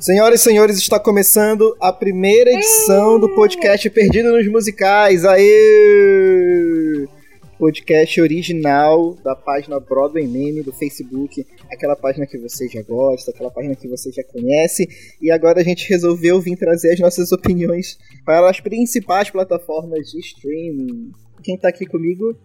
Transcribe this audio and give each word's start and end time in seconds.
Senhoras 0.00 0.40
e 0.40 0.44
senhores, 0.44 0.78
está 0.78 1.00
começando 1.00 1.76
a 1.80 1.92
primeira 1.92 2.52
edição 2.52 3.18
do 3.18 3.34
podcast 3.34 3.90
Perdido 3.90 4.30
nos 4.30 4.46
Musicais. 4.46 5.24
Aê! 5.24 7.04
Podcast 7.58 8.20
original 8.20 9.16
da 9.24 9.34
página 9.34 9.80
Broadway 9.80 10.24
Meme 10.24 10.62
do 10.62 10.72
Facebook, 10.72 11.44
aquela 11.68 11.96
página 11.96 12.28
que 12.28 12.38
você 12.38 12.68
já 12.68 12.80
gosta, 12.82 13.32
aquela 13.32 13.50
página 13.50 13.74
que 13.74 13.88
você 13.88 14.12
já 14.12 14.22
conhece. 14.22 14.86
E 15.20 15.32
agora 15.32 15.60
a 15.60 15.64
gente 15.64 15.88
resolveu 15.88 16.40
vir 16.40 16.56
trazer 16.56 16.92
as 16.92 17.00
nossas 17.00 17.32
opiniões 17.32 17.98
para 18.24 18.48
as 18.48 18.60
principais 18.60 19.30
plataformas 19.30 20.12
de 20.12 20.20
streaming. 20.20 21.10
Quem 21.42 21.56
está 21.56 21.70
aqui 21.70 21.84
comigo 21.84 22.36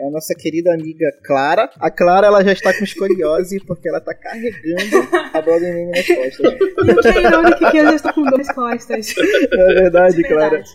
é 0.00 0.08
a 0.08 0.10
nossa 0.10 0.34
querida 0.34 0.72
amiga 0.72 1.06
Clara. 1.22 1.70
A 1.78 1.90
Clara 1.90 2.26
ela 2.26 2.42
já 2.42 2.52
está 2.52 2.76
com 2.76 2.84
escoliose 2.84 3.60
porque 3.66 3.88
ela 3.88 3.98
está 3.98 4.14
carregando 4.14 5.08
a 5.32 5.42
Broadway 5.42 5.72
Meme 5.72 5.90
nas 5.90 6.06
costas. 6.06 6.38
E 6.40 6.92
o 6.92 6.96
que 7.02 7.08
é 7.08 7.22
irônico 7.22 7.70
que 7.70 7.76
eu 7.76 7.84
já 7.84 7.94
estou 7.94 8.12
com 8.14 8.24
dor 8.24 8.38
nas 8.38 8.54
costas. 8.54 9.14
É 9.18 9.74
verdade, 9.74 10.22
Clara. 10.22 10.50
Verdade. 10.50 10.70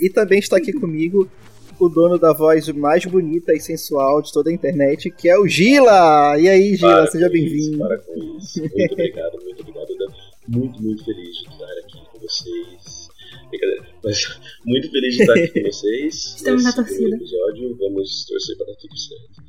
E 0.00 0.08
também 0.08 0.38
está 0.38 0.56
aqui 0.56 0.72
comigo 0.72 1.30
o 1.78 1.88
dono 1.88 2.18
da 2.18 2.32
voz 2.32 2.68
mais 2.68 3.04
bonita 3.04 3.52
e 3.52 3.60
sensual 3.60 4.22
de 4.22 4.32
toda 4.32 4.50
a 4.50 4.52
internet, 4.52 5.10
que 5.10 5.28
é 5.28 5.38
o 5.38 5.46
Gila! 5.46 6.38
E 6.38 6.48
aí, 6.48 6.76
Gila, 6.76 6.92
Para 6.92 7.06
seja 7.08 7.28
bem-vindo. 7.28 7.78
Para 7.78 7.98
com 7.98 8.38
isso. 8.38 8.60
Muito 8.60 8.92
obrigado, 8.92 9.32
muito 9.42 9.60
obrigado. 9.60 9.86
Tô 9.88 10.12
muito, 10.48 10.82
muito 10.82 11.04
feliz 11.04 11.36
de 11.36 11.48
estar 11.48 11.64
aqui 11.64 11.98
com 12.10 12.18
vocês. 12.18 13.08
Brincadeira. 13.50 13.81
Mas 14.04 14.40
muito 14.64 14.90
feliz 14.90 15.14
de 15.16 15.22
estar 15.22 15.34
aqui 15.34 15.48
com 15.60 15.62
vocês. 15.70 16.14
Estamos 16.36 16.64
na 16.64 16.70
nesse 16.70 16.76
torcida. 16.76 17.16
episódio. 17.16 17.76
Vamos 17.78 18.24
torcer 18.26 18.56
para 18.56 18.66
dar 18.66 18.76
tudo 18.76 18.98
certo. 18.98 19.42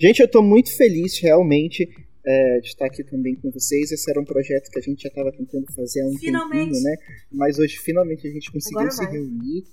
Gente, 0.00 0.20
eu 0.20 0.28
tô 0.28 0.42
muito 0.42 0.76
feliz, 0.76 1.18
realmente, 1.20 1.88
é, 2.24 2.60
de 2.60 2.68
estar 2.68 2.86
aqui 2.86 3.04
também 3.04 3.34
com 3.36 3.50
vocês. 3.50 3.90
Esse 3.92 4.10
era 4.10 4.20
um 4.20 4.24
projeto 4.24 4.70
que 4.70 4.78
a 4.78 4.82
gente 4.82 5.02
já 5.02 5.08
estava 5.08 5.30
tentando 5.32 5.66
fazer 5.74 6.02
há 6.02 6.06
um 6.06 6.16
Finalmente. 6.18 6.64
tempinho, 6.72 6.82
né? 6.82 6.96
Mas 7.30 7.58
hoje, 7.58 7.76
finalmente, 7.78 8.26
a 8.26 8.30
gente 8.30 8.50
conseguiu 8.50 8.80
Agora 8.80 8.92
se 8.92 9.04
vai. 9.04 9.12
reunir. 9.12 9.64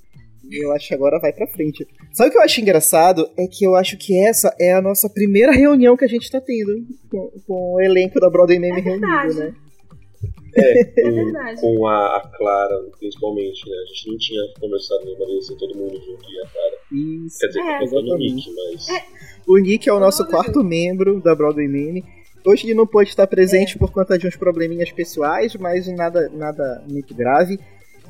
E 0.49 0.63
eu 0.63 0.71
acho 0.71 0.87
que 0.87 0.93
agora 0.95 1.19
vai 1.19 1.31
pra 1.33 1.45
frente. 1.47 1.85
Sabe 2.13 2.29
o 2.29 2.31
que 2.31 2.37
eu 2.37 2.41
acho 2.41 2.61
engraçado? 2.61 3.29
É 3.37 3.45
que 3.45 3.63
eu 3.65 3.75
acho 3.75 3.97
que 3.97 4.17
essa 4.25 4.55
é 4.59 4.73
a 4.73 4.81
nossa 4.81 5.07
primeira 5.09 5.51
reunião 5.51 5.95
que 5.97 6.05
a 6.05 6.07
gente 6.07 6.29
tá 6.31 6.41
tendo 6.41 6.87
com, 7.09 7.29
com 7.45 7.73
o 7.75 7.81
elenco 7.81 8.19
da 8.19 8.29
Broadway 8.29 8.57
Meme 8.57 8.79
É 8.79 8.83
reunido, 8.83 9.33
né? 9.35 9.53
É, 10.55 10.83
com, 10.83 11.11
verdade. 11.11 11.61
com 11.61 11.87
a, 11.87 12.17
a 12.17 12.31
Clara, 12.37 12.81
principalmente, 12.99 13.69
né? 13.69 13.75
A 13.75 13.85
gente 13.85 14.11
não 14.11 14.17
tinha 14.17 14.41
conversado 14.59 15.05
nenhuma 15.05 15.25
vez 15.25 15.49
com 15.49 15.57
todo 15.57 15.77
mundo 15.77 15.95
junto 15.95 16.31
e 16.31 16.39
a 16.41 16.47
Clara. 16.47 16.75
Isso. 17.25 17.39
Quer 17.39 17.47
dizer, 17.47 17.59
É, 17.59 17.79
contando 17.79 17.95
o 17.95 17.99
exatamente. 17.99 18.35
Nick, 18.35 18.55
mas. 18.55 18.89
É. 18.89 19.05
O 19.47 19.57
Nick 19.57 19.89
é 19.89 19.93
o 19.93 19.99
nosso 19.99 20.25
quarto 20.27 20.63
membro 20.63 21.21
da 21.21 21.35
Broadway 21.35 21.67
Meme. 21.67 22.03
Hoje 22.45 22.65
ele 22.65 22.73
não 22.73 22.87
pôde 22.87 23.09
estar 23.09 23.27
presente 23.27 23.77
por 23.77 23.91
conta 23.91 24.17
de 24.17 24.25
uns 24.25 24.35
probleminhas 24.35 24.91
pessoais, 24.91 25.55
mas 25.55 25.87
nada, 25.87 26.29
nada 26.29 26.83
muito 26.89 27.13
grave. 27.13 27.59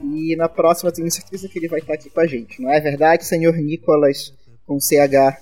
E 0.01 0.35
na 0.35 0.47
próxima 0.47 0.89
eu 0.89 0.93
tenho 0.93 1.11
certeza 1.11 1.49
que 1.49 1.59
ele 1.59 1.67
vai 1.67 1.79
estar 1.79 1.93
aqui 1.93 2.09
com 2.09 2.19
a 2.19 2.27
gente. 2.27 2.61
Não 2.61 2.71
é 2.71 2.79
verdade, 2.79 3.25
senhor 3.25 3.55
Nicolas 3.57 4.33
com 4.65 4.79
CH? 4.79 5.35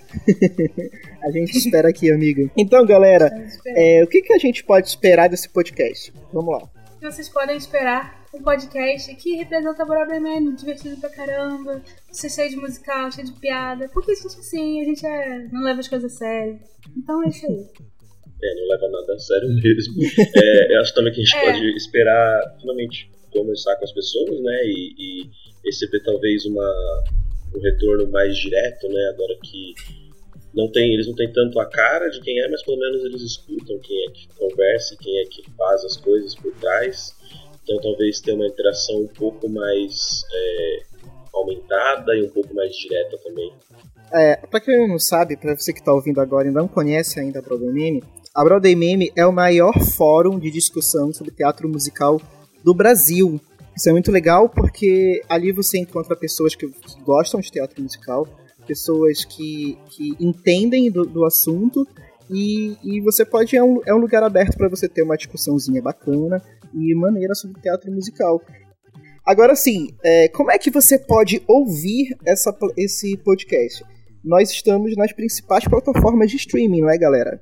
a 1.21 1.31
gente 1.31 1.57
espera 1.57 1.89
aqui, 1.89 2.09
amigo. 2.09 2.49
Então, 2.57 2.85
galera, 2.85 3.29
é, 3.67 4.03
o 4.03 4.07
que, 4.07 4.21
que 4.21 4.33
a 4.33 4.37
gente 4.37 4.63
pode 4.63 4.87
esperar 4.87 5.27
desse 5.27 5.49
podcast? 5.49 6.13
Vamos 6.31 6.53
lá. 6.53 6.76
Vocês 7.01 7.29
podem 7.29 7.55
esperar 7.57 8.25
um 8.33 8.41
podcast 8.41 9.13
que 9.15 9.35
representa 9.35 9.85
Meme, 10.19 10.55
divertido 10.55 10.97
pra 10.97 11.09
caramba, 11.09 11.81
ser 12.11 12.29
cheio 12.29 12.49
de 12.49 12.55
musical, 12.57 13.11
cheio 13.11 13.27
de 13.27 13.33
piada. 13.39 13.87
Porque 13.93 14.11
a 14.11 14.15
gente, 14.15 14.27
assim, 14.27 14.81
a 14.81 14.83
gente 14.83 15.05
é- 15.05 15.47
não 15.51 15.61
leva 15.63 15.79
as 15.79 15.87
coisas 15.87 16.11
a 16.13 16.15
sério. 16.17 16.59
Então 16.97 17.23
é 17.23 17.29
isso 17.29 17.45
aí. 17.45 17.65
É, 18.43 18.55
não 18.55 18.67
leva 18.67 18.87
nada 18.89 19.13
a 19.13 19.19
sério 19.19 19.47
mesmo. 19.49 19.93
É, 20.35 20.75
eu 20.75 20.81
acho 20.81 20.93
também 20.93 21.13
que 21.13 21.21
a 21.21 21.23
gente 21.23 21.35
É. 21.37 21.45
pode 21.51 21.77
esperar 21.77 22.57
finalmente 22.59 23.11
conversar 23.31 23.75
com 23.77 23.83
as 23.85 23.91
pessoas, 23.93 24.41
né? 24.41 24.61
E, 24.65 24.93
e 24.97 25.29
receber 25.65 25.99
talvez 26.03 26.45
uma, 26.45 27.03
um 27.55 27.59
retorno 27.61 28.09
mais 28.11 28.35
direto, 28.37 28.87
né? 28.89 29.11
Agora 29.13 29.35
que 29.43 29.73
não 30.57 30.71
tem, 30.71 30.91
eles 30.91 31.05
não 31.05 31.13
têm 31.13 31.31
tanto 31.31 31.59
a 31.59 31.65
cara 31.67 32.09
de 32.09 32.19
quem 32.19 32.41
é, 32.41 32.49
mas 32.49 32.63
pelo 32.63 32.79
menos 32.79 33.05
eles 33.05 33.21
escutam 33.21 33.77
quem 33.77 34.05
é 34.05 34.11
que 34.11 34.27
conversa, 34.35 34.97
quem 34.99 35.21
é 35.21 35.25
que 35.25 35.43
faz 35.51 35.85
as 35.85 35.95
coisas 35.97 36.33
por 36.33 36.51
trás. 36.55 37.15
Então 37.63 37.79
talvez 37.79 38.19
ter 38.19 38.31
uma 38.31 38.47
interação 38.47 39.01
um 39.01 39.07
pouco 39.07 39.47
mais 39.47 40.23
é, 40.33 40.79
aumentada 41.31 42.15
e 42.15 42.23
um 42.23 42.29
pouco 42.29 42.55
mais 42.55 42.75
direta 42.75 43.17
também. 43.23 43.53
É, 44.11 44.37
pra 44.37 44.59
quem 44.59 44.87
não 44.87 44.97
sabe, 44.97 45.37
pra 45.37 45.55
você 45.55 45.71
que 45.71 45.83
tá 45.83 45.93
ouvindo 45.93 46.19
agora 46.19 46.47
e 46.47 46.51
não 46.51 46.67
conhece 46.67 47.19
ainda 47.19 47.37
a 47.37 47.41
Broadway 47.41 47.71
Meme, 47.71 48.03
a 48.33 48.43
Broadway 48.43 48.75
Meme 48.75 49.11
é 49.15 49.25
o 49.25 49.31
maior 49.31 49.77
fórum 49.95 50.39
de 50.39 50.49
discussão 50.49 51.13
sobre 51.13 51.33
teatro 51.33 51.69
musical 51.69 52.19
do 52.63 52.73
Brasil. 52.73 53.39
Isso 53.75 53.89
é 53.89 53.91
muito 53.91 54.11
legal 54.11 54.49
porque 54.49 55.21
ali 55.29 55.51
você 55.51 55.77
encontra 55.77 56.15
pessoas 56.15 56.55
que 56.55 56.67
gostam 57.03 57.39
de 57.41 57.51
teatro 57.51 57.81
musical, 57.81 58.27
pessoas 58.67 59.23
que, 59.23 59.77
que 59.89 60.15
entendem 60.19 60.91
do, 60.91 61.05
do 61.05 61.25
assunto 61.25 61.87
e, 62.29 62.75
e 62.83 63.01
você 63.01 63.25
pode 63.25 63.55
é 63.55 63.63
um, 63.63 63.81
é 63.85 63.93
um 63.93 63.99
lugar 63.99 64.21
aberto 64.21 64.57
para 64.57 64.67
você 64.67 64.89
ter 64.89 65.01
uma 65.01 65.15
discussãozinha 65.15 65.81
bacana 65.81 66.41
e 66.73 66.93
maneira 66.93 67.33
sobre 67.33 67.61
teatro 67.61 67.91
musical. 67.91 68.41
Agora 69.25 69.55
sim, 69.55 69.89
é, 70.03 70.27
como 70.29 70.51
é 70.51 70.57
que 70.57 70.69
você 70.69 70.99
pode 70.99 71.41
ouvir 71.47 72.15
essa, 72.25 72.55
esse 72.75 73.17
podcast? 73.17 73.83
Nós 74.23 74.51
estamos 74.51 74.95
nas 74.95 75.13
principais 75.13 75.65
plataformas 75.65 76.29
de 76.29 76.37
streaming, 76.37 76.81
não 76.81 76.89
é, 76.89 76.97
galera? 76.97 77.41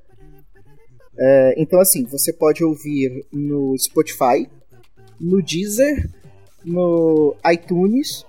É, 1.17 1.55
então, 1.57 1.79
assim, 1.79 2.03
você 2.05 2.33
pode 2.33 2.63
ouvir 2.63 3.25
no 3.31 3.75
Spotify, 3.77 4.47
no 5.19 5.41
Deezer, 5.41 6.09
no 6.63 7.35
iTunes, 7.51 8.25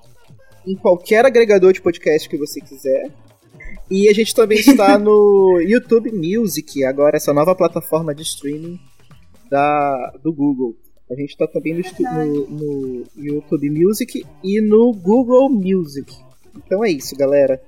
em 0.67 0.75
qualquer 0.75 1.25
agregador 1.25 1.73
de 1.73 1.81
podcast 1.81 2.29
que 2.29 2.37
você 2.37 2.61
quiser. 2.61 3.11
E 3.91 4.09
a 4.09 4.13
gente 4.13 4.35
também 4.35 4.59
está 4.59 4.99
no 4.99 5.61
YouTube 5.65 6.11
Music, 6.13 6.85
agora 6.85 7.17
essa 7.17 7.33
nova 7.33 7.55
plataforma 7.55 8.15
de 8.15 8.23
streaming 8.23 8.79
da, 9.51 10.13
do 10.23 10.33
Google. 10.33 10.75
A 11.09 11.15
gente 11.15 11.31
está 11.31 11.47
também 11.47 11.75
no, 11.75 12.47
no- 12.49 13.05
YouTube 13.17 13.71
Music 13.71 14.27
e 14.43 14.61
no 14.61 14.93
Google 14.93 15.49
Music. 15.49 16.13
Então 16.57 16.85
é 16.85 16.91
isso, 16.91 17.15
galera. 17.17 17.63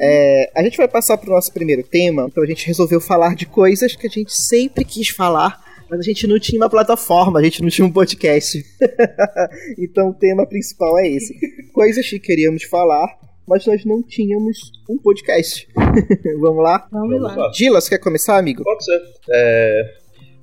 É, 0.00 0.50
a 0.54 0.62
gente 0.62 0.76
vai 0.76 0.86
passar 0.86 1.16
para 1.16 1.30
o 1.30 1.34
nosso 1.34 1.52
primeiro 1.52 1.82
tema, 1.82 2.26
então 2.28 2.42
a 2.42 2.46
gente 2.46 2.66
resolveu 2.66 3.00
falar 3.00 3.34
de 3.34 3.46
coisas 3.46 3.96
que 3.96 4.06
a 4.06 4.10
gente 4.10 4.32
sempre 4.32 4.84
quis 4.84 5.08
falar, 5.08 5.62
mas 5.94 6.00
a 6.00 6.02
gente 6.02 6.26
não 6.26 6.40
tinha 6.40 6.60
uma 6.60 6.68
plataforma, 6.68 7.38
a 7.38 7.42
gente 7.42 7.62
não 7.62 7.68
tinha 7.68 7.86
um 7.86 7.92
podcast. 7.92 8.64
então 9.78 10.08
o 10.08 10.14
tema 10.14 10.44
principal 10.44 10.98
é 10.98 11.08
esse. 11.08 11.38
Coisas 11.72 12.08
que 12.08 12.18
queríamos 12.18 12.64
falar, 12.64 13.16
mas 13.46 13.64
nós 13.64 13.84
não 13.84 14.02
tínhamos 14.02 14.72
um 14.90 14.98
podcast. 14.98 15.68
Vamos 16.40 16.64
lá? 16.64 16.88
Vamos 16.90 17.22
lá. 17.22 17.52
você 17.52 17.90
quer 17.90 17.98
começar, 17.98 18.38
amigo? 18.38 18.64
Pode 18.64 18.84
ser. 18.84 19.00
É, 19.30 19.94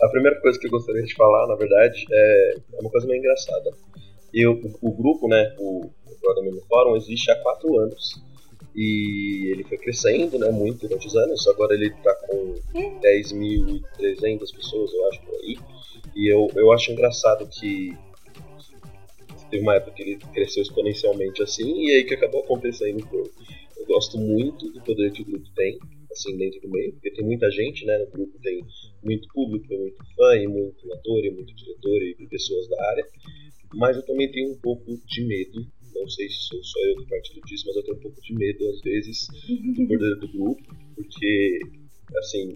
a 0.01 0.07
primeira 0.07 0.39
coisa 0.39 0.57
que 0.57 0.67
eu 0.67 0.71
gostaria 0.71 1.03
de 1.03 1.13
falar, 1.15 1.45
na 1.47 1.55
verdade, 1.55 2.05
é, 2.09 2.55
é 2.75 2.79
uma 2.79 2.89
coisa 2.89 3.05
meio 3.05 3.19
engraçada. 3.19 3.71
Eu, 4.33 4.53
o, 4.81 4.89
o 4.89 4.91
grupo, 4.91 5.27
né, 5.27 5.53
o, 5.59 5.81
o 5.85 6.19
Brother 6.21 6.45
Meme 6.45 6.61
Fórum, 6.69 6.95
existe 6.95 7.29
há 7.29 7.35
quatro 7.41 7.77
anos. 7.77 8.21
E 8.73 9.51
ele 9.51 9.65
foi 9.65 9.77
crescendo, 9.77 10.39
né, 10.39 10.49
muito 10.49 10.87
durante 10.87 11.07
os 11.07 11.15
anos. 11.17 11.45
Agora 11.49 11.73
ele 11.73 11.89
tá 12.01 12.15
com 12.15 12.20
10.300 12.73 14.55
pessoas, 14.55 14.93
eu 14.93 15.07
acho, 15.09 15.21
por 15.21 15.35
aí. 15.35 15.57
E 16.15 16.33
eu, 16.33 16.47
eu 16.55 16.71
acho 16.71 16.91
engraçado 16.91 17.47
que 17.47 17.95
teve 19.49 19.63
uma 19.63 19.75
época 19.75 19.91
que 19.91 20.01
ele 20.01 20.15
cresceu 20.33 20.63
exponencialmente 20.63 21.43
assim, 21.43 21.85
e 21.85 21.91
aí 21.91 22.03
que 22.03 22.13
acabou 22.13 22.43
acontecendo. 22.43 23.05
Eu, 23.11 23.29
eu 23.77 23.85
gosto 23.85 24.17
muito 24.17 24.71
do 24.71 24.81
poder 24.81 25.11
que 25.11 25.21
o 25.21 25.25
grupo 25.25 25.47
tem, 25.55 25.77
assim, 26.11 26.37
dentro 26.37 26.61
do 26.61 26.69
meio, 26.69 26.93
porque 26.93 27.11
tem 27.11 27.25
muita 27.25 27.49
gente, 27.51 27.85
né, 27.85 27.97
no 27.97 28.11
grupo 28.11 28.39
tem 28.41 28.63
muito 29.03 29.27
público, 29.33 29.67
tem 29.67 29.79
muito 29.79 29.97
fã, 30.15 30.35
e 30.37 30.47
muito 30.47 30.93
ator, 30.93 31.25
e 31.25 31.31
muito 31.31 31.53
diretor, 31.55 32.01
e 32.01 32.27
pessoas 32.27 32.67
da 32.69 32.89
área. 32.89 33.05
Mas 33.73 33.95
eu 33.97 34.05
também 34.05 34.31
tenho 34.31 34.51
um 34.51 34.57
pouco 34.57 34.85
de 35.05 35.25
medo, 35.25 35.65
não 35.95 36.09
sei 36.09 36.29
se 36.29 36.47
sou 36.47 36.63
só 36.63 36.79
eu 36.85 36.97
que 36.97 37.09
partilho 37.09 37.41
disso, 37.45 37.65
mas 37.67 37.75
eu 37.75 37.83
tenho 37.83 37.97
um 37.97 38.01
pouco 38.01 38.21
de 38.21 38.33
medo, 38.33 38.69
às 38.69 38.81
vezes, 38.81 39.27
do 39.75 39.87
poder 39.87 40.15
do 40.15 40.27
grupo, 40.27 40.75
porque, 40.95 41.59
assim, 42.19 42.53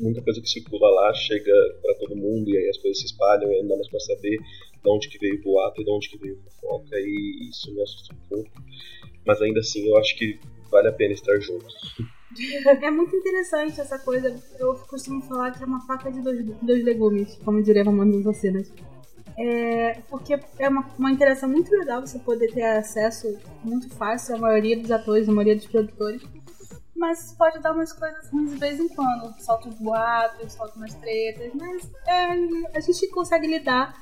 muita 0.00 0.22
coisa 0.22 0.40
que 0.40 0.48
circula 0.48 0.88
lá 0.90 1.14
chega 1.14 1.52
para 1.82 1.94
todo 1.94 2.16
mundo 2.16 2.48
e 2.50 2.56
aí 2.56 2.68
as 2.68 2.78
coisas 2.78 2.98
se 2.98 3.06
espalham 3.06 3.50
e 3.52 3.62
não 3.62 3.76
mais 3.76 3.88
pra 3.88 4.00
saber 4.00 4.36
de 4.38 4.90
onde 4.90 5.08
que 5.08 5.18
veio 5.18 5.38
o 5.38 5.42
boato 5.42 5.80
e 5.80 5.84
de 5.84 5.90
onde 5.90 6.08
que 6.08 6.18
veio 6.18 6.38
a 6.38 6.50
fofoca 6.50 6.96
e 6.98 7.48
isso 7.50 7.72
me 7.72 7.82
assusta 7.82 8.14
um 8.14 8.28
pouco. 8.28 8.50
Mas 9.24 9.40
ainda 9.40 9.60
assim, 9.60 9.88
eu 9.88 9.96
acho 9.96 10.16
que 10.18 10.38
vale 10.70 10.88
a 10.88 10.92
pena 10.92 11.14
estar 11.14 11.38
juntos. 11.40 11.74
É 12.64 12.90
muito 12.90 13.14
interessante 13.14 13.78
essa 13.78 13.98
coisa. 13.98 14.34
Eu 14.58 14.74
costumo 14.88 15.20
falar 15.20 15.50
que 15.50 15.62
é 15.62 15.66
uma 15.66 15.86
faca 15.86 16.10
de 16.10 16.22
dois, 16.22 16.42
dois 16.62 16.82
legumes, 16.82 17.38
como 17.44 17.62
diria 17.62 17.84
mamãe 17.84 18.10
das 18.10 18.24
vacinas. 18.24 18.72
É, 19.36 20.00
porque 20.08 20.38
é 20.58 20.68
uma, 20.68 20.88
uma 20.98 21.10
interação 21.10 21.46
muito 21.46 21.70
legal 21.70 22.00
você 22.00 22.18
poder 22.18 22.50
ter 22.52 22.62
acesso 22.62 23.38
muito 23.62 23.88
fácil 23.90 24.36
à 24.36 24.38
maioria 24.38 24.78
dos 24.78 24.90
atores, 24.90 25.28
à 25.28 25.32
maioria 25.32 25.56
dos 25.56 25.66
produtores. 25.66 26.22
Mas 27.02 27.34
pode 27.36 27.58
dar 27.58 27.72
umas 27.72 27.92
coisas 27.92 28.28
ruins 28.30 28.52
de 28.52 28.58
vez 28.58 28.78
em 28.78 28.86
quando. 28.86 29.34
Solta 29.40 29.68
os 29.68 29.74
boatos, 29.74 30.52
solta 30.52 30.76
umas 30.76 30.94
tretas. 30.94 31.50
Mas 31.52 31.90
é, 32.06 32.78
a 32.78 32.80
gente 32.80 33.08
consegue 33.08 33.48
lidar 33.48 33.92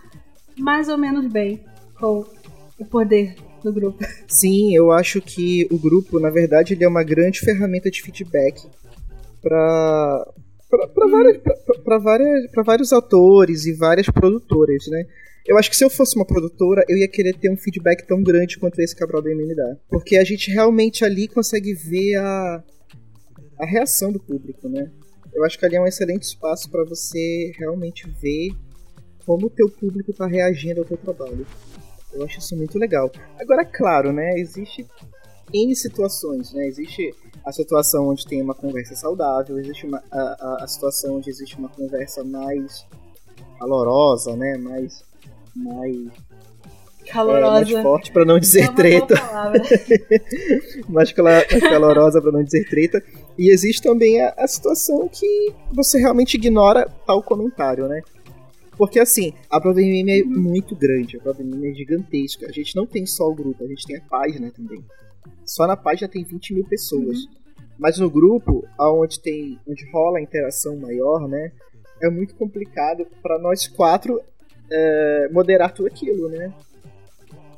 mais 0.58 0.87
ou 0.87 0.99
menos 0.99 1.32
bem 1.32 1.64
com 1.99 2.26
o 2.79 2.85
poder 2.85 3.37
do 3.64 3.73
grupo. 3.73 4.05
Sim, 4.29 4.76
eu 4.76 4.93
acho 4.93 5.23
que 5.23 5.67
o 5.70 5.79
grupo, 5.79 6.20
na 6.20 6.29
verdade, 6.29 6.75
ele 6.75 6.85
é 6.85 6.88
uma 6.88 7.02
grande 7.02 7.41
ferramenta 7.41 7.91
de 7.91 8.02
feedback 8.02 8.69
para 9.41 10.26
para 10.69 11.06
várias, 11.11 11.38
pra, 11.82 11.99
várias, 11.99 12.50
pra 12.50 12.62
vários 12.62 12.93
autores 12.93 13.64
e 13.64 13.73
várias 13.73 14.08
produtoras, 14.11 14.87
né? 14.88 15.05
Eu 15.46 15.58
acho 15.58 15.70
que 15.70 15.76
se 15.76 15.85
eu 15.85 15.91
fosse 15.91 16.14
uma 16.17 16.26
produtora, 16.26 16.85
eu 16.87 16.99
ia 16.99 17.08
querer 17.08 17.32
ter 17.32 17.50
um 17.50 17.56
feedback 17.56 18.06
tão 18.06 18.23
grande 18.23 18.58
quanto 18.58 18.79
esse 18.79 18.94
Cabral 18.94 19.23
da 19.23 19.31
MN 19.31 19.55
dá. 19.56 19.76
Porque 19.88 20.17
a 20.17 20.23
gente 20.23 20.50
realmente 20.50 21.05
ali 21.05 21.26
consegue 21.26 21.75
ver 21.75 22.17
a, 22.19 22.62
a 23.60 23.66
reação 23.66 24.10
do 24.10 24.20
público, 24.20 24.68
né? 24.68 24.90
Eu 25.32 25.44
acho 25.44 25.58
que 25.58 25.64
ali 25.64 25.76
é 25.76 25.80
um 25.80 25.86
excelente 25.86 26.22
espaço 26.22 26.70
para 26.70 26.84
você 26.84 27.52
realmente 27.58 28.08
ver 28.08 28.50
como 29.24 29.46
o 29.46 29.50
teu 29.50 29.68
público 29.68 30.10
está 30.10 30.26
reagindo 30.26 30.80
ao 30.80 30.86
teu 30.86 30.96
trabalho. 30.96 31.46
Eu 32.12 32.24
acho 32.24 32.38
isso 32.40 32.56
muito 32.56 32.78
legal. 32.78 33.10
Agora, 33.38 33.64
claro, 33.64 34.12
né? 34.12 34.34
Existe 34.38 34.86
N 35.52 35.76
situações, 35.76 36.52
né? 36.52 36.66
Existe 36.66 37.14
a 37.44 37.52
situação 37.52 38.08
onde 38.08 38.26
tem 38.26 38.42
uma 38.42 38.54
conversa 38.54 38.94
saudável, 38.94 39.58
existe 39.58 39.86
uma, 39.86 40.02
a, 40.10 40.20
a, 40.20 40.64
a 40.64 40.66
situação 40.66 41.16
onde 41.16 41.30
existe 41.30 41.56
uma 41.56 41.68
conversa 41.68 42.24
mais 42.24 42.86
calorosa, 43.58 44.36
né? 44.36 44.56
Mais. 44.58 45.04
mais 45.54 46.08
calorosa. 47.10 47.70
É, 47.70 47.72
mais 47.72 47.82
forte 47.82 48.12
para 48.12 48.24
não 48.24 48.38
dizer 48.38 48.64
é 48.64 48.72
treta. 48.72 49.14
mais, 50.88 51.12
mais 51.14 51.60
calorosa 51.60 52.20
para 52.20 52.32
não 52.32 52.42
dizer 52.42 52.68
treta. 52.68 53.02
E 53.38 53.50
existe 53.50 53.82
também 53.82 54.21
a, 54.21 54.35
a 54.37 54.47
situação 54.47 55.09
que 55.09 55.53
você 55.73 55.99
realmente 55.99 56.35
ignora 56.35 56.88
tal 57.06 57.23
comentário, 57.23 57.88
né? 57.88 58.03
Porque 58.77 58.99
assim, 58.99 59.35
a 59.50 59.61
Meme 59.61 60.21
é 60.21 60.25
muito 60.25 60.75
grande, 60.75 61.21
a 61.25 61.35
Meme 61.35 61.71
é 61.71 61.75
gigantesca. 61.75 62.47
A 62.47 62.53
gente 62.53 62.75
não 62.75 62.87
tem 62.87 63.05
só 63.05 63.29
o 63.29 63.35
grupo, 63.35 63.62
a 63.62 63.67
gente 63.67 63.87
tem 63.87 63.97
a 63.97 64.03
página 64.03 64.50
também. 64.50 64.82
Só 65.44 65.67
na 65.67 65.77
página 65.77 66.09
tem 66.09 66.25
20 66.25 66.55
mil 66.55 66.65
pessoas. 66.65 67.25
Uhum. 67.25 67.41
Mas 67.79 67.99
no 67.99 68.11
grupo, 68.11 68.67
onde 68.79 69.21
tem. 69.21 69.59
onde 69.67 69.91
rola 69.91 70.19
a 70.19 70.23
interação 70.23 70.77
maior, 70.77 71.29
né? 71.29 71.53
É 72.03 72.09
muito 72.09 72.35
complicado 72.35 73.06
para 73.23 73.38
nós 73.38 73.67
quatro 73.67 74.21
é, 74.71 75.29
moderar 75.31 75.73
tudo 75.73 75.87
aquilo, 75.87 76.29
né? 76.29 76.53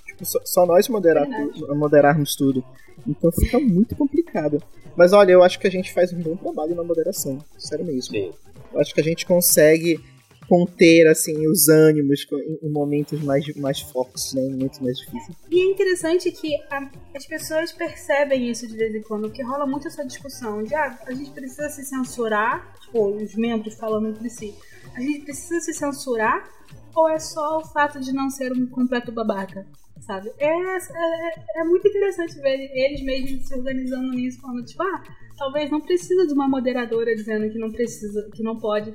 Tipo, 0.07 0.25
só, 0.25 0.41
só 0.45 0.67
nós 0.67 0.89
moderar 0.89 1.27
tu, 1.27 1.75
moderarmos 1.75 2.35
tudo. 2.35 2.65
Então 3.07 3.31
fica 3.33 3.59
muito 3.59 3.95
complicado. 3.97 4.63
Mas 4.97 5.12
olha, 5.12 5.33
eu 5.33 5.43
acho 5.43 5.59
que 5.59 5.67
a 5.67 5.71
gente 5.71 5.93
faz 5.93 6.12
um 6.12 6.21
bom 6.21 6.37
trabalho 6.37 6.75
na 6.75 6.85
moderação. 6.85 7.39
Sério 7.59 7.85
mesmo. 7.85 8.15
Sim. 8.15 8.33
Eu 8.73 8.81
acho 8.81 8.94
que 8.94 9.00
a 9.00 9.05
gente 9.05 9.27
consegue 9.27 10.00
conter 10.49 11.06
assim 11.06 11.47
os 11.47 11.69
ânimos 11.69 12.27
em 12.62 12.69
momentos 12.69 13.23
mais, 13.23 13.47
mais 13.56 13.81
fortes, 13.81 14.35
né, 14.35 14.43
em 14.43 14.50
momentos 14.50 14.81
mais 14.81 14.99
difíceis. 14.99 15.37
E 15.50 15.61
é 15.61 15.65
interessante 15.65 16.31
que 16.31 16.55
a, 16.71 16.91
as 17.15 17.25
pessoas 17.25 17.73
percebem 17.73 18.50
isso 18.50 18.67
de 18.67 18.77
vez 18.77 18.94
em 18.94 19.00
quando, 19.00 19.31
que 19.31 19.43
rola 19.43 19.67
muito 19.67 19.89
essa 19.89 20.05
discussão 20.05 20.62
de 20.62 20.75
ah, 20.75 20.99
a 21.06 21.15
gente 21.15 21.31
precisa 21.31 21.71
se 21.71 21.85
censurar, 21.85 22.75
tipo, 22.83 23.17
os 23.17 23.35
membros 23.35 23.75
falando 23.75 24.09
entre 24.09 24.29
si, 24.29 24.55
a 24.95 25.00
gente 25.00 25.21
precisa 25.21 25.59
se 25.61 25.73
censurar 25.73 26.47
ou 26.94 27.09
é 27.09 27.19
só 27.19 27.59
o 27.59 27.65
fato 27.65 28.00
de 28.00 28.12
não 28.12 28.31
ser 28.31 28.53
um 28.53 28.67
completo 28.67 29.12
babaca? 29.12 29.67
Sabe? 30.00 30.33
É, 30.39 30.49
é, 30.49 31.61
é 31.61 31.65
muito 31.65 31.87
interessante 31.87 32.35
ver 32.41 32.59
eles 32.75 33.03
mesmos 33.03 33.47
se 33.47 33.55
organizando 33.55 34.11
nisso, 34.11 34.41
falando, 34.41 34.65
tipo, 34.65 34.83
ah, 34.83 35.03
talvez 35.39 35.71
não 35.71 35.81
precisa 35.81 36.27
de 36.27 36.33
uma 36.33 36.49
moderadora 36.49 37.15
dizendo 37.15 37.49
que 37.50 37.59
não 37.59 37.71
precisa, 37.71 38.29
que 38.35 38.43
não 38.43 38.59
pode 38.59 38.93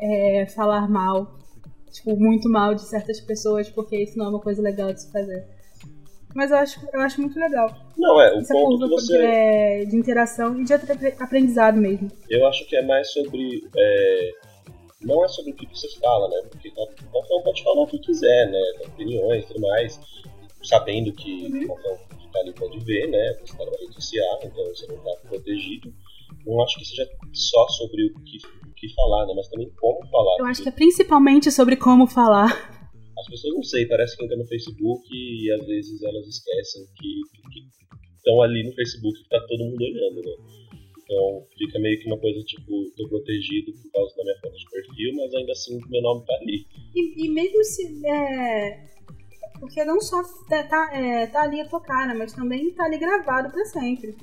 é, 0.00 0.46
falar 0.46 0.88
mal, 0.88 1.38
tipo, 1.90 2.16
muito 2.16 2.48
mal 2.48 2.72
de 2.72 2.82
certas 2.82 3.20
pessoas, 3.20 3.68
porque 3.68 3.96
isso 3.96 4.16
não 4.16 4.26
é 4.26 4.28
uma 4.28 4.40
coisa 4.40 4.62
legal 4.62 4.92
de 4.92 5.02
se 5.02 5.10
fazer. 5.10 5.44
Mas 6.34 6.50
eu 6.50 6.56
acho, 6.56 6.80
eu 6.92 7.00
acho 7.00 7.20
muito 7.20 7.38
legal. 7.38 7.72
Não, 7.96 8.20
é, 8.20 8.34
o 8.34 8.38
Essa 8.38 8.54
ponto 8.54 8.88
você... 8.88 9.16
De, 9.16 9.24
é, 9.24 9.84
de 9.84 9.96
interação 9.96 10.60
e 10.60 10.64
de 10.64 10.72
aprendizado 10.72 11.76
mesmo. 11.78 12.10
Eu 12.28 12.46
acho 12.46 12.66
que 12.68 12.76
é 12.76 12.82
mais 12.82 13.12
sobre... 13.12 13.68
É... 13.76 14.30
Não 15.04 15.24
é 15.24 15.28
sobre 15.28 15.52
o 15.52 15.54
que 15.54 15.66
você 15.66 15.88
fala, 16.00 16.28
né? 16.28 16.48
Porque 16.50 16.70
qualquer 16.70 17.34
um 17.34 17.42
pode 17.42 17.62
falar 17.62 17.82
o 17.82 17.86
que 17.86 17.98
quiser, 17.98 18.50
né? 18.50 18.60
Opiniões 18.86 19.44
e 19.44 19.46
tudo 19.48 19.60
mais, 19.60 20.00
sabendo 20.62 21.12
que 21.12 21.46
uhum. 21.46 21.66
qualquer 21.66 21.92
um 21.92 22.16
que 22.18 22.32
tá 22.32 22.40
ali 22.40 22.52
pode 22.52 22.78
ver, 22.80 23.08
né? 23.08 23.38
Você 23.44 23.56
tá 23.56 23.64
na 23.64 23.72
rede 23.78 23.94
social, 23.94 24.40
então 24.42 24.64
você 24.66 24.86
não 24.86 24.98
tá 24.98 25.16
protegido. 25.28 25.92
Não 26.46 26.62
acho 26.62 26.78
que 26.78 26.84
seja 26.84 27.08
só 27.32 27.68
sobre 27.68 28.06
o 28.06 28.20
que 28.24 28.38
que 28.88 28.94
falar, 28.94 29.26
né? 29.26 29.32
Mas 29.34 29.48
também 29.48 29.70
como 29.80 30.06
falar. 30.08 30.36
Eu 30.38 30.46
acho 30.46 30.62
que 30.62 30.68
é 30.68 30.72
principalmente 30.72 31.50
sobre 31.50 31.76
como 31.76 32.06
falar. 32.06 32.52
As 33.18 33.26
pessoas 33.26 33.54
não 33.54 33.62
sei, 33.62 33.86
parece 33.86 34.16
que 34.16 34.24
entra 34.24 34.36
no 34.36 34.46
Facebook 34.46 35.06
e 35.10 35.50
às 35.52 35.66
vezes 35.66 36.02
elas 36.02 36.26
esquecem 36.26 36.82
que, 36.96 37.20
estão 38.16 38.42
ali 38.42 38.64
no 38.64 38.74
Facebook 38.74 39.20
e 39.20 39.28
tá 39.28 39.38
todo 39.46 39.64
mundo 39.64 39.82
olhando, 39.82 40.22
né? 40.22 40.63
Então 41.04 41.46
fica 41.56 41.78
meio 41.78 42.00
que 42.00 42.06
uma 42.06 42.18
coisa 42.18 42.42
tipo, 42.44 42.90
tô 42.96 43.08
protegido 43.08 43.72
por 43.72 43.92
causa 43.92 44.16
da 44.16 44.24
minha 44.24 44.40
foto 44.40 44.56
de 44.56 44.70
perfil, 44.70 45.14
mas 45.14 45.34
ainda 45.34 45.52
assim 45.52 45.80
meu 45.88 46.02
nome 46.02 46.24
tá 46.26 46.34
ali. 46.40 46.66
E, 46.94 47.26
e 47.26 47.28
mesmo 47.28 47.62
se. 47.62 48.06
É... 48.06 48.94
Porque 49.60 49.84
não 49.84 50.00
só 50.00 50.22
tá, 50.48 50.62
tá, 50.64 50.90
é, 50.94 51.26
tá 51.26 51.42
ali 51.42 51.60
a 51.60 51.68
tua 51.68 51.80
cara, 51.80 52.14
mas 52.14 52.32
também 52.32 52.70
tá 52.72 52.84
ali 52.84 52.98
gravado 52.98 53.50
pra 53.50 53.64
sempre. 53.66 54.16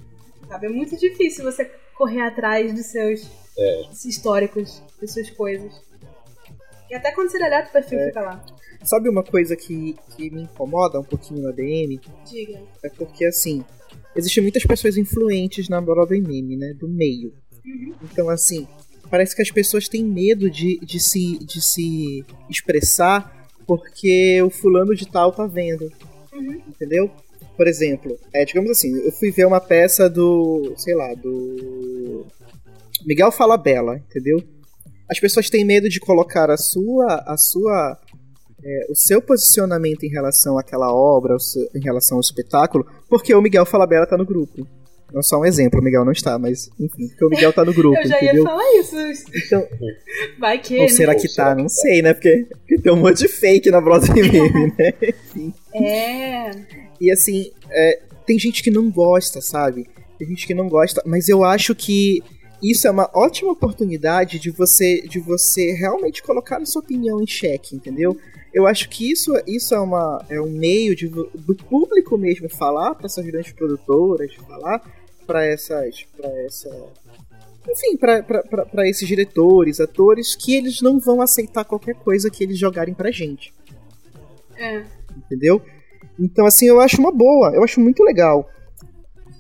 Sabe? 0.48 0.68
É 0.68 0.70
muito 0.70 0.98
difícil 0.98 1.46
você 1.46 1.66
correr 1.96 2.22
atrás 2.22 2.74
dos 2.74 2.88
seus 2.88 3.30
é. 3.58 3.82
históricos, 4.06 4.84
das 5.00 5.14
suas 5.14 5.30
coisas. 5.32 5.91
E 6.92 6.96
até 6.96 7.10
quando 7.14 7.32
você 7.32 7.40
deleta 7.40 7.70
o 7.70 7.72
perfil, 7.72 8.00
é. 8.00 8.08
fica 8.08 8.20
lá. 8.20 8.46
Sabe 8.84 9.08
uma 9.08 9.24
coisa 9.24 9.56
que, 9.56 9.96
que 10.14 10.30
me 10.30 10.42
incomoda 10.42 11.00
um 11.00 11.04
pouquinho 11.06 11.42
na 11.42 11.52
DM? 11.52 12.02
Diga. 12.30 12.62
É 12.84 12.90
porque, 12.90 13.24
assim, 13.24 13.64
existem 14.14 14.44
muitas 14.44 14.66
pessoas 14.66 14.98
influentes 14.98 15.70
na 15.70 15.80
Broadway 15.80 16.20
Meme, 16.20 16.58
né? 16.58 16.74
Do 16.74 16.90
meio. 16.90 17.34
Uhum. 17.66 17.94
Então, 18.04 18.28
assim, 18.28 18.68
parece 19.10 19.34
que 19.34 19.42
as 19.42 19.50
pessoas 19.50 19.88
têm 19.88 20.04
medo 20.04 20.50
de, 20.50 20.80
de, 20.80 21.00
se, 21.00 21.40
de 21.40 21.62
se 21.62 22.26
expressar 22.50 23.48
porque 23.66 24.42
o 24.42 24.50
fulano 24.50 24.94
de 24.94 25.08
tal 25.08 25.32
tá 25.32 25.48
vendo. 25.48 25.90
Uhum. 26.34 26.62
Entendeu? 26.68 27.10
Por 27.56 27.68
exemplo, 27.68 28.20
é, 28.34 28.44
digamos 28.44 28.70
assim, 28.70 28.94
eu 28.98 29.14
fui 29.14 29.32
ver 29.32 29.46
uma 29.46 29.62
peça 29.62 30.10
do, 30.10 30.74
sei 30.76 30.94
lá, 30.94 31.14
do 31.14 32.26
Miguel 33.06 33.32
Falabella, 33.32 33.96
entendeu? 33.96 34.44
As 35.12 35.20
pessoas 35.20 35.50
têm 35.50 35.66
medo 35.66 35.90
de 35.90 36.00
colocar 36.00 36.50
a 36.50 36.56
sua, 36.56 37.22
a 37.28 37.36
sua, 37.38 38.00
é, 38.64 38.86
o 38.90 38.96
seu 38.96 39.22
posicionamento 39.22 40.04
em 40.04 40.10
relação 40.10 40.58
àquela 40.58 40.94
obra, 40.94 41.38
seu, 41.38 41.68
em 41.76 41.82
relação 41.82 42.18
ao 42.18 42.22
espetáculo, 42.22 42.86
porque 43.10 43.36
o 43.36 43.42
Miguel 43.42 43.66
Falabella 43.66 44.08
tá 44.08 44.18
no 44.18 44.26
grupo. 44.26 44.66
Não 45.14 45.22
só 45.22 45.38
um 45.38 45.46
exemplo, 45.46 45.82
o 45.82 45.84
Miguel 45.84 46.06
não 46.06 46.14
está, 46.14 46.40
mas 46.40 46.70
enfim, 46.80 47.10
porque 47.10 47.26
o 47.26 47.30
Miguel 47.30 47.52
tá 47.52 47.66
no 47.66 47.74
grupo, 47.74 47.98
Eu 48.00 48.08
já 48.08 48.16
entendeu? 48.16 48.44
ia 48.44 48.44
falar 48.44 48.80
isso. 48.80 48.96
Então, 49.46 49.68
Vai 50.40 50.58
que, 50.60 50.78
Ou 50.78 50.84
né? 50.84 50.88
será 50.88 51.14
que 51.14 51.28
tá? 51.36 51.54
Não 51.54 51.68
sei, 51.68 52.02
né? 52.02 52.14
Porque, 52.14 52.48
porque 52.50 52.80
tem 52.80 52.94
um 52.94 52.96
monte 52.96 53.18
de 53.18 53.28
fake 53.28 53.70
na 53.70 53.82
Broadway 53.82 54.24
Meme, 54.32 54.74
né? 54.80 54.94
Enfim. 55.04 55.54
É. 55.76 56.52
E 57.02 57.12
assim, 57.12 57.52
é, 57.70 58.00
tem 58.26 58.40
gente 58.40 58.64
que 58.64 58.72
não 58.72 58.90
gosta, 58.90 59.42
sabe? 59.42 59.90
Tem 60.18 60.30
gente 60.30 60.48
que 60.48 60.54
não 60.54 60.70
gosta, 60.70 61.02
mas 61.06 61.28
eu 61.28 61.44
acho 61.44 61.76
que 61.76 62.24
isso 62.62 62.88
é 62.88 62.92
uma 62.92 63.10
ótima 63.14 63.52
oportunidade 63.52 64.40
de 64.40 64.52
você 64.52 65.02
de 65.02 65.20
você 65.20 65.74
realmente 65.74 66.22
colocar 66.22 66.58
a 66.58 66.66
sua 66.66 66.82
opinião 66.82 67.22
em 67.22 67.28
xeque, 67.28 67.76
entendeu? 67.76 68.18
Eu 68.54 68.68
acho 68.68 68.90
que 68.90 69.10
isso, 69.10 69.32
isso 69.48 69.74
é, 69.74 69.80
uma, 69.80 70.24
é 70.30 70.40
um 70.40 70.50
meio 70.50 70.96
de, 70.96 71.08
do 71.08 71.56
público 71.56 72.18
mesmo 72.18 72.50
falar 72.50 72.94
para 72.96 73.06
essas 73.06 73.26
grandes 73.26 73.54
produtoras, 73.54 74.34
falar 74.36 74.82
para 75.26 75.46
essas, 75.46 76.04
para 76.18 76.30
essa, 76.42 76.70
enfim, 77.70 77.96
para 77.96 78.90
esses 78.90 79.08
diretores, 79.08 79.80
atores, 79.80 80.36
que 80.36 80.54
eles 80.54 80.82
não 80.82 81.00
vão 81.00 81.22
aceitar 81.22 81.64
qualquer 81.64 81.96
coisa 81.96 82.30
que 82.30 82.44
eles 82.44 82.58
jogarem 82.58 82.94
pra 82.94 83.10
gente. 83.10 83.54
É. 84.58 84.84
Entendeu? 85.16 85.62
Então, 86.20 86.46
assim, 86.46 86.68
eu 86.68 86.82
acho 86.82 87.00
uma 87.00 87.12
boa, 87.12 87.54
eu 87.56 87.64
acho 87.64 87.80
muito 87.80 88.04
legal. 88.04 88.50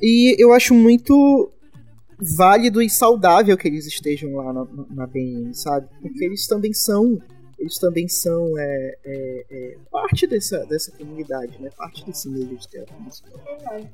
E 0.02 0.36
eu 0.42 0.54
acho 0.54 0.74
muito 0.74 1.52
válido 2.22 2.82
e 2.82 2.90
saudável 2.90 3.58
que 3.58 3.68
eles 3.68 3.86
estejam 3.88 4.36
lá 4.36 4.54
na, 4.54 4.68
na 4.90 5.08
BN, 5.08 5.54
sabe? 5.54 5.88
Porque 6.02 6.24
eles 6.24 6.48
também 6.48 6.74
são 6.74 7.20
eles 7.58 7.78
também 7.78 8.08
são 8.08 8.58
é, 8.58 8.98
é, 9.06 9.46
é, 9.52 9.78
parte 9.92 10.26
dessa, 10.26 10.66
dessa 10.66 10.92
comunidade, 10.92 11.62
né? 11.62 11.70
Parte 11.78 12.04
desse 12.06 12.28
meio 12.28 12.48
de 12.48 12.68
teatro 12.68 12.96
musical. 13.00 13.40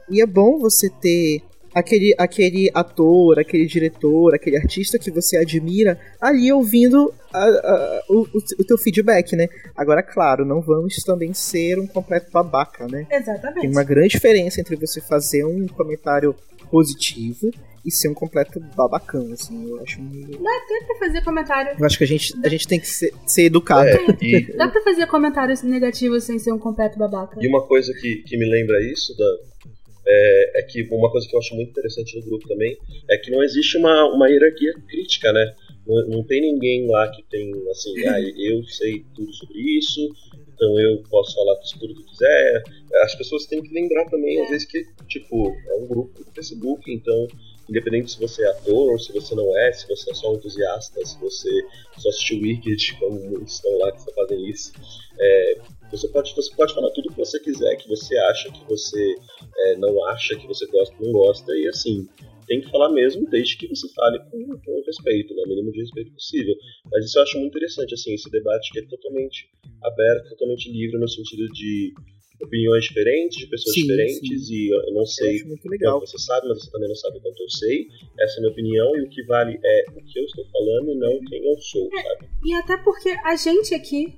E 0.09 0.21
é 0.21 0.25
bom 0.25 0.57
você 0.57 0.89
ter 0.89 1.41
aquele, 1.73 2.15
aquele 2.17 2.71
ator, 2.73 3.39
aquele 3.39 3.65
diretor, 3.65 4.33
aquele 4.33 4.55
artista 4.55 4.97
que 4.97 5.11
você 5.11 5.35
admira 5.35 5.99
ali 6.19 6.49
ouvindo 6.51 7.13
a, 7.33 7.43
a, 7.43 8.03
o, 8.09 8.27
o 8.57 8.63
teu 8.63 8.77
feedback, 8.77 9.35
né? 9.35 9.49
Agora, 9.75 10.01
claro, 10.01 10.45
não 10.45 10.61
vamos 10.61 10.95
também 11.03 11.33
ser 11.33 11.77
um 11.77 11.87
completo 11.87 12.31
babaca, 12.31 12.87
né? 12.87 13.05
Exatamente. 13.11 13.61
Tem 13.61 13.69
uma 13.69 13.83
grande 13.83 14.09
diferença 14.09 14.61
entre 14.61 14.77
você 14.77 15.01
fazer 15.01 15.43
um 15.43 15.67
comentário 15.67 16.33
positivo 16.71 17.51
e 17.85 17.91
ser 17.91 18.09
um 18.09 18.13
completo 18.13 18.59
babacão, 18.75 19.31
assim, 19.31 19.69
eu 19.69 19.81
acho 19.81 20.01
muito... 20.01 20.37
Dá 20.41 20.49
até 20.57 20.85
pra 20.85 20.95
fazer 20.97 21.23
comentário... 21.23 21.75
Eu 21.79 21.85
acho 21.85 21.97
que 21.97 22.03
a 22.03 22.07
gente, 22.07 22.33
a 22.43 22.49
gente 22.49 22.67
tem 22.67 22.79
que 22.79 22.87
ser, 22.87 23.13
ser 23.25 23.43
educado. 23.43 23.87
É, 23.87 24.17
e... 24.21 24.41
Dá 24.57 24.67
pra 24.67 24.81
fazer 24.81 25.07
comentários 25.07 25.61
negativos 25.63 26.23
sem 26.23 26.39
ser 26.39 26.51
um 26.51 26.59
completo 26.59 26.97
babaca. 26.97 27.39
E 27.41 27.47
uma 27.47 27.65
coisa 27.65 27.93
que, 27.93 28.17
que 28.23 28.37
me 28.37 28.49
lembra 28.49 28.81
isso, 28.81 29.15
Dan, 29.17 29.37
é, 30.07 30.59
é, 30.59 30.63
que 30.63 30.87
uma 30.89 31.11
coisa 31.11 31.27
que 31.27 31.35
eu 31.35 31.39
acho 31.39 31.53
muito 31.53 31.69
interessante 31.71 32.15
no 32.17 32.25
grupo 32.25 32.47
também 32.47 32.77
é 33.09 33.17
que 33.17 33.29
não 33.29 33.43
existe 33.43 33.77
uma, 33.77 34.05
uma 34.13 34.29
hierarquia 34.29 34.73
crítica, 34.87 35.33
né? 35.33 35.53
Não, 35.85 36.07
não 36.07 36.23
tem 36.23 36.41
ninguém 36.41 36.87
lá 36.87 37.09
que 37.09 37.23
tem, 37.23 37.51
assim, 37.69 37.93
ah, 38.07 38.19
eu 38.21 38.63
sei 38.63 39.05
tudo 39.13 39.33
sobre 39.33 39.59
isso, 39.77 39.99
então 40.53 40.79
eu 40.79 41.03
posso 41.09 41.35
falar 41.35 41.55
tudo 41.77 41.93
que 41.93 42.03
quiser. 42.03 42.63
As 43.03 43.15
pessoas 43.15 43.45
têm 43.45 43.61
que 43.61 43.73
lembrar 43.73 44.05
também, 44.05 44.41
às 44.41 44.49
vezes, 44.49 44.65
que, 44.65 44.85
tipo, 45.07 45.53
é 45.67 45.75
um 45.75 45.87
grupo 45.87 46.23
do 46.23 46.31
Facebook, 46.31 46.91
então 46.91 47.27
independente 47.69 48.11
se 48.11 48.19
você 48.19 48.43
é 48.43 48.49
ator 48.49 48.91
ou 48.91 48.99
se 48.99 49.11
você 49.11 49.35
não 49.35 49.57
é, 49.57 49.71
se 49.73 49.87
você 49.87 50.11
é 50.11 50.13
só 50.13 50.31
um 50.31 50.35
entusiasta, 50.35 51.05
se 51.05 51.19
você 51.19 51.49
só 51.97 52.09
assistiu 52.09 52.41
Wicked, 52.41 52.97
como 52.99 53.19
muitos 53.19 53.55
estão 53.55 53.77
lá 53.79 53.91
que 53.91 53.99
estão 53.99 54.13
fazendo 54.13 54.45
isso, 54.47 54.71
é, 55.19 55.61
você, 55.91 56.07
pode, 56.09 56.35
você 56.35 56.55
pode 56.55 56.73
falar 56.73 56.91
tudo 56.91 57.07
o 57.07 57.11
que 57.11 57.17
você 57.17 57.39
quiser, 57.39 57.75
que 57.77 57.87
você 57.87 58.17
acha, 58.17 58.51
que 58.51 58.63
você 58.65 59.15
é, 59.57 59.77
não 59.77 60.05
acha, 60.05 60.35
que 60.35 60.47
você 60.47 60.65
gosta, 60.67 60.95
não 60.99 61.11
gosta, 61.11 61.51
e 61.55 61.67
assim, 61.67 62.07
tem 62.47 62.61
que 62.61 62.69
falar 62.71 62.89
mesmo, 62.89 63.29
desde 63.29 63.57
que 63.57 63.67
você 63.67 63.87
fale 63.93 64.19
com, 64.31 64.59
com 64.59 64.83
respeito, 64.85 65.35
né, 65.35 65.43
o 65.45 65.49
mínimo 65.49 65.71
de 65.71 65.81
respeito 65.81 66.13
possível. 66.13 66.55
Mas 66.91 67.05
isso 67.05 67.19
eu 67.19 67.23
acho 67.23 67.37
muito 67.39 67.51
interessante, 67.51 67.93
assim, 67.93 68.13
esse 68.13 68.29
debate 68.31 68.71
que 68.71 68.79
é 68.79 68.85
totalmente 68.87 69.49
aberto, 69.83 70.29
totalmente 70.29 70.71
livre, 70.71 70.97
no 70.97 71.09
sentido 71.09 71.47
de 71.49 71.93
opiniões 72.41 72.83
diferentes, 72.85 73.37
de 73.37 73.47
pessoas 73.47 73.73
sim, 73.73 73.81
diferentes, 73.81 74.47
sim. 74.47 74.53
e 74.53 74.69
eu 74.69 74.93
não 74.93 75.05
sei 75.05 75.39
quanto 75.41 75.99
você 76.01 76.17
sabe, 76.19 76.47
mas 76.47 76.63
você 76.63 76.71
também 76.71 76.87
não 76.87 76.95
sabe 76.95 77.19
quanto 77.19 77.41
eu 77.41 77.49
sei. 77.49 77.87
Essa 78.19 78.35
é 78.35 78.37
a 78.37 78.41
minha 78.41 78.51
opinião, 78.51 78.97
e 78.97 79.01
o 79.01 79.09
que 79.09 79.23
vale 79.23 79.59
é 79.63 79.85
o 79.89 80.03
que 80.03 80.19
eu 80.19 80.25
estou 80.25 80.45
falando 80.51 80.91
e 80.91 80.95
não 80.95 81.19
quem 81.25 81.45
eu 81.45 81.59
sou, 81.59 81.89
é, 81.93 82.03
sabe? 82.03 82.29
E 82.45 82.53
até 82.53 82.77
porque 82.77 83.09
a 83.09 83.35
gente 83.35 83.73
aqui, 83.73 84.13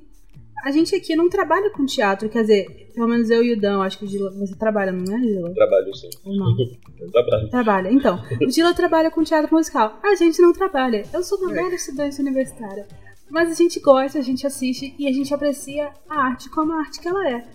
a 0.66 0.72
gente 0.72 0.94
aqui 0.94 1.16
não 1.16 1.30
trabalha 1.30 1.70
com 1.72 1.86
teatro, 1.86 2.30
quer 2.30 2.42
dizer, 2.42 2.90
pelo 2.94 3.08
menos 3.08 3.30
eu 3.30 3.44
e 3.44 3.54
o 3.54 3.60
Dan, 3.60 3.82
acho 3.82 3.98
que 3.98 4.06
o 4.06 4.08
Gila, 4.08 4.32
você 4.32 4.56
trabalha, 4.58 4.92
não 4.92 5.16
é, 5.16 5.22
Gila? 5.22 5.54
Trabalho 5.54 5.96
sim. 5.96 6.10
Ou 6.26 6.36
não? 6.36 6.56
eu 7.00 7.12
trabalho. 7.12 7.50
Trabalha. 7.50 7.92
Então, 7.92 8.22
o 8.42 8.52
Gila 8.52 8.74
trabalha 8.74 9.10
com 9.10 9.24
teatro 9.24 9.56
musical. 9.56 10.00
A 10.04 10.16
gente 10.16 10.42
não 10.42 10.52
trabalha. 10.52 11.04
Eu 11.14 11.24
sou 11.24 11.38
uma 11.38 11.54
velha 11.54 11.76
estudante 11.76 12.20
universitária. 12.20 12.86
Mas 13.30 13.52
a 13.52 13.54
gente 13.54 13.80
gosta, 13.80 14.18
a 14.18 14.24
gente 14.24 14.46
assiste 14.46 14.96
e 14.98 15.08
a 15.08 15.14
gente 15.14 15.32
aprecia 15.32 15.94
a 16.10 16.20
arte 16.20 16.50
como 16.50 16.74
a 16.74 16.80
arte 16.80 17.00
que 17.00 17.08
ela 17.08 17.30
é 17.30 17.46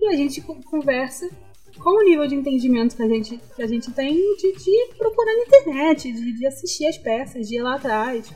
e 0.00 0.06
a 0.06 0.16
gente 0.16 0.40
conversa 0.40 1.28
com 1.78 1.90
o 1.90 2.02
nível 2.02 2.26
de 2.26 2.34
entendimento 2.34 2.96
que 2.96 3.02
a 3.02 3.08
gente, 3.08 3.40
que 3.54 3.62
a 3.62 3.66
gente 3.66 3.90
tem 3.92 4.14
de, 4.36 4.52
de 4.52 4.94
procurar 4.96 5.32
na 5.34 5.42
internet, 5.42 6.12
de, 6.12 6.32
de 6.32 6.46
assistir 6.46 6.86
as 6.86 6.98
peças, 6.98 7.48
de 7.48 7.56
ir 7.56 7.62
lá 7.62 7.76
atrás. 7.76 8.30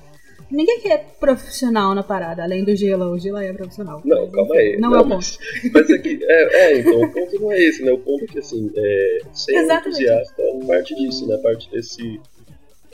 Ninguém 0.51 0.81
que 0.81 0.89
é 0.89 0.99
profissional 0.99 1.95
na 1.95 2.03
parada, 2.03 2.43
além 2.43 2.63
do 2.63 2.77
Gila. 2.77 3.09
O 3.09 3.19
Gila 3.19 3.43
é 3.43 3.53
profissional. 3.55 4.03
Não, 4.05 4.31
calma 4.31 4.55
aí. 4.55 4.77
Não, 4.79 4.91
não 4.91 4.99
é 4.99 5.01
o 5.01 5.09
ponto. 5.09 5.39
Mas 5.73 5.91
aqui, 5.91 6.19
é, 6.23 6.57
é, 6.57 6.79
então, 6.79 7.01
o 7.01 7.11
ponto 7.11 7.41
não 7.41 7.53
é 7.53 7.63
esse, 7.63 7.83
né? 7.83 7.91
O 7.91 7.99
ponto 7.99 8.25
é 8.25 8.27
que, 8.27 8.39
assim, 8.39 8.71
é, 8.77 9.19
ser 9.33 9.55
Exatamente. 9.55 9.87
um 9.87 9.91
entusiasta 9.91 10.43
é 10.43 10.67
parte 10.67 10.95
disso, 10.95 11.27
né? 11.27 11.39
Parte 11.39 11.71
desse... 11.71 12.21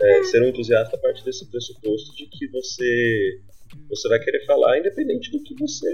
É, 0.01 0.19
é. 0.21 0.25
Ser 0.25 0.43
um 0.43 0.49
entusiasta 0.49 0.97
é 0.97 1.01
parte 1.01 1.25
desse 1.25 1.51
pressuposto 1.51 2.15
de 2.15 2.27
que 2.27 2.47
você, 2.47 3.41
você 3.89 4.09
vai 4.09 4.21
querer 4.21 4.47
falar 4.47 4.79
independente 4.79 5.29
do 5.33 5.43
que 5.43 5.57
você 5.59 5.93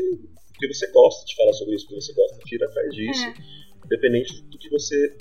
porque 0.55 0.73
você 0.73 0.87
gosta 0.93 1.27
de 1.27 1.37
falar 1.37 1.53
sobre 1.53 1.75
isso, 1.75 1.87
porque 1.87 2.01
você 2.01 2.15
gosta 2.15 2.39
de 2.39 2.55
ir 2.55 2.65
atrás 2.65 2.95
disso, 2.95 3.27
é. 3.27 3.35
independente 3.85 4.43
do 4.45 4.59
que 4.59 4.71
você 4.71 5.15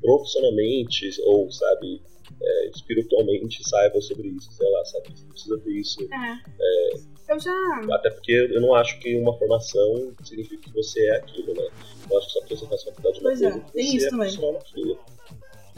profissionalmente 0.00 1.10
ou, 1.24 1.50
sabe, 1.50 2.00
é, 2.42 2.70
espiritualmente 2.70 3.62
saiba 3.68 4.00
sobre 4.00 4.28
isso, 4.28 4.50
sei 4.52 4.66
lá, 4.70 4.82
sabe? 4.86 5.10
Você 5.14 5.26
precisa 5.26 5.58
ter 5.58 5.72
isso. 5.72 6.02
É. 6.02 6.38
É, 6.58 6.90
eu 7.28 7.38
já. 7.38 7.52
Até 7.92 8.08
porque 8.10 8.32
eu 8.32 8.60
não 8.60 8.74
acho 8.74 8.98
que 8.98 9.14
uma 9.16 9.38
formação 9.38 10.12
significa 10.24 10.62
que 10.62 10.72
você 10.72 11.06
é 11.06 11.18
aquilo, 11.18 11.54
né? 11.54 11.68
Eu 12.10 12.18
acho 12.18 12.26
que 12.28 12.32
só 12.32 12.40
porque 12.40 12.56
você 12.56 12.66
faz 12.66 12.82
faculdade 12.82 13.18
de 13.18 13.20
uma 13.20 13.30
pois 13.30 13.40
coisa, 13.40 13.56
é, 13.56 13.60
tem 13.72 13.96
isso 13.96 14.06
é 14.06 14.10
também. 14.10 14.36
naquilo. 14.52 14.98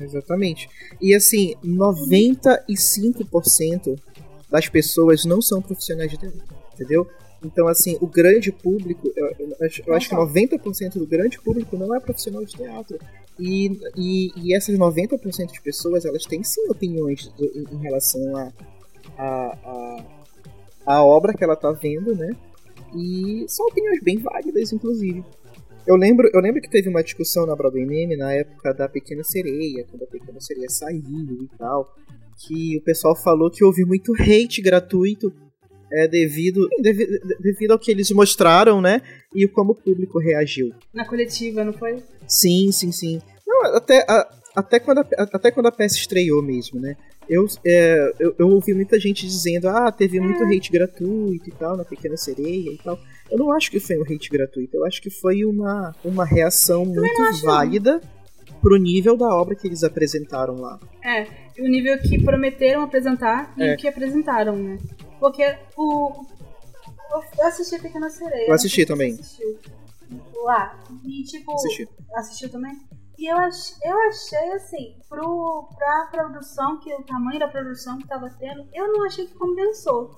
Exatamente. 0.01 0.71
E 1.01 1.15
assim, 1.15 1.55
95% 1.65 3.99
das 4.51 4.69
pessoas 4.69 5.25
não 5.25 5.41
são 5.43 5.63
profissionais 5.63 6.11
de 6.11 6.19
teatro, 6.19 6.43
entendeu? 6.75 7.09
Então, 7.45 7.67
assim, 7.67 7.97
o 8.01 8.07
grande 8.07 8.53
público, 8.53 9.13
eu, 9.17 9.27
eu, 9.39 9.57
acho, 9.67 9.83
eu 9.87 9.95
acho 9.95 10.09
que 10.09 10.15
90% 10.15 10.95
do 10.95 11.07
grande 11.07 11.41
público 11.41 11.77
não 11.77 11.95
é 11.95 12.01
profissional 12.01 12.45
de 12.45 12.53
teatro. 12.53 12.99
E, 13.39 13.81
e, 13.97 14.31
e 14.37 14.55
essas 14.55 14.79
90% 14.79 15.53
de 15.53 15.61
pessoas, 15.61 16.05
elas 16.05 16.25
têm 16.25 16.45
sim 16.45 16.69
opiniões 16.69 17.29
do, 17.29 17.45
em, 17.47 17.65
em, 17.75 17.83
relação 17.83 18.37
a, 18.37 18.53
a, 19.19 19.59
a, 19.65 20.07
a, 20.87 21.05
obra 21.05 21.35
que 21.35 21.43
ela 21.43 21.57
tá 21.57 21.73
vendo, 21.73 22.15
né? 22.15 22.31
E 22.95 23.45
são 23.49 23.67
opiniões 23.67 24.01
bem 24.03 24.19
válidas, 24.19 24.73
inclusive. 24.73 25.25
Eu 25.85 25.97
lembro, 25.97 26.31
eu 26.33 26.41
lembro 26.41 26.61
que 26.61 26.71
teve 26.71 26.89
uma 26.89 27.03
discussão 27.03 27.45
na 27.45 27.57
Broadway 27.57 27.85
Meme 27.85 28.17
na 28.17 28.33
época 28.33 28.73
da 28.73 28.89
Pequena 28.89 29.25
Sereia, 29.25 29.85
quando 29.91 30.05
a 30.05 30.07
Pequena 30.07 30.41
Sereia 30.41 30.69
saiu 30.69 31.43
e 31.43 31.49
tal, 31.59 31.93
que 32.39 32.77
o 32.77 32.83
pessoal 32.83 33.17
falou 33.17 33.51
que 33.51 33.65
houve 33.65 33.85
muito 33.85 34.13
hate 34.15 34.63
gratuito 34.63 35.33
é, 35.93 36.09
devido, 36.09 36.69
devido, 36.81 37.21
devido 37.41 37.71
ao 37.73 37.79
que 37.79 37.91
eles 37.91 38.11
mostraram, 38.11 38.81
né? 38.81 39.03
E 39.35 39.47
como 39.47 39.73
o 39.73 39.75
público 39.75 40.19
reagiu. 40.19 40.73
Na 40.93 41.07
coletiva, 41.07 41.65
não 41.65 41.73
foi? 41.73 42.03
Sim, 42.27 42.73
sim, 42.73 42.91
sim. 42.91 43.21
Não, 43.47 43.77
até, 43.77 44.05
a, 44.09 44.29
até, 44.57 44.81
quando 44.81 44.99
a, 44.99 45.07
até 45.19 45.51
quando 45.51 45.67
a 45.67 45.73
peça 45.73 45.97
estreou 45.97 46.43
mesmo, 46.43 46.81
né? 46.81 46.97
Eu, 47.29 47.47
é, 47.65 48.13
eu, 48.19 48.35
eu, 48.39 48.49
ouvi 48.49 48.75
muita 48.75 48.99
gente 48.99 49.27
dizendo, 49.27 49.69
ah, 49.69 49.93
teve 49.93 50.19
muito 50.19 50.43
é. 50.43 50.47
hate 50.47 50.73
gratuito 50.73 51.49
e 51.49 51.53
tal, 51.53 51.77
na 51.77 51.85
Pequena 51.85 52.17
Sereia 52.17 52.73
e 52.73 52.79
tal. 52.83 52.99
Eu 53.31 53.39
não 53.39 53.53
acho 53.53 53.71
que 53.71 53.79
foi 53.79 53.97
um 53.97 54.03
hate 54.03 54.29
gratuito, 54.29 54.77
eu 54.77 54.85
acho 54.85 55.01
que 55.01 55.09
foi 55.09 55.45
uma, 55.45 55.95
uma 56.05 56.25
reação 56.25 56.85
muito 56.85 57.43
válida 57.45 58.01
pro 58.61 58.77
nível 58.77 59.17
da 59.17 59.29
obra 59.35 59.55
que 59.55 59.67
eles 59.67 59.83
apresentaram 59.83 60.55
lá. 60.61 60.79
É, 61.05 61.27
o 61.59 61.69
nível 61.69 61.99
que 61.99 62.23
prometeram 62.23 62.83
apresentar 62.83 63.53
e 63.57 63.63
é. 63.63 63.75
o 63.75 63.77
que 63.77 63.89
apresentaram, 63.89 64.57
né? 64.57 64.79
Porque 65.23 65.57
o. 65.77 66.27
Eu 67.39 67.47
assisti 67.47 67.81
Pequena 67.81 68.11
Sereia. 68.11 68.49
Eu 68.49 68.55
assisti 68.55 68.85
também. 68.85 69.13
Assistiu. 69.13 69.57
Lá. 70.43 70.81
E 71.05 71.23
tipo. 71.23 71.53
Assisti. 71.53 71.89
Assistiu 72.13 72.51
também? 72.51 72.77
E 73.17 73.27
eu, 73.27 73.39
ach, 73.39 73.77
eu 73.85 73.97
achei 74.09 74.53
assim, 74.55 74.97
pro, 75.09 75.69
pra 75.77 76.09
produção, 76.11 76.81
que 76.81 76.93
o 76.93 77.05
tamanho 77.05 77.39
da 77.39 77.47
produção 77.47 77.99
que 77.99 78.09
tava 78.09 78.29
tendo, 78.31 78.67
eu 78.75 78.93
não 78.93 79.05
achei 79.05 79.29
que 79.29 79.35
compensou. 79.35 80.11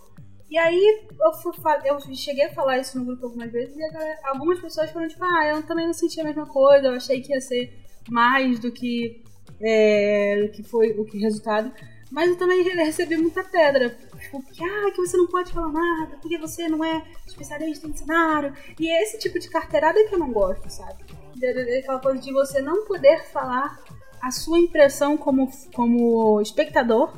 E 0.48 0.56
aí 0.56 1.06
eu, 1.20 1.32
fui, 1.34 1.52
eu 1.84 2.00
cheguei 2.16 2.46
a 2.46 2.54
falar 2.54 2.78
isso 2.78 2.98
no 2.98 3.04
grupo 3.04 3.26
algumas 3.26 3.52
vezes 3.52 3.76
e 3.76 3.80
galera, 3.80 4.18
algumas 4.24 4.58
pessoas 4.58 4.90
foram 4.90 5.06
tipo, 5.06 5.22
ah, 5.22 5.48
eu 5.48 5.62
também 5.64 5.84
não 5.84 5.92
senti 5.92 6.18
a 6.18 6.24
mesma 6.24 6.46
coisa, 6.46 6.86
eu 6.86 6.94
achei 6.94 7.20
que 7.20 7.32
ia 7.32 7.40
ser 7.42 7.78
mais 8.08 8.58
do 8.58 8.72
que, 8.72 9.22
é, 9.60 10.48
que 10.54 10.62
foi 10.62 10.92
o 10.92 11.04
que 11.04 11.18
resultado. 11.18 11.70
Mas 12.10 12.30
eu 12.30 12.36
também 12.36 12.62
recebi 12.62 13.16
muita 13.16 13.42
pedra. 13.42 13.98
Tipo, 14.24 14.42
que, 14.42 14.64
ah, 14.64 14.90
que 14.90 15.00
você 15.00 15.16
não 15.16 15.26
pode 15.26 15.52
falar 15.52 15.72
nada, 15.72 16.16
porque 16.20 16.38
você 16.38 16.68
não 16.68 16.82
é 16.84 17.04
especialista 17.26 17.86
em 17.86 17.94
cenário. 17.94 18.54
E 18.78 18.88
é 18.88 19.02
esse 19.02 19.18
tipo 19.18 19.38
de 19.38 19.48
carteirada 19.48 20.02
que 20.06 20.14
eu 20.14 20.18
não 20.18 20.32
gosto, 20.32 20.68
sabe? 20.70 21.04
Aquela 21.78 22.00
coisa 22.00 22.20
de 22.20 22.32
você 22.32 22.62
não 22.62 22.84
poder 22.86 23.24
falar 23.24 23.78
a 24.22 24.30
sua 24.30 24.58
impressão 24.58 25.16
como, 25.16 25.50
como 25.74 26.40
espectador, 26.40 27.12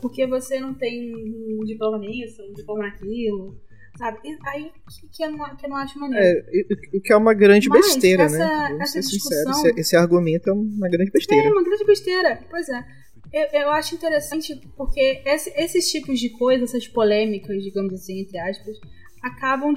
porque 0.00 0.26
você 0.26 0.60
não 0.60 0.72
tem 0.74 1.12
um 1.60 1.64
diploma 1.64 1.98
nisso, 1.98 2.42
um 2.42 2.52
diploma 2.52 2.84
naquilo. 2.84 3.60
Sabe? 3.96 4.20
E 4.24 4.38
aí 4.46 4.70
que, 5.12 5.24
eu 5.24 5.32
não, 5.32 5.56
que 5.56 5.66
eu 5.66 5.70
não 5.70 5.76
acho 5.76 5.98
maneiro. 5.98 6.24
É, 6.24 6.96
o 6.96 7.00
que 7.00 7.12
é 7.12 7.16
uma 7.16 7.34
grande 7.34 7.68
Mas 7.68 7.84
besteira, 7.84 8.22
essa, 8.22 8.38
né? 8.38 8.78
Essa 8.80 8.92
ser 8.92 9.00
discussão... 9.00 9.54
sincero, 9.54 9.70
esse, 9.70 9.80
esse, 9.80 9.96
argumento 9.96 10.48
é 10.48 10.52
uma 10.52 10.88
grande 10.88 11.10
besteira. 11.10 11.48
É, 11.48 11.50
uma 11.50 11.64
grande 11.64 11.84
besteira, 11.84 12.38
pois 12.48 12.68
é. 12.68 12.86
Eu, 13.32 13.60
eu 13.60 13.70
acho 13.70 13.94
interessante 13.94 14.60
porque 14.76 15.22
esse, 15.24 15.52
esses 15.56 15.90
tipos 15.90 16.18
de 16.18 16.30
coisas, 16.30 16.70
essas 16.70 16.88
polêmicas, 16.88 17.62
digamos 17.62 17.92
assim, 17.92 18.20
entre 18.20 18.38
aspas, 18.38 18.76
acabam 19.22 19.74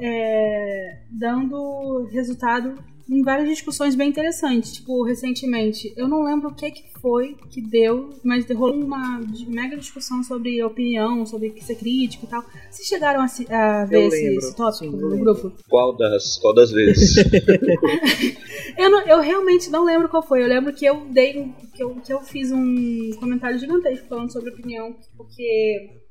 é, 0.00 1.02
dando 1.10 2.04
resultado 2.12 2.82
em 3.08 3.22
várias 3.22 3.48
discussões 3.48 3.94
bem 3.94 4.08
interessantes. 4.08 4.72
Tipo, 4.72 5.02
recentemente, 5.02 5.92
eu 5.96 6.08
não 6.08 6.24
lembro 6.24 6.48
o 6.48 6.54
que, 6.54 6.70
que 6.70 6.84
foi 7.00 7.36
que 7.50 7.60
deu, 7.60 8.10
mas 8.22 8.46
rolou 8.50 8.82
uma 8.82 9.20
mega 9.46 9.76
discussão 9.76 10.22
sobre 10.22 10.62
opinião, 10.62 11.24
sobre 11.26 11.54
ser 11.60 11.76
crítico 11.76 12.24
e 12.24 12.28
tal. 12.28 12.44
Vocês 12.70 12.88
chegaram 12.88 13.20
a, 13.20 13.24
a 13.24 13.84
ver 13.84 14.06
esse, 14.06 14.36
esse, 14.36 14.56
tópico 14.56 14.96
no 14.96 15.18
grupo? 15.18 15.52
Qual 15.68 15.96
das, 15.96 16.38
qual 16.38 16.54
das 16.54 16.70
vezes? 16.70 17.16
eu, 18.78 18.90
não, 18.90 19.06
eu 19.06 19.20
realmente 19.20 19.70
não 19.70 19.84
lembro 19.84 20.08
qual 20.08 20.22
foi. 20.22 20.42
Eu 20.42 20.48
lembro 20.48 20.72
que 20.72 20.86
eu 20.86 21.06
dei 21.10 21.52
que 21.74 21.82
eu, 21.82 21.96
que 21.96 22.12
eu 22.12 22.20
fiz 22.20 22.50
um 22.52 23.10
comentário 23.18 23.58
gigantesco 23.58 24.06
falando 24.08 24.32
sobre 24.32 24.50
opinião, 24.50 24.94
porque 25.16 26.03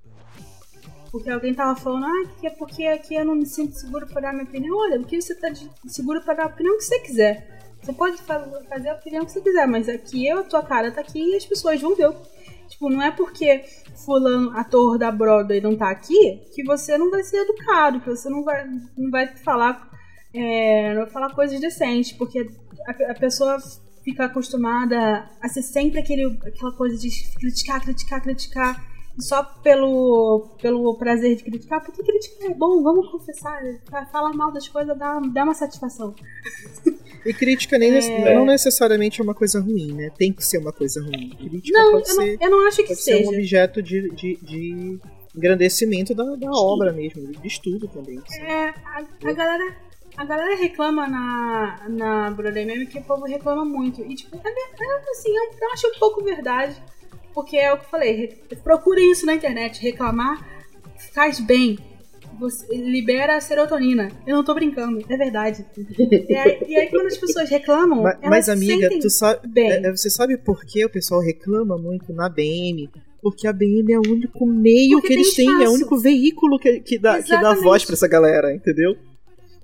porque 1.14 1.30
alguém 1.30 1.54
tava 1.54 1.80
falando, 1.80 2.08
ah, 2.08 2.30
que 2.40 2.48
é 2.48 2.50
porque 2.50 2.88
aqui 2.88 3.14
eu 3.14 3.24
não 3.24 3.36
me 3.36 3.46
sinto 3.46 3.76
seguro 3.76 4.08
para 4.08 4.24
dar 4.24 4.34
minha 4.34 4.46
opinião. 4.46 4.76
Olha, 4.76 4.98
porque 4.98 5.22
você 5.22 5.36
tá 5.36 5.48
seguro 5.86 6.20
para 6.24 6.34
dar 6.34 6.44
a 6.46 6.48
opinião 6.48 6.76
que 6.76 6.84
você 6.84 7.00
quiser. 7.02 7.62
Você 7.80 7.94
pode 7.94 8.18
fazer 8.24 8.90
a 8.90 8.96
opinião 8.96 9.24
que 9.24 9.32
você 9.32 9.40
quiser, 9.40 9.68
mas 9.68 9.88
aqui 9.88 10.28
eu, 10.28 10.40
a 10.40 10.44
tua 10.44 10.64
cara 10.64 10.92
tá 10.92 11.02
aqui 11.02 11.20
e 11.20 11.36
as 11.36 11.46
pessoas 11.46 11.80
vão 11.80 11.94
ver. 11.96 12.12
Tipo, 12.68 12.90
não 12.90 13.00
é 13.00 13.12
porque 13.12 13.64
fulano, 14.04 14.58
ator 14.58 14.98
da 14.98 15.12
Broadway, 15.12 15.62
não 15.62 15.78
tá 15.78 15.92
aqui, 15.92 16.42
que 16.52 16.64
você 16.64 16.98
não 16.98 17.12
vai 17.12 17.22
ser 17.22 17.44
educado, 17.44 18.02
que 18.02 18.10
você 18.10 18.28
não 18.28 18.44
vai, 18.44 18.66
não 18.98 19.12
vai 19.12 19.28
falar, 19.38 19.92
é, 20.34 20.96
não 20.96 21.04
vai 21.04 21.12
falar 21.12 21.36
coisas 21.36 21.60
decentes, 21.60 22.14
porque 22.14 22.50
a, 22.88 23.12
a 23.12 23.14
pessoa 23.14 23.60
fica 24.04 24.26
acostumada 24.26 25.30
a 25.40 25.48
ser 25.48 25.62
sempre 25.62 26.00
aquele, 26.00 26.26
aquela 26.44 26.72
coisa 26.72 26.98
de 26.98 27.10
criticar, 27.38 27.82
criticar, 27.84 28.20
criticar 28.20 28.93
só 29.20 29.44
pelo, 29.44 30.56
pelo 30.62 30.96
prazer 30.98 31.36
de 31.36 31.44
criticar, 31.44 31.84
porque 31.84 32.04
criticar 32.04 32.52
é 32.52 32.54
bom, 32.54 32.82
vamos 32.82 33.10
confessar, 33.12 33.62
falar 34.12 34.34
mal 34.34 34.52
das 34.52 34.68
coisas 34.68 34.98
dá, 34.98 35.20
dá 35.20 35.44
uma 35.44 35.54
satisfação. 35.54 36.16
E 37.26 37.34
crítica 37.34 37.78
nem 37.78 37.96
é... 37.96 38.36
não 38.36 38.46
necessariamente 38.46 39.22
é 39.22 39.24
uma 39.24 39.34
coisa 39.34 39.62
ruim, 39.62 39.94
né? 39.94 40.12
Tem 40.18 40.34
que 40.34 40.44
ser 40.46 40.58
uma 40.58 40.74
coisa 40.74 41.02
ruim. 41.02 41.30
Crítica 41.30 41.78
não, 41.78 41.92
pode 41.92 42.10
eu, 42.10 42.16
ser, 42.16 42.38
não, 42.38 42.46
eu 42.46 42.52
não 42.52 42.68
acho 42.68 42.78
que 42.78 42.88
pode 42.88 43.02
seja. 43.02 43.18
ser 43.18 43.26
um 43.26 43.30
objeto 43.30 43.82
de, 43.82 44.10
de, 44.12 44.36
de 44.42 45.00
engrandecimento 45.36 46.14
da, 46.14 46.36
da 46.36 46.52
obra 46.52 46.92
mesmo, 46.92 47.26
de 47.32 47.48
estudo 47.48 47.88
também. 47.88 48.20
Assim. 48.20 48.42
É, 48.42 48.70
a, 48.70 49.06
a 49.24 49.32
galera 49.32 49.76
a 50.16 50.26
galera 50.26 50.56
reclama 50.56 51.08
na, 51.08 51.90
na 51.90 52.32
Broadway 52.32 52.66
Meme 52.66 52.86
que 52.86 53.00
o 53.00 53.04
povo 53.04 53.26
reclama 53.26 53.66
muito. 53.66 54.02
E, 54.02 54.16
tipo, 54.16 54.36
é, 54.36 54.50
é, 54.50 55.12
assim, 55.12 55.36
eu, 55.36 55.44
eu 55.60 55.72
acho 55.74 55.88
um 55.88 56.00
pouco 56.00 56.24
verdade. 56.24 56.76
Porque 57.34 57.58
é 57.58 57.74
o 57.74 57.78
que 57.78 57.86
eu 57.86 57.90
falei, 57.90 58.44
procurem 58.64 59.12
isso 59.12 59.26
na 59.26 59.34
internet. 59.34 59.82
Reclamar 59.82 60.54
faz 61.14 61.40
bem. 61.40 61.78
Você 62.40 62.76
libera 62.76 63.38
a 63.38 63.42
serotonina. 63.42 64.10
Eu 64.26 64.36
não 64.36 64.44
tô 64.44 64.54
brincando, 64.56 65.04
é 65.08 65.18
verdade. 65.18 65.66
e, 65.78 66.36
aí, 66.36 66.60
e 66.68 66.76
aí 66.76 66.90
quando 66.90 67.08
as 67.08 67.18
pessoas 67.18 67.50
reclamam. 67.50 68.02
Mas, 68.02 68.18
mas 68.22 68.50
amiga, 68.50 68.90
tu 69.00 69.10
sabe. 69.10 69.48
Bem. 69.48 69.72
É, 69.72 69.92
você 69.92 70.10
sabe 70.10 70.38
por 70.38 70.66
que 70.66 70.84
o 70.84 70.90
pessoal 70.90 71.22
reclama 71.22 71.78
muito 71.78 72.12
na 72.12 72.28
BM? 72.28 72.90
Porque 73.22 73.48
a 73.48 73.54
BM 73.54 73.94
é 73.94 73.98
o 73.98 74.12
único 74.12 74.46
meio 74.46 75.00
Porque 75.00 75.08
que 75.08 75.14
eles 75.14 75.34
têm, 75.34 75.64
é 75.64 75.70
o 75.70 75.74
único 75.74 75.98
veículo 75.98 76.60
que, 76.60 76.82
que, 76.82 77.00
dá, 77.00 77.22
que 77.22 77.30
dá 77.30 77.54
voz 77.54 77.86
pra 77.86 77.94
essa 77.94 78.08
galera, 78.08 78.54
entendeu? 78.54 78.98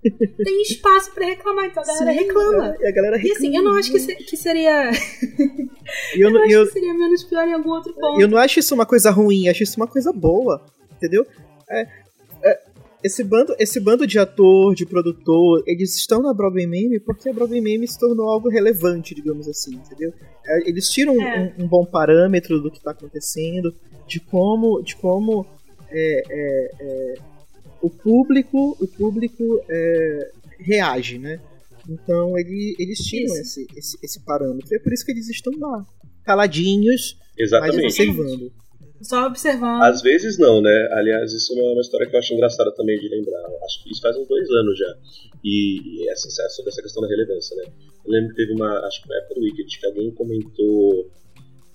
Tem 0.01 0.61
espaço 0.61 1.11
para 1.13 1.25
reclamar, 1.25 1.65
então 1.65 1.83
a 1.83 1.85
galera 1.85 2.11
Sim, 2.13 2.17
reclama. 2.19 2.77
É, 2.79 2.89
a 2.89 2.91
galera 2.91 3.17
reclama. 3.17 3.27
E 3.27 3.37
assim, 3.37 3.57
eu 3.57 3.63
não 3.63 3.73
acho 3.75 3.91
que, 3.91 3.99
se, 3.99 4.15
que 4.15 4.37
seria. 4.37 4.91
eu, 6.15 6.27
eu 6.27 6.31
não 6.31 6.41
acho 6.43 6.51
eu, 6.51 6.65
que 6.65 6.73
seria 6.73 6.93
menos 6.93 7.23
pior 7.23 7.47
em 7.47 7.53
algum 7.53 7.71
outro 7.71 7.93
ponto. 7.93 8.21
Eu 8.21 8.27
não 8.27 8.37
acho 8.37 8.59
isso 8.59 8.73
uma 8.73 8.85
coisa 8.85 9.11
ruim, 9.11 9.49
acho 9.49 9.63
isso 9.63 9.77
uma 9.77 9.87
coisa 9.87 10.13
boa. 10.13 10.63
Entendeu? 10.95 11.25
É, 11.69 11.87
é, 12.43 12.59
esse, 13.03 13.23
bando, 13.23 13.55
esse 13.59 13.79
bando 13.79 14.05
de 14.05 14.19
ator, 14.19 14.75
de 14.75 14.85
produtor, 14.85 15.63
eles 15.65 15.95
estão 15.95 16.21
na 16.21 16.33
Broadway 16.33 16.67
Meme 16.67 16.99
porque 16.99 17.29
a 17.29 17.33
Broadway 17.33 17.61
Meme 17.61 17.87
se 17.87 17.99
tornou 17.99 18.29
algo 18.29 18.49
relevante, 18.49 19.15
digamos 19.15 19.47
assim, 19.47 19.75
entendeu? 19.75 20.13
É, 20.45 20.69
eles 20.69 20.89
tiram 20.89 21.21
é. 21.21 21.53
um, 21.57 21.63
um, 21.63 21.67
bom 21.67 21.85
parâmetro 21.85 22.59
do 22.59 22.69
que 22.69 22.77
está 22.77 22.91
acontecendo, 22.91 23.73
de 24.07 24.19
como, 24.19 24.81
de 24.81 24.95
como 24.95 25.45
é, 25.89 26.23
é 26.29 27.15
o 27.81 27.89
público, 27.89 28.77
o 28.79 28.87
público 28.87 29.63
é, 29.69 30.31
reage, 30.59 31.17
né? 31.17 31.39
Então 31.87 32.37
ele, 32.37 32.75
eles 32.77 32.99
tiram 32.99 33.33
esse, 33.35 33.65
esse, 33.75 33.97
esse, 34.03 34.23
parâmetro. 34.23 34.75
É 34.75 34.79
por 34.79 34.93
isso 34.93 35.05
que 35.05 35.11
eles 35.11 35.27
estão 35.29 35.53
lá, 35.57 35.85
caladinhos, 36.23 37.17
Exatamente. 37.37 37.75
mas 37.75 37.85
observando. 37.85 38.51
Só 39.01 39.27
observando. 39.27 39.81
Às 39.83 40.01
vezes 40.01 40.37
não, 40.37 40.61
né? 40.61 40.89
Aliás, 40.91 41.31
isso 41.31 41.57
é 41.57 41.61
uma 41.61 41.81
história 41.81 42.05
que 42.07 42.15
eu 42.15 42.19
acho 42.19 42.33
engraçada 42.33 42.71
também 42.73 42.99
de 42.99 43.07
lembrar. 43.07 43.45
Acho 43.63 43.83
que 43.83 43.91
isso 43.91 44.01
faz 44.01 44.15
uns 44.17 44.27
dois 44.27 44.49
anos 44.49 44.77
já. 44.77 44.97
E, 45.43 46.01
e 46.03 46.09
essa, 46.09 46.29
sobre 46.49 46.69
essa 46.69 46.81
questão 46.81 47.01
da 47.01 47.07
relevância, 47.07 47.55
né? 47.55 47.63
Eu 48.05 48.11
lembro 48.11 48.29
que 48.29 48.35
teve 48.35 48.53
uma, 48.53 48.79
acho 48.85 49.01
que 49.01 49.09
na 49.09 49.15
época 49.17 49.35
do 49.35 49.41
Wicked, 49.41 49.79
que 49.79 49.85
alguém 49.85 50.11
comentou 50.11 51.09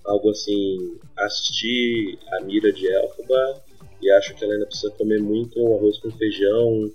algo 0.05 0.31
assim, 0.31 0.99
assistir 1.17 2.19
a 2.29 2.41
Mira 2.43 2.71
de 2.71 2.87
Elfaba 2.87 3.65
e 4.05 4.11
acho 4.11 4.35
que 4.35 4.45
ela 4.45 4.53
ainda 4.53 4.67
precisa 4.67 4.93
comer 4.93 5.19
muito 5.19 5.59
arroz 5.75 5.97
com 5.99 6.11
feijão 6.11 6.93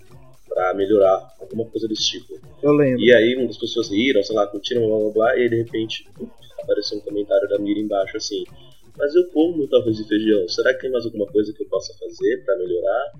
para 0.47 0.75
melhorar, 0.75 1.33
alguma 1.39 1.65
coisa 1.65 1.87
desse 1.87 2.07
tipo. 2.07 2.39
Eu 2.61 2.73
lembro. 2.73 2.99
E 3.01 3.11
aí 3.11 3.35
muitas 3.35 3.57
pessoas 3.57 3.89
riram, 3.89 4.21
sei 4.23 4.35
lá, 4.35 4.45
curtiram, 4.45 4.87
blá 4.87 4.99
blá 4.99 5.09
blá, 5.11 5.37
e 5.37 5.41
aí 5.41 5.49
de 5.49 5.57
repente 5.57 6.07
apareceu 6.61 6.99
um 6.99 7.01
comentário 7.01 7.49
da 7.49 7.57
Mira 7.57 7.79
embaixo 7.79 8.15
assim: 8.17 8.43
Mas 8.95 9.15
eu 9.15 9.27
como 9.29 9.57
muito 9.57 9.75
arroz 9.75 9.99
e 9.99 10.07
feijão, 10.07 10.47
será 10.47 10.71
que 10.73 10.81
tem 10.81 10.91
mais 10.91 11.05
alguma 11.05 11.25
coisa 11.25 11.51
que 11.51 11.63
eu 11.63 11.67
possa 11.67 11.93
fazer 11.97 12.43
para 12.45 12.57
melhorar? 12.57 13.11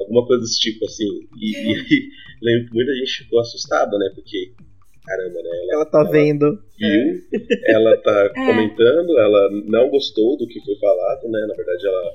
Alguma 0.00 0.24
coisa 0.26 0.42
desse 0.42 0.60
tipo 0.60 0.84
assim. 0.84 1.26
E, 1.36 1.72
e 1.72 2.08
lembro 2.40 2.68
que 2.68 2.74
muita 2.74 2.94
gente 2.94 3.24
ficou 3.24 3.40
assustada, 3.40 3.98
né? 3.98 4.10
Porque 4.14 4.52
caramba, 5.04 5.42
né? 5.42 5.50
Ela, 5.64 5.74
ela 5.74 5.86
tá 5.86 6.00
ela 6.00 6.10
vendo. 6.10 6.62
Viu, 6.78 7.22
ela 7.66 7.96
tá 7.98 8.30
é. 8.36 8.46
comentando, 8.46 9.18
ela 9.18 9.50
não 9.66 9.90
gostou 9.90 10.36
do 10.36 10.46
que 10.46 10.60
foi 10.64 10.76
falado, 10.76 11.28
né? 11.28 11.44
Na 11.48 11.54
verdade, 11.54 11.86
ela 11.86 12.12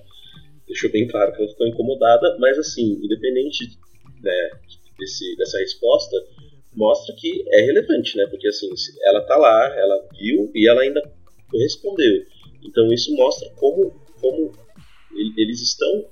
deixou 0.68 0.92
bem 0.92 1.08
claro 1.08 1.34
que 1.34 1.42
ela 1.42 1.50
ficou 1.50 1.68
incomodada, 1.68 2.38
mas 2.40 2.58
assim, 2.58 3.00
independente 3.04 3.78
né, 4.22 4.50
desse, 5.00 5.36
dessa 5.38 5.58
resposta, 5.60 6.16
mostra 6.76 7.16
que 7.16 7.44
é 7.54 7.62
relevante, 7.62 8.16
né? 8.18 8.28
Porque 8.28 8.48
assim, 8.48 8.70
ela 9.04 9.22
tá 9.22 9.36
lá, 9.36 9.76
ela 9.76 10.08
viu 10.20 10.52
e 10.54 10.68
ela 10.68 10.82
ainda 10.82 11.02
respondeu. 11.54 12.24
Então 12.64 12.92
isso 12.94 13.16
mostra 13.16 13.50
como, 13.56 13.92
como 14.20 14.52
eles 15.38 15.62
estão 15.62 16.06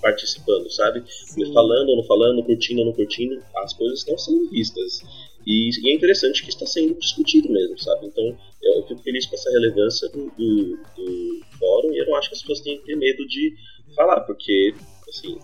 participando, 0.00 0.70
sabe? 0.70 1.02
Sim. 1.08 1.52
Falando 1.52 1.88
ou 1.90 1.96
não 1.96 2.04
falando, 2.04 2.44
curtindo 2.44 2.80
ou 2.80 2.86
não 2.86 2.92
curtindo, 2.92 3.42
as 3.56 3.72
coisas 3.72 4.00
estão 4.00 4.16
sendo 4.16 4.48
vistas. 4.50 5.02
E, 5.46 5.70
e, 5.82 5.90
é 5.90 5.94
interessante 5.94 6.42
que 6.42 6.50
está 6.50 6.66
sendo 6.66 6.94
discutido 6.98 7.48
mesmo, 7.50 7.78
sabe? 7.78 8.06
Então 8.06 8.36
eu 8.62 8.86
fico 8.86 9.02
feliz 9.02 9.26
com 9.26 9.34
essa 9.34 9.50
relevância 9.50 10.08
do, 10.08 10.30
do, 10.30 10.76
do 10.96 11.40
fórum 11.58 11.92
e 11.92 11.98
eu 11.98 12.06
não 12.06 12.16
acho 12.16 12.28
que 12.28 12.34
as 12.34 12.40
pessoas 12.40 12.60
têm 12.60 12.78
que 12.78 12.86
ter 12.86 12.96
medo 12.96 13.26
de 13.26 13.54
falar, 13.96 14.20
porque, 14.20 14.74
assim, 15.08 15.38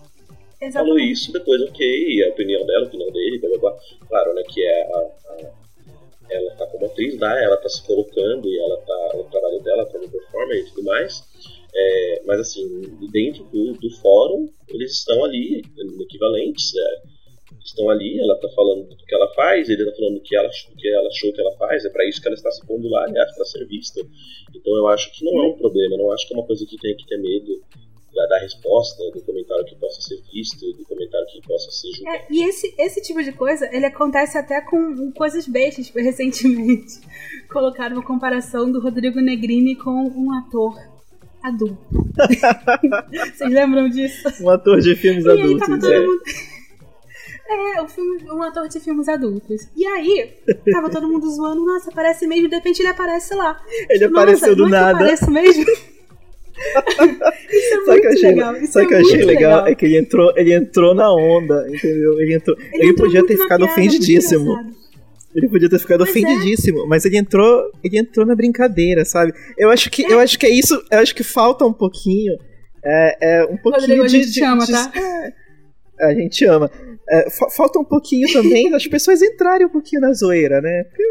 Exatamente. 0.61 0.73
falou 0.73 0.99
isso, 0.99 1.33
depois 1.33 1.61
ok, 1.63 2.23
a 2.23 2.29
opinião 2.29 2.65
dela, 2.65 2.85
a 2.85 2.87
opinião 2.87 3.11
dele, 3.11 3.39
blá 3.39 3.49
blá 3.49 3.59
blá. 3.59 3.79
Claro, 4.07 4.33
né, 4.33 4.43
que 4.43 4.63
é 4.63 4.93
a, 4.93 4.97
a 4.97 5.63
ela 6.29 6.55
tá 6.55 6.65
como 6.67 6.85
atriz 6.85 7.19
lá, 7.19 7.41
ela 7.41 7.57
tá 7.57 7.69
se 7.69 7.85
colocando 7.85 8.47
e 8.47 8.57
ela 8.57 8.77
tá 8.77 9.17
o 9.17 9.23
trabalho 9.25 9.59
dela 9.61 9.85
como 9.85 10.09
performer 10.09 10.59
e 10.59 10.69
tudo 10.69 10.83
mais. 10.83 11.23
É, 11.75 12.21
mas 12.25 12.39
assim, 12.39 12.65
dentro 13.11 13.43
do, 13.45 13.73
do, 13.73 13.89
fórum, 13.97 14.47
eles 14.69 14.91
estão 14.91 15.23
ali, 15.25 15.63
equivalentes, 16.01 16.71
é, 16.75 17.01
estão 17.63 17.89
ali, 17.89 18.19
ela 18.19 18.39
tá 18.39 18.47
falando 18.49 18.87
do 18.87 18.95
que 18.95 19.15
ela 19.15 19.27
faz, 19.33 19.69
ele 19.69 19.85
tá 19.85 19.95
falando 19.95 20.15
do 20.15 20.21
que 20.21 20.35
ela, 20.35 20.49
que 20.49 20.87
ela 20.87 21.07
achou 21.07 21.33
que 21.33 21.41
ela 21.41 21.55
faz, 21.57 21.83
é 21.83 21.89
para 21.89 22.07
isso 22.07 22.21
que 22.21 22.27
ela 22.27 22.35
está 22.35 22.51
se 22.51 22.65
pondo 22.65 22.87
lá, 22.89 23.05
aliás, 23.05 23.35
para 23.35 23.45
ser 23.45 23.65
vista. 23.65 24.01
Então 24.55 24.75
eu 24.75 24.87
acho 24.87 25.11
que 25.11 25.25
não 25.25 25.43
é 25.43 25.47
um 25.47 25.57
problema, 25.57 25.97
não 25.97 26.11
acho 26.11 26.27
que 26.27 26.33
é 26.33 26.37
uma 26.37 26.45
coisa 26.45 26.65
que 26.65 26.77
tem 26.77 26.95
que 26.95 27.07
ter 27.07 27.17
medo 27.17 27.63
da, 28.13 28.25
da, 28.27 28.39
resposta, 28.39 29.03
do 29.11 29.21
comentário 29.21 29.65
que 29.65 29.75
possa 29.75 30.01
ser 30.01 30.21
visto, 30.31 30.59
do 30.73 30.85
comentário 30.85 31.27
que 31.27 31.41
possa 31.47 31.71
ser 31.71 31.91
julgado. 31.91 32.17
É, 32.17 32.25
e 32.29 32.43
esse, 32.43 32.73
esse 32.77 33.01
tipo 33.01 33.23
de 33.23 33.31
coisa, 33.31 33.67
ele 33.75 33.85
acontece 33.85 34.37
até 34.37 34.61
com 34.61 35.11
coisas 35.11 35.47
bestas. 35.47 35.87
Tipo, 35.87 35.99
recentemente 36.03 36.99
colocaram 37.51 37.97
uma 37.97 38.05
comparação 38.05 38.71
do 38.71 38.79
Rodrigo 38.79 39.19
Negrini 39.19 39.75
com 39.75 39.91
um 39.91 40.31
ator 40.37 40.75
adulto. 41.41 41.77
Vocês 43.35 43.51
lembram 43.51 43.89
disso? 43.89 44.43
Um 44.43 44.49
ator 44.49 44.79
de 44.79 44.95
filmes 44.95 45.25
e 45.25 45.29
adultos. 45.29 45.69
Aí, 45.69 45.79
todo 45.79 45.91
é. 45.91 45.99
mundo... 45.99 46.21
É, 47.45 47.81
um, 47.81 47.87
filme, 47.87 48.31
um 48.31 48.41
ator 48.41 48.67
de 48.67 48.79
filmes 48.79 49.07
adultos. 49.09 49.67
E 49.75 49.85
aí, 49.85 50.33
tava 50.71 50.89
todo 50.89 51.07
mundo 51.07 51.29
zoando, 51.29 51.63
nossa, 51.63 51.91
aparece 51.91 52.25
mesmo, 52.25 52.47
de 52.47 52.55
repente 52.55 52.79
ele 52.79 52.89
aparece 52.89 53.35
lá. 53.35 53.61
Ele 53.89 53.99
tipo, 53.99 54.17
apareceu 54.17 54.55
do 54.55 54.65
é 54.65 54.69
nada. 54.69 54.97
Aparece 54.97 55.29
mesmo? 55.29 55.65
Isso 57.49 57.73
é 57.73 57.85
sabe 57.85 57.91
muito 57.91 58.07
achei, 58.07 58.29
legal. 58.29 58.55
Isso 58.57 58.73
sabe 58.73 58.85
é 58.85 58.87
que 58.87 58.93
eu 58.93 58.99
achei 58.99 59.17
legal? 59.17 59.51
legal? 59.51 59.67
É 59.67 59.75
que 59.75 59.85
ele 59.85 59.97
entrou, 59.97 60.33
ele 60.37 60.53
entrou 60.53 60.95
na 60.95 61.13
onda, 61.13 61.67
entendeu? 61.69 62.19
Ele 62.19 62.35
entrou. 62.35 62.57
Ele, 62.57 62.83
ele 62.83 62.93
podia 62.93 63.25
ter 63.25 63.37
ficado 63.37 63.65
piada, 63.65 63.71
ofendidíssimo. 63.71 64.73
Ele 65.35 65.49
podia 65.49 65.69
ter 65.69 65.79
ficado 65.79 66.01
Mas 66.01 66.09
ofendidíssimo, 66.09 66.83
é. 66.83 66.87
mas 66.87 67.05
ele 67.05 67.17
entrou, 67.17 67.71
ele 67.83 67.97
entrou 67.97 68.25
na 68.25 68.35
brincadeira, 68.35 69.03
sabe? 69.03 69.33
Eu 69.57 69.71
acho 69.71 69.89
que, 69.89 70.05
é. 70.05 70.13
eu 70.13 70.19
acho 70.19 70.37
que 70.37 70.45
é 70.45 70.49
isso, 70.49 70.79
eu 70.91 70.99
acho 70.99 71.15
que 71.15 71.23
falta 71.23 71.65
um 71.65 71.73
pouquinho, 71.73 72.37
é, 72.85 73.17
é 73.39 73.43
um 73.45 73.57
pouquinho 73.57 74.01
Rodrigo, 74.01 74.07
de, 74.07 74.15
a 74.15 74.19
gente 74.19 74.31
de, 74.31 74.39
chama, 74.39 74.65
de, 74.65 74.71
tá? 74.71 74.91
É, 74.95 75.33
A 76.05 76.13
gente 76.13 76.45
ama. 76.45 76.69
É, 77.09 77.29
falta 77.29 77.79
um 77.79 77.83
pouquinho 77.83 78.31
também 78.31 78.69
das 78.69 78.87
pessoas 78.87 79.21
entrarem 79.21 79.67
um 79.67 79.69
pouquinho 79.69 80.01
na 80.01 80.13
zoeira, 80.13 80.61
né? 80.61 80.83
Porque, 80.83 81.03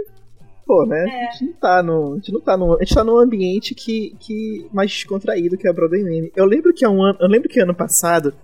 pô, 0.66 0.86
né? 0.86 1.04
É. 1.08 1.28
A 1.28 1.30
gente 1.32 1.44
não 1.44 1.52
tá 1.54 1.82
no. 1.82 2.12
A 2.12 2.16
gente 2.16 2.32
não 2.32 2.40
tá 2.40 2.56
no. 2.56 2.76
A 2.76 2.78
gente 2.78 2.94
tá 2.94 3.04
num 3.04 3.18
ambiente 3.18 3.74
que, 3.74 4.16
que 4.18 4.66
mais 4.72 4.90
descontraído 4.90 5.56
que 5.56 5.68
a 5.68 5.72
Broadway 5.72 6.02
Meme. 6.02 6.32
Eu 6.34 6.44
lembro 6.44 6.72
que 6.72 6.86
um 6.86 7.02
ano. 7.02 7.18
Eu 7.20 7.28
lembro 7.28 7.48
que 7.48 7.60
ano 7.60 7.74
passado 7.74 8.34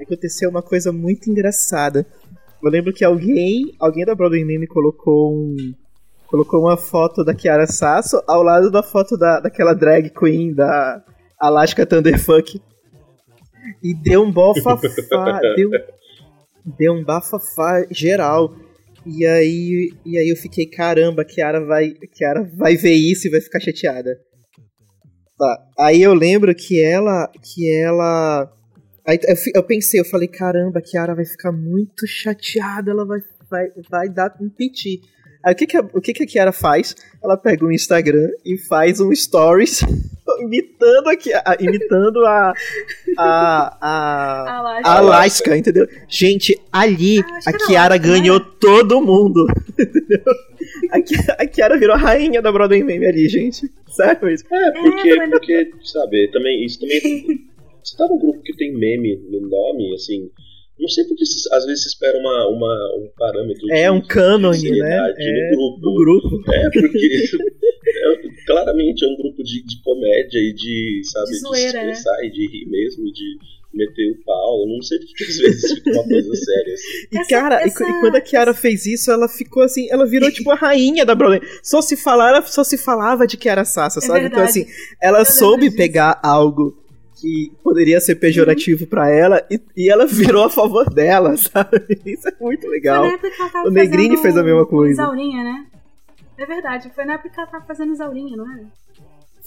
aconteceu 0.00 0.50
uma 0.50 0.62
coisa 0.62 0.92
muito 0.92 1.30
engraçada. 1.30 2.06
Eu 2.62 2.70
lembro 2.70 2.92
que 2.92 3.04
alguém. 3.04 3.74
Alguém 3.78 4.04
da 4.04 4.14
Broadway 4.14 4.44
Meme 4.44 4.66
colocou 4.66 5.34
um. 5.34 5.74
Colocou 6.26 6.60
uma 6.60 6.76
foto 6.76 7.24
da 7.24 7.32
Kiara 7.32 7.66
Sasso 7.68 8.20
ao 8.26 8.42
lado 8.42 8.68
da 8.68 8.82
foto 8.82 9.16
da, 9.16 9.38
daquela 9.38 9.74
drag 9.74 10.10
queen 10.10 10.52
da 10.52 11.02
Alaska 11.40 11.86
Thunderfuck. 11.86 12.60
E 13.82 13.94
deu 13.94 14.22
um 14.22 14.32
bafafá, 14.32 14.80
deu, 15.56 15.70
deu 16.64 16.92
um 16.94 17.04
bafafá 17.04 17.86
geral. 17.90 18.54
E 19.06 19.24
aí, 19.24 19.92
e 20.04 20.18
aí 20.18 20.28
eu 20.28 20.36
fiquei, 20.36 20.66
caramba, 20.66 21.24
Kiara 21.24 21.64
vai, 21.64 21.90
Kiara 22.12 22.42
vai 22.56 22.76
ver 22.76 22.94
isso 22.94 23.28
e 23.28 23.30
vai 23.30 23.40
ficar 23.40 23.60
chateada. 23.60 24.18
Tá. 25.38 25.68
Aí 25.78 26.02
eu 26.02 26.12
lembro 26.12 26.52
que 26.52 26.82
ela, 26.82 27.30
que 27.40 27.70
ela, 27.72 28.52
aí 29.06 29.18
eu, 29.22 29.36
eu 29.54 29.62
pensei, 29.62 30.00
eu 30.00 30.04
falei, 30.04 30.26
caramba, 30.26 30.82
Kiara 30.82 31.14
vai 31.14 31.24
ficar 31.24 31.52
muito 31.52 32.04
chateada, 32.04 32.90
ela 32.90 33.06
vai, 33.06 33.20
vai, 33.48 33.66
vai 33.88 34.08
dar 34.08 34.36
um 34.40 34.50
piti. 34.50 35.00
Aí 35.46 35.52
o 35.52 35.56
que 35.56 35.64
que 35.64 35.76
a, 35.76 35.80
o 35.80 36.00
que 36.00 36.12
que 36.12 36.24
a 36.24 36.26
Kiara 36.26 36.50
faz? 36.50 36.96
Ela 37.22 37.36
pega 37.36 37.64
o 37.64 37.70
Instagram 37.70 38.30
e 38.44 38.58
faz 38.58 38.98
um 38.98 39.14
stories 39.14 39.80
imitando 40.42 41.08
a, 41.08 41.56
imitando 41.60 42.26
a 42.26 42.52
a, 43.16 43.78
a, 43.80 44.58
Alaska. 44.58 44.88
a 44.88 44.98
Alaska, 44.98 45.56
entendeu? 45.56 45.86
Gente, 46.08 46.60
ali 46.72 47.20
ah, 47.20 47.38
a 47.46 47.52
Kiara 47.52 47.94
Alaska, 47.94 48.12
ganhou 48.12 48.40
né? 48.40 48.46
todo 48.60 49.00
mundo. 49.00 49.46
A, 50.90 51.42
a 51.42 51.46
Kiara 51.46 51.78
virou 51.78 51.94
a 51.94 51.98
rainha 51.98 52.42
da 52.42 52.50
Broadway 52.52 52.82
Meme 52.82 53.06
ali, 53.06 53.28
gente. 53.28 53.70
Sério 53.88 54.28
isso? 54.28 54.44
É, 54.52 54.72
porque, 54.72 55.10
é, 55.10 55.28
porque 55.28 55.70
sabe, 55.82 56.30
também, 56.32 56.64
isso 56.64 56.80
também. 56.80 57.46
Você 57.82 57.96
tá 57.96 58.06
num 58.08 58.18
grupo 58.18 58.40
que 58.42 58.54
tem 58.56 58.72
meme 58.72 59.16
no 59.30 59.48
nome, 59.48 59.94
assim. 59.94 60.28
Não 60.78 60.88
sei 60.88 61.04
porque 61.04 61.24
às 61.52 61.64
vezes 61.64 61.84
se 61.84 61.88
espera 61.88 62.18
uma, 62.18 62.48
uma, 62.48 62.74
um 62.98 63.08
parâmetro. 63.16 63.66
É, 63.70 63.84
de, 63.84 63.90
um 63.90 64.00
cânone, 64.06 64.70
né? 64.78 65.14
É, 65.16 65.56
no 65.56 65.78
grupo. 65.80 66.28
Grupo. 66.28 66.52
É, 66.52 66.70
porque 66.70 67.24
é, 67.88 68.44
claramente 68.46 69.04
é 69.04 69.08
um 69.08 69.16
grupo 69.16 69.42
de, 69.42 69.64
de 69.64 69.82
comédia 69.82 70.38
e 70.38 70.52
de, 70.52 71.00
sabe, 71.04 71.30
de, 71.30 71.38
zoeira, 71.38 71.70
de 71.70 71.78
expressar 71.78 72.16
né? 72.18 72.26
e 72.26 72.30
de 72.30 72.46
rir 72.46 72.66
mesmo, 72.68 73.04
de 73.10 73.38
meter 73.72 74.10
o 74.10 74.24
pau. 74.24 74.66
Não 74.68 74.82
sei 74.82 74.98
porque 74.98 75.24
às 75.24 75.36
vezes 75.38 75.72
fica 75.72 75.90
uma 75.92 76.04
coisa 76.04 76.34
séria. 76.36 76.74
Assim. 76.74 77.08
E 77.10 77.18
essa, 77.18 77.28
cara, 77.30 77.62
essa... 77.62 77.84
E, 77.84 78.00
quando 78.00 78.16
a 78.16 78.20
Kiara 78.20 78.52
fez 78.52 78.84
isso, 78.84 79.10
ela 79.10 79.28
ficou 79.28 79.62
assim, 79.62 79.88
ela 79.90 80.04
virou 80.04 80.30
tipo 80.30 80.50
a 80.50 80.54
rainha 80.54 81.06
da 81.06 81.14
Broadway. 81.14 81.40
Só 81.62 81.80
se 81.80 81.96
falava, 81.96 82.46
só 82.46 82.62
se 82.62 82.76
falava 82.76 83.26
de 83.26 83.38
Kiara 83.38 83.64
Sassa, 83.64 83.98
é 83.98 84.02
sabe? 84.02 84.26
Então 84.26 84.42
assim, 84.42 84.66
ela 85.00 85.20
Eu 85.20 85.24
soube 85.24 85.70
pegar 85.70 86.20
algo 86.22 86.85
que 87.16 87.52
poderia 87.62 88.00
ser 88.00 88.16
pejorativo 88.16 88.84
uhum. 88.84 88.90
para 88.90 89.08
ela 89.08 89.46
e, 89.50 89.60
e, 89.76 89.90
ela 89.90 90.06
virou 90.06 90.44
a 90.44 90.50
favor 90.50 90.88
dela, 90.88 91.36
sabe? 91.38 92.00
Isso 92.04 92.28
é 92.28 92.32
muito 92.38 92.68
legal. 92.68 93.04
O 93.64 93.70
Negrini 93.70 94.16
fez 94.18 94.36
a 94.36 94.42
mesma 94.42 94.66
coisa. 94.66 95.02
Isaurinha, 95.02 95.42
né? 95.42 95.66
É 96.38 96.44
verdade, 96.44 96.90
foi 96.94 97.06
na 97.06 97.14
época 97.14 97.30
que 97.30 97.40
ela 97.40 97.48
tava 97.48 97.64
fazendo 97.64 97.94
Isaurinha, 97.94 98.36
não 98.36 98.50
é? 98.52 98.66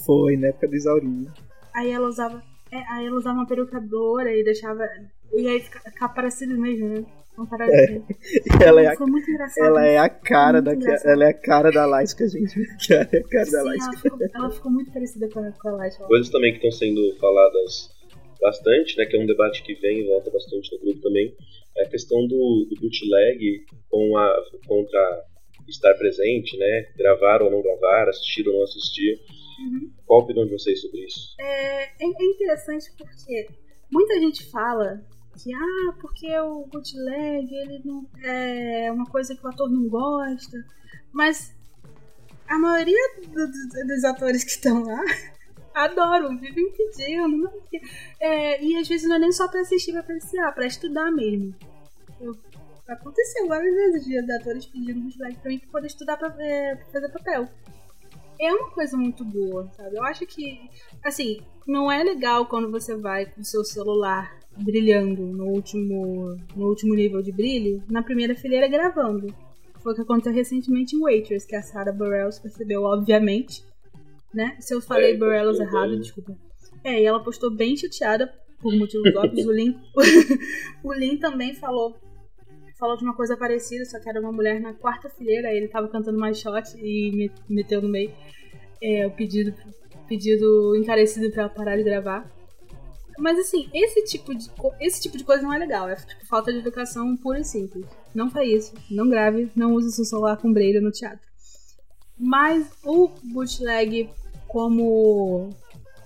Foi, 0.04 0.36
na 0.36 0.48
época 0.48 0.66
do 0.66 0.74
Isaurinha. 0.74 1.32
Aí 1.72 1.90
ela 1.90 2.08
usava. 2.08 2.42
É, 2.72 2.82
aí 2.92 3.06
ela 3.06 3.16
usava 3.16 3.38
uma 3.38 3.46
peruca 3.46 3.82
loura 3.90 4.34
e 4.34 4.42
deixava. 4.42 4.84
E 5.32 5.46
aí 5.46 5.60
ficar 5.60 6.08
parecido 6.08 6.58
mesmo, 6.58 6.88
né? 6.88 7.04
É. 7.70 8.00
Ela, 8.64 8.82
é 8.82 8.86
a, 8.88 8.94
ela 9.58 9.86
é 9.86 9.98
a 9.98 10.08
cara 10.08 10.60
da 10.60 10.72
ela 11.04 11.24
é 11.24 11.28
a 11.28 11.34
cara 11.34 11.70
da 11.70 11.84
Alaska, 11.84 12.26
gente. 12.28 12.54
Ela 12.90 13.08
é 13.12 13.18
a 13.18 13.28
cara 13.28 13.44
Sim, 13.44 13.52
da 13.52 13.60
Alaska. 13.60 13.84
Ela 13.84 14.02
ficou, 14.02 14.28
ela 14.34 14.50
ficou 14.50 14.72
muito 14.72 14.92
parecida 14.92 15.28
com 15.28 15.40
a, 15.40 15.52
com 15.52 15.68
a 15.68 15.72
Alaska. 15.72 16.04
Coisas 16.04 16.30
também 16.30 16.52
que 16.52 16.66
estão 16.66 16.70
sendo 16.70 17.16
faladas 17.18 17.90
bastante, 18.40 18.96
né, 18.96 19.06
que 19.06 19.16
é 19.16 19.20
um 19.20 19.26
debate 19.26 19.62
que 19.62 19.74
vem 19.74 20.00
e 20.00 20.06
volta 20.06 20.30
bastante 20.30 20.72
no 20.72 20.80
grupo 20.80 21.00
também, 21.00 21.34
é 21.76 21.84
a 21.84 21.88
questão 21.88 22.26
do, 22.26 22.66
do 22.68 22.80
bootleg 22.80 23.64
com 23.88 24.16
a, 24.16 24.44
contra 24.66 25.24
estar 25.68 25.94
presente, 25.94 26.56
né, 26.56 26.86
gravar 26.96 27.42
ou 27.42 27.50
não 27.50 27.62
gravar, 27.62 28.08
assistir 28.08 28.46
ou 28.48 28.54
não 28.54 28.62
assistir. 28.64 29.20
Uhum. 29.60 29.92
Qual 30.06 30.20
a 30.20 30.24
opinião 30.24 30.46
de 30.46 30.52
vocês 30.52 30.80
sobre 30.80 31.04
isso? 31.04 31.34
É, 31.38 31.84
é, 31.84 31.88
é 32.00 32.24
interessante 32.24 32.90
porque 32.96 33.46
muita 33.92 34.18
gente 34.18 34.50
fala 34.50 35.00
que 35.42 35.52
ah, 35.54 35.92
porque 36.00 36.38
o 36.38 36.66
bootleg 36.66 37.52
ele 37.52 37.80
não 37.84 38.06
é 38.22 38.90
uma 38.92 39.06
coisa 39.06 39.34
que 39.34 39.44
o 39.44 39.48
ator 39.48 39.70
não 39.70 39.88
gosta, 39.88 40.64
mas 41.12 41.54
a 42.46 42.58
maioria 42.58 43.14
do, 43.26 43.46
do, 43.46 43.86
dos 43.86 44.04
atores 44.04 44.44
que 44.44 44.50
estão 44.50 44.82
lá 44.82 45.02
adoram, 45.74 46.36
vivem 46.38 46.70
pedindo, 46.72 47.28
não, 47.28 47.52
é, 48.20 48.62
e 48.62 48.76
às 48.76 48.88
vezes 48.88 49.08
não 49.08 49.16
é 49.16 49.18
nem 49.20 49.32
só 49.32 49.48
para 49.48 49.60
assistir, 49.60 49.92
para 49.92 50.00
apreciar, 50.00 50.52
para 50.52 50.66
estudar 50.66 51.10
mesmo. 51.10 51.54
Eu, 52.20 52.36
aconteceu 52.88 53.46
várias 53.46 53.74
vezes 53.74 54.04
de 54.04 54.32
atores 54.32 54.66
pedindo 54.66 55.00
bootleg 55.00 55.38
para 55.38 55.50
mim 55.50 55.58
para 55.58 55.70
poder 55.70 55.86
estudar 55.86 56.16
para 56.16 56.34
é, 56.38 56.76
fazer 56.92 57.08
papel 57.10 57.48
é 58.40 58.52
uma 58.54 58.70
coisa 58.70 58.96
muito 58.96 59.22
boa, 59.22 59.70
sabe? 59.76 59.96
Eu 59.96 60.02
acho 60.02 60.26
que, 60.26 60.70
assim, 61.04 61.42
não 61.66 61.92
é 61.92 62.02
legal 62.02 62.46
quando 62.46 62.70
você 62.70 62.96
vai 62.96 63.26
com 63.26 63.42
o 63.42 63.44
seu 63.44 63.62
celular 63.62 64.39
brilhando 64.56 65.22
no 65.22 65.46
último, 65.46 66.36
no 66.56 66.68
último 66.68 66.94
nível 66.94 67.22
de 67.22 67.32
brilho, 67.32 67.82
na 67.88 68.02
primeira 68.02 68.34
fileira 68.34 68.68
gravando. 68.68 69.34
Foi 69.78 69.92
o 69.92 69.94
que 69.94 70.02
aconteceu 70.02 70.32
recentemente 70.32 70.94
em 70.94 71.00
Waitress, 71.00 71.46
que 71.46 71.56
a 71.56 71.62
Sarah 71.62 71.92
Bareilles 71.92 72.38
percebeu, 72.38 72.82
obviamente. 72.82 73.64
Né? 74.32 74.56
Se 74.60 74.74
eu 74.74 74.80
falei 74.80 75.14
é, 75.14 75.16
Bareilles 75.16 75.58
errado, 75.58 75.98
desculpa. 75.98 76.36
É, 76.84 77.00
e 77.00 77.04
ela 77.04 77.22
postou 77.22 77.50
bem 77.50 77.76
chateada 77.76 78.32
por 78.60 78.74
motivos 78.76 79.12
óbvios. 79.16 79.46
o 79.46 79.52
Lin, 79.52 79.78
o 80.84 80.92
Lin 80.92 81.16
também 81.16 81.54
falou 81.54 81.96
falou 82.78 82.96
de 82.96 83.04
uma 83.04 83.14
coisa 83.14 83.36
parecida, 83.36 83.84
só 83.84 84.00
que 84.00 84.08
era 84.08 84.18
uma 84.18 84.32
mulher 84.32 84.58
na 84.58 84.72
quarta 84.72 85.10
fileira, 85.10 85.52
ele 85.52 85.68
tava 85.68 85.86
cantando 85.86 86.18
mais 86.18 86.40
shot 86.40 86.74
e 86.78 87.12
me 87.12 87.30
meteu 87.46 87.82
no 87.82 87.90
meio 87.90 88.10
é, 88.82 89.06
o 89.06 89.10
pedido, 89.10 89.54
pedido 90.08 90.74
encarecido 90.74 91.30
para 91.30 91.48
parar 91.50 91.76
de 91.76 91.82
gravar. 91.82 92.39
Mas 93.18 93.38
assim, 93.38 93.68
esse 93.72 94.04
tipo 94.04 94.34
de, 94.34 94.50
esse 94.80 95.00
tipo 95.00 95.16
de 95.16 95.24
coisa 95.24 95.42
não 95.42 95.52
é 95.52 95.58
legal. 95.58 95.88
É 95.88 95.96
tipo, 95.96 96.26
falta 96.26 96.52
de 96.52 96.58
educação 96.58 97.16
pura 97.16 97.40
e 97.40 97.44
simples. 97.44 97.86
Não 98.14 98.30
faz 98.30 98.48
isso. 98.48 98.74
Não 98.90 99.08
grave. 99.08 99.50
Não 99.54 99.74
use 99.74 99.92
seu 99.92 100.04
celular 100.04 100.36
com 100.36 100.52
brilho 100.52 100.82
no 100.82 100.90
teatro. 100.90 101.26
Mas 102.18 102.70
o 102.84 103.08
bootleg 103.24 104.10
como 104.46 105.50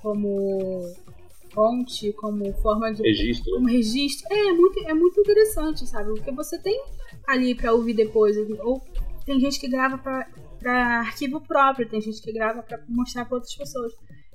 como 0.02 0.94
fonte, 1.52 2.12
como 2.12 2.52
forma 2.54 2.92
de 2.92 3.02
registro, 3.02 3.54
como 3.54 3.68
registro, 3.68 4.26
é, 4.30 4.48
é 4.48 4.52
muito 4.52 4.88
é 4.88 4.94
muito 4.94 5.20
interessante, 5.20 5.86
sabe? 5.86 6.10
Porque 6.14 6.30
você 6.30 6.58
tem 6.58 6.80
ali 7.26 7.54
para 7.54 7.72
ouvir 7.72 7.94
depois 7.94 8.36
ou 8.60 8.82
tem 9.24 9.40
gente 9.40 9.58
que 9.58 9.68
grava 9.68 9.96
para 9.96 11.00
arquivo 11.00 11.40
próprio, 11.40 11.88
tem 11.88 12.00
gente 12.00 12.20
que 12.20 12.32
grava 12.32 12.62
para 12.62 12.82
mostrar 12.88 13.24
para 13.24 13.36
outras 13.36 13.54
pessoas 13.54 13.92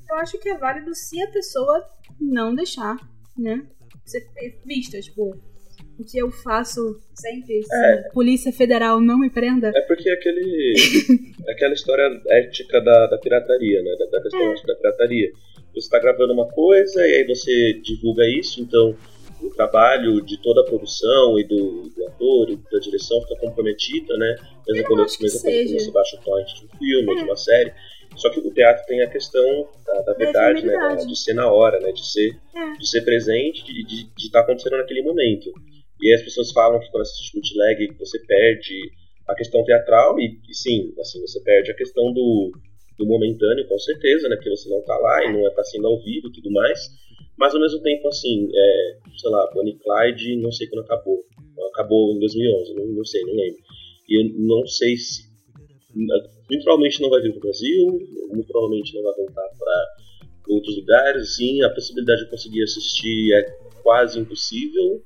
eu 0.10 0.18
acho 0.18 0.40
que 0.40 0.50
é 0.50 0.58
válido 0.58 0.94
se 0.96 1.22
a 1.22 1.30
pessoa 1.30 1.88
não 2.20 2.54
deixar, 2.54 2.98
né? 3.38 3.66
Ser 4.06 4.28
vista, 4.66 5.00
tipo, 5.00 5.36
o 6.00 6.04
que 6.04 6.18
eu 6.18 6.32
faço 6.32 7.00
sempre, 7.14 7.62
se 7.62 7.76
é. 7.76 8.08
a 8.08 8.10
Polícia 8.12 8.52
Federal 8.54 9.02
não 9.02 9.20
me 9.20 9.30
prenda. 9.30 9.72
É 9.76 9.82
porque 9.82 10.10
aquele. 10.10 10.74
aquela 11.50 11.74
história 11.74 12.22
ética 12.30 12.80
da, 12.82 13.08
da 13.08 13.18
pirataria, 13.18 13.82
né? 13.84 13.96
Da, 14.00 14.06
da 14.06 14.22
questão 14.22 14.42
é. 14.42 14.68
da 14.68 14.76
pirataria. 14.76 15.32
Você 15.74 15.80
está 15.80 16.00
gravando 16.00 16.34
uma 16.34 16.48
coisa 16.48 17.06
e 17.06 17.16
aí 17.16 17.28
você 17.28 17.74
divulga 17.84 18.24
isso, 18.28 18.62
então 18.62 18.96
o 19.42 19.50
trabalho 19.52 20.22
de 20.22 20.42
toda 20.42 20.62
a 20.62 20.66
produção 20.66 21.40
e 21.40 21.44
do, 21.44 21.90
do 21.96 22.08
ator 22.08 22.50
e 22.50 22.58
da 22.72 22.80
direção 22.80 23.22
fica 23.22 23.36
comprometida, 23.38 24.18
né? 24.18 24.36
Mesmo 24.68 24.88
quando, 24.88 25.00
mesmo 25.00 25.42
quando 25.42 25.80
você 25.80 25.92
baixa 25.92 26.18
o 26.18 26.22
torrent 26.22 26.48
de 26.48 26.66
um 26.66 26.78
filme, 26.78 27.14
é. 27.14 27.16
de 27.16 27.24
uma 27.24 27.38
série. 27.38 27.74
Só 28.20 28.30
que 28.30 28.40
o 28.40 28.54
teatro 28.54 28.86
tem 28.86 29.02
a 29.02 29.10
questão 29.10 29.70
da, 29.86 30.02
da 30.02 30.14
verdade, 30.14 30.66
né? 30.66 30.96
De 30.96 31.18
ser 31.18 31.34
na 31.34 31.52
hora, 31.52 31.80
né? 31.80 31.92
De 31.92 32.06
ser, 32.06 32.38
é. 32.56 32.78
de 32.78 32.88
ser 32.88 33.02
presente 33.02 33.64
de, 33.64 33.84
de, 33.84 34.10
estar 34.18 34.40
tá 34.40 34.46
acontecendo 34.46 34.78
naquele 34.78 35.02
momento. 35.02 35.52
E 36.02 36.08
aí 36.08 36.14
as 36.14 36.22
pessoas 36.22 36.52
falam 36.52 36.80
que 36.80 36.90
quando 36.92 37.04
assiste 37.04 37.34
bootleg 37.34 37.96
você 37.98 38.20
perde 38.20 38.92
a 39.28 39.36
questão 39.36 39.64
teatral 39.64 40.20
e, 40.20 40.40
e, 40.50 40.54
sim, 40.54 40.94
assim, 41.00 41.22
você 41.22 41.40
perde 41.42 41.72
a 41.72 41.76
questão 41.76 42.12
do, 42.12 42.52
do 42.98 43.06
momentâneo, 43.06 43.68
com 43.68 43.78
certeza, 43.80 44.28
né? 44.28 44.38
Que 44.38 44.50
você 44.50 44.70
não 44.70 44.82
tá 44.84 44.98
lá 44.98 45.26
e 45.26 45.34
não 45.34 45.48
é 45.48 45.50
tá 45.52 45.64
sendo 45.64 45.88
ao 45.88 46.02
vivo 46.04 46.28
e 46.28 46.34
tudo 46.34 46.52
mais. 46.52 46.80
Mas 47.38 47.56
ao 47.56 47.62
mesmo 47.62 47.82
tempo, 47.82 48.08
assim, 48.10 48.50
é, 48.54 48.98
sei 49.18 49.30
lá, 49.30 49.50
Bonnie 49.54 49.80
Clyde, 49.80 50.42
não 50.42 50.52
sei 50.52 50.68
quando 50.68 50.84
acabou. 50.84 51.24
Acabou 51.74 52.14
em 52.14 52.20
2011, 52.20 52.74
não, 52.74 52.86
não 52.88 53.06
sei, 53.06 53.22
não 53.22 53.34
lembro. 53.34 53.62
E 54.10 54.20
eu 54.20 54.34
não 54.40 54.66
sei 54.66 54.98
se 54.98 55.29
muito 55.96 56.64
provavelmente 56.64 57.02
não 57.02 57.10
vai 57.10 57.22
vir 57.22 57.32
para 57.32 57.40
o 57.40 57.42
Brasil, 57.42 57.88
muito 58.30 58.48
provavelmente 58.48 58.96
não 58.96 59.04
vai 59.04 59.16
voltar 59.16 59.50
para 59.58 59.88
outros 60.50 60.76
lugares. 60.78 61.36
Sim, 61.36 61.62
a 61.64 61.70
possibilidade 61.70 62.24
de 62.24 62.30
conseguir 62.30 62.64
assistir 62.64 63.34
é 63.34 63.44
quase 63.82 64.20
impossível. 64.20 65.04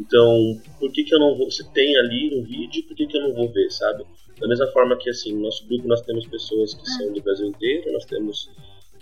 Então, 0.00 0.60
por 0.78 0.90
que, 0.92 1.04
que 1.04 1.14
eu 1.14 1.18
não 1.18 1.36
vou. 1.36 1.50
Se 1.50 1.68
tem 1.72 1.96
ali 1.96 2.34
um 2.34 2.42
vídeo, 2.42 2.82
por 2.84 2.96
que, 2.96 3.06
que 3.06 3.16
eu 3.16 3.22
não 3.22 3.34
vou 3.34 3.52
ver, 3.52 3.70
sabe? 3.70 4.04
Da 4.38 4.48
mesma 4.48 4.66
forma 4.68 4.96
que, 4.96 5.10
assim, 5.10 5.34
no 5.34 5.42
nosso 5.42 5.66
grupo 5.66 5.86
nós 5.86 6.00
temos 6.02 6.26
pessoas 6.26 6.72
que 6.72 6.86
são 6.88 7.12
do 7.12 7.20
Brasil 7.20 7.46
inteiro, 7.46 7.92
nós 7.92 8.06
temos 8.06 8.48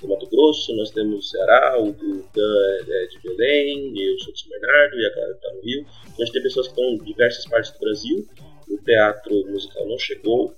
do 0.00 0.08
Mato 0.08 0.28
Grosso, 0.28 0.74
nós 0.76 0.90
temos 0.90 1.30
Ceará, 1.30 1.80
o, 1.80 1.92
Dan 1.92 2.88
é 2.88 3.06
de 3.06 3.18
Belém, 3.22 3.92
eu 3.96 4.18
sou 4.20 4.32
de 4.32 4.40
São 4.40 4.50
Bernardo 4.50 4.96
e 4.96 5.06
a 5.06 5.14
Clara 5.14 5.32
está 5.32 5.54
no 5.54 5.60
Rio. 5.60 5.80
Então, 5.80 6.14
a 6.14 6.24
gente 6.24 6.32
tem 6.32 6.42
pessoas 6.42 6.66
que 6.66 6.72
estão 6.72 6.90
em 6.90 6.98
diversas 7.04 7.46
partes 7.46 7.70
do 7.72 7.78
Brasil. 7.78 8.26
O 8.68 8.78
teatro 8.78 9.46
musical 9.46 9.88
não 9.88 9.98
chegou 9.98 10.54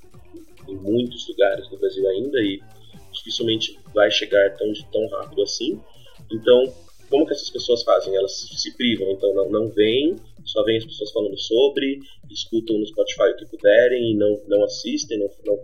em 0.70 0.76
muitos 0.76 1.26
lugares 1.28 1.68
do 1.68 1.76
Brasil 1.78 2.06
ainda 2.08 2.38
e 2.40 2.60
dificilmente 3.12 3.78
vai 3.94 4.10
chegar 4.10 4.56
tão, 4.56 4.72
tão 4.92 5.06
rápido 5.08 5.42
assim. 5.42 5.80
Então, 6.32 6.72
como 7.08 7.26
que 7.26 7.32
essas 7.32 7.50
pessoas 7.50 7.82
fazem? 7.82 8.14
Elas 8.14 8.32
se 8.38 8.76
privam, 8.76 9.10
então 9.10 9.34
não, 9.34 9.50
não 9.50 9.68
vêm, 9.70 10.16
só 10.44 10.62
vêm 10.64 10.78
as 10.78 10.84
pessoas 10.84 11.10
falando 11.10 11.36
sobre, 11.38 11.98
escutam 12.30 12.78
no 12.78 12.86
Spotify 12.86 13.30
o 13.32 13.36
que 13.36 13.46
puderem 13.46 14.12
e 14.12 14.16
não, 14.16 14.40
não 14.46 14.64
assistem, 14.64 15.18
não, 15.18 15.28
não, 15.44 15.58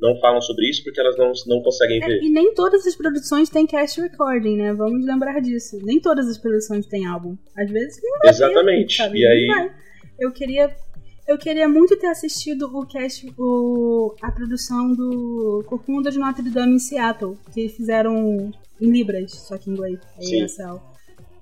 não 0.00 0.20
falam 0.20 0.40
sobre 0.40 0.68
isso 0.70 0.84
porque 0.84 1.00
elas 1.00 1.16
não, 1.16 1.32
não 1.46 1.62
conseguem 1.62 2.00
É, 2.02 2.06
ver. 2.06 2.22
e 2.22 2.30
nem 2.30 2.54
todas 2.54 2.86
as 2.86 2.94
produções 2.94 3.50
têm 3.50 3.66
cast 3.66 4.00
recording, 4.00 4.56
né? 4.56 4.72
Vamos 4.72 5.04
lembrar 5.04 5.40
disso. 5.40 5.78
Nem 5.82 6.00
todas 6.00 6.28
as 6.28 6.38
produções 6.38 6.86
têm 6.86 7.06
álbum. 7.06 7.36
Às 7.56 7.70
vezes 7.70 8.00
não 8.02 8.10
vai 8.12 8.20
ter, 8.20 8.28
Exatamente. 8.28 8.96
sabe? 8.96 9.18
E 9.18 9.24
Não 9.24 9.30
aí, 9.30 9.46
vai. 9.46 9.76
Eu 10.20 10.30
queria. 10.32 10.76
Eu 11.26 11.38
queria 11.38 11.66
muito 11.68 11.96
ter 11.96 12.08
assistido 12.08 12.64
o 12.76 12.86
cast, 12.86 13.32
o, 13.38 14.14
a 14.20 14.30
produção 14.30 14.92
do 14.94 15.64
Corcunda 15.66 16.10
de 16.10 16.18
Notre 16.18 16.50
Dame 16.50 16.74
em 16.74 16.78
Seattle, 16.78 17.38
que 17.52 17.68
fizeram 17.68 18.52
em 18.80 18.90
Libras, 18.90 19.32
só 19.32 19.56
que 19.56 19.70
em 19.70 19.72
inglês, 19.72 20.00
é. 20.20 20.44
ESL. 20.44 20.80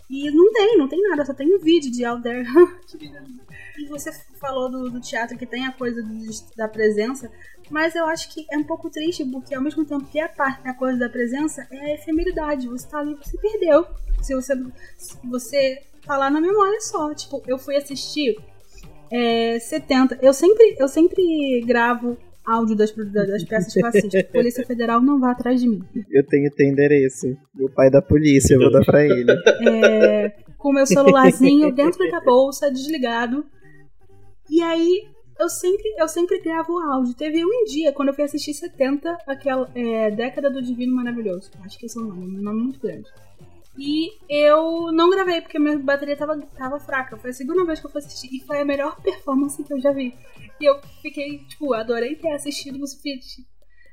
E 0.08 0.30
não 0.30 0.52
tem, 0.52 0.76
não 0.78 0.86
tem 0.86 1.00
nada, 1.08 1.24
só 1.24 1.32
tem 1.34 1.52
um 1.52 1.58
vídeo 1.58 1.90
de 1.90 2.04
Out 2.04 2.22
There. 2.22 2.46
e 3.78 3.86
você 3.86 4.12
falou 4.38 4.70
do, 4.70 4.90
do 4.90 5.00
teatro 5.00 5.36
que 5.36 5.46
tem 5.46 5.66
a 5.66 5.72
coisa 5.72 6.02
do- 6.02 6.56
da 6.56 6.68
presença, 6.68 7.30
mas 7.70 7.94
eu 7.96 8.04
acho 8.04 8.32
que 8.32 8.46
é 8.52 8.58
um 8.58 8.64
pouco 8.64 8.90
triste, 8.90 9.24
porque 9.24 9.54
ao 9.54 9.62
mesmo 9.62 9.84
tempo 9.84 10.04
que 10.04 10.20
a 10.20 10.28
parte 10.28 10.68
a 10.68 10.74
coisa 10.74 10.98
da 10.98 11.08
presença 11.08 11.66
é 11.70 11.78
a 11.78 11.94
efemeridade. 11.94 12.68
Você 12.68 12.86
tá 12.86 12.98
ali, 12.98 13.16
você 13.16 13.38
perdeu. 13.38 13.86
Se 14.20 14.34
você, 14.34 14.54
se 14.98 15.16
você 15.26 15.82
tá 16.04 16.18
lá 16.18 16.28
na 16.30 16.40
memória 16.40 16.80
só. 16.82 17.14
Tipo, 17.14 17.42
eu 17.46 17.58
fui 17.58 17.76
assistir 17.76 18.36
é, 19.12 19.58
70. 19.58 20.18
Eu 20.22 20.32
sempre, 20.32 20.76
eu 20.78 20.88
sempre 20.88 21.60
gravo 21.66 22.16
áudio 22.44 22.74
das, 22.74 22.90
das 22.92 23.44
peças 23.44 23.72
que 23.72 23.80
eu 23.80 23.86
assisto. 23.86 24.24
Polícia 24.32 24.66
Federal 24.66 25.00
não 25.00 25.20
vá 25.20 25.32
atrás 25.32 25.60
de 25.60 25.68
mim. 25.68 25.82
Eu 26.10 26.26
tenho 26.26 26.50
teu 26.50 26.66
endereço. 26.66 27.36
O 27.60 27.68
pai 27.70 27.90
da 27.90 28.00
polícia, 28.00 28.54
eu 28.54 28.60
vou 28.60 28.72
dar 28.72 28.84
pra 28.84 29.04
ele. 29.04 29.30
É, 29.68 30.32
com 30.56 30.72
meu 30.72 30.86
celularzinho 30.86 31.72
dentro 31.72 32.08
da 32.10 32.20
bolsa, 32.20 32.70
desligado. 32.70 33.44
E 34.50 34.60
aí, 34.62 35.04
eu 35.38 35.48
sempre, 35.48 35.94
eu 35.98 36.08
sempre 36.08 36.40
gravo 36.40 36.78
áudio. 36.78 37.14
Teve 37.14 37.44
um 37.44 37.64
dia, 37.64 37.92
quando 37.92 38.08
eu 38.08 38.14
fui 38.14 38.24
assistir 38.24 38.54
70, 38.54 39.18
aquela 39.26 39.70
é, 39.74 40.10
Década 40.10 40.50
do 40.50 40.62
Divino 40.62 40.94
Maravilhoso. 40.94 41.50
Acho 41.64 41.78
que 41.78 41.86
esse 41.86 41.98
é 41.98 42.00
o 42.00 42.04
nome, 42.04 42.38
um 42.38 42.42
nome 42.42 42.62
muito 42.62 42.80
grande. 42.80 43.08
E 43.76 44.10
eu 44.28 44.92
não 44.92 45.08
gravei, 45.10 45.40
porque 45.40 45.58
minha 45.58 45.78
bateria 45.78 46.16
tava, 46.16 46.38
tava 46.56 46.78
fraca. 46.78 47.16
Foi 47.16 47.30
a 47.30 47.32
segunda 47.32 47.64
vez 47.64 47.80
que 47.80 47.86
eu 47.86 47.90
fui 47.90 48.00
assistir. 48.00 48.28
E 48.34 48.40
foi 48.44 48.60
a 48.60 48.64
melhor 48.64 49.00
performance 49.00 49.62
que 49.62 49.72
eu 49.72 49.80
já 49.80 49.92
vi. 49.92 50.14
E 50.60 50.64
eu 50.64 50.78
fiquei, 51.00 51.38
tipo, 51.46 51.72
adorei 51.72 52.14
ter 52.16 52.32
assistido 52.32 52.82
o 52.82 52.86
suficiente. 52.86 53.46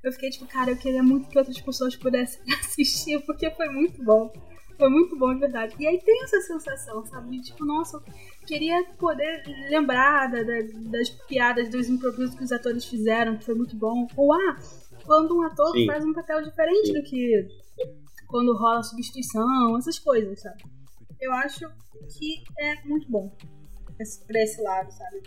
Eu 0.04 0.12
fiquei, 0.12 0.30
tipo, 0.30 0.46
cara, 0.48 0.72
eu 0.72 0.78
queria 0.78 1.02
muito 1.04 1.30
que 1.30 1.38
outras 1.38 1.60
pessoas 1.62 1.96
pudessem 1.96 2.42
assistir, 2.60 3.20
porque 3.26 3.50
foi 3.52 3.70
muito 3.70 4.04
bom. 4.04 4.32
Foi 4.78 4.88
muito 4.90 5.18
bom, 5.18 5.34
de 5.34 5.40
verdade. 5.42 5.76
E 5.78 5.86
aí 5.88 6.00
tem 6.02 6.24
essa 6.24 6.40
sensação, 6.42 7.06
sabe? 7.06 7.32
De, 7.38 7.44
tipo, 7.44 7.66
nossa, 7.66 7.98
eu 7.98 8.04
queria 8.48 8.82
poder 8.98 9.44
lembrar 9.70 10.28
da- 10.32 10.42
da- 10.44 10.90
das 10.92 11.10
piadas, 11.28 11.68
dos 11.70 11.90
improvisos 11.90 12.34
que 12.36 12.44
os 12.46 12.52
atores 12.52 12.86
fizeram, 12.86 13.38
que 13.38 13.44
foi 13.46 13.56
muito 13.56 13.76
bom. 13.76 14.08
Ou, 14.16 14.32
ah, 14.34 14.58
quando 15.06 15.38
um 15.38 15.42
ator 15.42 15.72
Sim. 15.72 15.86
faz 15.86 16.06
um 16.06 16.14
papel 16.14 16.42
diferente 16.44 16.88
Sim. 16.88 16.94
do 16.94 17.04
que 17.04 17.48
quando 18.30 18.56
rola 18.56 18.84
substituição, 18.84 19.78
essas 19.78 20.00
coisas, 20.00 20.40
sabe? 20.40 20.64
Eu 21.20 21.34
acho 21.34 21.68
que 22.18 22.44
é 22.60 22.86
muito 22.86 23.10
bom 23.12 23.36
esse, 24.00 24.26
pra 24.26 24.42
esse 24.42 24.62
lado, 24.62 24.90
sabe? 24.92 25.24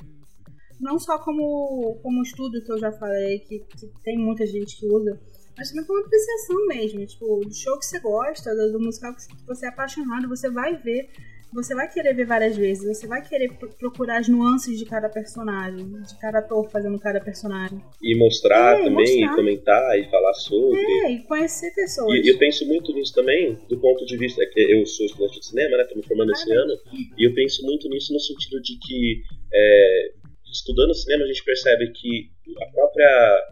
Não 0.81 0.99
só 0.99 1.19
como, 1.19 1.99
como 2.03 2.23
estudo 2.23 2.63
que 2.65 2.73
eu 2.73 2.79
já 2.79 2.91
falei, 2.93 3.41
que, 3.41 3.59
que 3.61 3.89
tem 4.03 4.17
muita 4.19 4.47
gente 4.47 4.79
que 4.79 4.87
usa, 4.87 5.21
mas 5.57 5.71
também 5.71 5.85
como 5.85 6.01
apreciação 6.01 6.67
mesmo. 6.67 7.05
Tipo, 7.07 7.41
do 7.41 7.55
show 7.55 7.79
que 7.79 7.87
você 7.87 8.01
gosta, 8.01 8.55
do, 8.55 8.81
musical 8.81 9.15
que 9.15 9.47
você 9.47 9.67
é 9.67 9.69
apaixonado, 9.69 10.29
você 10.29 10.49
vai 10.51 10.77
ver, 10.77 11.11
você 11.53 11.75
vai 11.75 11.91
querer 11.93 12.15
ver 12.15 12.27
várias 12.27 12.57
vezes, 12.57 12.85
você 12.99 13.07
vai 13.07 13.27
querer 13.27 13.53
pro- 13.59 13.69
procurar 13.77 14.19
as 14.19 14.29
nuances 14.29 14.79
de 14.79 14.85
cada 14.85 15.09
personagem, 15.09 15.87
de 16.03 16.19
cada 16.21 16.39
ator 16.39 16.69
fazendo 16.71 16.99
cada 16.99 17.21
personagem. 17.21 17.81
e 18.03 18.15
mostrar 18.17 18.79
É, 18.81 18.85
também, 18.85 19.21
mostrar. 19.21 19.33
e 19.33 19.37
comentar 19.37 19.99
e 19.99 20.11
falar 20.11 20.35
sobre. 20.35 20.81
É, 20.81 21.13
e 21.13 21.19
conhecer 21.25 21.73
pessoas. 21.75 22.25
E 22.25 22.29
eu 22.29 22.39
penso 22.39 22.67
muito 22.67 22.93
nisso 22.95 23.15
também, 23.15 23.55
do 23.69 23.79
ponto 23.81 24.05
de 24.07 24.17
vista 24.17 24.43
é 24.43 24.47
que 24.47 24.61
eu 24.61 24.85
sou 24.87 25.07
estudante 25.07 25.39
de 25.41 25.47
cinema, 25.47 25.77
né? 25.77 25.85
Tô 25.85 25.95
me 25.97 26.03
formando 26.07 26.33
esse 26.33 26.51
ano, 26.53 26.73
e 27.19 27.27
eu 27.29 27.35
penso 27.35 27.63
muito 27.65 27.89
nisso 27.89 28.13
no 28.13 28.21
sentido 28.21 28.61
de 28.63 28.79
que 28.79 29.23
é, 29.53 30.11
estudando 30.53 30.95
cinema 30.95 31.25
a 31.25 31.27
gente 31.27 31.45
percebe 31.45 31.91
que 31.93 32.31
a 32.61 32.67
própria 32.73 33.43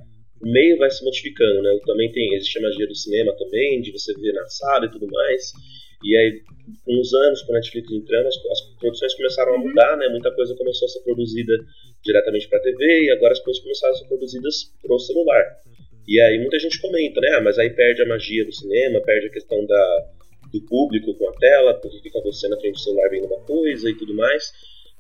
o 0.42 0.50
meio 0.50 0.78
vai 0.78 0.90
se 0.90 1.04
modificando, 1.04 1.62
né? 1.62 1.78
Também 1.84 2.10
tem 2.12 2.34
existe 2.34 2.58
a 2.58 2.62
magia 2.62 2.86
do 2.86 2.94
cinema 2.94 3.34
também, 3.36 3.80
de 3.82 3.92
você 3.92 4.14
ver 4.14 4.32
na 4.32 4.46
sala 4.46 4.86
e 4.86 4.90
tudo 4.90 5.06
mais. 5.06 5.52
E 6.02 6.16
aí, 6.16 6.42
com 6.84 7.00
os 7.00 7.12
anos, 7.12 7.42
com 7.42 7.52
a 7.52 7.56
Netflix 7.56 7.90
entrando, 7.90 8.26
as, 8.26 8.36
as 8.36 8.60
produções 8.78 9.14
começaram 9.14 9.54
a 9.54 9.58
mudar, 9.58 9.96
né? 9.96 10.08
Muita 10.08 10.30
coisa 10.32 10.54
começou 10.56 10.86
a 10.86 10.88
ser 10.88 11.00
produzida 11.00 11.52
diretamente 12.02 12.48
para 12.48 12.60
TV 12.60 13.04
e 13.04 13.10
agora 13.10 13.32
as 13.32 13.40
coisas 13.40 13.62
começaram 13.62 13.94
a 13.94 13.96
ser 13.98 14.06
produzidas 14.06 14.72
pro 14.82 14.98
celular. 14.98 15.44
E 16.08 16.20
aí 16.20 16.38
muita 16.38 16.58
gente 16.58 16.80
comenta, 16.80 17.20
né? 17.20 17.28
Ah, 17.36 17.40
mas 17.40 17.58
aí 17.58 17.70
perde 17.70 18.02
a 18.02 18.06
magia 18.06 18.44
do 18.44 18.52
cinema, 18.52 19.00
perde 19.00 19.26
a 19.26 19.30
questão 19.30 19.64
da, 19.66 20.06
do 20.52 20.62
público 20.62 21.14
com 21.14 21.28
a 21.28 21.32
tela, 21.32 21.74
porque 21.74 22.00
fica 22.00 22.20
você 22.22 22.48
na 22.48 22.58
frente 22.58 22.74
do 22.74 22.80
celular 22.80 23.08
vendo 23.10 23.26
uma 23.26 23.40
coisa 23.40 23.88
e 23.88 23.94
tudo 23.94 24.14
mais. 24.14 24.52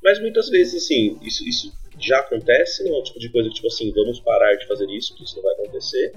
Mas 0.02 0.20
muitas 0.20 0.48
vezes, 0.48 0.84
assim, 0.84 1.18
isso, 1.22 1.46
isso 1.46 1.72
já 1.98 2.20
acontece, 2.20 2.84
não 2.84 2.96
é 2.96 2.98
o 2.98 3.02
tipo 3.02 3.18
de 3.18 3.28
coisa 3.28 3.48
que, 3.48 3.54
tipo 3.56 3.66
assim, 3.66 3.92
vamos 3.92 4.20
parar 4.20 4.54
de 4.54 4.66
fazer 4.66 4.88
isso, 4.90 5.14
que 5.14 5.24
isso 5.24 5.36
não 5.36 5.42
vai 5.42 5.52
acontecer. 5.54 6.12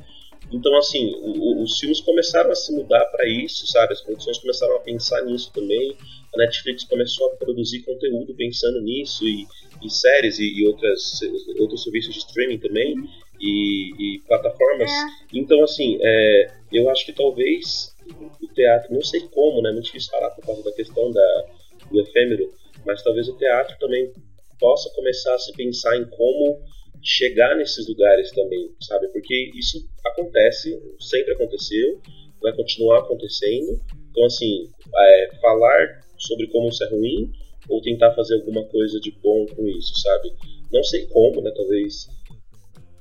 Então, 0.51 0.75
assim, 0.77 1.13
o- 1.15 1.31
o- 1.59 1.63
os 1.63 1.79
filmes 1.79 1.99
começaram 2.01 2.51
a 2.51 2.55
se 2.55 2.71
mudar 2.73 3.05
para 3.05 3.27
isso, 3.27 3.65
sabe? 3.67 3.93
As 3.93 4.01
produções 4.01 4.37
começaram 4.37 4.75
a 4.75 4.79
pensar 4.79 5.21
nisso 5.23 5.51
também. 5.53 5.95
A 6.33 6.37
Netflix 6.37 6.83
começou 6.83 7.27
a 7.31 7.35
produzir 7.37 7.81
conteúdo 7.83 8.33
pensando 8.35 8.81
nisso, 8.81 9.27
e, 9.27 9.45
e 9.83 9.89
séries 9.89 10.39
e, 10.39 10.45
e 10.61 10.67
outras, 10.67 11.19
outros 11.59 11.83
serviços 11.83 12.13
de 12.13 12.19
streaming 12.19 12.59
também, 12.59 12.95
e, 13.39 14.15
e 14.15 14.19
plataformas. 14.27 14.89
É. 14.91 15.05
Então, 15.33 15.63
assim, 15.63 15.97
é, 16.01 16.51
eu 16.71 16.89
acho 16.89 17.05
que 17.05 17.13
talvez 17.13 17.93
o 18.41 18.47
teatro, 18.53 18.93
não 18.93 19.01
sei 19.01 19.21
como, 19.29 19.61
né? 19.61 19.69
É 19.69 19.73
muito 19.73 19.85
difícil 19.85 20.11
falar 20.11 20.29
por 20.31 20.45
causa 20.45 20.63
da 20.63 20.71
questão 20.71 21.11
da, 21.11 21.45
do 21.91 21.99
efêmero, 22.01 22.51
mas 22.85 23.01
talvez 23.03 23.27
o 23.27 23.37
teatro 23.37 23.75
também 23.79 24.11
possa 24.59 24.89
começar 24.91 25.33
a 25.33 25.39
se 25.39 25.51
pensar 25.53 25.97
em 25.97 26.05
como 26.05 26.59
chegar 27.03 27.55
nesses 27.57 27.87
lugares 27.87 28.31
também, 28.31 28.71
sabe? 28.81 29.07
Porque 29.09 29.51
isso 29.55 29.85
acontece, 30.05 30.79
sempre 30.99 31.33
aconteceu, 31.33 32.01
vai 32.41 32.55
continuar 32.55 32.99
acontecendo. 32.99 33.79
Então, 34.09 34.25
assim, 34.25 34.69
é, 34.95 35.35
falar 35.41 36.01
sobre 36.17 36.47
como 36.47 36.69
isso 36.69 36.83
é 36.83 36.89
ruim 36.89 37.31
ou 37.69 37.81
tentar 37.81 38.13
fazer 38.13 38.35
alguma 38.35 38.63
coisa 38.65 38.99
de 38.99 39.11
bom 39.21 39.45
com 39.47 39.67
isso, 39.67 39.95
sabe? 39.99 40.33
Não 40.71 40.83
sei 40.83 41.05
como, 41.07 41.41
né? 41.41 41.51
Talvez 41.55 42.07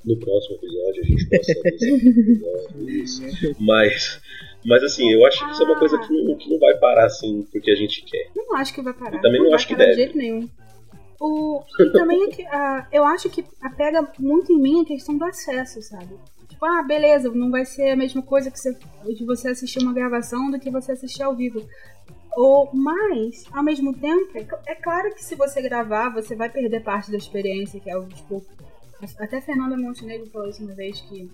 no 0.05 0.17
próximo 0.17 0.57
episódio 0.57 1.01
a 1.01 1.05
gente 1.05 1.29
possa 1.29 1.61
desenvolver 1.63 2.91
isso. 2.91 3.21
Mas, 3.59 4.21
mas 4.65 4.83
assim, 4.83 5.11
eu 5.11 5.25
acho 5.25 5.45
que 5.45 5.51
isso 5.51 5.61
é 5.61 5.65
uma 5.65 5.79
coisa 5.79 5.97
que 5.97 6.13
não, 6.13 6.35
que 6.37 6.49
não 6.49 6.59
vai 6.59 6.77
parar 6.77 7.05
assim 7.05 7.45
porque 7.51 7.71
a 7.71 7.75
gente 7.75 8.03
quer. 8.03 8.29
Não 8.35 8.55
acho 8.55 8.73
que 8.73 8.81
vai 8.81 8.93
parar. 8.93 9.15
Eu 9.15 9.21
também 9.21 9.39
não 9.39 9.47
vai 9.47 9.55
acho 9.55 9.67
que 9.67 9.75
parar 9.75 9.85
deve. 9.85 9.95
de 9.95 10.03
jeito 10.03 10.17
nenhum. 10.17 10.49
O, 11.19 11.63
e 11.79 11.91
também 11.91 12.29
é 12.31 12.47
ah, 12.47 12.87
eu 12.91 13.03
acho 13.05 13.29
que 13.29 13.45
apega 13.61 14.07
muito 14.19 14.51
em 14.51 14.59
mim 14.59 14.81
a 14.81 14.85
questão 14.85 15.17
do 15.17 15.23
acesso, 15.23 15.81
sabe? 15.81 16.17
Tipo, 16.49 16.65
ah, 16.65 16.83
beleza, 16.83 17.29
não 17.29 17.49
vai 17.49 17.65
ser 17.65 17.91
a 17.91 17.95
mesma 17.95 18.21
coisa 18.21 18.51
que 18.51 18.59
você, 18.59 18.77
de 19.15 19.25
você 19.25 19.49
assistir 19.49 19.79
uma 19.79 19.93
gravação 19.93 20.51
do 20.51 20.59
que 20.59 20.69
você 20.69 20.91
assistir 20.91 21.23
ao 21.23 21.35
vivo. 21.35 21.61
Ou, 22.35 22.69
mas, 22.73 23.45
ao 23.51 23.63
mesmo 23.63 23.93
tempo, 23.93 24.37
é, 24.37 24.71
é 24.71 24.75
claro 24.75 25.13
que 25.13 25.23
se 25.23 25.35
você 25.35 25.61
gravar, 25.61 26.09
você 26.09 26.35
vai 26.35 26.49
perder 26.49 26.83
parte 26.83 27.11
da 27.11 27.17
experiência, 27.17 27.79
que 27.79 27.89
é 27.89 27.97
o, 27.97 28.07
tipo, 28.07 28.43
até 29.19 29.39
Fernanda 29.39 29.77
Montenegro 29.77 30.29
falou 30.31 30.49
isso 30.49 30.63
uma 30.63 30.73
vez, 30.73 30.99
que 31.01 31.29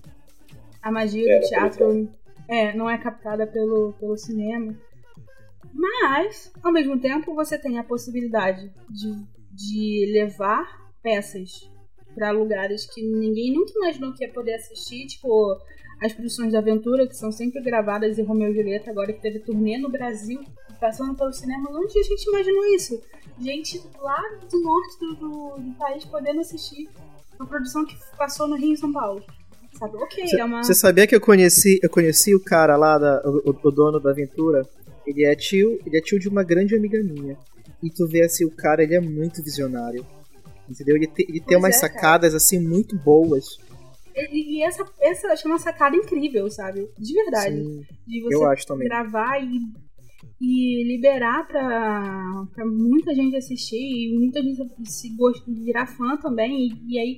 a 0.81 0.91
magia 0.91 1.31
É, 1.31 1.39
do 1.39 1.47
teatro 1.47 2.09
é, 2.47 2.73
não 2.75 2.89
é 2.89 2.97
captada 2.97 3.47
pelo, 3.47 3.93
pelo 3.93 4.17
cinema. 4.17 4.75
Mas, 5.73 6.51
ao 6.63 6.71
mesmo 6.71 6.99
tempo, 6.99 7.33
você 7.33 7.57
tem 7.57 7.77
a 7.77 7.83
possibilidade 7.83 8.71
de, 8.89 9.13
de 9.59 10.09
levar 10.13 10.89
peças 11.03 11.69
para 12.15 12.31
lugares 12.31 12.85
que 12.85 13.01
ninguém 13.01 13.53
nunca 13.53 13.71
imaginou 13.75 14.13
que 14.13 14.23
ia 14.23 14.31
poder 14.31 14.55
assistir. 14.55 15.05
Tipo, 15.07 15.57
as 16.01 16.13
produções 16.13 16.51
de 16.51 16.57
aventura, 16.57 17.07
que 17.07 17.15
são 17.15 17.31
sempre 17.31 17.61
gravadas 17.61 18.17
em 18.17 18.23
Romeu 18.23 18.51
e 18.51 18.55
Julieta, 18.55 18.89
agora 18.89 19.11
que 19.11 19.21
teve 19.21 19.39
turnê 19.39 19.77
no 19.77 19.89
Brasil, 19.89 20.41
passando 20.79 21.15
pelo 21.15 21.33
cinema, 21.33 21.69
onde 21.71 21.99
a 21.99 22.03
gente 22.03 22.23
imaginou 22.27 22.65
isso? 22.73 23.01
Gente 23.39 23.81
lá 23.99 24.21
do 24.49 24.61
norte 24.61 24.99
do, 24.99 25.15
do, 25.15 25.57
do 25.59 25.73
país 25.77 26.05
podendo 26.05 26.39
assistir 26.39 26.89
uma 27.37 27.47
produção 27.47 27.85
que 27.85 27.95
passou 28.17 28.47
no 28.47 28.55
Rio 28.55 28.73
e 28.73 28.77
São 28.77 28.91
Paulo. 28.91 29.23
Sabe? 29.77 29.97
Ok, 29.97 30.27
Você 30.27 30.39
é 30.39 30.43
uma. 30.43 30.63
sabia 30.63 31.07
que 31.07 31.15
eu 31.15 31.21
conheci, 31.21 31.79
eu 31.81 31.89
conheci 31.89 32.35
o 32.35 32.43
cara 32.43 32.75
lá, 32.75 32.97
da, 32.97 33.21
o, 33.25 33.55
o 33.63 33.71
dono 33.71 33.99
da 33.99 34.11
aventura? 34.11 34.67
Ele 35.05 35.25
é 35.25 35.35
tio, 35.35 35.79
ele 35.85 35.97
é 35.97 36.01
tio 36.01 36.19
de 36.19 36.27
uma 36.27 36.43
grande 36.43 36.75
amiga 36.75 37.01
minha. 37.01 37.37
E 37.81 37.89
tu 37.89 38.07
vê 38.07 38.23
assim, 38.23 38.45
o 38.45 38.51
cara, 38.51 38.83
ele 38.83 38.95
é 38.95 38.99
muito 39.01 39.43
visionário. 39.43 40.05
Entendeu? 40.69 40.95
Ele, 40.95 41.07
te- 41.07 41.25
ele 41.27 41.39
tem 41.41 41.57
umas 41.57 41.75
é, 41.77 41.79
cara. 41.79 41.93
sacadas 41.93 42.35
assim 42.35 42.59
muito 42.59 42.95
boas. 42.97 43.45
E, 44.15 44.57
e 44.59 44.63
essa, 44.63 44.85
essa 45.01 45.27
eu 45.27 45.31
acho 45.31 45.47
uma 45.47 45.57
sacada 45.59 45.95
incrível, 45.95 46.49
sabe? 46.49 46.87
De 46.97 47.13
verdade. 47.13 47.55
Sim, 47.55 47.81
De 48.05 48.21
você 48.21 48.35
eu 48.35 48.45
acho 48.49 48.65
também. 48.67 48.87
gravar 48.87 49.39
e, 49.41 49.59
e 50.41 50.83
liberar 50.83 51.47
pra, 51.47 52.45
pra 52.53 52.65
muita 52.65 53.15
gente 53.15 53.35
assistir 53.35 53.77
e 53.77 54.17
muita 54.17 54.41
gente 54.43 54.61
se 54.85 55.15
gost, 55.15 55.43
virar 55.47 55.87
fã 55.87 56.17
também. 56.17 56.67
E, 56.67 56.95
e 56.95 56.99
aí. 56.99 57.17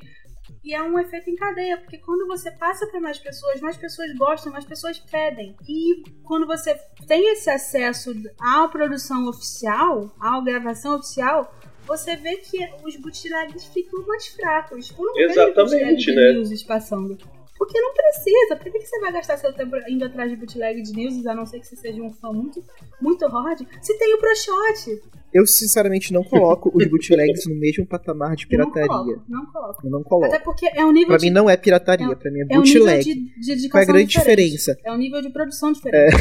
E 0.64 0.76
é 0.76 0.82
um 0.82 0.98
efeito 1.00 1.30
em 1.30 1.36
cadeia, 1.36 1.78
porque 1.78 1.98
quando 1.98 2.28
você 2.28 2.52
passa 2.52 2.86
para 2.86 3.00
mais 3.00 3.18
pessoas, 3.18 3.60
mais 3.62 3.78
pessoas 3.78 4.14
gostam, 4.16 4.52
mais 4.52 4.64
pessoas 4.64 5.00
pedem. 5.00 5.56
E 5.68 6.04
quando 6.24 6.46
você 6.46 6.76
tem 7.08 7.32
esse 7.32 7.50
acesso 7.50 8.14
à 8.40 8.68
produção 8.68 9.28
oficial, 9.28 10.16
à 10.20 10.40
gravação 10.40 10.98
oficial, 10.98 11.52
você 11.86 12.16
vê 12.16 12.36
que 12.38 12.60
os 12.84 12.96
bootlegs 12.96 13.66
ficam 13.66 14.06
mais 14.06 14.28
fracos. 14.28 14.90
Vejo 14.90 15.32
Exatamente, 15.32 16.14
né? 16.14 16.44
passando. 16.68 17.18
Porque 17.62 17.80
não 17.80 17.94
precisa. 17.94 18.56
Por 18.56 18.72
que 18.72 18.80
você 18.88 19.00
vai 19.00 19.12
gastar 19.14 19.38
seu 19.38 19.54
tempo 19.54 19.76
indo 19.88 20.04
atrás 20.04 20.32
de 20.32 20.36
bootleg 20.36 20.82
de 20.82 20.94
news, 20.94 21.24
a 21.28 21.36
não 21.36 21.46
ser 21.46 21.60
que 21.60 21.68
você 21.68 21.76
seja 21.76 22.02
um 22.02 22.12
fã 22.12 22.34
muito, 22.34 22.64
muito 23.00 23.24
hard? 23.28 23.62
Se 23.84 23.96
tem 24.00 24.16
o 24.16 24.18
ProShot. 24.18 25.00
Eu 25.32 25.46
sinceramente 25.46 26.12
não 26.12 26.24
coloco 26.24 26.72
os 26.74 26.84
bootlegs 26.90 27.46
no 27.48 27.54
mesmo 27.56 27.86
patamar 27.86 28.36
de 28.36 28.48
Eu 28.50 28.58
não 28.58 28.72
pirataria. 28.72 28.98
coloco. 29.14 29.24
Não 29.30 29.46
coloco. 29.46 29.86
Eu 29.86 29.92
não 29.92 30.04
coloco. 30.04 30.26
Até 30.34 30.40
porque 30.44 30.68
é 30.74 30.84
um 30.84 30.92
nível 30.92 31.10
Pra 31.10 31.18
de. 31.18 31.26
mim 31.28 31.32
não 31.32 31.48
é 31.48 31.56
pirataria, 31.56 32.16
pra 32.16 32.32
mim 32.32 32.40
é 32.40 32.56
é 32.56 32.58
um 32.60 32.64
nível 32.64 32.80
bootleg. 32.82 33.04
de, 33.04 33.14
de 33.14 33.46
dedicação 33.46 33.70
Qual 33.70 33.80
é 33.80 33.84
a 33.84 33.86
grande 33.86 34.08
diferente. 34.08 34.52
diferença? 34.58 34.78
É 34.84 34.92
um 34.92 34.98
nível 34.98 35.22
de 35.22 35.30
produção 35.30 35.72
diferente. 35.72 36.16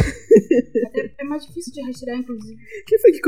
Até 0.88 1.00
é 1.20 1.24
mais 1.24 1.46
difícil 1.46 1.72
de 1.72 1.83
retirar, 1.83 2.16
inclusive. 2.16 2.59
Quem 2.87 2.98
foi, 2.98 3.12
que, 3.12 3.20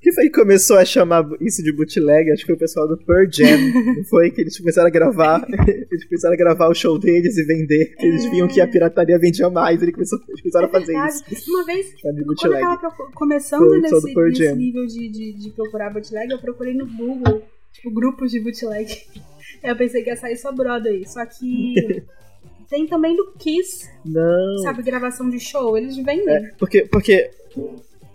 quem 0.00 0.14
foi 0.14 0.24
que 0.24 0.40
começou 0.40 0.78
a 0.78 0.84
chamar 0.84 1.28
isso 1.40 1.62
de 1.62 1.72
bootleg? 1.72 2.30
Acho 2.30 2.42
que 2.42 2.46
foi 2.46 2.54
o 2.54 2.58
pessoal 2.58 2.86
do 2.86 2.96
Pearl 2.96 3.26
Jam. 3.30 3.58
foi 4.08 4.30
que 4.30 4.40
eles 4.40 4.56
começaram 4.56 4.86
a 4.86 4.90
gravar. 4.90 5.44
Eles 5.90 6.04
começaram 6.04 6.34
a 6.34 6.36
gravar 6.36 6.68
o 6.68 6.74
show 6.74 6.98
deles 6.98 7.36
e 7.36 7.44
vender. 7.44 7.94
Eles 7.98 8.24
viam 8.30 8.46
que 8.46 8.60
a 8.60 8.68
pirataria 8.68 9.18
vendia 9.18 9.50
mais. 9.50 9.82
Eles 9.82 9.94
começaram, 9.94 10.22
eles 10.28 10.40
começaram 10.40 10.66
a 10.66 10.70
fazer 10.70 10.92
É 10.92 11.00
verdade. 11.00 11.24
isso. 11.32 11.50
Uma 11.50 11.64
vez, 11.64 11.94
quando 12.00 12.18
eu 12.18 12.60
tava 12.60 12.90
começando 13.14 13.68
Foi 13.68 13.80
nesse, 13.80 14.14
nesse 14.14 14.54
nível 14.54 14.86
de, 14.86 15.08
de, 15.08 15.32
de 15.32 15.50
procurar 15.50 15.90
bootleg, 15.90 16.30
eu 16.30 16.38
procurei 16.38 16.74
no 16.74 16.86
Google, 16.86 17.42
tipo, 17.72 17.90
grupos 17.92 18.30
de 18.30 18.40
bootleg. 18.40 18.86
Eu 19.62 19.76
pensei 19.76 20.02
que 20.02 20.10
ia 20.10 20.16
sair 20.16 20.36
só 20.36 20.52
Broadway, 20.52 21.06
só 21.06 21.26
que 21.26 21.74
tem 22.70 22.86
também 22.86 23.14
do 23.16 23.32
Kiss, 23.38 23.88
Não. 24.04 24.58
sabe, 24.62 24.82
gravação 24.82 25.28
de 25.28 25.38
show, 25.40 25.76
eles 25.76 25.96
vendem. 25.96 26.28
É, 26.28 26.52
porque, 26.58 26.82
porque, 26.86 27.30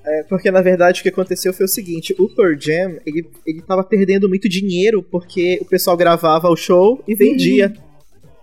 é, 0.06 0.24
porque 0.24 0.50
na 0.50 0.62
verdade 0.62 1.00
o 1.02 1.04
que 1.04 1.10
aconteceu 1.10 1.54
foi 1.54 1.66
o 1.66 1.70
seguinte: 1.70 2.16
o 2.18 2.28
Pearl 2.30 2.56
Jam 2.60 2.98
ele, 3.06 3.30
ele 3.46 3.62
tava 3.62 3.84
perdendo 3.84 4.30
muito 4.30 4.48
dinheiro 4.50 5.04
porque 5.04 5.60
o 5.62 5.66
pessoal 5.66 5.98
gravava 5.98 6.48
o 6.50 6.56
show 6.56 7.04
e 7.08 7.14
vendia. 7.16 7.74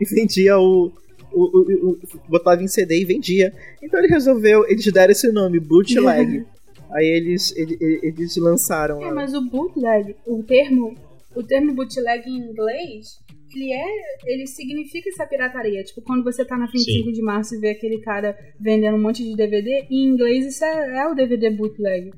E 0.00 0.04
vendia 0.04 0.58
o, 0.58 0.92
o, 1.32 1.40
o- 1.40 1.90
o- 1.92 1.98
botava 2.28 2.62
em 2.62 2.68
CD 2.68 3.00
e 3.00 3.04
vendia. 3.04 3.52
Então 3.82 3.98
ele 4.00 4.08
resolveu, 4.08 4.66
eles 4.68 4.84
deram 4.92 5.12
esse 5.12 5.30
nome, 5.32 5.58
bootleg. 5.60 6.44
Aí 6.92 7.06
eles, 7.06 7.56
ele- 7.56 7.78
ele- 7.80 8.00
eles 8.02 8.36
lançaram. 8.36 9.02
É, 9.02 9.08
a- 9.08 9.14
mas 9.14 9.32
o 9.32 9.40
bootleg, 9.48 10.14
o 10.26 10.42
termo, 10.42 10.94
o 11.34 11.42
termo 11.42 11.72
bootleg 11.72 12.28
em 12.28 12.36
inglês, 12.50 13.18
ele 13.54 13.72
é, 13.72 13.86
ele 14.26 14.46
significa 14.46 15.08
essa 15.08 15.26
pirataria. 15.26 15.82
Tipo, 15.84 16.02
quando 16.02 16.24
você 16.24 16.44
tá 16.44 16.56
na 16.56 16.66
25 16.66 17.12
de 17.12 17.22
março 17.22 17.54
e 17.54 17.58
vê 17.58 17.70
aquele 17.70 18.00
cara 18.00 18.36
vendendo 18.60 18.96
um 18.96 19.02
monte 19.02 19.22
de 19.22 19.36
DVD, 19.36 19.86
em 19.90 20.08
inglês 20.08 20.46
isso 20.46 20.64
é, 20.64 20.98
é 21.00 21.08
o 21.08 21.14
DVD 21.14 21.50
bootleg. 21.50 22.10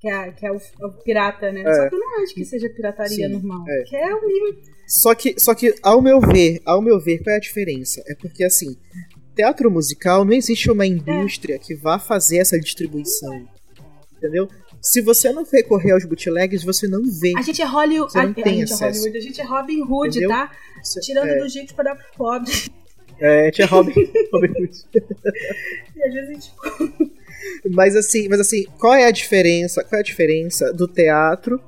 Que 0.00 0.08
é, 0.08 0.32
que 0.32 0.46
é 0.46 0.52
o, 0.52 0.56
o 0.56 1.02
pirata, 1.04 1.50
né? 1.52 1.62
É. 1.62 1.74
Só 1.74 1.88
que 1.88 1.94
eu 1.94 1.98
não 1.98 2.22
acho 2.22 2.34
que 2.34 2.44
seja 2.44 2.68
pirataria 2.68 3.28
Sim, 3.28 3.32
normal. 3.32 3.64
é. 3.68 3.82
Que 3.84 3.96
é 3.96 4.14
o 4.14 4.26
nível. 4.26 4.62
Só 4.86 5.14
que, 5.14 5.34
só 5.38 5.54
que, 5.54 5.74
ao 5.82 6.00
meu 6.00 6.20
ver, 6.20 6.60
ao 6.64 6.80
meu 6.80 7.00
ver, 7.00 7.18
qual 7.22 7.34
é 7.34 7.38
a 7.38 7.40
diferença? 7.40 8.02
É 8.06 8.14
porque, 8.14 8.44
assim, 8.44 8.76
teatro 9.34 9.70
musical 9.70 10.24
não 10.24 10.32
existe 10.32 10.70
uma 10.70 10.86
indústria 10.86 11.58
que 11.58 11.74
vá 11.74 11.98
fazer 11.98 12.38
essa 12.38 12.58
distribuição. 12.58 13.46
Entendeu? 14.16 14.48
Se 14.88 15.00
você 15.00 15.32
não 15.32 15.44
recorrer 15.44 15.90
aos 15.92 16.04
bootlegs, 16.04 16.62
você 16.62 16.86
não 16.86 17.02
vê. 17.04 17.32
A 17.36 17.42
gente 17.42 17.60
é 17.60 17.64
Hollywood. 17.64 18.12
Você 18.12 18.18
não 18.18 18.28
a, 18.28 18.30
a 18.30 18.34
tem 18.34 18.66
gente 18.66 18.72
é. 18.72 18.76
Hollywood, 18.86 19.18
a 19.18 19.20
gente 19.20 19.40
é 19.40 19.44
Robin 19.44 19.82
Hood, 19.82 20.08
Entendeu? 20.18 20.28
tá? 20.28 20.52
Você- 20.82 21.00
Tirando 21.00 21.28
é, 21.28 21.38
do 21.38 21.48
jeito 21.48 21.74
para 21.74 21.96
pobre. 22.16 22.52
é, 23.18 23.50
tinha 23.50 23.66
Robin, 23.66 23.92
Robin 24.32 24.52
Hood. 24.62 24.84
E 25.96 26.02
às 26.04 26.14
vezes 26.14 26.30
a 26.30 26.32
gente. 26.34 26.52
Mas 27.70 27.96
assim, 27.96 28.28
mas 28.28 28.38
assim, 28.40 28.64
qual 28.78 28.94
é 28.94 29.06
a 29.06 29.10
diferença? 29.10 29.82
Qual 29.82 29.98
é 29.98 30.00
a 30.00 30.04
diferença 30.04 30.72
do 30.72 30.86
teatro, 30.86 31.60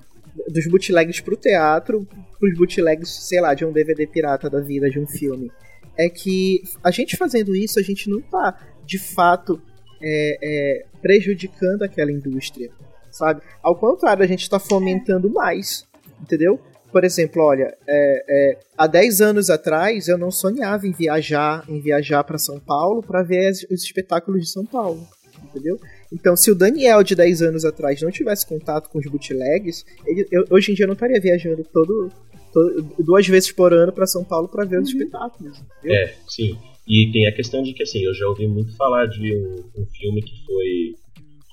dos 0.49 0.67
bootlegs 0.69 1.21
pro 1.21 1.37
teatro, 1.37 2.07
pros 2.39 2.57
bootlegs, 2.57 3.11
sei 3.11 3.41
lá, 3.41 3.53
de 3.55 3.65
um 3.65 3.73
DVD 3.73 4.07
pirata 4.07 4.49
da 4.49 4.61
vida, 4.61 4.89
de 4.89 4.99
um 5.01 5.07
filme? 5.07 5.51
É 5.97 6.09
que 6.09 6.63
a 6.85 6.93
gente 6.93 7.17
fazendo 7.17 7.55
isso, 7.57 7.81
a 7.81 7.83
gente 7.83 8.09
não 8.09 8.21
tá, 8.21 8.57
de 8.87 8.99
fato, 8.99 9.61
é, 10.01 10.39
é, 10.41 10.85
prejudicando 11.03 11.83
aquela 11.83 12.13
indústria, 12.13 12.71
sabe? 13.11 13.41
Ao 13.63 13.75
contrário, 13.77 14.23
a 14.23 14.27
gente 14.27 14.49
tá 14.49 14.59
fomentando 14.59 15.31
mais, 15.31 15.87
entendeu? 16.21 16.59
Por 16.91 17.05
exemplo, 17.05 17.43
olha, 17.43 17.77
é, 17.87 18.25
é, 18.29 18.59
há 18.77 18.87
10 18.87 19.21
anos 19.21 19.51
atrás 19.51 20.09
eu 20.09 20.17
não 20.17 20.31
sonhava 20.31 20.87
em 20.87 20.93
viajar, 20.93 21.63
em 21.69 21.81
viajar 21.81 22.25
para 22.25 22.39
São 22.39 22.59
Paulo 22.59 23.03
para 23.03 23.23
ver 23.23 23.51
os 23.71 23.83
espetáculos 23.85 24.41
de 24.43 24.51
São 24.51 24.65
Paulo 24.65 25.07
entendeu? 25.45 25.79
Então, 26.13 26.35
se 26.37 26.51
o 26.51 26.55
Daniel 26.55 27.03
de 27.03 27.15
10 27.15 27.43
anos 27.43 27.65
atrás 27.65 28.03
não 28.03 28.11
tivesse 28.11 28.45
contato 28.47 28.91
com 28.91 28.99
os 28.99 29.07
bootlegs, 29.07 29.85
ele, 30.05 30.27
eu- 30.33 30.45
hoje 30.51 30.73
em 30.73 30.75
dia 30.75 30.85
eu 30.85 30.89
não 30.89 30.95
estaria 30.95 31.21
viajando 31.21 31.63
todo, 31.73 32.11
todo- 32.53 32.83
duas 32.99 33.27
vezes 33.27 33.53
por 33.53 33.73
ano 33.73 33.93
para 33.93 34.05
São 34.07 34.25
Paulo 34.25 34.49
para 34.49 34.65
ver 34.65 34.81
os 34.81 34.89
espetáculos. 34.89 35.59
entendeu? 35.79 35.97
É, 35.97 36.15
sim. 36.29 36.59
E 36.87 37.11
tem 37.13 37.27
a 37.29 37.33
questão 37.35 37.63
de 37.63 37.73
que, 37.73 37.83
assim, 37.83 38.03
eu 38.03 38.13
já 38.15 38.27
ouvi 38.27 38.49
muito 38.49 38.75
falar 38.77 39.07
de 39.07 39.35
um, 39.37 39.81
um 39.83 39.87
filme 39.87 40.23
que 40.23 40.45
foi. 40.45 40.95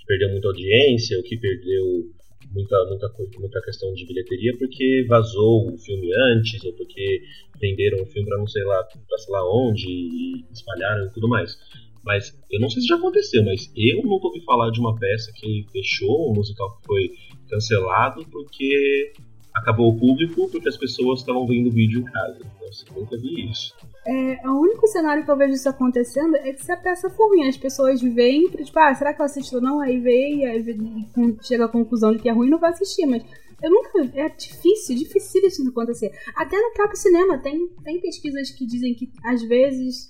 Perdeu 0.06 0.30
muita 0.30 0.48
audiência, 0.48 1.18
ou 1.18 1.24
que 1.24 1.38
perdeu 1.38 2.12
muita, 2.52 2.86
muita, 2.86 3.12
muita 3.39 3.62
questão 3.62 3.94
de 3.94 4.06
bilheteria 4.06 4.56
porque 4.58 5.06
vazou 5.08 5.74
o 5.74 5.78
filme 5.78 6.12
antes, 6.15 6.63
ou 6.63 6.74
porque 6.74 7.22
venderam 7.60 8.02
o 8.04 8.06
filme 8.06 8.28
pra 8.28 8.38
não 8.38 8.48
sei 8.48 8.63
lá, 8.63 8.84
pra 8.84 9.18
sei 9.18 9.34
lá 9.34 9.44
onde, 9.54 9.88
e 9.88 10.46
espalharam 10.52 11.08
e 11.08 11.13
tudo 11.13 11.28
mais. 11.28 11.58
Mas 12.04 12.38
eu 12.52 12.60
não 12.60 12.70
sei 12.70 12.84
se 12.84 12.88
já 12.88 12.96
aconteceu, 12.96 13.44
mas 13.44 13.72
eu 13.76 14.04
nunca 14.04 14.28
ouvi 14.28 14.39
falar 14.41 14.70
de 14.70 14.80
uma 14.80 14.96
peça 14.96 15.32
que 15.36 15.65
fechou, 15.72 16.32
um 16.32 16.36
musical 16.36 16.78
que 16.78 16.86
foi 16.86 17.12
cancelado 17.50 18.24
porque 18.30 19.12
acabou 19.54 19.89
o 19.89 19.98
público, 19.98 20.48
porque 20.52 20.70
as 20.70 20.78
pessoas 20.78 21.22
estavam 21.22 21.48
vendo 21.48 21.68
o 21.70 21.72
vídeo 21.72 22.02
em 22.02 22.04
casa. 22.04 22.38
Então, 22.39 22.68
assim, 22.68 22.86
nunca 22.94 23.18
vi 23.18 23.50
isso. 23.50 23.74
É, 24.08 24.48
o 24.48 24.60
único 24.60 24.86
cenário 24.88 25.26
que 25.26 25.32
eu 25.32 25.38
vejo 25.38 25.54
isso 25.56 25.68
acontecendo 25.68 26.36
é 26.36 26.54
que 26.54 26.63
se 26.63 26.72
a 26.72 26.78
peça 26.78 27.10
for 27.10 27.28
ruim, 27.30 27.48
as 27.48 27.58
pessoas 27.58 28.00
veem, 28.02 28.48
tipo, 28.52 28.78
ah, 28.80 28.94
será 28.94 29.13
que 29.13 29.22
eu 29.22 29.26
assisto 29.26 29.56
ou 29.56 29.62
não? 29.62 29.80
Aí 29.82 30.00
vê 30.00 30.36
e 30.36 30.46
aí 30.46 30.62
vê- 30.62 30.74
e 30.78 31.44
chega 31.44 31.65
à 31.65 31.68
conclusão 31.68 32.12
de 32.12 32.20
que 32.20 32.30
é 32.30 32.32
ruim 32.32 32.50
não 32.50 32.60
vai 32.60 32.70
assistir, 32.70 33.06
mas 33.08 33.24
eu 33.63 33.72
nunca. 33.72 34.00
É 34.13 34.30
difícil, 34.30 34.96
difícil 34.96 35.41
isso 35.44 35.68
acontecer. 35.68 36.12
Até 36.36 36.56
no 36.60 36.72
próprio 36.74 36.98
cinema, 36.98 37.39
tem, 37.39 37.68
tem 37.84 38.00
pesquisas 38.00 38.52
que 38.52 38.65
dizem 38.68 38.94
que 38.94 39.10
às 39.24 39.41
vezes 39.41 40.08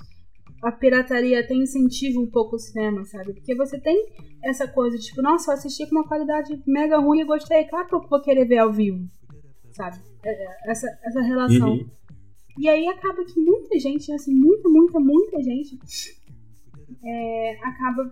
a 0.61 0.71
pirataria 0.73 1.45
tem 1.47 1.61
incentivo 1.61 2.21
um 2.21 2.29
pouco 2.29 2.55
o 2.57 2.59
cinema, 2.59 3.05
sabe? 3.05 3.33
Porque 3.33 3.55
você 3.55 3.79
tem 3.79 4.07
essa 4.43 4.67
coisa, 4.67 4.97
tipo, 4.97 5.21
nossa, 5.21 5.51
eu 5.51 5.55
assisti 5.55 5.87
com 5.87 5.95
uma 5.95 6.07
qualidade 6.07 6.61
mega 6.67 6.97
ruim 6.97 7.21
e 7.21 7.25
gostei, 7.25 7.63
claro 7.65 7.87
que 7.87 7.95
eu 7.95 8.01
vou 8.01 8.21
querer 8.21 8.45
ver 8.45 8.57
ao 8.57 8.73
vivo, 8.73 9.05
sabe? 9.71 9.99
É, 10.23 10.29
é, 10.31 10.71
Essa, 10.71 10.87
essa 11.03 11.21
relação. 11.21 11.71
Uhum. 11.73 11.89
E 12.57 12.69
aí 12.69 12.87
acaba 12.87 13.23
que 13.25 13.39
muita 13.39 13.77
gente, 13.79 14.11
assim, 14.11 14.33
muita, 14.33 14.69
muita, 14.69 14.99
muita 14.99 15.43
gente 15.43 15.77
é, 17.03 17.57
acaba 17.61 18.11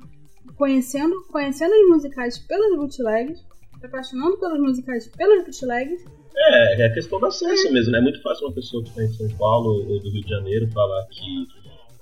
conhecendo, 0.56 1.23
conhecendo 1.32 1.71
os 1.71 1.89
musicais 1.89 2.38
pelos 2.39 2.77
bootlegs, 2.77 3.45
se 3.79 3.86
apaixonando 3.86 4.38
pelos 4.38 4.60
musicais 4.60 5.08
pelos 5.08 5.45
bootlegs. 5.45 6.06
É, 6.36 6.86
é 6.86 6.89
questão 6.89 7.19
do 7.19 7.25
acesso 7.27 7.71
mesmo, 7.71 7.91
né? 7.91 7.99
É 7.99 8.01
muito 8.01 8.21
fácil 8.21 8.47
uma 8.47 8.53
pessoa 8.53 8.84
que 8.84 8.89
está 8.89 9.03
em 9.03 9.13
São 9.13 9.29
Paulo 9.38 9.89
ou 9.89 9.99
do 9.99 10.09
Rio 10.09 10.24
de 10.24 10.30
Janeiro 10.30 10.70
falar 10.72 11.05
que 11.07 11.47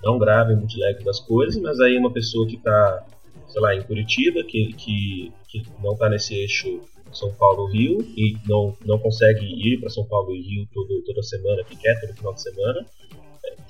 não 0.03 0.18
grava 0.18 0.51
em 0.51 0.57
bootleg 0.57 1.03
das 1.03 1.20
coisas, 1.20 1.61
mas 1.61 1.80
aí 1.80 1.97
uma 1.97 2.11
pessoa 2.11 2.47
que 2.47 2.55
está, 2.55 3.05
sei 3.47 3.61
lá, 3.61 3.76
em 3.76 3.84
Curitiba, 3.84 4.43
que, 4.43 4.74
que, 4.74 5.32
que 5.47 5.63
não 5.84 5.93
está 5.93 6.09
nesse 6.09 6.34
eixo 6.34 6.82
São 7.14 7.34
Paulo-Rio 7.34 7.99
e 8.16 8.38
não, 8.47 8.76
não 8.86 8.99
consegue 8.99 9.45
ir 9.45 9.80
para 9.80 9.89
São 9.89 10.05
Paulo 10.05 10.36
e 10.36 10.41
Rio 10.41 10.68
todo, 10.74 11.01
toda 11.03 11.22
semana 11.24 11.64
que 11.64 11.76
quer, 11.76 11.99
todo 11.99 12.16
final 12.16 12.34
de 12.34 12.41
semana, 12.41 12.86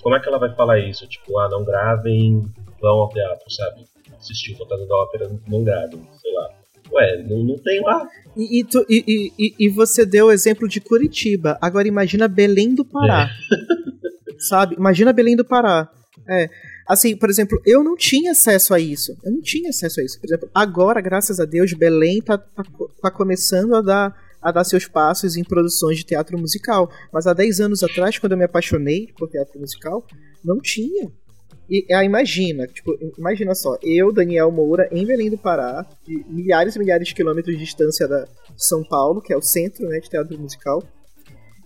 como 0.02 0.16
é 0.16 0.20
que 0.20 0.28
ela 0.28 0.40
vai 0.40 0.54
falar 0.56 0.80
isso? 0.80 1.08
Tipo, 1.08 1.38
ah, 1.40 1.50
não 1.50 1.64
gravem, 1.64 2.44
vão 2.82 3.00
ao 3.00 3.10
teatro, 3.10 3.50
sabe? 3.52 3.86
Assistir 4.18 4.54
o 4.54 4.58
Fantasma 4.58 4.86
da 4.88 4.96
Ópera, 4.96 5.32
não 5.48 5.64
gravem, 5.64 6.02
sei 6.22 6.34
lá. 6.34 6.50
Ué, 6.92 7.24
não, 7.24 7.44
não 7.44 7.58
tem 7.58 7.82
lá. 7.82 8.08
E, 8.36 8.60
e, 8.60 8.64
tu, 8.64 8.86
e, 8.90 9.32
e, 9.38 9.56
e, 9.60 9.70
você 9.70 10.06
deu 10.06 10.28
o 10.28 10.32
exemplo 10.32 10.68
de 10.68 10.82
Curitiba. 10.82 11.58
Agora 11.62 11.88
imagina 11.88 12.28
Belém 12.28 12.76
do 12.76 12.84
Pará. 12.84 13.30
É. 13.30 14.36
Sabe? 14.40 14.76
Imagina 14.76 15.14
Belém 15.14 15.36
do 15.36 15.46
Pará. 15.46 15.90
É. 16.28 16.50
Assim, 16.92 17.16
por 17.16 17.30
exemplo, 17.30 17.58
eu 17.66 17.82
não 17.86 17.96
tinha 17.96 18.34
acesso 18.34 18.74
a 18.74 18.80
isso. 18.80 19.18
Eu 19.24 19.32
não 19.32 19.42
tinha 19.42 19.70
acesso 19.70 20.02
a 20.02 20.04
isso. 20.04 20.20
Por 20.20 20.28
exemplo, 20.28 20.50
agora, 20.54 21.00
graças 21.00 21.40
a 21.40 21.46
Deus, 21.46 21.72
Belém 21.72 22.22
tá, 22.22 22.38
tá, 22.38 22.66
tá 23.02 23.10
começando 23.10 23.74
a 23.76 23.82
dar 23.82 24.32
a 24.42 24.52
dar 24.52 24.66
seus 24.66 24.88
passos 24.88 25.38
em 25.38 25.44
produções 25.44 26.00
de 26.00 26.04
teatro 26.04 26.38
musical. 26.38 26.92
Mas 27.14 27.28
há 27.28 27.34
10 27.34 27.62
anos 27.62 27.82
atrás, 27.82 28.20
quando 28.20 28.34
eu 28.34 28.38
me 28.38 28.44
apaixonei 28.44 29.08
por 29.18 29.30
teatro 29.30 29.58
musical, 29.58 30.06
não 30.44 30.60
tinha. 30.60 31.10
E 31.70 31.86
aí 31.94 32.06
imagina, 32.06 32.68
tipo, 32.68 32.92
imagina 33.18 33.56
só, 33.56 33.78
eu, 33.82 34.12
Daniel 34.12 34.52
Moura, 34.52 34.90
em 34.92 35.06
Belém 35.06 35.30
do 35.30 35.38
Pará, 35.38 35.88
de 36.06 36.26
milhares 36.28 36.76
e 36.76 36.80
milhares 36.80 37.08
de 37.08 37.16
quilômetros 37.16 37.56
de 37.56 37.64
distância 37.64 38.06
da 38.06 38.28
São 38.58 38.84
Paulo, 38.84 39.22
que 39.22 39.32
é 39.32 39.38
o 39.38 39.42
centro 39.42 39.88
né, 39.88 40.00
de 40.02 40.10
teatro 40.10 40.38
musical. 40.38 40.84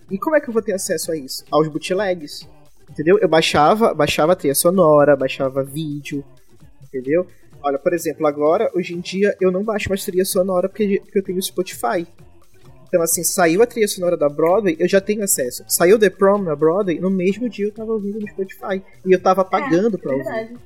E 0.08 0.16
como 0.18 0.36
é 0.36 0.40
que 0.40 0.48
eu 0.48 0.52
vou 0.52 0.62
ter 0.62 0.74
acesso 0.74 1.10
a 1.10 1.16
isso? 1.16 1.44
Aos 1.50 1.66
bootlegs. 1.66 2.46
Entendeu? 2.90 3.18
Eu 3.18 3.28
baixava, 3.28 3.92
baixava 3.92 4.32
a 4.32 4.36
trilha 4.36 4.54
sonora, 4.54 5.16
baixava 5.16 5.62
vídeo, 5.62 6.24
entendeu? 6.84 7.26
Olha, 7.62 7.78
por 7.78 7.92
exemplo, 7.92 8.26
agora, 8.26 8.70
hoje 8.74 8.94
em 8.94 9.00
dia, 9.00 9.36
eu 9.40 9.50
não 9.50 9.64
baixo 9.64 9.88
mais 9.88 10.04
trilha 10.04 10.24
sonora 10.24 10.68
porque, 10.68 11.00
porque 11.04 11.18
eu 11.18 11.22
tenho 11.22 11.42
Spotify. 11.42 12.06
Então, 12.86 13.02
assim, 13.02 13.24
saiu 13.24 13.62
a 13.62 13.66
trilha 13.66 13.88
sonora 13.88 14.16
da 14.16 14.28
Broadway, 14.28 14.76
eu 14.78 14.88
já 14.88 15.00
tenho 15.00 15.24
acesso. 15.24 15.64
Saiu 15.66 15.98
The 15.98 16.08
Prom 16.08 16.42
na 16.42 16.54
Broadway, 16.54 17.00
no 17.00 17.10
mesmo 17.10 17.48
dia 17.48 17.66
eu 17.66 17.72
tava 17.72 17.92
ouvindo 17.92 18.20
no 18.20 18.28
Spotify. 18.28 18.80
E 19.04 19.12
eu 19.12 19.20
tava 19.20 19.44
pagando 19.44 19.96
é, 19.96 20.00
pra 20.00 20.12
ouvir. 20.12 20.24
Verdade. 20.24 20.56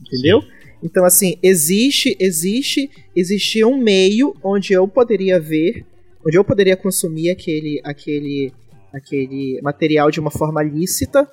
Entendeu? 0.00 0.42
Então, 0.82 1.04
assim, 1.04 1.38
existe, 1.42 2.16
existe, 2.20 2.90
existia 3.14 3.66
um 3.66 3.78
meio 3.78 4.34
onde 4.42 4.72
eu 4.72 4.86
poderia 4.86 5.40
ver, 5.40 5.86
onde 6.26 6.36
eu 6.36 6.44
poderia 6.44 6.76
consumir 6.76 7.30
aquele, 7.30 7.80
aquele, 7.84 8.52
aquele 8.92 9.60
material 9.62 10.10
de 10.10 10.20
uma 10.20 10.30
forma 10.30 10.62
lícita 10.62 11.26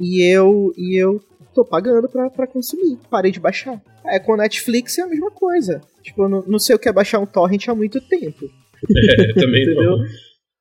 e 0.00 0.22
eu, 0.22 0.72
e 0.76 0.96
eu 0.96 1.20
tô 1.54 1.64
pagando 1.64 2.08
pra, 2.08 2.30
pra 2.30 2.46
consumir. 2.46 2.98
Parei 3.10 3.32
de 3.32 3.40
baixar. 3.40 3.82
É, 4.04 4.18
com 4.18 4.36
Netflix 4.36 4.96
é 4.98 5.02
a 5.02 5.06
mesma 5.06 5.30
coisa. 5.30 5.80
Tipo, 6.02 6.22
eu 6.24 6.28
não, 6.28 6.42
não 6.46 6.58
sei 6.58 6.76
o 6.76 6.78
que 6.78 6.88
é 6.88 6.92
baixar 6.92 7.18
um 7.18 7.26
torrent 7.26 7.68
há 7.68 7.74
muito 7.74 8.00
tempo. 8.00 8.46
É, 8.80 9.34
também 9.34 9.66
não. 9.74 10.04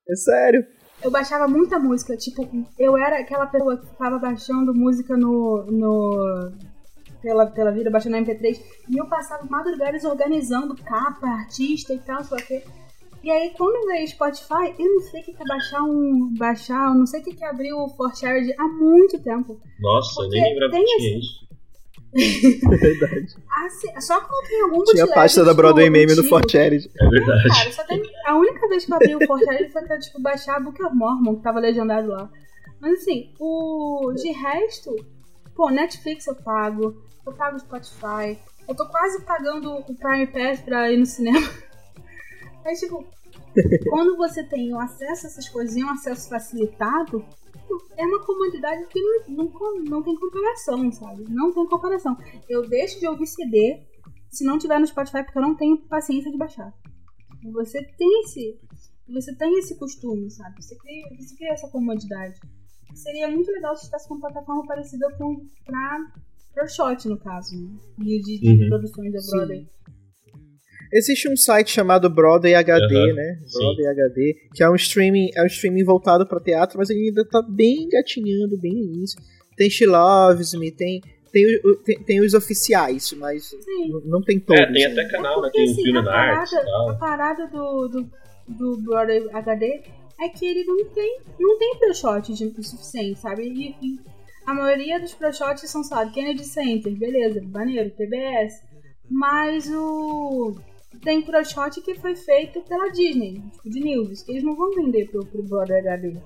É 0.09 0.15
sério. 0.15 0.65
Eu 1.03 1.11
baixava 1.11 1.47
muita 1.47 1.77
música, 1.77 2.17
tipo, 2.17 2.49
eu 2.79 2.97
era 2.97 3.19
aquela 3.19 3.45
pessoa 3.45 3.77
que 3.77 3.95
tava 3.95 4.17
baixando 4.17 4.73
música 4.73 5.15
no. 5.15 5.63
no 5.69 6.51
pela, 7.21 7.45
pela 7.47 7.71
vida, 7.71 7.91
baixando 7.91 8.17
MP3, 8.17 8.59
e 8.89 8.97
eu 8.97 9.07
passava 9.07 9.45
madrugadas 9.47 10.03
organizando 10.03 10.75
capa, 10.75 11.27
artista 11.27 11.93
e 11.93 11.99
tal, 11.99 12.23
só 12.23 12.35
que. 12.37 12.63
E 13.23 13.31
aí, 13.31 13.51
quando 13.57 13.87
veio 13.87 14.07
Spotify, 14.07 14.73
eu 14.77 14.93
não 14.93 15.01
sei 15.01 15.21
o 15.21 15.23
que 15.23 15.31
é 15.31 15.45
baixar 15.45 15.83
um. 15.83 16.33
Baixar, 16.37 16.89
eu 16.89 16.95
não 16.95 17.05
sei 17.05 17.21
o 17.21 17.23
que 17.23 17.43
é 17.43 17.47
abrir 17.47 17.73
o 17.73 17.87
ForShared 17.89 18.53
há 18.57 18.67
muito 18.67 19.21
tempo. 19.21 19.59
Nossa, 19.79 20.21
eu 20.21 20.29
nem 20.29 20.53
lembrava 20.53 20.73
que 20.73 20.85
tinha 20.85 21.19
isso. 21.19 21.47
É 22.17 22.77
verdade. 22.77 23.35
Assim, 23.65 24.01
só 24.01 24.21
quando 24.21 24.47
tem 24.47 24.61
algum 24.61 24.83
Tinha 24.85 25.03
a 25.03 25.13
pasta 25.13 25.43
da 25.43 25.53
Broadway 25.53 25.89
Meme 25.89 26.15
no 26.15 26.23
Fortnite. 26.23 26.89
É 26.99 27.09
verdade. 27.09 27.47
Cara, 27.49 27.71
só 27.71 27.83
tem, 27.83 28.01
a 28.25 28.35
única 28.35 28.67
vez 28.69 28.85
que 28.85 28.91
eu 28.91 28.95
abri 28.95 29.15
o 29.15 29.27
Fortnite 29.27 29.69
foi 29.71 29.81
pra 29.83 29.99
tipo, 29.99 30.21
baixar 30.21 30.55
a 30.55 30.59
Book 30.59 30.81
of 30.81 30.95
Mormon, 30.95 31.35
que 31.35 31.43
tava 31.43 31.59
legendado 31.59 32.07
lá. 32.07 32.29
Mas 32.79 33.01
assim, 33.01 33.33
o 33.39 34.13
de 34.15 34.31
resto, 34.31 34.95
pô, 35.53 35.69
Netflix 35.69 36.27
eu 36.27 36.35
pago, 36.35 36.95
eu 37.25 37.33
pago 37.33 37.59
Spotify, 37.59 38.39
eu 38.67 38.75
tô 38.75 38.85
quase 38.87 39.21
pagando 39.23 39.73
o 39.73 39.95
Prime 39.95 40.27
Pass 40.27 40.61
pra 40.61 40.91
ir 40.91 40.97
no 40.97 41.05
cinema. 41.05 41.47
Mas 42.67 42.81
tipo, 42.81 43.01
quando 43.89 44.17
você 44.17 44.43
tem 44.43 44.73
o 44.73 44.79
acesso 44.79 45.25
a 45.25 45.29
essas 45.29 45.47
coisas 45.47 45.77
e 45.77 45.81
um 45.85 45.89
acesso 45.89 46.27
facilitado, 46.27 47.25
é 47.95 48.03
uma 48.05 48.25
comodidade 48.25 48.85
que 48.87 48.99
não, 49.29 49.45
não, 49.45 49.83
não 49.85 50.03
tem 50.03 50.13
comparação, 50.19 50.91
sabe? 50.91 51.23
Não 51.29 51.53
tem 51.53 51.65
comparação. 51.65 52.17
Eu 52.49 52.67
deixo 52.67 52.99
de 52.99 53.07
ouvir 53.07 53.25
CD 53.25 53.87
se 54.29 54.43
não 54.43 54.57
tiver 54.57 54.79
no 54.79 54.85
Spotify 54.85 55.23
porque 55.23 55.37
eu 55.37 55.43
não 55.43 55.55
tenho 55.55 55.77
paciência 55.87 56.29
de 56.29 56.37
baixar. 56.37 56.73
Você 57.53 57.81
tem 57.97 58.23
esse, 58.23 58.59
você 59.07 59.33
tem 59.33 59.57
esse 59.59 59.79
costume, 59.79 60.29
sabe? 60.29 60.61
Você 60.61 60.75
cria, 60.75 61.07
você 61.17 61.37
cria 61.37 61.53
essa 61.53 61.69
comodidade. 61.69 62.37
Seria 62.93 63.29
muito 63.29 63.49
legal 63.49 63.77
se 63.77 63.85
tivesse 63.85 64.11
uma 64.11 64.19
plataforma 64.19 64.67
parecida 64.67 65.09
com 65.17 65.47
pra 65.65 66.11
Pro 66.53 66.67
Shot, 66.67 67.07
no 67.07 67.17
caso, 67.17 67.55
né? 67.55 67.79
de, 67.97 68.19
de, 68.19 68.39
de 68.39 68.63
uhum. 68.63 68.69
produções 68.69 69.13
da 69.13 69.19
Broadway. 69.31 69.59
Sim. 69.61 69.69
Existe 70.91 71.29
um 71.29 71.35
site 71.35 71.71
chamado 71.71 72.09
Broadway 72.09 72.55
HD, 72.55 72.95
uhum, 72.95 73.15
né? 73.15 73.39
Broadway 73.53 73.83
sim. 73.83 73.89
HD, 73.89 74.35
que 74.53 74.63
é 74.63 74.69
um 74.69 74.75
streaming, 74.75 75.29
é 75.35 75.43
um 75.43 75.47
streaming 75.47 75.83
voltado 75.83 76.25
para 76.25 76.39
teatro, 76.39 76.77
mas 76.77 76.89
ele 76.89 77.09
ainda 77.09 77.25
tá 77.25 77.41
bem 77.41 77.87
gatinhando, 77.89 78.57
bem 78.57 78.71
início. 78.71 79.19
Tem 79.55 79.69
She 79.69 79.85
Loves 79.85 80.53
Me, 80.53 80.71
tem 80.71 81.01
tem, 81.31 81.61
tem, 81.83 82.03
tem, 82.03 82.21
os 82.21 82.33
oficiais, 82.33 83.11
mas 83.13 83.51
não 84.05 84.21
tem 84.21 84.39
todos. 84.39 84.61
É, 84.61 84.71
tem 84.71 84.85
até 84.85 85.07
canal, 85.09 85.41
né? 85.41 85.49
Tem 85.51 85.65
assim, 85.65 85.83
Film 85.83 86.07
Arts 86.07 86.53
A 86.53 86.93
parada 86.95 87.47
do, 87.47 87.87
do, 87.89 88.11
do 88.47 88.77
Broadway 88.81 89.27
HD 89.31 89.83
é 90.19 90.29
que 90.29 90.45
ele 90.45 90.63
não 90.63 90.85
tem, 90.85 91.19
não 91.39 91.59
tem 91.59 91.77
pro-shot 91.77 92.31
o 92.31 92.63
suficiente, 92.63 93.19
sabe? 93.19 93.43
E, 93.43 93.75
e, 93.81 93.99
a 94.45 94.53
maioria 94.53 94.99
dos 94.99 95.13
pro-shots 95.13 95.69
são, 95.69 95.83
sabe, 95.83 96.11
Kennedy 96.11 96.45
Center, 96.45 96.95
beleza, 96.95 97.41
maneiro, 97.45 97.91
PBS. 97.91 98.65
Mas 99.09 99.69
o 99.69 100.55
tem 101.01 101.21
crowdshot 101.21 101.81
que 101.81 101.95
foi 101.95 102.15
feito 102.15 102.61
pela 102.61 102.89
Disney, 102.89 103.41
tipo, 103.51 103.69
de 103.69 103.79
news, 103.79 104.23
que 104.23 104.31
eles 104.31 104.43
não 104.43 104.55
vão 104.55 104.71
vender 104.71 105.09
pro, 105.09 105.25
pro 105.25 105.43
Brother 105.43 105.79
HD. 105.79 106.17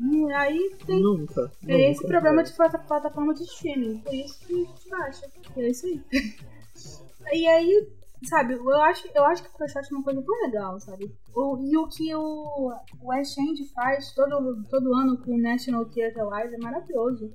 E 0.00 0.32
aí 0.32 0.76
tem 0.86 1.00
nunca, 1.00 1.52
é 1.62 1.72
nunca, 1.72 1.90
esse 1.90 2.06
problema 2.06 2.42
de 2.42 2.52
plataforma 2.52 3.32
de 3.34 3.44
streaming, 3.44 3.98
por 3.98 4.14
isso 4.14 4.40
que 4.40 4.54
a 4.54 4.56
gente 4.56 4.88
baixa. 4.88 5.26
É 5.56 5.68
isso 5.68 5.86
aí. 5.86 6.02
e 7.32 7.46
aí, 7.46 7.88
sabe, 8.24 8.54
eu 8.54 8.82
acho, 8.82 9.08
eu 9.14 9.24
acho 9.24 9.42
que 9.42 9.48
o 9.50 9.52
crowdshot 9.52 9.86
é 9.90 9.94
uma 9.94 10.04
coisa 10.04 10.22
tão 10.22 10.42
legal, 10.46 10.80
sabe? 10.80 11.14
O, 11.34 11.58
e 11.58 11.76
o 11.76 11.86
que 11.86 12.14
o, 12.14 12.72
o 13.02 13.14
Exchange 13.14 13.64
faz 13.72 14.12
todo, 14.14 14.64
todo 14.68 14.94
ano 14.94 15.16
com 15.22 15.32
o 15.32 15.40
National 15.40 15.84
Theatre 15.86 16.22
Live 16.22 16.54
é 16.54 16.58
maravilhoso. 16.58 17.32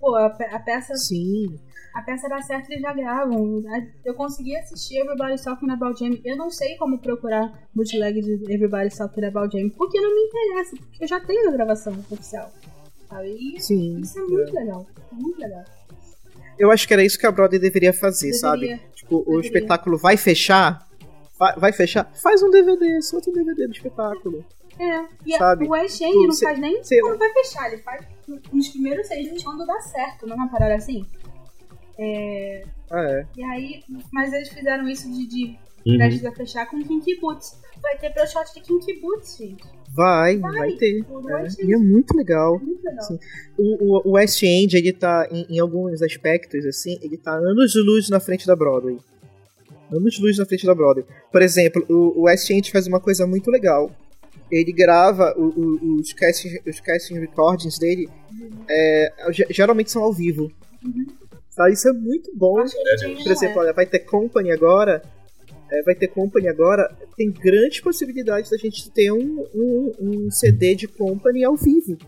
Pô, 0.00 0.16
a, 0.16 0.26
a 0.26 0.58
peça. 0.58 0.96
Sim 0.96 1.58
a 1.94 2.02
peça 2.02 2.28
dá 2.28 2.40
certo 2.40 2.70
eles 2.70 2.82
já 2.82 2.92
gravam. 2.92 3.62
Eu 4.04 4.14
consegui 4.14 4.56
assistir 4.56 4.98
Everybody's 4.98 5.42
Talking 5.42 5.70
About 5.70 5.98
Jamie. 5.98 6.20
Eu 6.24 6.36
não 6.36 6.50
sei 6.50 6.76
como 6.76 6.98
procurar 6.98 7.52
bootleg 7.74 8.20
de 8.20 8.52
Everybody's 8.52 8.96
Talking 8.96 9.24
About 9.24 9.56
Jamie, 9.56 9.70
porque 9.70 10.00
não 10.00 10.14
me 10.14 10.22
interessa, 10.22 10.76
porque 10.76 11.04
eu 11.04 11.08
já 11.08 11.20
tenho 11.20 11.48
a 11.48 11.52
gravação 11.52 11.92
oficial. 12.10 12.52
Sabe? 13.08 13.28
E 13.30 13.60
Sim. 13.60 14.00
Isso 14.00 14.18
é 14.18 14.22
muito 14.22 14.56
é. 14.56 14.60
legal. 14.60 14.86
Muito 15.12 15.40
legal. 15.40 15.64
Eu 16.58 16.70
acho 16.70 16.86
que 16.86 16.92
era 16.92 17.04
isso 17.04 17.18
que 17.18 17.26
a 17.26 17.32
Brother 17.32 17.58
deveria 17.58 17.92
fazer, 17.92 18.30
deveria. 18.32 18.76
sabe? 18.76 18.80
Tipo, 18.94 19.18
deveria. 19.18 19.38
o 19.38 19.40
espetáculo 19.40 19.98
vai 19.98 20.16
fechar, 20.16 20.86
vai, 21.38 21.56
vai, 21.56 21.72
fechar, 21.72 22.12
faz 22.22 22.42
um 22.42 22.50
DVD, 22.50 23.00
solta 23.02 23.30
um 23.30 23.32
DVD 23.32 23.66
do 23.66 23.72
espetáculo. 23.72 24.44
É, 24.80 25.04
e 25.26 25.36
sabe? 25.36 25.66
o 25.66 25.70
West 25.70 26.00
End 26.00 26.26
não 26.26 26.34
faz 26.34 26.58
nem 26.58 26.80
quando 27.02 27.18
vai 27.18 27.32
fechar, 27.34 27.70
ele 27.70 27.82
faz 27.82 28.06
nos 28.50 28.68
primeiros 28.70 29.06
seis 29.06 29.26
meses 29.26 29.44
quando 29.44 29.66
dá 29.66 29.78
certo, 29.80 30.26
não 30.26 30.32
é 30.32 30.36
uma 30.38 30.48
parada 30.48 30.74
assim? 30.74 31.04
É... 31.98 32.64
Ah, 32.90 33.04
é. 33.04 33.26
E 33.36 33.44
aí, 33.44 33.84
mas 34.10 34.32
eles 34.32 34.48
fizeram 34.48 34.88
isso 34.88 35.10
de, 35.10 35.26
de 35.26 35.58
uhum. 35.86 36.28
a 36.28 36.32
fechar 36.32 36.66
com 36.66 36.82
Kinky 36.82 37.20
Boots. 37.20 37.60
Vai 37.82 37.98
ter 37.98 38.10
pro 38.10 38.26
shot 38.26 38.52
de 38.54 38.60
Kinky 38.60 39.00
Boots, 39.00 39.36
gente. 39.36 39.64
Vai, 39.92 40.38
vai, 40.38 40.58
vai 40.58 40.72
ter. 40.72 41.00
É. 41.00 41.64
E 41.64 41.74
é 41.74 41.76
muito 41.76 42.16
legal. 42.16 42.56
É 42.56 42.64
muito 42.64 42.84
legal. 42.84 43.04
Assim, 43.04 43.18
o, 43.58 44.08
o, 44.08 44.12
West 44.12 44.42
End, 44.42 44.76
ele 44.76 44.92
tá, 44.92 45.28
em, 45.30 45.46
em, 45.50 45.58
alguns 45.58 46.00
aspectos, 46.02 46.64
assim, 46.64 46.98
ele 47.02 47.16
tá 47.16 47.32
anos 47.32 47.72
de 47.72 47.80
luz 47.80 48.08
na 48.08 48.20
frente 48.20 48.46
da 48.46 48.54
Broadway. 48.54 48.98
Anos 49.92 50.14
de 50.14 50.22
luz 50.22 50.38
na 50.38 50.46
frente 50.46 50.64
da 50.64 50.74
Broadway. 50.74 51.04
Por 51.32 51.42
exemplo, 51.42 51.84
o, 51.88 52.20
o 52.20 52.22
West 52.22 52.48
End 52.50 52.70
faz 52.70 52.86
uma 52.86 53.00
coisa 53.00 53.26
muito 53.26 53.50
legal. 53.50 53.90
Ele 54.50 54.72
grava 54.72 55.34
o, 55.36 55.44
o, 55.44 56.00
os, 56.00 56.12
casting, 56.12 56.58
os 56.66 56.80
casting 56.80 57.18
recordings 57.18 57.78
dele, 57.78 58.08
uhum. 58.32 58.50
é, 58.68 59.12
geralmente 59.50 59.90
são 59.90 60.02
ao 60.02 60.12
vivo. 60.12 60.50
Uhum. 60.84 61.06
Tá? 61.54 61.70
Isso 61.70 61.88
é 61.88 61.92
muito 61.92 62.30
bom. 62.34 62.54
Por 63.22 63.32
exemplo, 63.32 63.60
olha, 63.60 63.72
vai 63.72 63.86
ter 63.86 64.00
Company 64.00 64.50
agora. 64.50 65.02
É, 65.70 65.82
vai 65.82 65.94
ter 65.94 66.08
Company 66.08 66.48
agora. 66.48 66.90
Tem 67.16 67.30
grande 67.30 67.82
possibilidade 67.82 68.50
da 68.50 68.56
gente 68.56 68.90
ter 68.90 69.12
um, 69.12 69.46
um, 69.54 69.92
um 70.00 70.30
CD 70.30 70.74
de 70.74 70.88
Company 70.88 71.44
ao 71.44 71.56
vivo. 71.56 71.98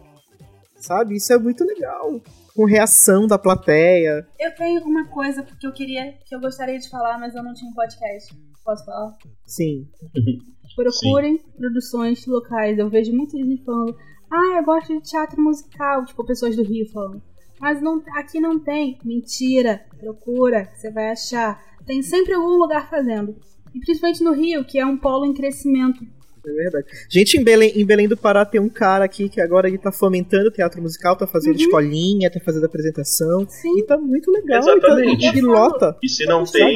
Sabe? 0.81 1.17
Isso 1.17 1.33
é 1.33 1.39
muito 1.39 1.65
legal 1.65 2.21
com 2.55 2.65
reação 2.65 3.27
da 3.27 3.39
plateia. 3.39 4.27
Eu 4.39 4.55
tenho 4.55 4.83
uma 4.83 5.07
coisa 5.09 5.43
que 5.43 5.67
eu 5.67 5.73
queria, 5.73 6.13
que 6.25 6.35
eu 6.35 6.41
gostaria 6.41 6.79
de 6.79 6.89
falar, 6.89 7.19
mas 7.19 7.35
eu 7.35 7.43
não 7.43 7.55
tinha 7.55 7.71
um 7.71 7.75
podcast. 7.75 8.35
Posso 8.65 8.85
falar? 8.85 9.17
Sim. 9.45 9.89
Procurem 10.75 11.39
Sim. 11.39 11.45
produções 11.57 12.27
locais. 12.27 12.79
Eu 12.79 12.89
vejo 12.89 13.13
muita 13.13 13.37
gente 13.37 13.63
falando, 13.65 13.95
ah, 14.31 14.57
eu 14.59 14.65
gosto 14.65 14.93
de 14.95 15.03
teatro 15.03 15.41
musical, 15.43 16.05
tipo 16.05 16.25
pessoas 16.25 16.57
do 16.57 16.63
Rio 16.63 16.87
falando. 16.91 17.23
Mas 17.61 17.81
não, 17.81 18.03
aqui 18.17 18.41
não 18.41 18.59
tem. 18.59 18.99
Mentira. 19.05 19.83
Procura, 20.01 20.69
você 20.75 20.91
vai 20.91 21.11
achar. 21.13 21.63
Tem 21.87 22.03
sempre 22.03 22.35
algum 22.35 22.59
lugar 22.59 22.89
fazendo. 22.91 23.37
E 23.75 23.79
principalmente 23.81 24.23
no 24.25 24.33
Rio, 24.33 24.65
que 24.65 24.79
é 24.79 24.85
um 24.87 24.97
polo 24.97 25.25
em 25.25 25.33
crescimento. 25.33 26.05
É 26.45 26.53
verdade. 26.53 26.87
Gente, 27.09 27.39
em 27.39 27.45
Belém, 27.45 27.73
em 27.77 27.87
Belém 27.87 28.09
do 28.09 28.17
Pará 28.17 28.45
tem 28.45 28.61
um 28.61 28.69
cara 28.69 29.05
aqui 29.05 29.29
que 29.29 29.41
agora 29.41 29.69
ele 29.69 29.79
tá 29.79 29.93
fomentando 29.93 30.51
teatro 30.51 30.83
musical, 30.83 31.17
tá 31.17 31.25
fazendo 31.25 31.55
Uhum. 31.55 31.61
escolinha, 31.61 32.29
tá 32.31 32.41
fazendo 32.41 32.67
apresentação. 32.67 33.47
Sim. 33.49 33.79
E 33.79 33.85
tá 33.85 33.97
muito 33.97 34.29
legal. 34.33 34.59
Exatamente. 34.61 35.25
E 35.25 35.31
tá, 35.31 35.39
e 35.39 35.41
lota. 35.41 35.97
E 36.03 36.09
se 36.09 36.27
não 36.27 36.45
tem, 36.45 36.75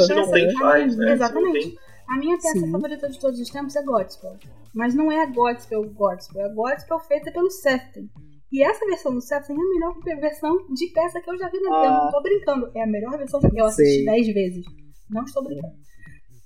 se 0.00 0.14
não 0.14 0.30
tem, 0.32 0.52
faz, 0.58 0.96
né? 0.96 1.12
Exatamente. 1.12 1.78
A 2.08 2.18
minha 2.18 2.36
peça 2.36 2.60
Sim. 2.60 2.70
favorita 2.70 3.08
de 3.08 3.18
todos 3.18 3.40
os 3.40 3.48
tempos 3.50 3.74
é 3.76 3.82
Gospel. 3.82 4.36
Mas 4.74 4.94
não 4.94 5.10
é 5.10 5.22
a 5.22 5.26
Gospel 5.26 5.82
Gospel, 5.90 6.42
é 6.42 6.44
a 6.44 6.54
Gospel 6.54 6.98
feita 7.00 7.32
pelo 7.32 7.50
Sefton. 7.50 8.06
E 8.52 8.62
essa 8.62 8.86
versão 8.86 9.12
do 9.12 9.20
Sefton 9.20 9.54
é 9.54 9.56
a 9.56 9.68
melhor 9.68 10.20
versão 10.20 10.56
de 10.72 10.86
peça 10.88 11.20
que 11.20 11.28
eu 11.30 11.36
já 11.38 11.48
vi 11.48 11.60
na 11.60 11.80
vida. 11.80 11.86
Eu 11.94 12.04
não 12.04 12.10
tô 12.10 12.22
brincando. 12.22 12.70
É 12.74 12.82
a 12.82 12.86
melhor 12.86 13.18
versão 13.18 13.40
que 13.40 13.60
eu 13.60 13.64
assisti 13.66 13.96
Sei. 13.96 14.04
10 14.04 14.26
vezes. 14.34 14.64
Não 15.10 15.24
estou 15.24 15.42
brincando. 15.44 15.74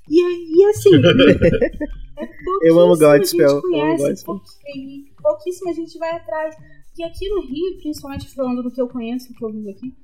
E, 0.09 0.61
e 0.61 0.65
assim, 0.71 0.91
é 2.19 2.69
Eu 2.69 2.79
amo 2.81 2.97
Godspell, 2.99 3.21
gente 3.23 3.43
amo 3.43 3.61
conhece, 3.63 4.03
Godspell. 4.05 4.35
pou- 4.35 5.23
pouquíssima 5.23 5.73
gente 5.75 5.99
vai 5.99 6.11
atrás. 6.11 6.57
E 6.99 7.05
aqui 7.05 7.29
no 7.29 7.41
Rio, 7.43 7.79
principalmente 7.81 8.35
falando 8.35 8.63
do 8.63 8.71
que 8.71 8.81
eu 8.81 8.89
conheço, 8.89 9.29
do 9.29 9.35
que 9.35 9.45
eu 9.45 9.53
vivo 9.53 9.71
aqui, 9.71 9.95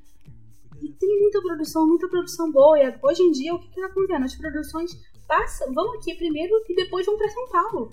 e 0.83 0.93
tem 0.93 1.21
muita 1.21 1.41
produção, 1.43 1.87
muita 1.87 2.09
produção 2.09 2.53
boa. 2.53 2.79
E 2.79 2.95
hoje 3.03 3.23
em 3.23 3.33
dia, 3.33 3.55
o 3.55 3.59
que, 3.59 3.69
que 3.69 3.81
tá 3.81 3.87
acontecendo? 3.87 4.25
As 4.25 4.35
produções 4.37 4.91
passam, 5.27 5.72
vão 5.74 5.95
aqui 5.95 6.14
primeiro 6.14 6.53
e 6.68 6.74
depois 6.74 7.05
vão 7.07 7.16
pra 7.16 7.29
São 7.29 7.49
Paulo. 7.49 7.93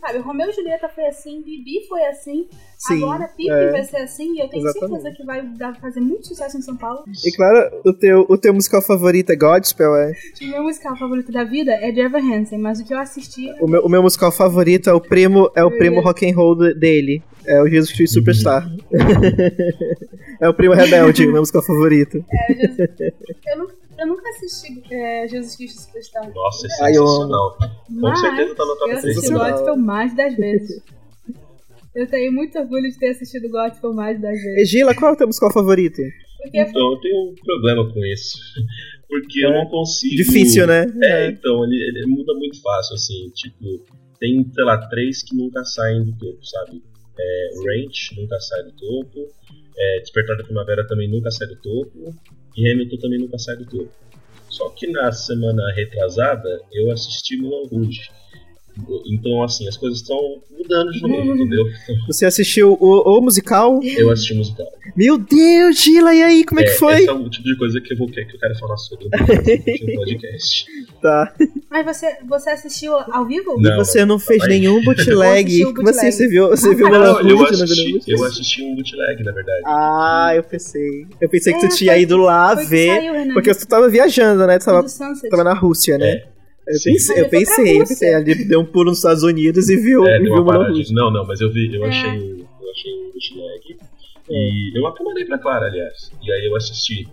Sabe, 0.00 0.18
Romeu 0.18 0.48
e 0.50 0.52
Julieta 0.52 0.88
foi 0.88 1.06
assim, 1.06 1.40
Bibi 1.42 1.86
foi 1.88 2.04
assim, 2.06 2.48
Sim, 2.76 3.04
agora 3.04 3.28
Pipe 3.36 3.48
é. 3.52 3.70
vai 3.70 3.84
ser 3.84 3.98
assim, 3.98 4.34
e 4.34 4.40
eu 4.40 4.48
tenho 4.48 4.66
Exatamente. 4.66 5.00
certeza 5.00 5.16
que 5.16 5.24
vai 5.24 5.46
dar, 5.56 5.78
fazer 5.80 6.00
muito 6.00 6.26
sucesso 6.26 6.58
em 6.58 6.60
São 6.60 6.76
Paulo. 6.76 7.04
E 7.24 7.30
claro, 7.36 7.70
o 7.84 7.92
teu, 7.92 8.26
o 8.28 8.36
teu 8.36 8.52
musical 8.52 8.82
favorito 8.82 9.30
é 9.30 9.36
Godspell, 9.36 9.94
é? 9.94 10.10
O 10.40 10.44
meu 10.48 10.62
musical 10.64 10.96
favorito 10.96 11.30
da 11.30 11.44
vida 11.44 11.70
é 11.74 11.88
Ever 11.96 12.20
Hansen, 12.20 12.58
mas 12.58 12.80
o 12.80 12.84
que 12.84 12.92
eu 12.92 12.98
assisti 12.98 13.48
O 13.60 13.68
meu, 13.68 13.82
o 13.84 13.88
meu 13.88 14.02
musical 14.02 14.32
favorito 14.32 14.90
é 14.90 14.92
o 14.92 15.00
primo, 15.00 15.48
é 15.54 15.62
o 15.62 15.70
primo 15.70 16.00
rock 16.00 16.28
and 16.28 16.34
roll 16.34 16.56
de- 16.56 16.74
dele. 16.74 17.22
É 17.46 17.62
o 17.62 17.68
Jesus 17.68 17.92
Cristo 17.92 18.14
Superstar. 18.14 18.68
é 20.40 20.48
o 20.48 20.54
primo 20.54 20.74
rebelde, 20.74 21.26
o 21.26 21.32
meu 21.32 21.42
musical 21.42 21.62
favorito. 21.62 22.24
é 22.28 22.54
Jesus- 22.54 22.78
eu, 23.46 23.58
nunca, 23.58 23.74
eu 24.02 24.06
nunca 24.08 24.28
assisti 24.30 24.82
é, 24.92 25.26
Jesus 25.28 25.56
Cristo 25.56 25.80
Superstar. 25.82 26.32
Nossa, 26.34 26.66
é 26.66 26.84
Ai, 26.84 26.96
eu 26.96 27.06
sensacional. 27.06 27.56
Com 27.58 27.68
Mas 27.90 28.20
certeza 28.20 28.54
tá 28.54 28.64
no 28.64 28.76
top 28.76 28.90
eu 28.90 29.00
3 29.00 29.04
assisti 29.04 29.14
Sensacional. 29.28 29.50
Gospel 29.52 29.76
mais 29.76 30.16
das 30.16 30.36
vezes. 30.36 30.82
Eu 31.94 32.06
tenho 32.06 32.32
muito 32.32 32.58
orgulho 32.58 32.90
de 32.90 32.98
ter 32.98 33.08
assistido 33.10 33.48
Gospel 33.50 33.92
mais 33.92 34.20
das 34.20 34.40
vezes. 34.40 34.68
Gila, 34.70 34.94
qual 34.94 35.12
é 35.12 35.14
o 35.14 35.18
teu 35.18 35.26
musical 35.26 35.52
favorito? 35.52 36.00
Porque 36.42 36.58
Então 36.58 36.92
eu 36.92 37.00
tenho 37.00 37.30
um 37.30 37.34
problema 37.44 37.92
com 37.92 38.04
isso. 38.04 38.38
Porque 39.08 39.44
eu 39.44 39.50
É. 39.50 39.58
não 39.58 39.66
consigo. 39.70 40.16
Difícil, 40.16 40.66
né? 40.66 40.86
É, 41.02 41.28
então, 41.28 41.62
ele, 41.64 41.76
ele 41.76 42.06
muda 42.06 42.32
muito 42.34 42.60
fácil, 42.62 42.94
assim, 42.94 43.28
tipo, 43.34 43.84
tem, 44.18 44.50
sei 44.54 44.64
lá, 44.64 44.78
três 44.88 45.22
que 45.22 45.36
nunca 45.36 45.62
saem 45.64 46.02
do 46.02 46.12
topo, 46.16 46.38
sabe? 46.46 46.82
É, 47.20 47.48
Ranch 47.58 48.16
nunca 48.16 48.40
sai 48.40 48.62
do 48.62 48.72
topo, 48.72 49.28
é, 49.76 50.00
Despertar 50.00 50.38
da 50.38 50.44
Primavera 50.44 50.86
também 50.86 51.10
nunca 51.10 51.30
sai 51.30 51.46
do 51.46 51.56
topo, 51.56 52.14
e 52.56 52.70
Hamilton 52.70 52.96
também 52.98 53.18
nunca 53.18 53.38
sai 53.38 53.56
do 53.56 53.66
topo. 53.66 53.92
Só 54.48 54.68
que 54.70 54.86
na 54.86 55.10
semana 55.12 55.72
retrasada 55.72 56.60
eu 56.72 56.90
assisti 56.90 57.36
Moulin 57.36 57.68
Rouge. 57.68 58.10
Então, 59.06 59.42
assim, 59.42 59.68
as 59.68 59.76
coisas 59.76 60.00
estão 60.00 60.16
mudando 60.58 60.90
de 60.92 61.02
novo, 61.02 61.34
entendeu? 61.34 61.64
Você 62.06 62.24
assistiu 62.24 62.76
o, 62.80 63.18
o 63.18 63.20
musical? 63.20 63.80
Eu 63.82 64.10
assisti 64.10 64.32
o 64.32 64.36
musical. 64.38 64.66
Meu 64.96 65.18
Deus, 65.18 65.80
Gila, 65.80 66.14
e 66.14 66.22
aí, 66.22 66.44
como 66.44 66.60
é 66.60 66.64
que 66.64 66.70
foi? 66.72 66.94
Esse 67.00 67.08
é 67.08 67.12
o 67.12 67.28
tipo 67.30 67.44
de 67.44 67.56
coisa 67.56 67.80
que 67.80 67.92
eu 67.92 67.98
vou 67.98 68.08
querer 68.08 68.26
que 68.26 68.36
eu 68.36 68.40
quero 68.40 68.58
falar 68.58 68.76
sobre 68.78 69.06
no 69.06 69.94
podcast. 69.96 70.66
Tá. 71.02 71.34
Mas 71.68 71.84
você, 71.84 72.16
você 72.28 72.50
assistiu 72.50 72.92
ao 72.94 73.26
vivo? 73.26 73.60
Não. 73.60 73.76
Você 73.78 74.04
não 74.04 74.20
fez 74.20 74.38
Mas- 74.38 74.48
nenhum 74.50 74.78
Eu 74.78 74.84
bootleg. 74.84 75.64
o 75.64 75.74
Como 75.74 75.88
assim? 75.88 76.12
Você 76.12 76.28
viu, 76.28 76.48
você 76.50 76.72
viu 76.76 76.88
Não, 76.88 77.20
eu 77.28 77.36
Rouge 77.36 77.56
no 77.58 77.64
assisti, 77.64 78.00
eu 78.06 78.24
assisti 78.24 78.62
um 78.62 78.76
bootleg, 78.76 79.24
na 79.24 79.32
verdade. 79.32 79.62
Ah, 79.66 80.30
eu 80.36 80.44
pensei. 80.44 81.08
Eu 81.20 81.28
pensei 81.28 81.52
que 81.54 81.58
tu 81.58 81.66
É, 81.66 81.68
tinha 81.70 81.92
foi- 81.94 82.02
ido 82.02 82.16
lá 82.18 82.56
que 82.56 82.66
ver. 82.66 82.86
saiu. 83.00 83.32
Porque 83.34 83.52
tu 83.52 83.66
tava 83.66 83.88
viajando, 83.88 84.46
né? 84.46 84.60
Tu 84.60 84.64
tava, 84.64 84.86
tava 85.28 85.42
na 85.42 85.54
Rússia, 85.54 85.98
né? 85.98 86.08
É. 86.08 86.24
Eu 86.66 86.74
Sim. 86.78 86.92
pensei, 86.92 87.14
eu 87.16 87.20
ele 87.22 87.28
pensei, 87.28 87.74
eu 87.74 87.78
pensei, 87.86 88.14
ali 88.14 88.34
deu 88.46 88.60
um 88.60 88.64
pulo 88.64 88.86
nos 88.86 88.98
Estados 88.98 89.22
Unidos 89.22 89.68
e 89.68 89.76
viu, 89.76 90.06
É, 90.06 90.18
e 90.18 90.22
viu 90.22 90.34
uma. 90.42 90.68
Não, 90.90 91.10
não, 91.10 91.26
mas 91.26 91.40
eu 91.40 91.50
vi, 91.52 91.74
eu 91.74 91.84
É. 91.84 91.88
achei, 91.88 92.10
eu 92.10 92.70
achei 92.70 92.92
um 92.94 93.10
bootleg. 93.12 93.76
E 94.30 94.78
eu 94.78 94.86
até 94.86 95.02
mandei 95.02 95.24
pra 95.24 95.38
Clara, 95.38 95.66
aliás. 95.66 96.10
E 96.22 96.32
aí 96.32 96.46
eu 96.46 96.56
assisti. 96.56 97.06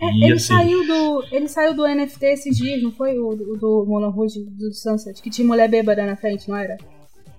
É, 0.00 0.06
E 0.06 0.24
ele, 0.24 0.32
assim, 0.34 0.46
saiu 0.54 0.86
do, 0.86 1.24
ele 1.32 1.48
saiu 1.48 1.74
do 1.74 1.86
NFT 1.86 2.26
esses 2.26 2.56
dias, 2.56 2.82
não 2.82 2.92
foi? 2.92 3.18
O 3.18 3.34
do, 3.34 3.56
do 3.56 3.84
Moulin 3.86 4.10
Rouge 4.10 4.40
do 4.44 4.72
Sunset, 4.74 5.22
que 5.22 5.30
tinha 5.30 5.46
mulher 5.46 5.68
bêbada 5.70 6.04
na 6.04 6.16
frente, 6.16 6.48
não 6.48 6.56
era? 6.56 6.76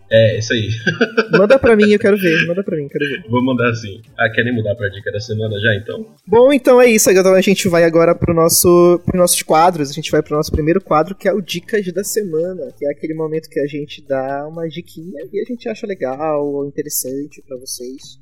É, 0.10 0.38
isso 0.38 0.54
aí. 0.54 0.70
Manda 1.38 1.58
pra 1.58 1.76
mim, 1.76 1.92
eu 1.92 2.00
quero 2.00 2.18
ver. 2.18 2.46
Manda 2.48 2.64
pra 2.64 2.78
mim, 2.78 2.88
quero 2.88 3.06
ver. 3.06 3.24
Vou 3.30 3.44
mandar 3.44 3.70
assim. 3.70 4.02
Ah, 4.18 4.30
querem 4.30 4.54
mudar 4.54 4.76
pra 4.76 4.90
dica 4.90 5.12
da 5.12 5.20
semana 5.20 5.60
já, 5.60 5.76
então? 5.76 6.16
Bom, 6.28 6.54
então 6.54 6.82
é 6.82 6.88
isso. 6.88 7.10
Agora 7.10 7.38
a 7.38 7.42
gente 7.42 7.68
vai 7.68 7.84
agora 7.84 8.14
pro 8.14 8.34
nosso, 8.34 9.02
pros 9.06 9.20
nossos 9.20 9.42
quadros. 9.42 9.90
A 9.90 9.94
gente 9.94 10.12
vai 10.12 10.22
pro 10.22 10.36
nosso 10.36 10.52
primeiro 10.52 10.82
quadro, 10.82 11.16
que 11.16 11.28
é 11.28 11.34
o 11.34 11.42
Dicas 11.42 11.92
da 11.92 12.04
Semana. 12.04 12.72
Que 12.78 12.86
é 12.86 12.92
aquele 12.92 13.14
momento 13.14 13.50
que 13.50 13.60
a 13.60 13.68
gente 13.68 14.06
dá 14.08 14.48
uma 14.48 14.68
diquinha 14.68 15.28
e 15.32 15.40
a 15.40 15.46
gente 15.46 15.68
acha 15.68 15.88
legal 15.88 16.46
ou 16.46 16.68
interessante 16.68 17.42
pra 17.48 17.58
vocês. 17.58 18.20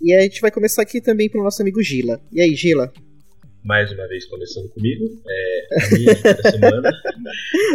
E 0.00 0.14
a 0.14 0.20
gente 0.20 0.40
vai 0.40 0.50
começar 0.50 0.82
aqui 0.82 1.00
também 1.00 1.28
pro 1.28 1.42
nosso 1.42 1.60
amigo 1.60 1.82
Gila. 1.82 2.20
E 2.32 2.40
aí, 2.40 2.54
Gila? 2.54 2.92
Mais 3.66 3.90
uma 3.92 4.06
vez 4.06 4.24
começando 4.26 4.68
comigo. 4.70 5.04
É, 5.28 5.66
a 5.72 5.98
minha 5.98 6.14
dica 6.14 6.34
da 6.34 6.50
semana. 6.50 6.90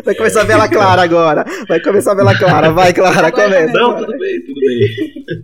Vai 0.05 0.15
começar 0.15 0.41
a 0.41 0.45
vela 0.45 0.69
clara 0.69 1.01
agora. 1.03 1.45
Vai 1.67 1.79
começar 1.81 2.13
a 2.13 2.15
vela 2.15 2.37
clara. 2.37 2.71
Vai, 2.71 2.93
Clara, 2.93 3.27
Agora 3.27 3.31
começa. 3.31 3.73
Não, 3.73 3.97
tudo 3.97 4.17
bem, 4.17 4.41
tudo 4.45 4.59
bem. 4.61 5.41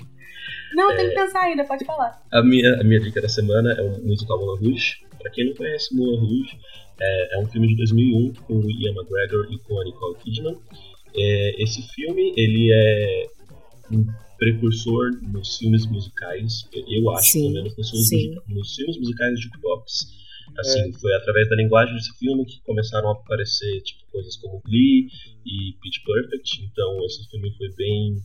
Não, 0.74 0.96
tem 0.96 1.10
que 1.10 1.16
pensar 1.16 1.42
ainda, 1.42 1.64
pode 1.66 1.84
falar. 1.86 2.22
A 2.32 2.42
minha, 2.44 2.80
a 2.80 2.84
minha 2.84 3.00
dica 3.00 3.22
da 3.22 3.28
semana 3.30 3.74
é 3.74 3.82
o 3.82 4.02
musical 4.08 4.40
Moulin 4.40 4.70
Rouge. 4.70 4.98
Pra 5.20 5.32
quem 5.32 5.48
não 5.48 5.54
conhece 5.56 5.94
Moulin 5.96 6.18
Rouge, 6.20 6.58
é, 7.02 7.36
é 7.36 7.40
um 7.40 7.48
filme 7.48 7.68
de 7.68 7.76
2001 7.78 8.34
com 8.46 8.54
o 8.60 8.72
Ian 8.72 8.92
McGregor 8.94 9.48
e 9.52 9.58
com 9.60 9.80
a 9.82 9.84
Nicole 9.84 10.16
Kidman. 10.24 10.58
É, 11.16 11.64
esse 11.64 11.82
filme, 11.94 12.34
ele 12.38 12.72
é 12.72 13.28
um 13.92 14.06
precursor 14.38 15.12
nos 15.34 15.58
filmes 15.58 15.88
musicais, 15.88 16.70
eu 16.88 17.10
acho, 17.10 17.32
Sim, 17.32 17.42
pelo 17.42 17.54
menos 17.64 17.76
nos 17.78 17.90
filmes, 17.90 18.10
musica- 18.12 18.44
nos 18.48 18.76
filmes 18.76 18.98
musicais 19.00 19.36
de 19.36 19.42
jukebox. 19.46 19.94
Assim, 20.58 20.92
foi 20.94 21.14
através 21.16 21.50
da 21.50 21.56
linguagem 21.56 21.96
desse 21.96 22.18
filme 22.18 22.46
que 22.46 22.62
começaram 22.62 23.10
a 23.10 23.14
aparecer 23.14 23.82
tipo, 23.82 24.02
coisas 24.12 24.36
como 24.38 24.62
Glee 24.62 25.08
e 25.46 25.74
Pitch 25.82 26.04
Perfect. 26.06 26.64
Então, 26.64 27.06
esse 27.06 27.30
filme 27.30 27.56
foi 27.58 27.70
bem 27.76 28.16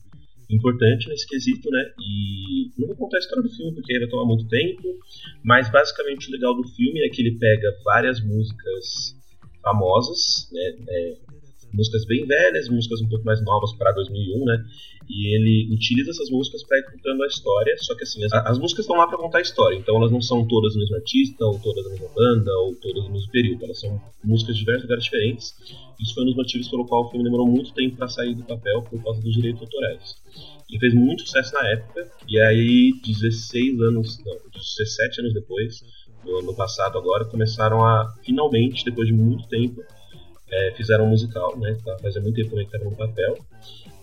importante 0.51 1.09
nesse 1.09 1.27
quesito, 1.27 1.71
né? 1.71 1.93
E 1.99 2.71
não 2.79 2.89
vou 2.89 2.97
contar 2.97 3.17
a 3.19 3.21
história 3.21 3.43
do 3.43 3.51
filme 3.51 3.75
porque 3.75 3.99
vai 3.99 4.09
tomar 4.09 4.27
muito 4.27 4.49
tempo, 4.49 4.83
mas 5.43 5.71
basicamente 5.71 6.29
o 6.29 6.33
legal 6.33 6.55
do 6.55 6.69
filme 6.69 7.01
é 7.01 7.09
que 7.09 7.23
ele 7.23 7.39
pega 7.39 7.75
várias 7.85 8.21
músicas 8.21 9.17
famosas, 9.63 10.49
né? 10.53 10.77
É, 10.89 11.17
músicas 11.73 12.05
bem 12.05 12.27
velhas, 12.27 12.69
músicas 12.69 13.01
um 13.01 13.09
pouco 13.09 13.25
mais 13.25 13.43
novas 13.45 13.73
para 13.75 13.93
2001, 13.93 14.45
né? 14.45 14.65
E 15.09 15.35
ele 15.35 15.75
utiliza 15.75 16.11
essas 16.11 16.31
músicas 16.31 16.63
para 16.65 16.79
ir 16.79 16.85
contando 16.85 17.23
a 17.23 17.27
história, 17.27 17.77
só 17.79 17.95
que 17.95 18.05
assim, 18.05 18.25
as, 18.25 18.33
as 18.33 18.59
músicas 18.59 18.85
estão 18.85 18.97
lá 18.97 19.07
para 19.07 19.19
contar 19.19 19.39
a 19.39 19.43
história, 19.43 19.77
então 19.77 19.97
elas 19.97 20.13
não 20.13 20.21
são 20.21 20.47
todas 20.47 20.75
do 20.75 20.79
mesmo 20.79 20.97
artista, 20.97 21.45
ou 21.45 21.59
todas 21.59 21.85
da 21.85 21.91
mesma 21.91 22.09
banda, 22.15 22.53
ou 22.59 22.75
todas 22.77 23.05
do 23.05 23.11
mesmo 23.11 23.31
período, 23.31 23.65
elas 23.65 23.81
são 23.81 24.01
músicas 24.23 24.55
de 24.55 24.61
diversos 24.61 24.85
lugares 24.85 25.05
diferentes. 25.05 25.55
Isso 26.01 26.15
foi 26.15 26.23
um 26.25 26.27
dos 26.27 26.37
motivos 26.37 26.69
pelo 26.69 26.87
qual 26.87 27.05
o 27.05 27.11
filme 27.11 27.25
demorou 27.25 27.47
muito 27.47 27.73
tempo 27.75 27.97
para 27.97 28.09
sair 28.09 28.35
do 28.35 28.45
papel 28.45 28.83
por 28.83 29.03
causa 29.03 29.21
dos 29.21 29.35
direitos 29.35 29.63
autorais. 29.63 30.17
E 30.71 30.79
fez 30.79 30.95
muito 30.95 31.23
sucesso 31.23 31.53
na 31.55 31.69
época, 31.69 32.11
e 32.29 32.41
aí 32.41 32.93
16 33.05 33.81
anos, 33.83 34.19
não, 34.25 34.37
17 34.55 35.21
anos 35.21 35.35
depois, 35.35 35.83
no 36.25 36.39
ano 36.39 36.55
passado 36.55 36.97
agora, 36.99 37.25
começaram 37.25 37.85
a, 37.85 38.15
finalmente, 38.25 38.85
depois 38.85 39.09
de 39.09 39.13
muito 39.13 39.47
tempo, 39.49 39.83
é, 40.53 40.73
fizeram 40.77 41.07
um 41.07 41.11
musical, 41.11 41.59
né? 41.59 41.77
Tá, 41.85 41.99
fazia 41.99 42.21
muito 42.21 42.37
tempo 42.37 42.51
também 42.51 42.67
que 42.67 42.77
estava 42.77 42.91
no 42.91 42.97
papel. 42.97 43.39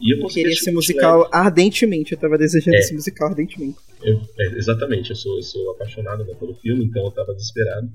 E 0.01 0.13
eu 0.13 0.19
Eu 0.21 0.27
queria 0.27 0.51
esse 0.53 0.71
musical 0.71 1.27
ardentemente. 1.31 2.13
Eu 2.13 2.17
tava 2.17 2.37
desejando 2.37 2.75
É. 2.77 2.79
esse 2.79 2.93
musical 2.93 3.29
ardentemente. 3.29 3.77
Eu- 4.01 4.21
é, 4.39 4.45
exatamente, 4.57 5.09
eu 5.09 5.15
sou, 5.15 5.35
eu 5.37 5.43
sou 5.43 5.71
apaixonado 5.71 6.23
né, 6.25 6.33
pelo 6.35 6.53
filme, 6.55 6.85
então 6.85 7.03
eu 7.03 7.11
tava 7.11 7.33
desesperado. 7.35 7.89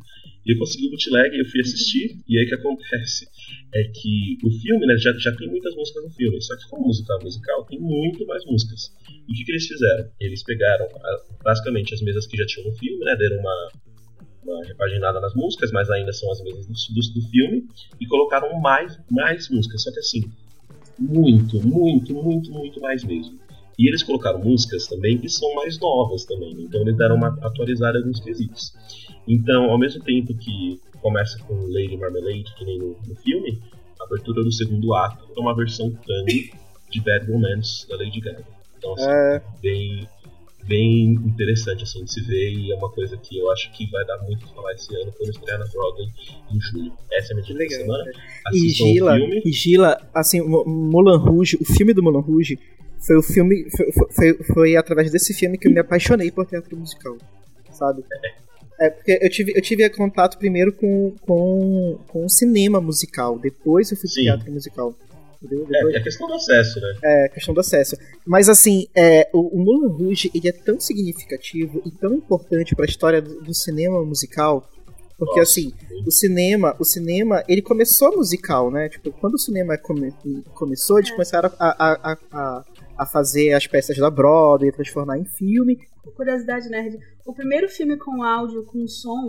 E 0.47 0.53
eu 0.53 0.59
consegui 0.59 0.89
o 0.89 0.91
bootleg, 0.91 1.39
eu 1.39 1.47
fui 1.47 1.61
assistir, 1.63 2.19
e 2.29 2.39
aí 2.39 2.45
o 2.45 2.49
que 2.49 2.55
acontece 2.57 3.27
é 3.75 3.85
que 3.85 4.37
o 4.45 4.51
filme, 4.61 4.85
né, 4.87 4.95
já, 4.99 5.11
já 5.15 5.35
tem 5.35 5.49
muitas 5.49 5.75
músicas 5.75 6.05
no 6.05 6.11
filme, 6.11 6.39
só 6.43 6.55
que 6.59 6.69
como 6.69 6.87
musical 6.87 7.19
é 7.19 7.25
musical, 7.25 7.65
tem 7.65 7.81
muito 7.81 8.27
mais 8.27 8.45
músicas. 8.45 8.93
E 9.27 9.33
o 9.33 9.35
que, 9.35 9.45
que 9.45 9.53
eles 9.53 9.67
fizeram? 9.67 10.07
Eles 10.21 10.43
pegaram 10.43 10.85
a- 10.85 11.23
basicamente 11.43 11.95
as 11.95 12.03
mesas 12.03 12.27
que 12.27 12.37
já 12.37 12.45
tinham 12.45 12.69
no 12.69 12.77
filme, 12.77 13.03
né, 13.03 13.17
deram 13.17 13.39
uma 13.39 13.71
repaginada 14.65 15.21
nas 15.21 15.35
músicas, 15.35 15.71
mas 15.73 15.91
ainda 15.91 16.13
são 16.13 16.31
as 16.33 16.43
mesas 16.43 16.67
do, 16.67 16.73
do, 16.73 17.21
do 17.21 17.29
filme, 17.29 17.67
e 18.01 18.07
colocaram 18.07 18.61
mais, 18.61 18.99
mais 19.11 19.49
músicas, 19.49 19.83
só 19.83 19.93
que 19.93 19.99
assim, 20.01 20.31
muito, 20.99 21.61
muito, 21.67 22.15
muito, 22.15 22.51
muito 22.51 22.81
mais 22.81 23.05
mesmo. 23.05 23.39
E 23.79 23.89
eles 23.89 24.03
colocaram 24.03 24.39
músicas 24.39 24.87
também 24.87 25.19
que 25.19 25.29
são 25.29 25.53
mais 25.55 25.79
novas 25.79 26.25
também, 26.25 26.53
então 26.61 26.81
eles 26.83 26.97
deram 26.97 27.17
uma 27.17 27.29
atualizada 27.43 28.01
nos 28.01 28.21
quesitos. 28.21 28.73
Então, 29.27 29.71
ao 29.71 29.79
mesmo 29.79 30.03
tempo 30.05 30.37
que 30.37 30.81
começa 31.01 31.39
com 31.45 31.55
Lady 31.67 31.97
Marmalade, 31.97 32.55
que 32.57 32.65
nem 32.65 32.79
no, 32.79 32.97
no 33.07 33.15
filme, 33.17 33.61
a 34.01 34.05
abertura 34.05 34.43
do 34.43 34.53
segundo 34.53 34.95
ato 34.95 35.25
é 35.37 35.41
uma 35.41 35.55
versão 35.55 35.91
tango 35.91 36.27
de 36.91 37.01
Bad 37.01 37.31
Romance 37.31 37.89
da 37.89 37.97
Lady 37.97 38.21
Gaga. 38.21 38.45
Então, 38.79 38.95
assim, 38.95 39.09
é... 39.09 39.43
bem, 39.61 40.09
bem 40.67 41.13
interessante 41.13 41.85
assim 41.85 42.05
de 42.05 42.13
se 42.13 42.21
ver 42.23 42.53
e 42.53 42.73
é 42.73 42.77
uma 42.77 42.91
coisa 42.91 43.17
que 43.17 43.39
eu 43.39 43.51
acho 43.51 43.71
que 43.73 43.91
vai 43.91 44.05
dar 44.05 44.19
muito 44.19 44.47
pra 44.47 44.55
falar 44.55 44.73
esse 44.73 44.95
ano 44.97 45.13
quando 45.17 45.31
estrear 45.31 45.59
na 45.59 45.67
Broadway 45.67 46.09
em 46.51 46.61
julho. 46.61 46.93
Essa 47.13 47.33
é 47.33 47.37
a 47.37 47.37
minha 47.37 47.47
dica 47.47 47.65
da 47.65 47.83
semana. 47.83 48.13
E 48.53 48.69
Gila, 48.71 49.19
e 49.19 49.53
Gila, 49.53 50.11
assim, 50.15 50.41
Mulan 50.41 51.19
Rouge, 51.19 51.57
o 51.61 51.65
filme 51.65 51.93
do 51.93 52.03
Mulan 52.03 52.21
Rouge 52.21 52.59
foi 52.99 53.17
o 53.17 53.23
filme 53.23 53.67
foi, 53.71 53.93
foi, 54.11 54.35
foi 54.55 54.77
através 54.77 55.11
desse 55.11 55.35
filme 55.35 55.59
que 55.59 55.69
eu 55.69 55.73
me 55.73 55.81
apaixonei 55.81 56.31
por 56.31 56.47
teatro 56.47 56.77
musical, 56.77 57.17
sabe? 57.71 58.05
É. 58.25 58.45
É, 58.77 58.91
porque 58.91 59.19
eu 59.23 59.31
tive, 59.31 59.53
eu 59.55 59.63
tive 59.63 59.89
contato 59.91 60.37
primeiro 60.37 60.73
com, 60.73 61.15
com, 61.21 61.99
com 62.09 62.25
o 62.25 62.29
cinema 62.29 62.81
musical, 62.81 63.39
depois 63.39 63.91
eu 63.91 63.97
fui 63.97 64.11
pro 64.11 64.23
teatro 64.23 64.53
musical. 64.53 64.95
É, 65.73 65.97
é 65.97 66.01
questão 66.01 66.27
do 66.27 66.35
acesso, 66.35 66.81
né? 66.81 66.95
É, 67.03 67.29
questão 67.29 67.55
do 67.55 67.61
acesso. 67.61 67.97
Mas 68.27 68.49
assim, 68.49 68.87
é, 68.97 69.29
o, 69.33 69.57
o 69.57 69.65
Moulin 69.65 69.89
Rouge 69.89 70.31
ele 70.35 70.49
é 70.49 70.53
tão 70.53 70.81
significativo 70.81 71.83
e 71.85 71.91
tão 71.91 72.15
importante 72.15 72.75
para 72.75 72.85
a 72.85 72.89
história 72.89 73.21
do, 73.21 73.43
do, 73.43 73.55
cinema 73.55 74.05
musical, 74.05 74.69
porque 75.19 75.39
Nossa, 75.39 75.53
assim, 75.53 75.71
sim. 75.71 76.05
o 76.07 76.11
cinema, 76.11 76.77
o 76.79 76.85
cinema, 76.85 77.43
ele 77.49 77.63
começou 77.63 78.17
musical, 78.17 78.71
né? 78.71 78.89
Tipo, 78.89 79.13
quando 79.13 79.35
o 79.35 79.39
cinema 79.39 79.77
come, 79.79 80.13
começou, 80.55 80.99
eles 80.99 81.11
é. 81.11 81.13
começaram 81.13 81.51
a, 81.59 81.69
a, 81.69 82.19
a, 82.33 82.65
a, 82.99 83.07
fazer 83.07 83.53
as 83.53 83.67
peças 83.67 83.97
da 83.97 84.11
Broadway, 84.11 84.73
transformar 84.73 85.19
em 85.19 85.25
filme. 85.25 85.79
Curiosidade 86.17 86.69
nerd, 86.69 86.99
o 87.27 87.35
primeiro 87.35 87.69
filme 87.69 87.97
com 87.97 88.23
áudio, 88.23 88.65
com 88.65 88.87
som, 88.87 89.27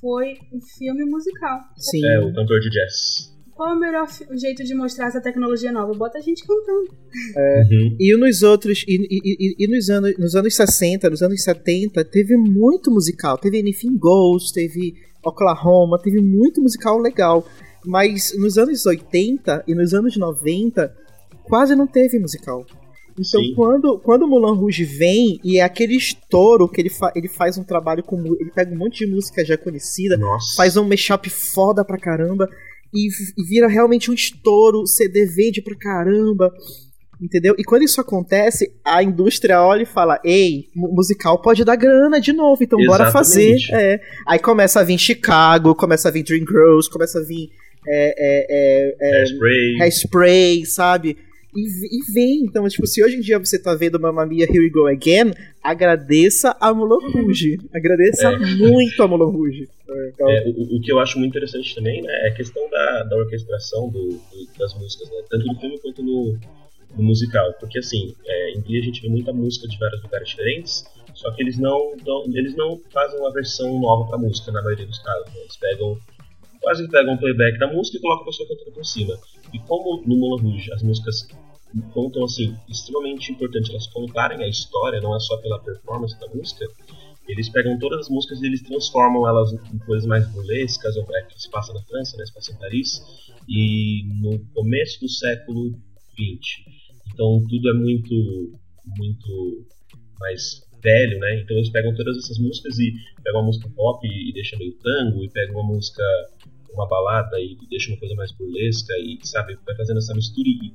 foi 0.00 0.34
um 0.52 0.60
filme 0.78 1.04
musical. 1.04 1.60
Sim. 1.76 2.04
É, 2.06 2.20
o 2.20 2.32
cantor 2.32 2.60
de 2.60 2.70
jazz. 2.70 3.39
Qual 3.60 3.68
é 3.68 3.74
o 3.74 3.78
melhor 3.78 4.08
jeito 4.38 4.64
de 4.64 4.74
mostrar 4.74 5.08
essa 5.08 5.20
tecnologia 5.20 5.70
nova? 5.70 5.92
Bota 5.92 6.16
a 6.16 6.20
gente 6.22 6.46
cantando. 6.46 6.94
É, 7.36 7.62
uhum. 7.70 7.96
E 8.00 8.16
nos 8.16 8.42
outros, 8.42 8.82
e, 8.88 9.06
e, 9.10 9.54
e, 9.58 9.68
nos, 9.68 9.90
anos, 9.90 10.16
nos 10.16 10.34
anos 10.34 10.56
60, 10.56 11.10
nos 11.10 11.20
anos 11.20 11.42
70, 11.42 12.02
teve 12.06 12.38
muito 12.38 12.90
musical. 12.90 13.36
Teve 13.36 13.60
Anything 13.60 13.98
Goes, 13.98 14.50
teve 14.50 14.94
Oklahoma, 15.22 16.00
teve 16.02 16.22
muito 16.22 16.62
musical 16.62 16.96
legal. 16.96 17.46
Mas 17.84 18.34
nos 18.34 18.56
anos 18.56 18.86
80 18.86 19.64
e 19.68 19.74
nos 19.74 19.92
anos 19.92 20.16
90, 20.16 20.96
quase 21.42 21.76
não 21.76 21.86
teve 21.86 22.18
musical. 22.18 22.64
Então, 23.18 23.42
quando, 23.54 23.98
quando 23.98 24.22
o 24.22 24.26
Mulan 24.26 24.54
Rouge 24.54 24.84
vem 24.84 25.38
e 25.44 25.58
é 25.58 25.62
aquele 25.62 25.96
estouro 25.96 26.66
que 26.66 26.80
ele, 26.80 26.88
fa 26.88 27.12
ele 27.14 27.28
faz 27.28 27.58
um 27.58 27.64
trabalho 27.64 28.02
com. 28.02 28.24
Ele 28.40 28.50
pega 28.54 28.74
um 28.74 28.78
monte 28.78 29.04
de 29.04 29.12
música 29.12 29.44
já 29.44 29.58
conhecida, 29.58 30.16
Nossa. 30.16 30.56
faz 30.56 30.78
um 30.78 30.88
mashup 30.88 31.28
foda 31.28 31.84
pra 31.84 31.98
caramba 31.98 32.48
e, 32.92 33.08
e 33.38 33.44
vira 33.44 33.68
realmente 33.68 34.10
um 34.10 34.14
estouro, 34.14 34.86
CD 34.86 35.26
vende 35.26 35.62
pra 35.62 35.76
caramba. 35.76 36.52
Entendeu? 37.20 37.54
E 37.58 37.64
quando 37.64 37.82
isso 37.82 38.00
acontece, 38.00 38.72
a 38.82 39.02
indústria 39.02 39.62
olha 39.62 39.82
e 39.82 39.86
fala: 39.86 40.18
Ei, 40.24 40.68
musical 40.74 41.40
pode 41.42 41.64
dar 41.64 41.76
grana 41.76 42.18
de 42.18 42.32
novo, 42.32 42.64
então 42.64 42.80
Exatamente. 42.80 42.98
bora 42.98 43.12
fazer. 43.12 43.56
É. 43.72 44.00
Aí 44.26 44.38
começa 44.38 44.80
a 44.80 44.84
vir 44.84 44.98
Chicago, 44.98 45.74
começa 45.74 46.08
a 46.08 46.10
vir 46.10 46.22
Dream 46.22 46.46
Girls, 46.46 46.88
começa 46.88 47.18
a 47.18 47.22
vir. 47.22 47.50
É, 47.86 48.14
é, 48.18 48.46
é, 48.50 48.96
é 49.00 49.18
Hairspray. 49.18 49.80
Hairspray, 49.80 50.66
sabe? 50.66 51.18
E, 51.54 51.98
e, 51.98 52.12
vem. 52.12 52.44
Então, 52.44 52.66
tipo, 52.68 52.86
se 52.86 53.02
hoje 53.02 53.16
em 53.16 53.20
dia 53.20 53.38
você 53.38 53.58
tá 53.58 53.74
vendo 53.74 53.98
Mamma 53.98 54.24
Mia 54.24 54.44
Here 54.44 54.60
We 54.60 54.70
Go 54.70 54.86
Again, 54.86 55.32
agradeça 55.62 56.56
a 56.60 56.72
Mulan 56.72 57.10
Rouge. 57.12 57.58
Agradeça 57.74 58.28
é. 58.28 58.38
muito 58.38 59.02
a 59.02 59.08
Mulan 59.08 59.30
Rouge. 59.30 59.68
Então... 59.82 60.30
É, 60.30 60.44
o, 60.46 60.76
o, 60.76 60.80
que 60.80 60.92
eu 60.92 60.98
acho 61.00 61.18
muito 61.18 61.30
interessante 61.30 61.74
também, 61.74 62.02
né, 62.02 62.12
é 62.24 62.28
a 62.28 62.34
questão 62.34 62.68
da, 62.70 63.02
da 63.04 63.16
orquestração 63.16 63.88
do, 63.88 64.10
do, 64.10 64.58
das 64.58 64.74
músicas, 64.74 65.10
né, 65.10 65.22
tanto 65.28 65.46
no 65.46 65.58
filme 65.58 65.78
quanto 65.80 66.02
no, 66.02 66.38
no 66.96 67.02
musical. 67.02 67.52
Porque, 67.58 67.78
assim, 67.78 68.14
é, 68.24 68.52
em 68.52 68.60
dia 68.60 68.80
a 68.80 68.84
gente 68.84 69.02
vê 69.02 69.08
muita 69.08 69.32
música 69.32 69.66
de 69.66 69.76
vários 69.78 70.02
lugares 70.02 70.28
diferentes, 70.28 70.84
só 71.14 71.30
que 71.32 71.42
eles 71.42 71.58
não, 71.58 71.96
dão, 72.04 72.24
eles 72.32 72.56
não 72.56 72.80
fazem 72.92 73.18
uma 73.18 73.32
versão 73.32 73.78
nova 73.80 74.08
pra 74.08 74.18
música, 74.18 74.52
na 74.52 74.62
maioria 74.62 74.86
dos 74.86 74.98
casos. 75.00 75.26
Né? 75.34 75.40
Eles 75.40 75.56
pegam 75.56 75.98
quase 76.60 76.88
pegam 76.88 77.14
um 77.14 77.16
playback 77.16 77.58
da 77.58 77.72
música 77.72 77.98
e 77.98 78.00
colocam 78.00 78.22
a 78.22 78.26
pessoa 78.26 78.48
cantando 78.48 78.72
por 78.72 78.84
cima. 78.84 79.18
E 79.52 79.58
como 79.60 80.02
no 80.06 80.16
Moulin 80.16 80.52
Rouge 80.52 80.72
as 80.72 80.82
músicas 80.82 81.26
contam 81.92 82.24
assim, 82.24 82.56
extremamente 82.68 83.32
importante 83.32 83.70
elas 83.70 83.86
contarem 83.86 84.42
a 84.42 84.48
história, 84.48 85.00
não 85.00 85.14
é 85.14 85.20
só 85.20 85.36
pela 85.38 85.58
performance 85.60 86.18
da 86.18 86.26
música, 86.28 86.66
eles 87.28 87.48
pegam 87.48 87.78
todas 87.78 88.00
as 88.00 88.08
músicas 88.08 88.40
e 88.40 88.46
eles 88.46 88.62
transformam 88.62 89.28
elas 89.28 89.52
em 89.52 89.78
coisas 89.86 90.06
mais 90.06 90.26
burlescas, 90.32 90.96
ou 90.96 91.04
é, 91.14 91.22
que 91.22 91.40
se 91.40 91.48
passa 91.48 91.72
na 91.72 91.80
França, 91.82 92.16
né, 92.16 92.26
se 92.26 92.34
passa 92.34 92.52
em 92.52 92.56
Paris, 92.56 93.00
e 93.48 94.02
no 94.20 94.38
começo 94.52 95.00
do 95.00 95.08
século 95.08 95.70
XX. 96.14 96.80
Então 97.12 97.44
tudo 97.48 97.70
é 97.70 97.74
muito, 97.74 98.58
muito 98.98 99.66
mais 100.18 100.68
velho, 100.82 101.18
né? 101.18 101.40
Então 101.40 101.56
eles 101.56 101.70
pegam 101.70 101.94
todas 101.94 102.16
essas 102.16 102.38
músicas 102.38 102.78
e 102.78 102.92
pegam 103.22 103.40
uma 103.40 103.46
música 103.46 103.68
pop 103.76 104.06
e, 104.06 104.30
e 104.30 104.32
deixam 104.32 104.58
meio 104.58 104.76
tango, 104.78 105.24
e 105.24 105.30
pegam 105.30 105.60
uma 105.60 105.74
música 105.74 106.02
uma 106.74 106.86
balada 106.86 107.38
e 107.40 107.56
deixa 107.68 107.90
uma 107.90 107.98
coisa 107.98 108.14
mais 108.14 108.32
burlesca 108.32 108.92
e, 108.98 109.18
sabe, 109.26 109.58
vai 109.66 109.76
fazendo 109.76 109.98
essa 109.98 110.14
mistura 110.14 110.48
e 110.48 110.72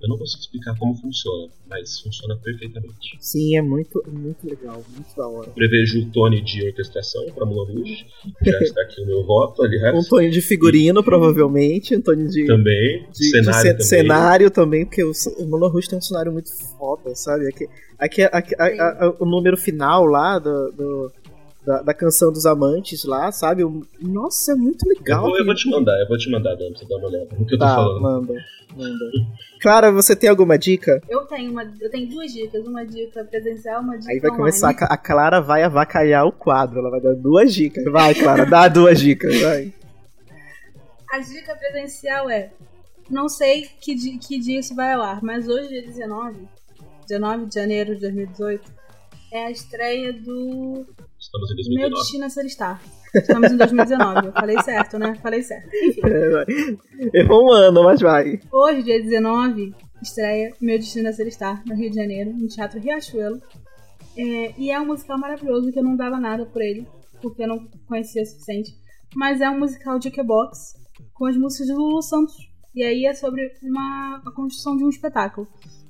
eu 0.00 0.08
não 0.08 0.16
consigo 0.16 0.40
explicar 0.40 0.78
como 0.78 0.94
funciona, 0.94 1.48
mas 1.68 2.00
funciona 2.00 2.36
perfeitamente. 2.36 3.16
Sim, 3.18 3.56
é 3.56 3.62
muito, 3.62 4.02
muito 4.06 4.48
legal, 4.48 4.84
muito 4.94 5.16
da 5.16 5.26
hora. 5.26 5.50
Prevejo 5.50 6.00
o 6.00 6.10
Tony 6.10 6.40
de 6.40 6.66
orquestração 6.66 7.24
para 7.34 7.44
Mulan 7.44 7.72
Rouge, 7.72 8.06
já 8.44 8.58
está 8.60 8.82
aqui 8.82 9.02
o 9.02 9.06
meu 9.06 9.24
voto, 9.24 9.62
aliás. 9.62 9.96
Um 9.96 10.08
Tony 10.08 10.30
de 10.30 10.40
figurino, 10.40 11.02
provavelmente, 11.02 11.96
um 11.96 12.00
Tony 12.00 12.28
de... 12.28 12.46
Também, 12.46 13.06
de, 13.10 13.30
cenário 13.30 13.62
de, 13.62 13.70
também. 13.70 13.86
Cenário 13.86 14.50
também, 14.50 14.84
porque 14.84 15.02
o, 15.02 15.12
o 15.38 15.46
Mulan 15.46 15.68
Rouge 15.68 15.88
tem 15.88 15.98
um 15.98 16.02
cenário 16.02 16.32
muito 16.32 16.50
foda, 16.78 17.14
sabe? 17.14 17.48
Aqui, 17.48 17.68
aqui, 17.98 18.22
aqui 18.22 18.54
a, 18.56 18.64
a, 18.64 19.06
a, 19.06 19.16
o 19.18 19.26
número 19.26 19.56
final 19.56 20.04
lá 20.04 20.38
do, 20.38 20.72
do 20.72 21.12
da, 21.68 21.82
da, 21.82 21.92
canção 21.92 22.32
dos 22.32 22.46
amantes 22.46 23.04
lá, 23.04 23.30
sabe? 23.30 23.62
Nossa, 24.00 24.52
é 24.52 24.54
muito 24.54 24.88
legal. 24.88 25.24
Eu 25.24 25.28
vou, 25.28 25.38
eu 25.38 25.44
vou 25.44 25.54
te 25.54 25.68
mandar, 25.68 26.00
eu 26.00 26.08
vou 26.08 26.16
te 26.16 26.30
mandar, 26.30 26.54
Dan, 26.54 26.70
pra 26.70 26.78
você 26.78 26.88
dar 26.88 26.96
uma 26.96 27.08
olhada 27.08 27.28
no 27.38 27.44
que 27.44 27.54
eu 27.54 27.58
tô 27.58 27.64
tá, 27.64 27.74
falando. 27.74 28.00
Manda, 28.00 28.34
manda. 28.74 29.04
Clara, 29.60 29.92
você 29.92 30.16
tem 30.16 30.30
alguma 30.30 30.58
dica? 30.58 31.02
Eu 31.06 31.26
tenho 31.26 31.52
uma, 31.52 31.70
eu 31.78 31.90
tenho 31.90 32.08
duas 32.08 32.32
dicas, 32.32 32.66
uma 32.66 32.86
dica 32.86 33.22
presencial, 33.22 33.82
uma 33.82 33.98
dica 33.98 34.10
Aí 34.10 34.18
vai 34.18 34.30
online. 34.30 34.38
começar, 34.38 34.70
a 34.70 34.96
Clara 34.96 35.42
vai 35.42 35.62
avacalhar 35.62 36.24
o 36.24 36.32
quadro, 36.32 36.78
ela 36.78 36.90
vai 36.90 37.02
dar 37.02 37.14
duas 37.14 37.52
dicas. 37.52 37.84
Vai, 37.84 38.14
Clara, 38.14 38.46
dá 38.46 38.66
duas 38.66 38.98
dicas, 38.98 39.38
vai. 39.42 39.74
A 41.12 41.18
dica 41.18 41.54
presencial 41.54 42.30
é, 42.30 42.50
não 43.10 43.28
sei 43.28 43.68
que, 43.78 44.18
que 44.18 44.38
dia 44.38 44.60
isso 44.60 44.74
vai 44.74 44.94
ao 44.94 45.02
ar, 45.02 45.22
mas 45.22 45.46
hoje, 45.48 45.68
dia 45.68 45.82
19, 45.82 46.48
19 47.06 47.46
de 47.46 47.54
janeiro 47.54 47.94
de 47.94 48.00
2018, 48.00 48.77
é 49.32 49.46
a 49.46 49.50
estreia 49.50 50.12
do 50.12 50.86
Estamos 51.18 51.50
em 51.50 51.56
2019. 51.56 51.80
Meu 51.80 51.90
destino 51.90 52.24
é 52.24 52.28
ser 52.28 52.48
Star. 52.48 52.82
Estamos 53.14 53.52
em 53.52 53.56
2019. 53.56 54.26
Eu 54.28 54.32
falei 54.32 54.62
certo, 54.62 54.98
né? 54.98 55.14
Falei 55.22 55.42
certo. 55.42 55.68
É, 55.74 57.20
Errou 57.20 57.46
um 57.46 57.52
ano, 57.52 57.82
mas 57.82 58.00
vai. 58.00 58.40
Hoje, 58.52 58.82
dia 58.82 59.02
19, 59.02 59.74
estreia 60.02 60.54
Meu 60.60 60.78
Destino 60.78 61.08
é 61.08 61.12
Ser 61.12 61.30
Star, 61.30 61.62
no 61.66 61.74
Rio 61.74 61.90
de 61.90 61.96
Janeiro, 61.96 62.32
no 62.32 62.46
Teatro 62.48 62.80
Riachuelo. 62.80 63.40
É, 64.16 64.54
e 64.56 64.70
é 64.70 64.80
um 64.80 64.86
musical 64.86 65.18
maravilhoso 65.18 65.72
que 65.72 65.78
eu 65.78 65.84
não 65.84 65.96
dava 65.96 66.18
nada 66.18 66.46
por 66.46 66.62
ele, 66.62 66.86
porque 67.20 67.42
eu 67.42 67.48
não 67.48 67.66
conhecia 67.86 68.22
o 68.22 68.26
suficiente. 68.26 68.72
Mas 69.14 69.40
é 69.40 69.50
um 69.50 69.58
musical 69.58 69.98
de 69.98 70.08
jukebox 70.08 70.74
com 71.14 71.26
as 71.26 71.36
músicas 71.36 71.68
do 71.68 71.76
Lulu 71.76 72.02
Santos. 72.02 72.36
E 72.74 72.82
aí 72.82 73.06
é 73.06 73.14
sobre 73.14 73.50
uma, 73.62 74.22
a 74.24 74.30
construção 74.30 74.76
de 74.76 74.84
um 74.84 74.88
espetáculo. 74.88 75.48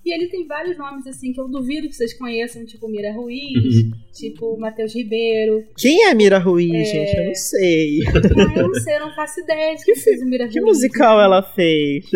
E 0.09 0.14
ele 0.14 0.26
tem 0.28 0.46
vários 0.46 0.78
nomes, 0.78 1.06
assim, 1.06 1.34
que 1.34 1.40
eu 1.40 1.46
duvido 1.46 1.86
que 1.86 1.94
vocês 1.94 2.14
conheçam, 2.14 2.64
tipo 2.64 2.88
Mira 2.88 3.12
Ruiz, 3.12 3.82
uhum. 3.82 3.90
tipo 4.11 4.59
Matheus 4.59 4.94
Ribeiro. 4.94 5.66
Quem 5.76 6.06
é 6.06 6.14
Mira 6.14 6.38
Ruiz, 6.38 6.72
é... 6.72 6.84
gente? 6.84 7.14
Eu 7.14 7.26
não 7.26 7.34
sei. 7.34 7.98
Ah, 8.06 8.59
eu 8.59 8.68
não 8.68 8.74
sei, 8.74 8.96
eu 8.96 9.00
não 9.00 9.14
faço 9.14 9.40
ideia 9.40 9.76
de 9.76 9.84
que, 9.84 9.92
que 9.92 10.00
fez 10.00 10.24
Mira 10.24 10.48
que 10.48 10.59
Ruiz. 10.59 10.78
Que 10.78 10.86
musical 10.86 11.20
ela 11.20 11.42
fez? 11.42 12.06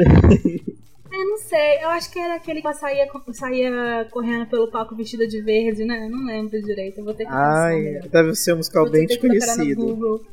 Eu 1.12 1.28
não 1.28 1.36
sei, 1.36 1.82
eu 1.82 1.90
acho 1.90 2.10
que 2.10 2.18
era 2.18 2.36
aquele 2.36 2.62
que 2.62 2.72
saía, 2.72 3.06
saía 3.32 4.08
correndo 4.10 4.46
pelo 4.46 4.70
palco 4.70 4.96
vestida 4.96 5.28
de 5.28 5.42
verde, 5.42 5.84
né? 5.84 6.06
Eu 6.06 6.10
não 6.10 6.24
lembro 6.24 6.62
direito, 6.62 6.96
eu 6.96 7.04
vou 7.04 7.12
ter 7.12 7.26
que 7.26 7.30
Ai, 7.30 8.00
deve 8.10 8.34
ser 8.34 8.54
um 8.54 8.56
musical 8.56 8.90
bem 8.90 9.04
desconhecido. 9.04 10.24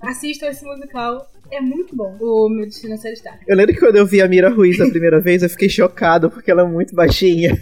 Assistam 0.00 0.48
esse 0.48 0.64
musical, 0.64 1.24
é 1.50 1.60
muito 1.60 1.94
bom. 1.96 2.16
O 2.20 2.48
Meu 2.48 2.66
Destino 2.66 2.94
é 2.94 2.96
Ser 2.96 3.14
Eu 3.46 3.56
lembro 3.56 3.74
que 3.74 3.80
quando 3.80 3.96
eu 3.96 4.06
vi 4.06 4.20
a 4.20 4.28
Mira 4.28 4.48
Ruiz 4.50 4.80
a 4.80 4.88
primeira 4.88 5.20
vez, 5.20 5.42
eu 5.42 5.48
fiquei 5.50 5.68
chocado 5.68 6.30
porque 6.30 6.50
ela 6.50 6.62
é 6.62 6.66
muito 6.66 6.94
baixinha. 6.94 7.54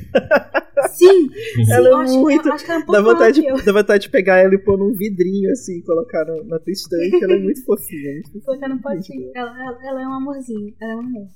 Sim! 0.90 1.30
Ela 1.70 1.88
eu 1.88 1.98
é 2.00 2.02
acho, 2.04 2.20
muito- 2.20 2.48
Eu 2.48 2.52
acho 2.54 2.64
que 2.64 2.70
ela 2.70 2.80
é 2.80 2.82
um 2.82 2.86
pouco 2.86 3.02
Dá 3.02 3.12
vontade, 3.12 3.40
de, 3.40 3.64
dá 3.64 3.72
vontade 3.72 4.02
de 4.04 4.10
pegar 4.10 4.38
ela 4.38 4.54
e 4.54 4.58
pôr 4.58 4.76
num 4.78 4.92
vidrinho, 4.92 5.50
assim, 5.52 5.80
colocar 5.82 6.24
no- 6.24 6.44
na 6.44 6.58
tua 6.58 6.72
estante. 6.72 7.22
Ela 7.22 7.34
é 7.34 7.38
muito 7.38 7.62
fofinha. 7.64 8.20
Colocar 8.44 8.68
no 8.68 8.80
potinho. 8.80 9.30
Ela, 9.34 9.50
ela, 9.62 9.78
ela 9.88 10.02
é 10.02 10.06
um 10.06 10.12
amorzinho. 10.12 10.74
Ela 10.80 10.92
é 10.92 10.96
um 10.96 11.00
amor. 11.00 11.28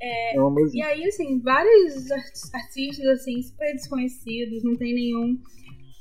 É 0.00 0.40
uma 0.40 0.60
E 0.60 0.64
música. 0.64 0.86
aí, 0.86 1.04
assim, 1.06 1.40
vários 1.40 2.10
art- 2.10 2.54
artistas, 2.54 3.06
assim, 3.06 3.40
super 3.42 3.72
desconhecidos, 3.72 4.62
não 4.64 4.74
tem 4.76 4.94
nenhum, 4.94 5.38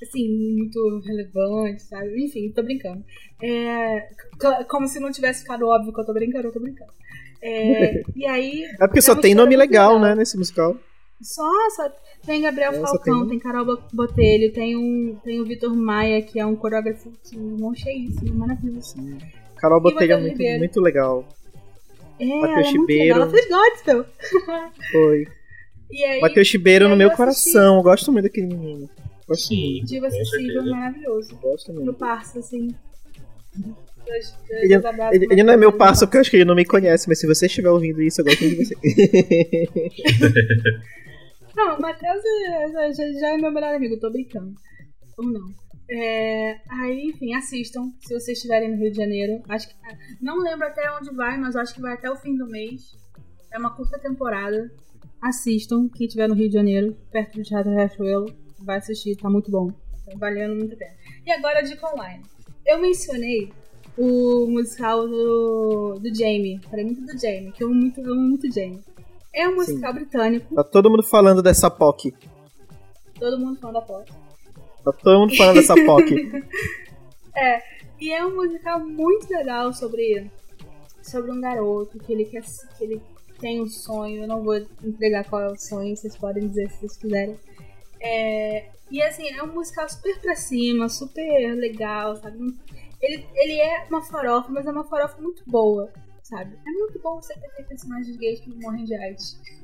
assim, 0.01 0.55
muito 0.57 0.99
relevante, 1.05 1.81
sabe? 1.83 2.23
Enfim, 2.25 2.51
tô 2.51 2.63
brincando. 2.63 3.03
É, 3.41 4.07
co- 4.39 4.65
como 4.69 4.87
se 4.87 4.99
não 4.99 5.11
tivesse 5.11 5.41
ficado 5.41 5.67
óbvio 5.67 5.93
que 5.93 5.99
eu 6.01 6.05
tô 6.05 6.13
brincando, 6.13 6.47
eu 6.47 6.51
tô 6.53 6.59
brincando. 6.59 6.91
É, 7.41 8.01
e 8.15 8.25
aí, 8.25 8.63
É 8.81 8.87
porque 8.87 9.01
só 9.01 9.15
tem 9.15 9.35
nome 9.35 9.55
legal, 9.55 9.93
legal. 9.95 10.09
né, 10.09 10.15
nesse 10.15 10.37
musical. 10.37 10.77
só, 11.21 11.43
só 11.75 11.89
tem 12.25 12.41
Gabriel 12.41 12.73
É, 12.73 12.79
Falcão, 12.79 13.21
tem- 13.21 13.29
tem... 13.29 13.39
Carol 13.39 13.65
Bo- 13.65 13.83
Botelho, 13.93 14.51
tem, 14.53 14.75
um, 14.75 15.15
tem 15.23 15.39
o 15.39 15.45
Vitor 15.45 15.75
Maia, 15.75 16.21
que 16.21 16.39
é 16.39 16.45
um 16.45 16.55
coreógrafo 16.55 17.11
que 17.23 17.37
mão 17.37 17.73
cheíssimo, 17.75 18.33
maravilhoso. 18.35 18.95
Carol 19.57 19.79
E 19.79 19.83
Botelho 19.83 20.11
é 20.11 20.15
Matheus 20.15 20.21
muito, 20.21 20.37
Ribeiro. 20.37 20.59
muito 20.59 20.81
legal. 20.81 21.25
É, 22.19 22.25
Matheus 22.39 22.67
é 22.67 22.71
muito 22.71 22.81
Ribeiro. 22.81 23.15
Ela 23.15 23.29
fez 23.29 23.47
Godspell. 23.49 24.05
Foi. 24.91 25.27
E 25.91 26.03
aí, 26.03 26.19
Matheus 26.19 26.51
Ribeiro 26.51 26.85
e 26.85 26.87
no 26.89 26.95
meu 26.95 27.09
eu 27.09 27.13
assisti. 27.13 27.51
coração. 27.51 27.75
Eu 27.77 27.83
gosto 27.83 28.11
muito 28.11 28.23
daquele 28.23 28.47
menino. 28.47 28.89
Gosto 29.27 29.53
muito. 29.53 29.85
Diva 29.87 30.07
Acessível, 30.07 30.53
certeza. 30.53 30.75
maravilhoso. 30.75 31.35
Gosto 31.37 31.73
No 31.73 31.93
parça, 31.93 32.39
assim. 32.39 32.67
Ele, 34.49 34.75
abraços 34.75 35.15
ele- 35.15 35.27
ele 35.31 35.43
não 35.43 35.53
é 35.53 35.57
meu 35.57 35.71
parceiro 35.73 36.07
porque 36.07 36.17
eu 36.17 36.21
acho 36.21 36.29
que 36.29 36.37
ele 36.37 36.45
não 36.45 36.53
me 36.55 36.65
conhece, 36.65 37.07
mas 37.07 37.19
se 37.19 37.25
você 37.25 37.47
estiver 37.47 37.69
ouvindo 37.69 38.01
isso, 38.01 38.21
eu 38.21 38.25
gosto 38.25 38.43
muito 38.43 38.57
de 38.57 38.65
você. 38.65 38.75
Não, 41.55 41.77
o 41.77 41.81
Matheus 41.81 42.21
é- 42.25 42.93
já, 42.93 43.11
já 43.19 43.27
é 43.33 43.37
meu 43.37 43.51
melhor 43.51 43.73
amigo, 43.73 43.97
tô 43.99 44.11
brincando. 44.11 44.53
Ou 45.17 45.25
não. 45.31 45.41
É, 45.89 46.57
aí, 46.69 47.11
enfim, 47.13 47.33
assistam 47.33 47.91
se 48.05 48.13
vocês 48.13 48.37
estiverem 48.37 48.71
no 48.71 48.77
Rio 48.77 48.91
de 48.91 48.97
Janeiro. 48.97 49.41
Acho 49.47 49.69
que, 49.69 49.75
não 50.21 50.37
lembro 50.39 50.67
até 50.67 50.91
onde 50.91 51.09
vai, 51.15 51.37
mas 51.39 51.55
acho 51.55 51.73
que 51.73 51.81
vai 51.81 51.93
até 51.93 52.11
o 52.11 52.17
fim 52.17 52.35
do 52.35 52.45
mês. 52.47 52.81
É 53.53 53.57
uma 53.57 53.73
curta 53.73 53.97
temporada. 53.99 54.69
Assistam, 55.21 55.87
quem 55.95 56.07
estiver 56.07 56.27
no 56.27 56.35
Rio 56.35 56.49
de 56.49 56.53
Janeiro, 56.55 56.95
perto 57.11 57.37
do 57.37 57.43
Teatro 57.43 57.71
Riachuelo, 57.71 58.25
vai 58.65 58.77
assistir, 58.77 59.15
tá 59.15 59.29
muito 59.29 59.51
bom. 59.51 59.71
Tá 60.05 60.13
valendo 60.17 60.55
muito 60.55 60.75
pena. 60.75 60.93
E 61.25 61.31
agora 61.31 61.59
a 61.59 61.61
dica 61.61 61.87
online. 61.93 62.23
Eu 62.65 62.79
mencionei 62.79 63.51
o 63.97 64.47
musical 64.47 65.07
do, 65.07 65.99
do 65.99 66.15
Jamie. 66.15 66.59
Falei 66.69 66.85
muito 66.85 67.05
do 67.05 67.19
Jamie, 67.19 67.51
que 67.51 67.63
eu 67.63 67.67
amo 67.67 67.75
muito, 67.75 68.01
eu 68.01 68.13
amo 68.13 68.21
muito 68.21 68.51
Jamie. 68.51 68.81
É 69.33 69.47
um 69.47 69.55
musical 69.55 69.93
britânico. 69.93 70.55
Tá 70.55 70.63
todo 70.63 70.89
mundo 70.89 71.03
falando 71.03 71.41
dessa 71.41 71.69
POC. 71.69 72.13
Todo 73.19 73.37
mundo 73.37 73.59
fã 73.59 73.71
da 73.71 73.81
pop. 73.81 74.11
Tá 74.83 74.91
todo 74.91 75.19
mundo 75.19 75.35
falando 75.35 75.55
dessa 75.55 75.75
POC. 75.75 76.43
E 77.99 78.11
é 78.11 78.25
um 78.25 78.35
musical 78.35 78.79
muito 78.81 79.29
legal 79.29 79.73
sobre, 79.73 80.29
sobre 81.01 81.31
um 81.31 81.39
garoto 81.39 81.97
que 81.97 82.11
ele 82.11 82.25
quer 82.25 82.43
que 82.77 82.83
ele 82.83 83.01
tem 83.39 83.61
um 83.61 83.67
sonho. 83.67 84.23
Eu 84.23 84.27
não 84.27 84.43
vou 84.43 84.57
entregar 84.83 85.23
qual 85.29 85.41
é 85.41 85.51
o 85.51 85.57
sonho, 85.57 85.95
vocês 85.95 86.15
podem 86.17 86.47
dizer 86.47 86.69
se 86.71 86.79
vocês 86.79 86.97
quiserem. 86.97 87.37
É, 88.01 88.65
e 88.91 89.01
assim, 89.01 89.27
é 89.29 89.41
um 89.43 89.53
musical 89.53 89.87
super 89.89 90.19
pra 90.19 90.35
cima, 90.35 90.87
super 90.89 91.55
legal, 91.55 92.15
sabe? 92.17 92.37
Ele, 93.01 93.25
ele 93.35 93.59
é 93.59 93.85
uma 93.89 94.01
farofa, 94.01 94.49
mas 94.51 94.65
é 94.65 94.71
uma 94.71 94.83
farofa 94.83 95.21
muito 95.21 95.43
boa, 95.45 95.91
sabe? 96.23 96.55
É 96.67 96.71
muito 96.71 96.99
bom 96.99 97.21
você 97.21 97.33
ter 97.35 97.63
personagens 97.67 98.15
gays 98.17 98.39
que 98.39 98.49
não 98.49 98.57
morrem 98.59 98.85
de 98.85 98.95
AIDS. 98.95 99.39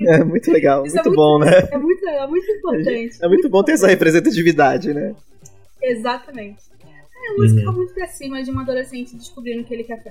É 0.00 0.24
muito 0.24 0.50
legal, 0.50 0.84
Isso 0.84 0.98
é 0.98 1.04
muito 1.04 1.16
muito- 1.16 1.16
bom, 1.16 1.38
né? 1.38 1.68
É 1.70 1.78
muito 1.78 2.04
legal, 2.04 2.28
muito 2.28 2.50
importante. 2.50 3.16
É 3.22 3.28
muito 3.28 3.48
bom 3.48 3.62
ter 3.62 3.72
essa 3.74 3.86
representatividade, 3.86 4.92
né? 4.92 5.14
Exatamente. 5.80 6.64
É 7.26 7.32
um 7.32 7.36
musical 7.36 7.72
muito 7.72 7.94
pra 7.94 8.08
cima 8.08 8.42
de 8.42 8.50
um 8.50 8.58
adolescente 8.58 9.14
descobrindo 9.14 9.62
que 9.62 9.72
ele 9.72 9.84
quer. 9.84 10.02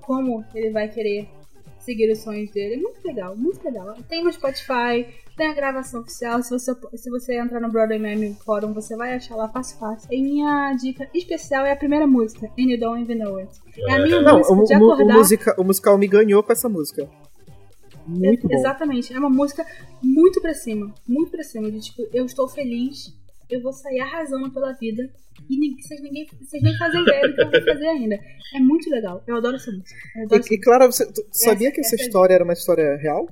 como 0.00 0.44
ele 0.52 0.70
vai 0.70 0.88
querer 0.88 1.28
seguir 1.84 2.10
os 2.10 2.18
sonhos 2.20 2.50
dele. 2.50 2.74
É 2.74 2.78
muito 2.78 3.04
legal, 3.04 3.36
muito 3.36 3.64
legal. 3.64 3.94
Tem 4.08 4.24
no 4.24 4.32
Spotify, 4.32 5.06
tem 5.36 5.48
a 5.48 5.54
gravação 5.54 6.00
oficial. 6.00 6.42
Se 6.42 6.50
você, 6.50 6.72
se 6.96 7.10
você 7.10 7.38
entrar 7.38 7.60
no 7.60 7.70
Broadway 7.70 7.98
Meme 7.98 8.34
Forum, 8.44 8.72
você 8.72 8.96
vai 8.96 9.14
achar 9.14 9.36
lá 9.36 9.48
fácil 9.48 9.78
fácil. 9.78 10.08
E 10.12 10.22
minha 10.22 10.72
dica 10.74 11.08
especial 11.14 11.64
é 11.66 11.72
a 11.72 11.76
primeira 11.76 12.06
música, 12.06 12.46
And 12.58 12.70
You 12.70 12.80
Don't 12.80 13.02
Even 13.02 13.18
Know 13.22 13.36
It. 13.38 13.50
É 13.88 13.92
a 13.94 14.02
minha 14.02 14.20
Não, 14.22 14.38
música 14.38 14.52
o, 14.54 14.64
de 14.64 14.74
o- 14.74 14.86
o 14.88 14.92
acordar. 14.92 15.16
musica- 15.16 15.54
o 15.58 15.64
musical 15.64 15.98
me 15.98 16.06
ganhou 16.08 16.42
com 16.42 16.52
essa 16.52 16.68
música. 16.68 17.08
Muito 18.06 18.46
bom. 18.48 18.54
Exatamente. 18.54 19.12
É 19.14 19.18
uma 19.18 19.30
música 19.30 19.64
muito 20.02 20.40
pra 20.40 20.52
cima. 20.54 20.92
Muito 21.08 21.30
pra 21.30 21.42
cima. 21.42 21.70
De 21.70 21.80
tipo, 21.80 22.02
eu 22.12 22.24
estou 22.26 22.46
feliz, 22.48 23.12
eu 23.48 23.62
vou 23.62 23.72
sair 23.72 24.00
arrasando 24.00 24.50
pela 24.50 24.72
vida. 24.72 25.08
E 25.48 25.58
nem, 25.58 25.76
vocês, 25.80 26.00
ninguém, 26.02 26.26
vocês 26.40 26.62
nem 26.62 26.76
fazem 26.78 27.02
ideia 27.02 27.28
do 27.28 27.34
que 27.34 27.42
eu 27.42 27.50
vou 27.50 27.62
fazer 27.64 27.86
ainda. 27.86 28.14
É 28.54 28.60
muito 28.60 28.88
legal. 28.90 29.22
Eu 29.26 29.36
adoro 29.36 29.56
essa 29.56 29.70
música. 29.70 29.94
Eu 30.16 30.22
adoro 30.24 30.40
essa 30.40 30.54
E, 30.54 30.56
e 30.56 30.60
Clara, 30.60 30.86
você 30.86 31.06
tu 31.12 31.22
sabia 31.32 31.68
Essa- 31.68 31.74
que 31.74 31.80
essa 31.80 31.94
essa- 31.96 32.04
história 32.04 32.34
era 32.34 32.44
uma 32.44 32.52
história 32.52 32.96
real? 32.96 33.28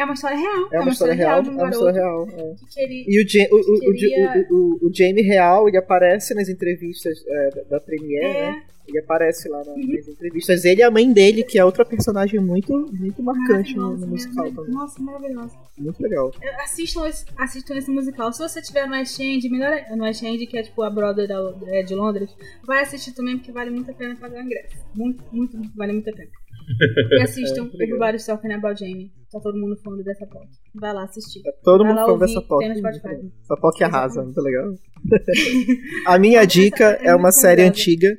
É 0.00 0.04
uma 0.04 0.14
história 0.14 0.36
real. 0.36 0.68
É 0.72 0.80
uma 0.80 0.90
história 0.90 1.14
real, 1.14 1.42
de 1.42 1.48
é 1.48 1.50
um 1.50 1.54
uma 1.54 1.62
garoto 1.64 1.76
história 1.88 2.00
real. 2.00 2.28
é. 2.28 2.54
que 2.54 2.66
queria. 2.74 3.04
E 3.06 3.22
o, 3.22 3.26
Ja- 3.28 3.48
o, 3.52 3.92
Queria- 3.94 4.46
o, 4.50 4.78
o, 4.86 4.90
Jamie 4.94 5.22
Real, 5.22 5.68
ele 5.68 5.76
aparece 5.76 6.34
nas 6.34 6.48
entrevistas 6.48 7.18
é, 7.26 7.50
da, 7.50 7.62
da 7.76 7.80
Premiere, 7.80 8.24
É. 8.26 8.50
né? 8.52 8.62
Ele 8.88 8.98
aparece 8.98 9.48
lá 9.48 9.62
na- 9.62 9.70
Uhum. 9.72 9.86
nas 9.94 10.08
entrevistas. 10.08 10.64
Ele 10.64 10.80
e 10.80 10.82
a 10.82 10.90
mãe 10.90 11.12
dele, 11.12 11.44
que 11.44 11.56
é 11.58 11.64
outra 11.64 11.84
personagem 11.84 12.40
muito, 12.40 12.72
muito 12.92 13.22
marcante 13.22 13.76
no, 13.76 13.96
no 13.96 14.06
musical 14.08 14.50
também. 14.52 14.74
Nossa, 14.74 15.00
maravilhosa. 15.00 15.54
Muito 15.78 16.02
legal. 16.02 16.32
Assistam 16.64 17.06
esse, 17.06 17.24
assistam 17.36 17.76
esse 17.76 17.88
musical. 17.90 18.32
Se 18.32 18.40
você 18.40 18.60
tiver 18.60 18.86
no 18.88 18.94
West 18.94 19.20
End, 19.20 19.48
melhor 19.48 19.72
é- 19.74 19.94
no 19.94 20.02
West 20.02 20.22
End, 20.24 20.44
que 20.46 20.58
é 20.58 20.62
tipo 20.64 20.82
a 20.82 20.90
Broadway 20.90 21.28
da, 21.28 21.38
é, 21.68 21.82
de 21.84 21.94
Londres, 21.94 22.30
vai 22.66 22.82
assistir 22.82 23.12
também, 23.12 23.36
porque 23.38 23.52
vale 23.52 23.70
muito 23.70 23.90
a 23.92 23.94
pena 23.94 24.16
pagar 24.16 24.40
o 24.40 24.44
ingresso. 24.44 24.74
Muito, 24.92 25.22
muito, 25.30 25.56
muito, 25.56 25.76
vale 25.76 25.92
muito 25.92 26.10
a 26.10 26.12
pena. 26.12 26.30
E 27.18 27.22
assistam 27.22 27.64
legal. 27.64 27.80
Everybody's 27.80 28.26
Talking 28.26 28.52
About 28.52 28.78
Jamie. 28.78 29.10
Tá 29.30 29.40
todo 29.40 29.58
mundo 29.58 29.76
falando 29.82 30.02
dessa 30.02 30.26
POC. 30.26 30.48
Vai 30.74 30.92
lá 30.92 31.04
assistir. 31.04 31.42
Tá 31.42 31.52
todo 31.62 31.84
Vai 31.84 31.92
mundo 31.92 32.04
falando 32.04 32.20
dessa 32.20 32.42
POC. 32.42 32.64
Essa 32.64 33.56
POC 33.56 33.84
arrasa, 33.84 34.22
muito 34.22 34.40
legal. 34.40 34.74
a 36.06 36.18
minha 36.18 36.44
dica 36.44 36.98
é 37.02 37.10
é 37.10 37.14
uma 37.14 37.30
série 37.30 37.62
antiga. 37.62 38.16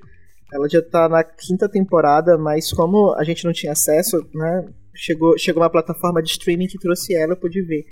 Ela 0.53 0.67
já 0.67 0.81
tá 0.81 1.07
na 1.07 1.23
quinta 1.23 1.69
temporada, 1.69 2.37
mas 2.37 2.71
como 2.73 3.13
a 3.13 3.23
gente 3.23 3.45
não 3.45 3.53
tinha 3.53 3.71
acesso, 3.71 4.17
né? 4.33 4.65
Chegou, 4.93 5.37
chegou 5.37 5.63
uma 5.63 5.69
plataforma 5.69 6.21
de 6.21 6.29
streaming 6.31 6.67
que 6.67 6.77
trouxe 6.77 7.15
ela, 7.15 7.33
eu 7.33 7.37
pude 7.37 7.61
ver. 7.61 7.85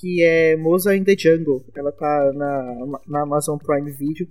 Que 0.00 0.22
é 0.22 0.56
Moza 0.56 0.96
in 0.96 1.04
the 1.04 1.14
Jungle. 1.16 1.62
Ela 1.76 1.92
tá 1.92 2.32
na, 2.34 3.00
na 3.06 3.22
Amazon 3.22 3.58
Prime 3.58 3.90
Video. 3.90 4.26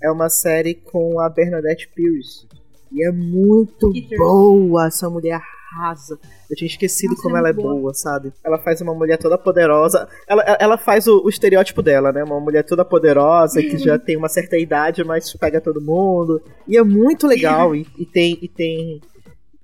É 0.00 0.10
uma 0.10 0.28
série 0.28 0.74
com 0.74 1.18
a 1.18 1.28
Bernadette 1.28 1.88
Pierce. 1.88 2.46
E 2.92 3.06
é 3.06 3.12
muito 3.12 3.92
Peters. 3.92 4.18
boa, 4.18 4.86
essa 4.86 5.08
mulher 5.10 5.40
arrasa. 5.72 6.18
Eu 6.50 6.56
tinha 6.56 6.66
esquecido 6.66 7.10
Nossa, 7.10 7.22
como 7.22 7.36
é 7.36 7.38
ela 7.40 7.48
é 7.50 7.52
boa. 7.52 7.74
boa, 7.74 7.94
sabe? 7.94 8.32
Ela 8.44 8.58
faz 8.58 8.80
uma 8.80 8.94
mulher 8.94 9.18
toda 9.18 9.36
poderosa. 9.38 10.08
Ela, 10.26 10.42
ela 10.58 10.78
faz 10.78 11.06
o, 11.06 11.22
o 11.24 11.28
estereótipo 11.28 11.82
dela, 11.82 12.10
né? 12.12 12.24
Uma 12.24 12.40
mulher 12.40 12.64
toda 12.64 12.84
poderosa, 12.84 13.60
que 13.62 13.78
já 13.78 13.98
tem 13.98 14.16
uma 14.16 14.28
certa 14.28 14.56
idade, 14.56 15.04
mas 15.04 15.32
pega 15.34 15.60
todo 15.60 15.80
mundo. 15.80 16.42
E 16.66 16.76
é 16.76 16.82
muito 16.82 17.26
legal. 17.26 17.74
E, 17.74 17.86
e 17.98 18.06
tem. 18.06 18.38
E 18.40 18.48
tem, 18.48 19.00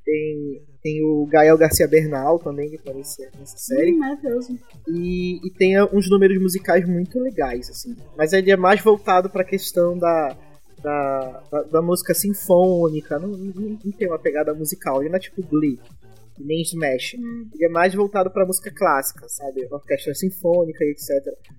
tem. 0.05 0.63
Tem 0.83 1.03
o 1.03 1.27
Gael 1.31 1.57
Garcia 1.57 1.89
Bernal 1.89 2.39
também, 2.39 2.69
que 2.69 2.77
aparece 2.77 3.27
nessa 3.39 3.57
série. 3.57 3.93
Hum. 3.95 4.59
E, 4.87 5.41
e 5.43 5.51
tem 5.51 5.83
uns 5.83 6.11
números 6.11 6.39
musicais 6.39 6.87
muito 6.87 7.19
legais, 7.19 7.71
assim. 7.71 7.97
Mas 8.15 8.35
ele 8.35 8.51
é 8.51 8.57
mais 8.57 8.83
voltado 8.83 9.31
pra 9.31 9.43
questão 9.43 9.97
da, 9.97 10.37
da, 10.85 11.43
da, 11.51 11.63
da 11.63 11.83
música 11.83 12.13
sinfônica. 12.13 13.19
Não, 13.19 13.31
não, 13.31 13.79
não 13.83 13.93
tem 13.93 14.07
uma 14.07 14.19
pegada 14.19 14.53
musical. 14.53 15.01
Ele 15.01 15.09
não 15.09 15.17
é 15.17 15.21
tipo 15.21 15.43
Glee, 15.43 15.81
nem 16.39 16.61
Smash. 16.61 17.17
Hum. 17.19 17.49
Ele 17.55 17.65
é 17.65 17.69
mais 17.71 17.95
voltado 17.95 18.31
pra 18.31 18.45
música 18.45 18.71
clássica, 18.71 19.27
sabe? 19.29 19.67
Orquestra 19.71 20.15
sinfônica 20.15 20.85
e 20.85 20.91
etc. 20.91 21.11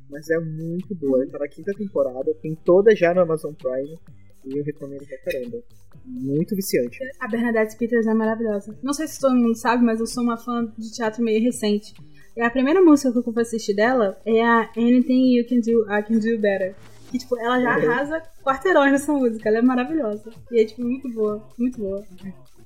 Mas 0.10 0.30
é 0.30 0.40
muito 0.40 0.94
boa. 0.96 1.22
Ele 1.22 1.32
tá 1.32 1.40
na 1.40 1.48
quinta 1.48 1.74
temporada, 1.74 2.34
tem 2.36 2.56
toda 2.64 2.96
já 2.96 3.14
no 3.14 3.22
Amazon 3.22 3.54
Prime. 3.54 3.98
E 4.46 4.60
eu 4.60 4.64
recomendo 4.64 5.06
pra 5.08 5.18
caramba. 5.18 5.58
Muito 6.06 6.56
viciante. 6.56 7.00
A 7.20 7.28
Bernadette 7.28 7.76
Peters 7.78 8.06
é 8.06 8.14
maravilhosa. 8.14 8.78
Não 8.84 8.94
sei 8.94 9.08
se 9.08 9.20
todo 9.20 9.36
mundo 9.36 9.56
sabe, 9.56 9.84
mas 9.84 10.00
eu 10.00 10.06
sou 10.06 10.24
uma 10.24 10.38
fã 10.38 10.72
de 10.78 10.92
teatro 10.92 11.24
meio 11.24 11.42
recente. 11.42 11.96
E 12.38 12.42
a 12.42 12.52
primeira 12.52 12.80
música 12.80 13.12
que 13.12 13.18
eu 13.18 13.34
fui 13.34 13.42
assistir 13.42 13.74
dela 13.74 14.16
é 14.24 14.44
a 14.44 14.70
Anything 14.78 15.36
You 15.36 15.48
Can 15.48 15.62
Do, 15.62 15.92
I 15.92 16.04
Can 16.04 16.20
Do 16.20 16.38
Better. 16.40 16.76
Que, 17.12 17.18
tipo, 17.20 17.38
ela 17.40 17.60
já 17.62 17.78
Uhum. 17.78 17.92
arrasa 17.92 18.22
quarteirões 18.44 18.92
nessa 18.92 19.12
música. 19.14 19.48
Ela 19.50 19.60
é 19.60 19.62
maravilhosa. 19.62 20.30
E 20.52 20.62
é, 20.62 20.66
tipo, 20.66 20.82
muito 20.84 21.08
boa. 21.10 21.44
Muito 21.58 21.80
boa. 21.80 22.04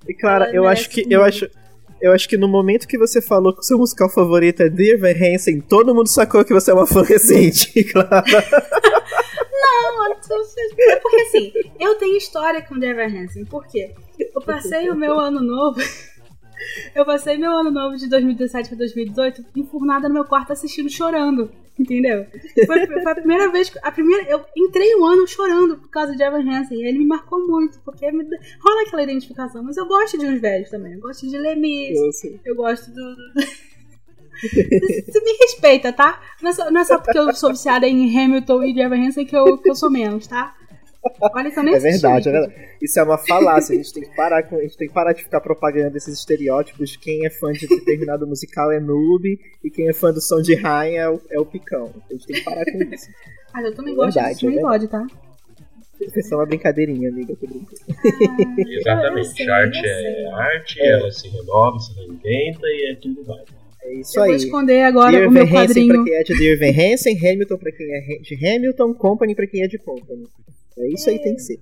E 0.07 0.13
cara, 0.13 0.45
Ela 0.45 0.55
eu 0.55 0.67
acho 0.67 0.89
que 0.89 1.01
muito. 1.01 1.13
eu 1.13 1.23
acho 1.23 1.49
eu 2.01 2.13
acho 2.13 2.29
que 2.29 2.37
no 2.37 2.47
momento 2.47 2.87
que 2.87 2.97
você 2.97 3.21
falou 3.21 3.53
que 3.53 3.59
o 3.59 3.63
seu 3.63 3.77
musical 3.77 4.09
favorito 4.09 4.61
é 4.61 4.69
Dear 4.69 4.97
Van 4.97 5.09
Hansen, 5.11 5.59
todo 5.59 5.93
mundo 5.93 6.07
sacou 6.07 6.45
que 6.45 6.53
você 6.53 6.71
é 6.71 6.73
uma 6.73 6.87
fã 6.87 7.03
recente, 7.03 7.83
claro. 7.91 8.23
Não, 9.51 10.13
é 10.13 10.95
porque 10.97 11.21
assim, 11.21 11.51
eu 11.79 11.95
tenho 11.95 12.15
história 12.17 12.61
com 12.61 12.79
Deborah 12.79 13.07
Hansen. 13.07 13.43
Por 13.45 13.67
quê? 13.67 13.93
Eu 14.33 14.41
passei 14.41 14.89
o 14.89 14.95
meu 14.95 15.19
ano 15.19 15.41
novo. 15.41 15.79
Eu 16.93 17.05
passei 17.05 17.37
meu 17.37 17.51
ano 17.51 17.71
novo 17.71 17.95
de 17.95 18.09
2017 18.09 18.67
para 18.67 18.77
2018 18.79 19.45
enfurnada 19.55 20.09
no 20.09 20.13
meu 20.13 20.25
quarto 20.25 20.51
assistindo 20.51 20.89
chorando. 20.89 21.49
Entendeu? 21.79 22.27
Foi, 22.65 22.87
foi, 22.87 23.11
a 23.11 23.15
primeira 23.15 23.49
vez. 23.49 23.71
A 23.81 23.91
primeira, 23.91 24.29
eu 24.29 24.43
entrei 24.55 24.95
um 24.95 25.05
ano 25.05 25.25
chorando 25.25 25.77
por 25.77 25.89
causa 25.89 26.13
de 26.13 26.21
Evan 26.21 26.41
Hansen. 26.41 26.77
E 26.77 26.85
ele 26.85 26.99
me 26.99 27.05
marcou 27.05 27.47
muito, 27.47 27.79
porque 27.85 28.05
rola 28.05 28.81
aquela 28.85 29.03
identificação. 29.03 29.63
Mas 29.63 29.77
eu 29.77 29.87
gosto 29.87 30.17
de 30.17 30.25
uns 30.25 30.41
velhos 30.41 30.69
também. 30.69 30.93
Eu 30.93 30.99
gosto 30.99 31.27
de 31.27 31.37
Lemis. 31.37 31.97
Eu, 32.43 32.55
gosto 32.55 32.91
do. 32.91 33.15
Você 34.41 35.21
me 35.23 35.37
respeita, 35.39 35.93
tá? 35.93 36.21
Não 36.41 36.49
é, 36.49 36.53
só, 36.53 36.69
não 36.69 36.81
é, 36.81 36.83
só, 36.83 36.97
porque 36.99 37.17
eu 37.17 37.33
sou 37.33 37.51
viciada 37.51 37.87
em 37.87 38.17
Hamilton 38.17 38.63
e 38.63 38.81
Evan 38.81 39.07
Hansen 39.07 39.25
que 39.25 39.35
eu, 39.35 39.57
que 39.57 39.69
eu 39.69 39.75
sou 39.75 39.89
menos, 39.89 40.27
tá? 40.27 40.55
Olha 41.21 41.63
nem 41.63 41.75
É 41.75 41.79
verdade, 41.79 42.29
é 42.29 42.31
verdade. 42.31 42.53
Isso 42.81 42.99
é 42.99 43.03
uma 43.03 43.17
falácia. 43.17 43.73
A 43.73 43.77
gente 43.77 43.93
tem 43.93 44.03
que 44.03 44.15
parar 44.15 44.43
com, 44.43 44.57
a 44.57 44.61
gente 44.61 44.77
tem 44.77 44.87
que 44.87 44.93
parar 44.93 45.13
de 45.13 45.23
ficar 45.23 45.39
propagando 45.41 45.95
esses 45.95 46.17
estereótipos. 46.17 46.97
Quem 46.97 47.25
é 47.25 47.29
fã 47.29 47.51
de 47.51 47.67
determinado 47.67 48.27
musical 48.27 48.71
é 48.71 48.79
noob 48.79 49.39
e 49.63 49.69
quem 49.69 49.87
é 49.87 49.93
fã 49.93 50.11
do 50.11 50.21
som 50.21 50.41
de 50.41 50.55
rainha 50.55 51.01
é 51.01 51.09
o, 51.09 51.21
é 51.29 51.39
o 51.39 51.45
picão. 51.45 51.93
A 52.09 52.13
gente 52.13 52.27
tem 52.27 52.35
que 52.37 52.43
parar 52.43 52.65
com 52.65 52.83
isso. 52.83 53.07
Ah, 53.53 53.61
eu 53.61 53.73
também 53.73 53.93
é 53.93 53.95
gosto 53.95 54.15
verdade, 54.15 54.39
disso, 54.39 54.59
é 54.59 54.61
pode, 54.61 54.87
tá? 54.87 55.07
Foi 56.13 56.23
só 56.23 56.35
uma 56.35 56.45
brincadeirinha, 56.45 57.09
amiga, 57.09 57.35
tô 57.35 57.47
brincando. 57.47 57.81
Ah, 57.89 58.55
Exatamente. 58.69 59.49
arte 59.49 59.81
é 59.85 60.31
arte, 60.31 60.81
é. 60.81 60.91
ela 60.91 61.11
se 61.11 61.27
renova, 61.27 61.79
se 61.79 61.93
reinventa 61.95 62.67
e 62.67 62.91
é 62.91 62.95
tudo 62.95 63.23
vai. 63.25 63.43
É 63.83 63.93
isso 63.95 64.17
eu 64.17 64.23
aí. 64.23 64.27
vou 64.29 64.35
esconder 64.37 64.81
agora 64.83 65.11
Dear 65.11 65.27
o 65.27 65.31
meu 65.31 65.43
Hansen 65.43 65.55
quadrinho. 65.55 65.93
pra 65.95 66.03
quem 66.03 66.13
é 66.13 66.23
de 66.23 66.37
Dear 66.37 66.57
Van 66.59 66.81
Hansen, 66.93 67.17
Hamilton 67.17 67.57
pra 67.57 67.71
quem 67.71 67.87
é 67.93 68.19
de 68.19 68.47
Hamilton, 68.47 68.93
Company 68.93 69.35
pra 69.35 69.47
quem 69.47 69.63
é 69.63 69.67
de 69.67 69.77
Company. 69.77 70.27
É 70.79 70.87
isso 70.87 71.09
é. 71.09 71.13
aí 71.13 71.19
tem 71.21 71.35
que 71.35 71.41
ser. 71.41 71.59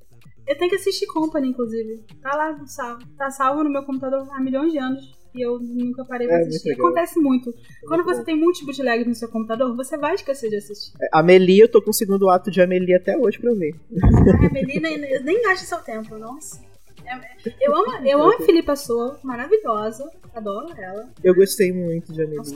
Eu 0.48 0.58
tenho 0.58 0.70
que 0.70 0.78
assistir 0.78 1.06
Company, 1.08 1.50
inclusive. 1.50 2.04
Tá 2.22 2.36
lá 2.36 2.66
salvo. 2.66 3.06
Tá 3.18 3.30
salvo 3.30 3.64
no 3.64 3.70
meu 3.70 3.84
computador 3.84 4.26
há 4.32 4.40
milhões 4.40 4.72
de 4.72 4.78
anos. 4.78 5.18
E 5.36 5.42
eu 5.42 5.60
nunca 5.60 6.06
parei 6.06 6.26
pra 6.26 6.38
é, 6.38 6.42
assistir. 6.42 6.70
Muito 6.70 6.82
Acontece 6.82 7.20
muito. 7.20 7.54
Quando 7.86 8.06
você 8.06 8.24
tem 8.24 8.36
muitos 8.36 8.62
bootlegs 8.62 9.06
no 9.06 9.14
seu 9.14 9.28
computador, 9.28 9.76
você 9.76 9.98
vai 9.98 10.16
esquecer 10.16 10.50
de 10.50 10.56
assistir. 10.56 10.94
É, 11.02 11.10
Amelie, 11.12 11.60
eu 11.60 11.70
tô 11.70 11.82
com 11.82 11.92
o 11.92 11.94
segundo 11.94 12.30
ato 12.30 12.50
de 12.50 12.62
Amelie 12.62 12.96
até 12.96 13.18
hoje 13.18 13.38
pra 13.40 13.54
ver. 13.54 13.76
A 14.02 14.48
Amelie 14.48 14.80
nem, 14.80 15.22
nem 15.22 15.42
gaste 15.44 15.66
seu 15.66 15.80
tempo, 15.80 16.18
nossa. 16.18 16.66
É, 17.06 17.20
eu 17.62 17.76
amo, 17.76 18.08
eu 18.08 18.22
amo 18.22 18.34
a 18.34 18.46
Filipa 18.46 18.76
Soa, 18.76 19.20
maravilhosa. 19.24 20.10
Adoro 20.34 20.74
ela. 20.78 21.10
Eu 21.24 21.36
gostei 21.36 21.72
muito 21.74 22.14
de 22.14 22.24
Amelie. 22.24 22.54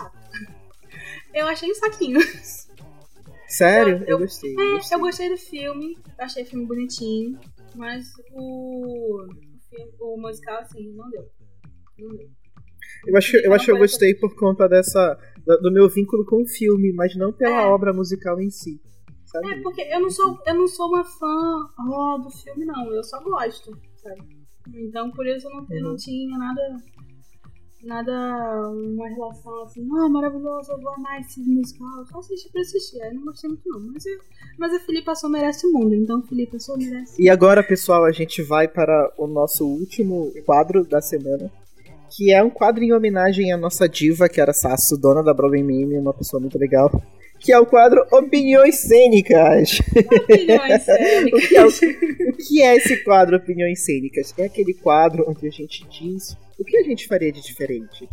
Eu 1.34 1.48
achei 1.48 1.70
um 1.70 1.76
saquinho. 1.76 2.20
Sério? 3.52 3.98
Eu, 3.98 4.00
eu, 4.00 4.08
eu 4.08 4.20
gostei, 4.20 4.52
é, 4.52 4.72
gostei. 4.72 4.98
eu 4.98 5.02
gostei 5.02 5.30
do 5.30 5.38
filme. 5.38 5.98
Achei 6.18 6.44
o 6.44 6.46
filme 6.46 6.66
bonitinho. 6.66 7.38
Mas 7.76 8.06
o, 8.34 9.26
o, 10.00 10.14
o 10.14 10.22
musical, 10.22 10.60
assim, 10.60 10.94
não 10.94 11.10
deu. 11.10 11.28
Não 12.00 12.16
deu. 12.16 12.30
Eu 13.08 13.18
acho, 13.18 13.38
eu 13.38 13.54
acho 13.54 13.66
que 13.66 13.72
eu 13.72 13.78
gostei 13.78 14.16
por 14.16 14.36
conta 14.36 14.70
dessa. 14.70 15.18
do 15.62 15.72
meu 15.72 15.90
vínculo 15.90 16.26
com 16.26 16.42
o 16.42 16.48
filme, 16.48 16.94
mas 16.94 17.14
não 17.16 17.34
pela 17.34 17.64
é. 17.64 17.66
obra 17.66 17.94
musical 17.94 18.40
em 18.40 18.50
si. 18.50 18.80
Sabe? 19.26 19.52
É, 19.52 19.62
porque 19.62 19.82
eu 19.82 20.00
não 20.00 20.10
sou, 20.10 20.40
eu 20.46 20.54
não 20.56 20.68
sou 20.68 20.88
uma 20.88 21.04
fã 21.04 21.68
oh, 21.78 22.18
do 22.20 22.30
filme, 22.30 22.66
não. 22.66 22.94
Eu 22.94 23.04
só 23.04 23.22
gosto, 23.22 23.78
sabe? 23.98 24.22
Então 24.74 25.12
por 25.12 25.26
isso 25.28 25.48
eu 25.48 25.54
não, 25.54 25.68
eu 25.70 25.84
não 25.84 25.92
uhum. 25.92 25.98
tinha 25.98 26.38
nada 26.38 26.62
nada, 27.84 28.12
uma 28.70 29.08
relação 29.08 29.64
assim, 29.64 29.88
ah, 29.98 30.10
maravilhoso, 30.10 30.72
eu 30.72 30.82
vou 30.82 30.94
amar 30.94 31.20
esse 31.22 31.40
musical. 31.42 32.06
Só 32.06 32.20
assisti 32.20 32.50
pra 32.52 32.62
assistir, 32.62 33.02
aí 33.02 33.14
não 33.14 33.26
gostei 33.26 33.50
muito 33.50 33.68
não. 33.70 33.80
Mas, 33.94 34.06
eu, 34.06 34.20
mas 34.58 34.74
a 34.74 34.80
Filipa 34.80 35.16
só 35.16 35.30
merece 35.30 35.66
o 35.68 35.72
mundo, 35.72 35.96
então 35.96 36.22
Filipa 36.24 36.60
só 36.60 36.76
merece. 36.78 37.22
E 37.22 37.30
agora, 37.30 37.64
pessoal, 37.64 38.06
a 38.06 38.12
gente 38.12 38.42
vai 38.42 38.68
para 38.68 39.14
o 39.18 39.28
nosso 39.28 39.66
último 39.66 40.32
quadro 40.46 40.84
da 40.84 41.02
semana. 41.02 41.52
Que 42.10 42.34
é 42.34 42.44
um 42.44 42.50
quadro 42.50 42.84
em 42.84 42.92
homenagem 42.92 43.54
à 43.54 43.58
nossa 43.58 43.88
diva, 43.88 44.28
que 44.28 44.42
era 44.42 44.52
Sasso, 44.52 44.98
dona 44.98 45.24
da 45.24 45.34
Broadway 45.34 45.64
Meme, 45.64 45.98
uma 45.98 46.14
pessoa 46.14 46.42
muito 46.42 46.58
legal 46.58 46.92
que 47.42 47.52
é 47.52 47.60
o 47.60 47.66
quadro 47.66 48.06
Opiniões 48.12 48.80
Cênicas. 48.80 49.80
Opiniões 50.24 50.84
Cênicas. 50.84 51.34
o, 51.44 51.48
que 51.48 51.58
é 51.58 51.66
o, 51.66 51.68
o, 51.68 52.34
que 52.34 52.62
é 52.62 52.76
esse 52.76 53.04
quadro 53.04 53.36
Opiniões 53.36 53.84
Cênicas? 53.84 54.34
É 54.38 54.46
aquele 54.46 54.76
quadro 54.76 55.26
onde 55.28 55.48
a 55.48 55.52
gente 55.52 55.84
diz 55.90 56.38
o 56.60 56.64
que 56.64 56.78
a 56.78 56.84
gente 56.84 57.08
faria 57.08 57.32
de 57.32 57.42
diferente? 57.42 58.08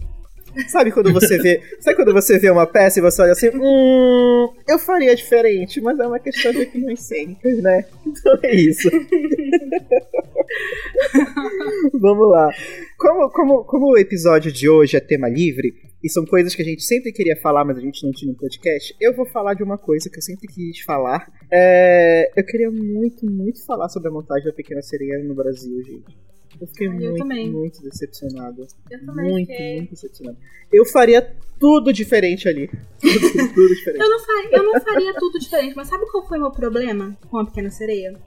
Sabe 0.66 0.90
quando 0.90 1.12
você 1.12 1.36
vê. 1.36 1.60
Sabe 1.78 1.96
quando 1.96 2.14
você 2.14 2.38
vê 2.38 2.50
uma 2.50 2.66
peça 2.66 2.98
e 2.98 3.02
você 3.02 3.20
olha 3.20 3.32
assim, 3.32 3.50
hum, 3.54 4.48
eu 4.66 4.78
faria 4.78 5.14
diferente, 5.14 5.78
mas 5.80 5.98
é 5.98 6.06
uma 6.06 6.18
questão 6.18 6.50
de 6.50 6.62
opiniões 6.62 7.00
cênicas, 7.00 7.62
né? 7.62 7.84
Então 8.06 8.38
é 8.42 8.56
isso. 8.56 8.90
Vamos 11.92 12.30
lá. 12.30 12.50
Como, 12.96 13.30
como, 13.30 13.64
como 13.64 13.92
o 13.92 13.98
episódio 13.98 14.50
de 14.50 14.68
hoje 14.68 14.96
é 14.96 15.00
tema 15.00 15.28
livre, 15.28 15.74
e 16.02 16.08
são 16.08 16.24
coisas 16.24 16.54
que 16.54 16.62
a 16.62 16.64
gente 16.64 16.82
sempre 16.82 17.12
queria 17.12 17.36
falar, 17.40 17.64
mas 17.64 17.76
a 17.76 17.80
gente 17.80 18.04
não 18.04 18.12
tinha 18.12 18.30
no 18.30 18.38
podcast, 18.38 18.94
eu 19.00 19.14
vou 19.14 19.26
falar 19.26 19.54
de 19.54 19.62
uma 19.62 19.76
coisa 19.76 20.08
que 20.08 20.18
eu 20.18 20.22
sempre 20.22 20.46
quis 20.46 20.80
falar. 20.80 21.30
É, 21.50 22.30
eu 22.36 22.44
queria 22.44 22.70
muito, 22.70 23.26
muito 23.30 23.64
falar 23.64 23.88
sobre 23.88 24.08
a 24.08 24.12
montagem 24.12 24.44
da 24.44 24.52
Pequena 24.52 24.82
Sereia 24.82 25.22
no 25.24 25.34
Brasil, 25.34 25.82
gente. 25.82 26.16
Eu 26.60 26.66
fiquei 26.66 26.88
muito, 26.88 27.18
também. 27.18 27.50
muito 27.50 27.82
decepcionado. 27.82 28.66
Eu 28.90 29.06
também 29.06 29.30
muito, 29.30 29.48
fiquei. 29.48 29.76
muito 29.76 29.90
decepcionado. 29.90 30.38
Eu 30.72 30.84
faria 30.86 31.36
tudo 31.58 31.92
diferente 31.92 32.48
ali. 32.48 32.68
Tudo, 33.00 33.54
tudo 33.54 33.74
diferente. 33.74 34.02
eu, 34.02 34.10
não 34.10 34.18
faria, 34.20 34.50
eu 34.52 34.62
não 34.64 34.80
faria 34.80 35.14
tudo 35.14 35.38
diferente, 35.38 35.74
mas 35.76 35.88
sabe 35.88 36.04
qual 36.10 36.26
foi 36.26 36.38
o 36.38 36.42
meu 36.42 36.50
problema 36.50 37.16
com 37.30 37.38
a 37.38 37.46
Pequena 37.46 37.70
Sereia? 37.70 38.18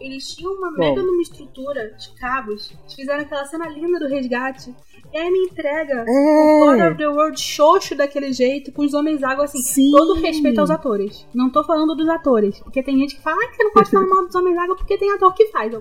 Eles 0.00 0.28
tinham 0.28 0.52
uma 0.52 0.70
Bom. 0.70 0.78
mega 0.78 1.02
numa 1.02 1.22
estrutura 1.22 1.92
de 1.92 2.14
cabos. 2.14 2.72
Eles 2.82 2.94
fizeram 2.94 3.22
aquela 3.22 3.44
cena 3.46 3.68
linda 3.68 3.98
do 3.98 4.06
resgate. 4.06 4.74
Aí 5.14 5.30
me 5.30 5.38
entrega 5.44 6.04
é. 6.06 6.10
o 6.10 6.66
God 6.66 6.80
of 6.80 6.98
the 6.98 7.08
World 7.08 7.40
xoxo 7.40 7.94
daquele 7.94 8.32
jeito, 8.32 8.72
com 8.72 8.82
os 8.82 8.94
homens 8.94 9.22
água 9.22 9.44
assim. 9.44 9.58
Sim. 9.58 9.90
Todo 9.90 10.14
respeito 10.14 10.60
aos 10.60 10.70
atores. 10.70 11.26
Não 11.34 11.50
tô 11.50 11.64
falando 11.64 11.94
dos 11.94 12.08
atores. 12.08 12.60
Porque 12.60 12.82
tem 12.82 12.98
gente 12.98 13.16
que 13.16 13.22
fala 13.22 13.42
ah, 13.42 13.48
que 13.48 13.64
não 13.64 13.72
pode 13.72 13.90
falar 13.90 14.06
mal 14.06 14.26
dos 14.26 14.34
homens 14.34 14.58
água 14.58 14.76
porque 14.76 14.98
tem 14.98 15.10
ator 15.12 15.32
que 15.34 15.46
faz. 15.46 15.72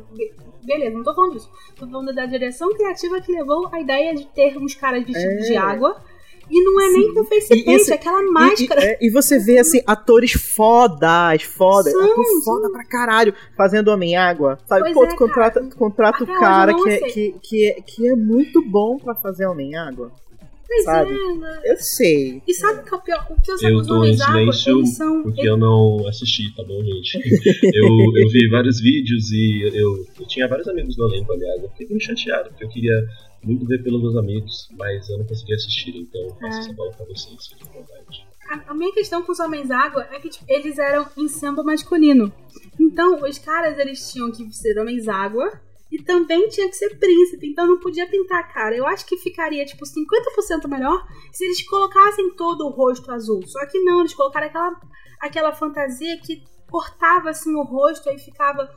Beleza, 0.64 0.96
não 0.96 1.04
tô 1.04 1.14
falando 1.14 1.34
disso. 1.34 1.50
Tô 1.76 1.88
falando 1.88 2.14
da 2.14 2.26
direção 2.26 2.74
criativa 2.74 3.22
que 3.22 3.32
levou 3.32 3.70
a 3.72 3.80
ideia 3.80 4.14
de 4.14 4.26
ter 4.28 4.58
uns 4.58 4.76
caras 4.76 5.04
vestidos 5.04 5.46
é. 5.46 5.50
de 5.50 5.58
água. 5.58 6.02
E 6.50 6.64
não 6.64 6.82
é 6.82 6.90
Sim. 6.90 7.00
nem 7.00 7.14
com 7.14 7.24
face 7.26 7.64
paint, 7.64 7.90
é 7.90 7.94
aquela 7.94 8.24
máscara. 8.32 8.82
E, 8.82 8.86
e, 8.86 8.88
é, 8.88 8.98
e, 9.02 9.10
você 9.10 9.38
vê, 9.40 9.60
assim, 9.60 9.82
atores 9.86 10.32
fodas, 10.32 11.44
foda, 11.44 11.92
são, 11.92 12.04
ator 12.04 12.26
foda 12.44 12.70
pra 12.72 12.86
caralho, 12.86 13.34
fazendo 13.56 13.90
Homem-Água. 13.90 14.58
Sabe, 14.66 14.82
pois 14.82 14.94
pô, 14.94 15.06
é, 15.06 15.08
tu 15.10 15.16
contrata, 15.16 15.70
contrata 15.76 16.24
o 16.24 16.28
cara 16.28 16.74
que 16.74 16.90
é, 16.90 17.00
que, 17.00 17.36
que, 17.42 17.66
é, 17.68 17.82
que 17.82 18.08
é 18.08 18.16
muito 18.16 18.62
bom 18.62 18.98
pra 18.98 19.14
fazer 19.16 19.46
Homem-Água. 19.46 20.12
Pois 20.68 20.84
sabe? 20.84 21.12
é, 21.12 21.34
né? 21.38 21.62
Eu 21.64 21.78
sei. 21.78 22.42
E 22.46 22.54
sabe 22.54 22.82
o 22.82 22.84
que 22.84 22.94
é 22.94 22.98
o 22.98 23.02
pior? 23.02 23.28
O 23.30 23.42
que 23.42 23.52
os 23.52 23.64
eu 23.64 23.86
tô 23.86 24.04
em 24.04 24.18
silêncio 24.18 24.86
são... 24.86 25.24
porque 25.24 25.48
eu 25.48 25.56
não 25.56 26.06
assisti, 26.08 26.54
tá 26.56 26.64
bom, 26.64 26.84
gente? 26.84 27.18
eu, 27.74 27.88
eu 28.16 28.30
vi 28.30 28.50
vários 28.50 28.82
vídeos 28.82 29.32
e 29.32 29.62
eu, 29.74 30.06
eu 30.20 30.28
tinha 30.28 30.48
vários 30.48 30.68
amigos 30.68 30.98
no 30.98 31.08
elenco, 31.08 31.32
aliás. 31.32 31.64
Eu 31.64 31.70
fiquei 31.70 31.88
muito 31.88 32.04
chateado, 32.04 32.50
porque 32.50 32.66
eu 32.66 32.70
queria 32.70 33.02
muito 33.44 33.66
ver 33.66 33.84
pelos 33.84 34.02
meus 34.02 34.16
amigos, 34.18 34.70
mas 34.78 35.10
eu 35.10 35.18
não 35.20 35.26
consegui 35.26 35.54
assistir, 35.54 35.96
então 35.96 36.30
faço 36.40 36.58
é. 36.58 36.60
essa 36.62 36.74
bola 36.74 36.92
pra 36.92 37.06
vocês, 37.06 37.48
fiquem 37.48 37.68
com 37.68 37.80
vontade. 37.80 38.28
A, 38.50 38.72
a 38.72 38.74
minha 38.74 38.94
questão 38.94 39.22
com 39.24 39.32
os 39.32 39.40
Homens 39.40 39.70
Água 39.72 40.08
é 40.12 40.20
que 40.20 40.30
tipo, 40.30 40.46
eles 40.48 40.78
eram 40.78 41.08
em 41.18 41.28
samba 41.28 41.64
masculino. 41.64 42.32
Então, 42.80 43.22
os 43.22 43.38
caras 43.38 43.78
eles 43.78 44.12
tinham 44.12 44.32
que 44.32 44.52
ser 44.52 44.80
Homens 44.80 45.08
Água 45.08 45.62
e 45.92 46.02
também 46.02 46.48
tinha 46.50 46.68
que 46.68 46.76
ser 46.76 46.98
príncipe, 46.98 47.48
então 47.48 47.66
não 47.66 47.80
podia 47.80 48.08
pintar 48.08 48.40
a 48.40 48.44
cara. 48.44 48.76
Eu 48.76 48.86
acho 48.86 49.06
que 49.06 49.18
ficaria, 49.18 49.66
tipo, 49.66 49.86
50% 49.86 50.68
melhor 50.68 51.06
se 51.32 51.46
eles 51.46 51.66
colocassem 51.68 52.36
todo 52.36 52.66
o 52.66 52.70
rosto 52.70 53.12
azul. 53.12 53.42
Só 53.48 53.66
que 53.66 53.80
não, 53.80 54.02
eles 54.02 54.14
colocaram 54.14 54.48
aquela, 54.48 54.82
aquela 55.22 55.54
fantasia 55.54 56.20
que 56.20 56.44
cortava 56.70 57.30
assim 57.30 57.56
o 57.56 57.64
rosto 57.64 58.10
e 58.10 58.20
ficava 58.20 58.70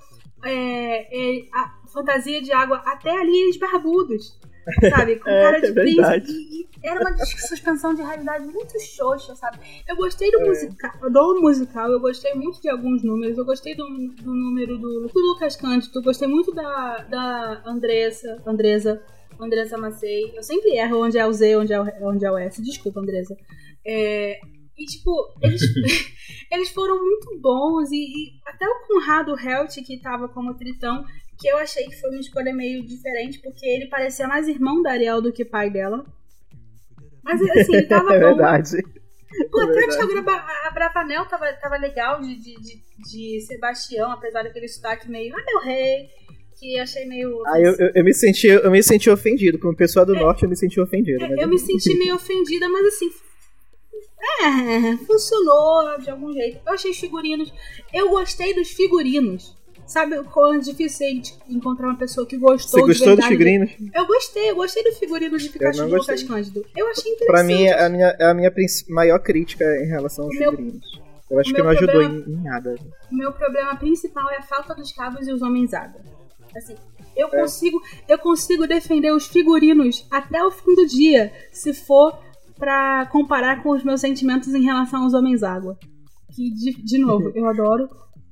é, 0.44 1.38
é, 1.40 1.48
a 1.52 1.88
fantasia 1.92 2.40
de 2.40 2.52
água 2.52 2.80
até 2.86 3.10
ali 3.10 3.36
eles 3.36 3.56
barbudos. 3.56 4.38
Sabe? 4.90 5.16
Com 5.16 5.28
é, 5.30 5.42
cara 5.42 5.60
de 5.60 5.66
é 5.66 5.72
príncipe. 5.72 6.32
E, 6.32 6.62
e 6.62 6.88
era 6.88 7.00
uma 7.00 7.16
suspensão 7.24 7.94
de 7.94 8.02
realidade 8.02 8.46
muito 8.46 8.78
xoxa, 8.80 9.34
sabe? 9.34 9.58
Eu 9.88 9.96
gostei 9.96 10.30
do, 10.30 10.40
é. 10.40 10.48
musical, 10.48 11.10
do 11.10 11.40
musical, 11.40 11.90
eu 11.90 12.00
gostei 12.00 12.34
muito 12.34 12.60
de 12.60 12.68
alguns 12.68 13.02
números. 13.02 13.36
Eu 13.36 13.44
gostei 13.44 13.74
do, 13.74 13.84
do 13.84 14.34
número 14.34 14.78
do, 14.78 15.08
do 15.08 15.20
Lucas 15.20 15.56
Cândido, 15.56 15.98
eu 15.98 16.02
gostei 16.02 16.28
muito 16.28 16.52
da, 16.52 16.98
da 17.10 17.62
Andressa, 17.66 18.42
Andresa, 18.46 19.02
Andressa 19.38 19.78
Macei. 19.78 20.32
Eu 20.36 20.42
sempre 20.42 20.76
erro 20.76 21.04
onde 21.04 21.18
é 21.18 21.26
o 21.26 21.32
Z, 21.32 21.56
onde 21.56 21.72
é 21.72 21.80
o, 21.80 21.86
onde 22.08 22.24
é 22.24 22.30
o 22.30 22.38
S. 22.38 22.62
Desculpa, 22.62 23.00
Andressa. 23.00 23.36
É, 23.86 24.38
e, 24.80 24.86
tipo, 24.86 25.10
eles, 25.42 25.60
eles 26.50 26.70
foram 26.70 26.98
muito 26.98 27.38
bons. 27.40 27.90
E, 27.92 27.96
e 27.96 28.30
até 28.46 28.66
o 28.66 28.86
Conrado 28.86 29.38
Helt, 29.38 29.74
que 29.84 30.00
tava 30.00 30.28
como 30.28 30.54
tritão, 30.54 31.04
que 31.40 31.48
eu 31.48 31.56
achei 31.56 31.86
que 31.86 31.98
foi 31.98 32.10
uma 32.10 32.20
escolha 32.20 32.54
meio 32.54 32.86
diferente, 32.86 33.40
porque 33.40 33.66
ele 33.66 33.86
parecia 33.86 34.28
mais 34.28 34.46
irmão 34.46 34.82
da 34.82 34.92
Ariel 34.92 35.22
do 35.22 35.32
que 35.32 35.44
pai 35.44 35.70
dela. 35.70 36.04
Mas 37.24 37.40
assim, 37.40 37.74
ele 37.76 37.86
tava 37.86 38.14
é 38.14 38.20
bom. 38.20 38.26
Verdade. 38.26 38.82
Pô, 39.50 39.60
até 39.60 39.80
é 39.80 40.66
a 40.66 40.70
Bravanel 40.72 41.24
tava, 41.26 41.52
tava 41.54 41.76
legal 41.76 42.20
de, 42.20 42.34
de, 42.34 42.60
de, 42.60 42.82
de 42.98 43.40
Sebastião, 43.42 44.10
apesar 44.10 44.42
daquele 44.42 44.68
sotaque 44.68 45.08
meio, 45.08 45.34
ah, 45.34 45.44
meu 45.46 45.60
rei, 45.60 46.10
que 46.58 46.78
achei 46.78 47.06
meio. 47.06 47.40
Ah, 47.46 47.58
eu, 47.58 47.74
eu, 47.76 47.92
eu, 47.94 48.04
me 48.04 48.12
senti, 48.12 48.48
eu 48.48 48.70
me 48.70 48.82
senti 48.82 49.08
ofendido. 49.08 49.58
Como 49.58 49.74
pessoa 49.74 50.04
do 50.04 50.14
é, 50.14 50.20
norte, 50.20 50.42
eu 50.42 50.48
me 50.48 50.56
senti 50.56 50.78
ofendido. 50.80 51.24
É, 51.24 51.42
eu 51.42 51.48
me 51.48 51.58
senti 51.58 51.96
meio 51.96 52.16
ofendida, 52.16 52.68
mas 52.68 52.86
assim. 52.86 53.10
É, 54.42 54.96
funcionou 55.06 55.98
de 55.98 56.10
algum 56.10 56.30
jeito. 56.32 56.60
Eu 56.66 56.72
achei 56.74 56.90
os 56.90 56.98
figurinos. 56.98 57.50
Eu 57.94 58.10
gostei 58.10 58.52
dos 58.52 58.70
figurinos. 58.70 59.56
Sabe 59.90 60.22
quando 60.32 60.54
é 60.54 60.58
difícil 60.60 61.20
encontrar 61.48 61.88
uma 61.88 61.96
pessoa 61.96 62.24
que 62.24 62.36
gostou 62.38 62.80
Você 62.80 62.86
gostou 62.86 63.16
dos 63.16 63.24
figurinos? 63.24 63.72
Eu 63.92 64.06
gostei, 64.06 64.48
eu 64.48 64.54
gostei 64.54 64.84
do 64.84 64.92
figurino 64.92 65.36
de 65.36 65.48
Pikachu 65.48 65.84
do 65.84 65.96
Lucas 65.96 66.22
Cândido. 66.22 66.64
Eu 66.76 66.88
achei 66.90 67.10
interessante. 67.10 67.26
Pra 67.26 67.42
mim, 67.42 67.64
é 67.64 67.84
a 67.84 67.88
minha, 67.88 68.06
é 68.06 68.30
a 68.30 68.32
minha 68.32 68.52
maior 68.88 69.18
crítica 69.18 69.64
em 69.82 69.88
relação 69.88 70.26
aos 70.26 70.38
meu, 70.38 70.52
figurinos. 70.52 71.02
Eu 71.28 71.40
acho 71.40 71.52
que 71.52 71.60
não 71.60 71.70
ajudou 71.70 72.02
em, 72.02 72.20
em, 72.20 72.36
nada. 72.40 72.76
O 73.10 73.14
meu 73.16 73.32
problema 73.32 73.74
principal 73.74 74.30
é 74.30 74.36
a 74.36 74.42
falta 74.42 74.76
dos 74.76 74.92
cabos 74.92 75.26
e 75.26 75.32
os 75.32 75.42
homens 75.42 75.74
água. 75.74 76.00
Assim, 76.56 76.76
eu 77.16 77.26
é. 77.26 77.40
consigo, 77.40 77.82
eu 78.08 78.18
consigo 78.20 78.68
defender 78.68 79.10
os 79.10 79.26
figurinos 79.26 80.06
até 80.08 80.40
o 80.44 80.52
fim 80.52 80.72
do 80.76 80.86
dia, 80.86 81.32
se 81.50 81.74
for 81.74 82.16
para 82.56 83.06
comparar 83.06 83.60
com 83.60 83.70
os 83.70 83.82
meus 83.82 84.00
sentimentos 84.00 84.54
em 84.54 84.62
relação 84.62 85.02
aos 85.02 85.14
homens 85.14 85.42
água. 85.42 85.76
Que 86.32 86.48
de, 86.48 86.80
de 86.80 86.98
novo, 86.98 87.32
eu 87.34 87.44
adoro 87.48 87.88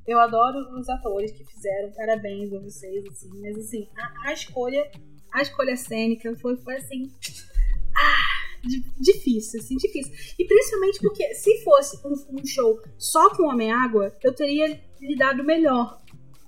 eu 0.09 0.19
adoro 0.19 0.59
os 0.81 0.89
atores 0.89 1.31
que 1.33 1.45
fizeram, 1.45 1.93
parabéns 1.93 2.51
a 2.55 2.59
vocês, 2.59 3.05
assim, 3.07 3.29
mas 3.43 3.59
assim, 3.59 3.87
a, 3.95 4.31
a 4.31 4.33
escolha, 4.33 4.91
a 5.35 5.43
escolha 5.43 5.77
cênica 5.77 6.35
foi, 6.37 6.57
foi 6.57 6.77
assim. 6.77 7.13
Ah, 7.95 8.67
difícil, 8.99 9.61
assim, 9.61 9.77
difícil. 9.77 10.13
E 10.39 10.47
principalmente 10.47 10.99
porque 11.01 11.35
se 11.35 11.63
fosse 11.63 11.99
um, 12.07 12.41
um 12.41 12.47
show 12.47 12.81
só 12.97 13.29
com 13.37 13.49
Homem-Água, 13.49 14.17
eu 14.25 14.35
teria 14.35 14.81
lidado 14.99 15.45
melhor 15.45 16.01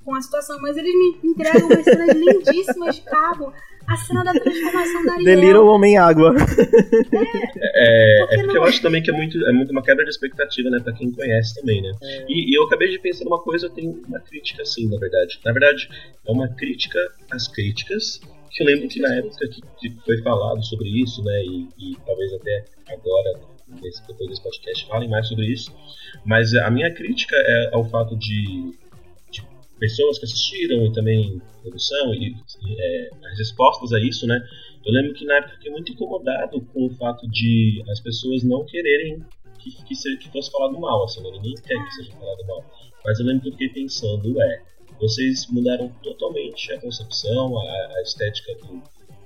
com 0.02 0.14
a 0.14 0.22
situação, 0.22 0.58
mas 0.62 0.78
eles 0.78 0.94
me 0.94 1.30
entregam 1.30 1.66
umas 1.66 1.84
cenas 1.84 2.16
lindíssimas 2.16 2.96
de 2.96 3.02
cabo 3.02 3.52
a 3.86 3.96
cena 3.96 4.22
da 4.22 4.32
transformação 4.32 5.04
da 5.04 5.12
Ariel. 5.14 5.24
Delira 5.24 5.62
o 5.62 5.66
Homem-Água. 5.68 6.34
É, 7.72 8.20
é, 8.20 8.34
é 8.34 8.42
porque 8.42 8.58
eu 8.58 8.64
acho 8.64 8.82
também 8.82 9.02
que 9.02 9.10
é 9.10 9.12
muito, 9.12 9.38
é 9.46 9.52
muito 9.52 9.70
uma 9.70 9.82
quebra 9.82 10.04
de 10.04 10.10
expectativa, 10.10 10.68
né, 10.70 10.80
pra 10.82 10.92
quem 10.92 11.10
conhece 11.10 11.54
também, 11.54 11.82
né. 11.82 11.92
É. 12.02 12.24
E, 12.28 12.50
e, 12.50 12.54
eu 12.58 12.64
acabei 12.64 12.88
de 12.88 12.98
pensar 12.98 13.24
numa 13.24 13.40
coisa, 13.40 13.66
eu 13.66 13.70
tenho 13.70 14.02
uma 14.06 14.20
crítica 14.20 14.62
assim, 14.62 14.88
na 14.88 14.98
verdade. 14.98 15.40
Na 15.44 15.52
verdade, 15.52 15.88
é 16.26 16.30
uma 16.30 16.48
crítica 16.48 16.98
às 17.30 17.48
críticas, 17.48 18.20
que 18.50 18.62
eu 18.62 18.66
lembro 18.66 18.88
que 18.88 19.00
na 19.00 19.14
época 19.14 19.48
que, 19.48 19.60
que 19.60 20.00
foi 20.04 20.20
falado 20.22 20.62
sobre 20.64 20.88
isso, 20.88 21.22
né, 21.22 21.42
e, 21.44 21.68
e 21.78 21.96
talvez 22.04 22.32
até 22.32 22.64
agora, 22.88 23.40
depois 23.68 24.28
desse 24.28 24.42
podcast, 24.42 24.86
falem 24.86 25.08
mais 25.08 25.28
sobre 25.28 25.46
isso. 25.46 25.72
Mas 26.24 26.54
a 26.54 26.70
minha 26.70 26.92
crítica 26.92 27.36
é 27.36 27.70
ao 27.72 27.88
fato 27.88 28.16
de 28.16 28.72
pessoas 29.80 30.18
que 30.18 30.26
assistiram 30.26 30.86
e 30.86 30.92
também 30.92 31.40
produção 31.62 32.14
e, 32.14 32.36
e 32.66 32.76
é, 32.78 33.10
as 33.32 33.38
respostas 33.38 33.92
a 33.92 34.00
isso, 34.00 34.26
né? 34.26 34.38
Eu 34.84 34.92
lembro 34.92 35.14
que 35.14 35.24
na 35.24 35.36
época 35.36 35.54
fiquei 35.54 35.72
muito 35.72 35.92
incomodado 35.92 36.60
com 36.72 36.86
o 36.86 36.90
fato 36.90 37.26
de 37.28 37.82
as 37.90 37.98
pessoas 38.00 38.44
não 38.44 38.64
quererem 38.64 39.24
que, 39.58 39.70
que, 39.84 40.16
que 40.18 40.30
fosse 40.30 40.50
falado 40.50 40.78
mal, 40.78 41.04
assim, 41.04 41.22
né? 41.22 41.30
ninguém 41.32 41.54
quer 41.54 41.82
que 41.84 41.94
seja 41.94 42.12
falado 42.12 42.46
mal. 42.46 42.64
Mas 43.04 43.18
eu 43.18 43.26
lembro 43.26 43.42
que 43.42 43.48
eu 43.48 43.52
fiquei 43.52 43.68
pensando, 43.70 44.40
é, 44.40 44.62
vocês 45.00 45.46
mudaram 45.48 45.88
totalmente 46.02 46.72
a 46.72 46.80
concepção, 46.80 47.58
a, 47.58 47.96
a 47.96 48.02
estética 48.02 48.54
do, 48.56 48.82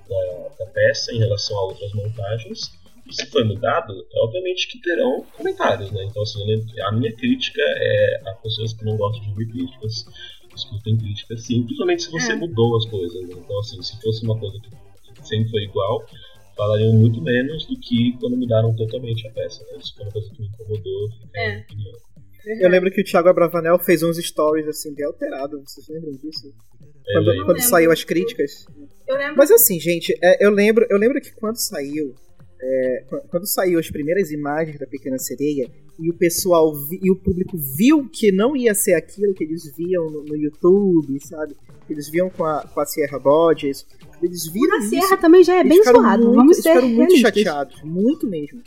da, 0.09 0.49
da 0.59 0.65
peça 0.71 1.13
em 1.13 1.19
relação 1.19 1.57
a 1.57 1.63
outras 1.65 1.93
montagens 1.93 2.71
e 3.07 3.13
se 3.13 3.25
foi 3.27 3.43
mudado, 3.43 3.93
obviamente 4.17 4.67
que 4.67 4.81
terão 4.81 5.23
comentários, 5.37 5.91
né? 5.91 6.03
Então, 6.05 6.23
assim, 6.23 6.41
a 6.81 6.91
minha 6.91 7.15
crítica 7.15 7.61
é 7.61 8.21
a 8.25 8.33
pessoas 8.33 8.73
que 8.73 8.83
não 8.83 8.97
gostam 8.97 9.21
de 9.23 9.29
ouvir 9.29 9.47
críticas 9.47 10.05
escutem 10.55 10.97
crítica 10.97 11.37
sim, 11.37 11.63
principalmente 11.63 12.03
se 12.03 12.11
você 12.11 12.31
é. 12.31 12.35
mudou 12.35 12.77
as 12.77 12.85
coisas. 12.85 13.21
Né? 13.21 13.35
Então, 13.37 13.59
assim, 13.59 13.81
se 13.81 13.99
fosse 14.01 14.23
uma 14.23 14.39
coisa 14.39 14.57
que 14.59 15.27
sempre 15.27 15.49
foi 15.51 15.63
igual, 15.63 16.05
falariam 16.55 16.93
muito 16.93 17.21
menos 17.21 17.65
do 17.65 17.79
que 17.79 18.17
quando 18.19 18.37
mudaram 18.37 18.75
totalmente 18.75 19.27
a 19.27 19.31
peça. 19.31 19.63
Né? 19.71 19.79
Isso 19.79 19.93
foi 19.95 20.05
uma 20.05 20.11
coisa 20.11 20.29
que 20.31 20.41
me 20.41 20.47
incomodou. 20.47 21.09
É. 21.35 21.65
Eu 22.61 22.69
lembro 22.69 22.91
que 22.91 23.01
o 23.01 23.03
Thiago 23.03 23.27
Abravanel 23.27 23.79
fez 23.79 24.03
uns 24.03 24.17
stories 24.17 24.67
assim, 24.67 24.93
bem 24.93 25.05
alterados. 25.05 25.61
Vocês 25.65 25.87
lembram 25.89 26.11
disso? 26.11 26.53
Quando, 27.11 27.45
quando 27.45 27.61
saiu 27.61 27.91
as 27.91 28.03
críticas. 28.03 28.65
Eu 29.07 29.17
lembro. 29.17 29.37
Mas 29.37 29.51
assim, 29.51 29.79
gente, 29.79 30.15
é, 30.23 30.45
eu, 30.45 30.51
lembro, 30.51 30.85
eu 30.89 30.97
lembro 30.97 31.19
que 31.19 31.31
quando 31.31 31.57
saiu. 31.57 32.15
É, 32.67 33.05
quando 33.29 33.45
saiu 33.45 33.77
as 33.77 33.91
primeiras 33.91 34.31
imagens 34.31 34.79
da 34.79 34.87
Pequena 34.87 35.19
Sereia, 35.19 35.69
e 35.99 36.09
o 36.09 36.17
pessoal 36.17 36.73
vi, 36.75 36.99
e 37.03 37.11
o 37.11 37.15
público 37.15 37.55
viu 37.77 38.09
que 38.09 38.31
não 38.31 38.55
ia 38.55 38.73
ser 38.73 38.95
aquilo 38.95 39.35
que 39.35 39.43
eles 39.43 39.71
viam 39.77 40.09
no, 40.09 40.23
no 40.23 40.35
YouTube, 40.35 41.19
sabe? 41.21 41.55
Eles 41.87 42.09
viam 42.09 42.27
com 42.29 42.43
a, 42.43 42.65
com 42.67 42.79
a 42.79 42.85
Sierra 42.85 43.19
Bodges. 43.19 43.85
Eles 44.21 44.47
viram. 44.51 44.77
A 44.77 44.81
Sierra 44.81 45.17
também 45.17 45.43
já 45.43 45.55
é 45.55 45.63
bem 45.63 45.83
suado, 45.83 46.23
muito, 46.23 46.35
vamos 46.35 46.57
ser 46.57 46.69
ficaram 46.69 46.89
muito 46.89 47.17
chateados, 47.17 47.83
muito 47.83 48.27
mesmo. 48.27 48.63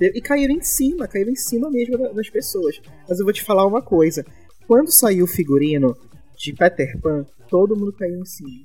E 0.00 0.20
caíram 0.22 0.54
em 0.54 0.62
cima, 0.62 1.06
caíram 1.06 1.30
em 1.30 1.36
cima 1.36 1.70
mesmo 1.70 1.98
das 2.14 2.30
pessoas. 2.30 2.80
Mas 3.06 3.18
eu 3.18 3.24
vou 3.24 3.32
te 3.32 3.44
falar 3.44 3.66
uma 3.66 3.82
coisa. 3.82 4.24
Quando 4.66 4.90
saiu 4.90 5.26
o 5.26 5.28
figurino 5.28 5.94
de 6.36 6.54
Peter 6.54 6.98
Pan, 7.00 7.26
todo 7.48 7.76
mundo 7.76 7.92
caiu 7.92 8.16
em 8.16 8.24
cima. 8.24 8.64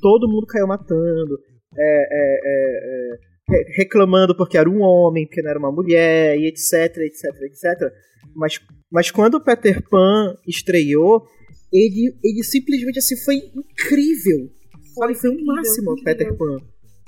Todo 0.00 0.28
mundo 0.28 0.46
caiu 0.46 0.66
matando. 0.66 1.38
É, 1.76 1.82
é, 1.82 2.40
é, 2.44 3.14
é 3.26 3.29
reclamando 3.76 4.36
porque 4.36 4.58
era 4.58 4.68
um 4.68 4.80
homem, 4.80 5.26
porque 5.26 5.42
não 5.42 5.50
era 5.50 5.58
uma 5.58 5.72
mulher, 5.72 6.38
e 6.38 6.46
etc, 6.46 6.96
etc, 6.98 7.24
etc. 7.42 7.92
Mas, 8.34 8.60
mas 8.90 9.10
quando 9.10 9.34
o 9.34 9.44
Peter 9.44 9.82
Pan 9.88 10.36
estreou, 10.46 11.26
ele, 11.72 12.14
ele 12.22 12.42
simplesmente 12.42 12.98
assim 12.98 13.16
foi 13.16 13.36
incrível. 13.36 14.50
Foi, 14.94 15.14
foi 15.14 15.30
o 15.30 15.44
máximo 15.44 15.92
o 15.92 16.02
Peter 16.02 16.36
Pan. 16.36 16.58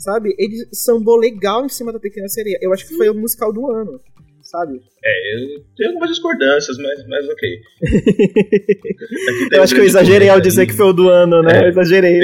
Sabe? 0.00 0.34
Ele 0.38 0.66
sambou 0.72 1.16
legal 1.16 1.64
em 1.64 1.68
cima 1.68 1.92
da 1.92 2.00
Pequena 2.00 2.28
Sereia. 2.28 2.58
Eu 2.60 2.72
acho 2.72 2.86
que 2.88 2.96
foi 2.96 3.08
o 3.08 3.14
musical 3.14 3.52
do 3.52 3.70
ano 3.70 4.00
sabe? 4.52 4.82
É, 5.02 5.34
eu 5.34 5.64
tenho 5.74 5.90
algumas 5.90 6.10
discordâncias, 6.10 6.76
mas, 6.76 7.08
mas 7.08 7.28
ok. 7.30 7.60
eu 9.50 9.62
acho 9.62 9.74
que 9.74 9.80
eu 9.80 9.84
exagerei 9.84 10.28
ao 10.28 10.40
dizer 10.40 10.66
que 10.66 10.74
foi 10.74 10.86
o 10.86 10.92
do 10.92 11.08
ano, 11.08 11.42
né? 11.42 11.60
É, 11.60 11.64
eu 11.64 11.68
exagerei. 11.70 12.20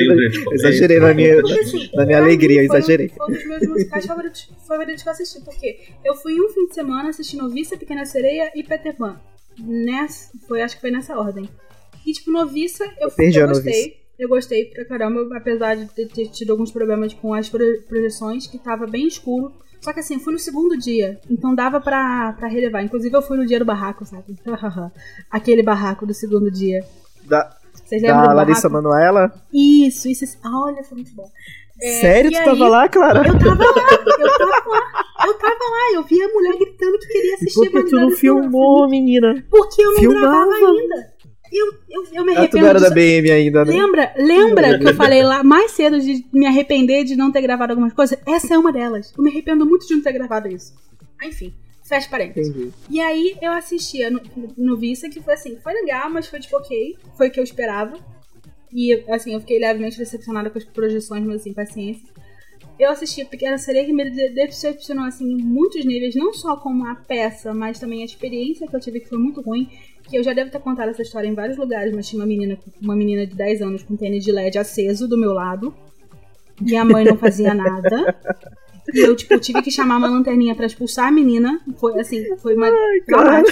exagerei 0.52 1.00
na 1.00 1.14
minha, 1.14 1.40
assim, 1.40 1.90
na 1.94 2.04
minha 2.04 2.18
alegria, 2.18 2.60
eu 2.60 2.64
exagerei. 2.64 3.08
Foi 3.08 3.26
um 3.26 3.32
dos 3.32 3.46
meus 3.46 3.66
musicais 3.66 4.04
favoritos, 4.04 4.48
favoritos 4.66 5.02
que 5.02 5.08
eu 5.08 5.12
assisti, 5.12 5.40
porque 5.40 5.78
eu 6.04 6.14
fui 6.14 6.38
um 6.38 6.50
fim 6.50 6.66
de 6.66 6.74
semana 6.74 7.08
assistindo 7.08 7.42
Noviça, 7.44 7.78
Pequena 7.78 8.04
Sereia 8.04 8.52
e 8.54 8.62
Peter 8.62 8.94
Pan. 8.94 9.18
Nessa, 9.58 10.30
foi, 10.46 10.60
acho 10.60 10.74
que 10.76 10.82
foi 10.82 10.90
nessa 10.90 11.18
ordem. 11.18 11.48
E, 12.06 12.12
tipo, 12.12 12.30
Noviça, 12.30 12.84
eu, 13.00 13.08
eu, 13.18 13.32
eu 13.32 13.48
gostei. 13.48 13.96
Eu 14.18 14.28
gostei 14.28 14.64
pra 14.64 14.84
caramba, 14.84 15.36
apesar 15.36 15.76
de 15.76 15.86
ter 15.86 16.26
tido 16.26 16.50
alguns 16.50 16.72
problemas 16.72 17.14
com 17.14 17.32
as 17.32 17.48
projeções, 17.48 18.48
que 18.48 18.58
tava 18.58 18.84
bem 18.84 19.06
escuro. 19.06 19.54
Só 19.80 19.92
que 19.92 20.00
assim, 20.00 20.14
eu 20.14 20.20
fui 20.20 20.32
no 20.32 20.38
segundo 20.38 20.76
dia, 20.76 21.20
então 21.30 21.54
dava 21.54 21.80
pra, 21.80 22.32
pra 22.32 22.48
relevar. 22.48 22.82
Inclusive 22.82 23.16
eu 23.16 23.22
fui 23.22 23.36
no 23.36 23.46
dia 23.46 23.58
do 23.58 23.64
barraco, 23.64 24.04
sabe? 24.04 24.36
Aquele 25.30 25.62
barraco 25.62 26.04
do 26.06 26.12
segundo 26.14 26.50
dia. 26.50 26.84
Da, 27.24 27.56
Vocês 27.72 28.02
lembram 28.02 28.24
da 28.26 28.32
Larissa 28.32 28.68
Manuela? 28.68 29.32
Isso, 29.52 30.08
isso. 30.08 30.24
Olha, 30.44 30.82
foi 30.82 30.96
muito 30.96 31.14
bom. 31.14 31.28
É, 31.80 32.00
Sério? 32.00 32.30
Tu 32.32 32.38
aí, 32.38 32.44
tava 32.44 32.68
lá, 32.68 32.88
Clara? 32.88 33.20
Eu 33.26 33.38
tava 33.38 33.64
lá, 33.64 33.88
eu 33.92 34.38
tava 34.38 34.68
lá. 34.68 35.04
Eu 35.26 35.34
tava 35.34 35.54
lá, 35.54 35.94
eu 35.94 36.02
vi 36.04 36.22
a 36.22 36.28
mulher 36.28 36.56
gritando 36.58 36.98
que 36.98 37.06
queria 37.06 37.34
assistir 37.34 37.70
Por 37.70 37.82
que 37.84 37.90
tu 37.90 37.96
não 37.96 38.10
filmou, 38.10 38.88
menina? 38.88 39.44
Porque 39.50 39.82
eu 39.82 39.92
não 39.92 39.98
Filmava. 40.00 40.20
gravava 40.20 40.54
ainda. 40.56 41.12
Eu, 41.52 41.74
eu, 41.88 42.04
eu 42.12 42.24
me 42.24 42.36
arrependo. 42.36 42.44
Ah, 42.44 42.48
tu 42.48 42.56
não 42.58 42.68
era 42.68 42.80
da 42.80 42.90
BM 42.90 43.30
ainda, 43.30 43.64
né? 43.64 43.72
Lembra, 43.72 44.12
lembra 44.16 44.78
que 44.78 44.88
eu 44.88 44.94
falei 44.94 45.22
lá 45.22 45.42
mais 45.42 45.72
cedo 45.72 46.00
de 46.00 46.24
me 46.32 46.46
arrepender 46.46 47.04
de 47.04 47.16
não 47.16 47.32
ter 47.32 47.42
gravado 47.42 47.72
algumas 47.72 47.92
coisas? 47.92 48.18
Essa 48.26 48.54
é 48.54 48.58
uma 48.58 48.72
delas. 48.72 49.12
Eu 49.16 49.22
me 49.22 49.30
arrependo 49.30 49.64
muito 49.64 49.86
de 49.86 49.94
não 49.94 50.02
ter 50.02 50.12
gravado 50.12 50.48
isso. 50.48 50.74
Enfim, 51.22 51.54
fecha 51.82 52.08
parênteses. 52.08 52.54
Entendi. 52.54 52.72
E 52.90 53.00
aí 53.00 53.36
eu 53.40 53.52
assistia 53.52 54.10
no, 54.10 54.20
no 54.56 54.76
Vista, 54.76 55.08
que 55.08 55.20
foi 55.20 55.34
assim, 55.34 55.56
foi 55.62 55.72
legal, 55.72 56.10
mas 56.10 56.26
foi 56.26 56.38
tipo 56.40 56.56
ok. 56.56 56.96
Foi 57.16 57.28
o 57.28 57.30
que 57.30 57.40
eu 57.40 57.44
esperava. 57.44 57.98
E 58.72 58.92
assim, 59.08 59.32
eu 59.32 59.40
fiquei 59.40 59.58
levemente 59.58 59.96
decepcionada 59.96 60.50
com 60.50 60.58
as 60.58 60.64
projeções, 60.64 61.24
mas 61.24 61.40
assim, 61.40 61.54
paciência. 61.54 62.06
Eu 62.78 62.90
assisti 62.90 63.24
Pequena 63.24 63.58
Sereia 63.58 63.84
que 63.84 63.92
me 63.92 64.08
decepcionou 64.08 65.04
assim 65.04 65.24
em 65.24 65.42
muitos 65.42 65.84
níveis, 65.84 66.14
não 66.14 66.32
só 66.32 66.56
como 66.56 66.86
a 66.86 66.94
peça, 66.94 67.52
mas 67.52 67.78
também 67.80 68.02
a 68.02 68.04
experiência 68.04 68.68
que 68.68 68.76
eu 68.76 68.80
tive 68.80 69.00
que 69.00 69.08
foi 69.08 69.18
muito 69.18 69.40
ruim 69.40 69.68
que 70.08 70.16
eu 70.16 70.22
já 70.22 70.32
devo 70.32 70.50
ter 70.50 70.60
contado 70.60 70.88
essa 70.88 71.02
história 71.02 71.28
em 71.28 71.34
vários 71.34 71.58
lugares, 71.58 71.94
mas 71.94 72.08
tinha 72.08 72.20
uma 72.20 72.26
menina, 72.26 72.58
uma 72.80 72.96
menina 72.96 73.26
de 73.26 73.34
10 73.34 73.62
anos 73.62 73.82
com 73.82 73.96
tênis 73.96 74.24
de 74.24 74.32
LED 74.32 74.58
aceso 74.58 75.06
do 75.06 75.18
meu 75.18 75.32
lado. 75.32 75.74
E 76.64 76.74
a 76.74 76.84
mãe 76.84 77.04
não 77.04 77.16
fazia 77.16 77.54
nada. 77.54 78.16
E 78.94 79.00
eu, 79.00 79.14
tipo, 79.14 79.38
tive 79.38 79.62
que 79.62 79.70
chamar 79.70 79.98
uma 79.98 80.08
lanterninha 80.08 80.54
pra 80.54 80.66
expulsar 80.66 81.08
a 81.08 81.10
menina. 81.10 81.60
Foi 81.78 81.98
assim, 82.00 82.24
foi 82.38 82.54
uma. 82.54 82.66
Ai, 82.66 83.42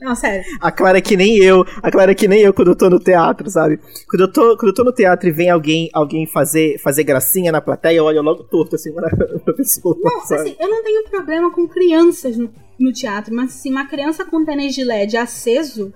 Não, 0.00 0.14
sério. 0.14 0.44
A 0.60 0.70
Clara 0.72 0.98
é 0.98 1.00
que 1.00 1.16
nem 1.16 1.36
eu. 1.36 1.64
A 1.82 1.90
Clara 1.90 2.12
é 2.12 2.14
que 2.14 2.28
nem 2.28 2.40
eu 2.40 2.54
quando 2.54 2.68
eu 2.68 2.76
tô 2.76 2.88
no 2.88 2.98
teatro, 2.98 3.50
sabe? 3.50 3.78
Quando 4.08 4.22
eu 4.22 4.32
tô, 4.32 4.56
quando 4.56 4.68
eu 4.68 4.74
tô 4.74 4.84
no 4.84 4.92
teatro 4.92 5.28
e 5.28 5.32
vem 5.32 5.50
alguém, 5.50 5.90
alguém 5.92 6.26
fazer, 6.26 6.78
fazer 6.78 7.04
gracinha 7.04 7.52
na 7.52 7.60
plateia, 7.60 7.98
eu 7.98 8.04
olho 8.04 8.22
logo 8.22 8.44
torto 8.44 8.76
assim 8.76 8.92
pra, 8.92 9.08
pra 9.10 9.54
pessoa. 9.54 9.96
Não, 10.02 10.20
sabe? 10.24 10.40
assim, 10.42 10.56
eu 10.58 10.68
não 10.68 10.82
tenho 10.82 11.04
problema 11.10 11.50
com 11.50 11.68
crianças 11.68 12.36
no, 12.36 12.50
no 12.78 12.92
teatro, 12.92 13.34
mas 13.34 13.50
assim, 13.50 13.70
uma 13.70 13.86
criança 13.86 14.24
com 14.24 14.44
tênis 14.44 14.74
de 14.74 14.84
LED 14.84 15.16
aceso 15.16 15.92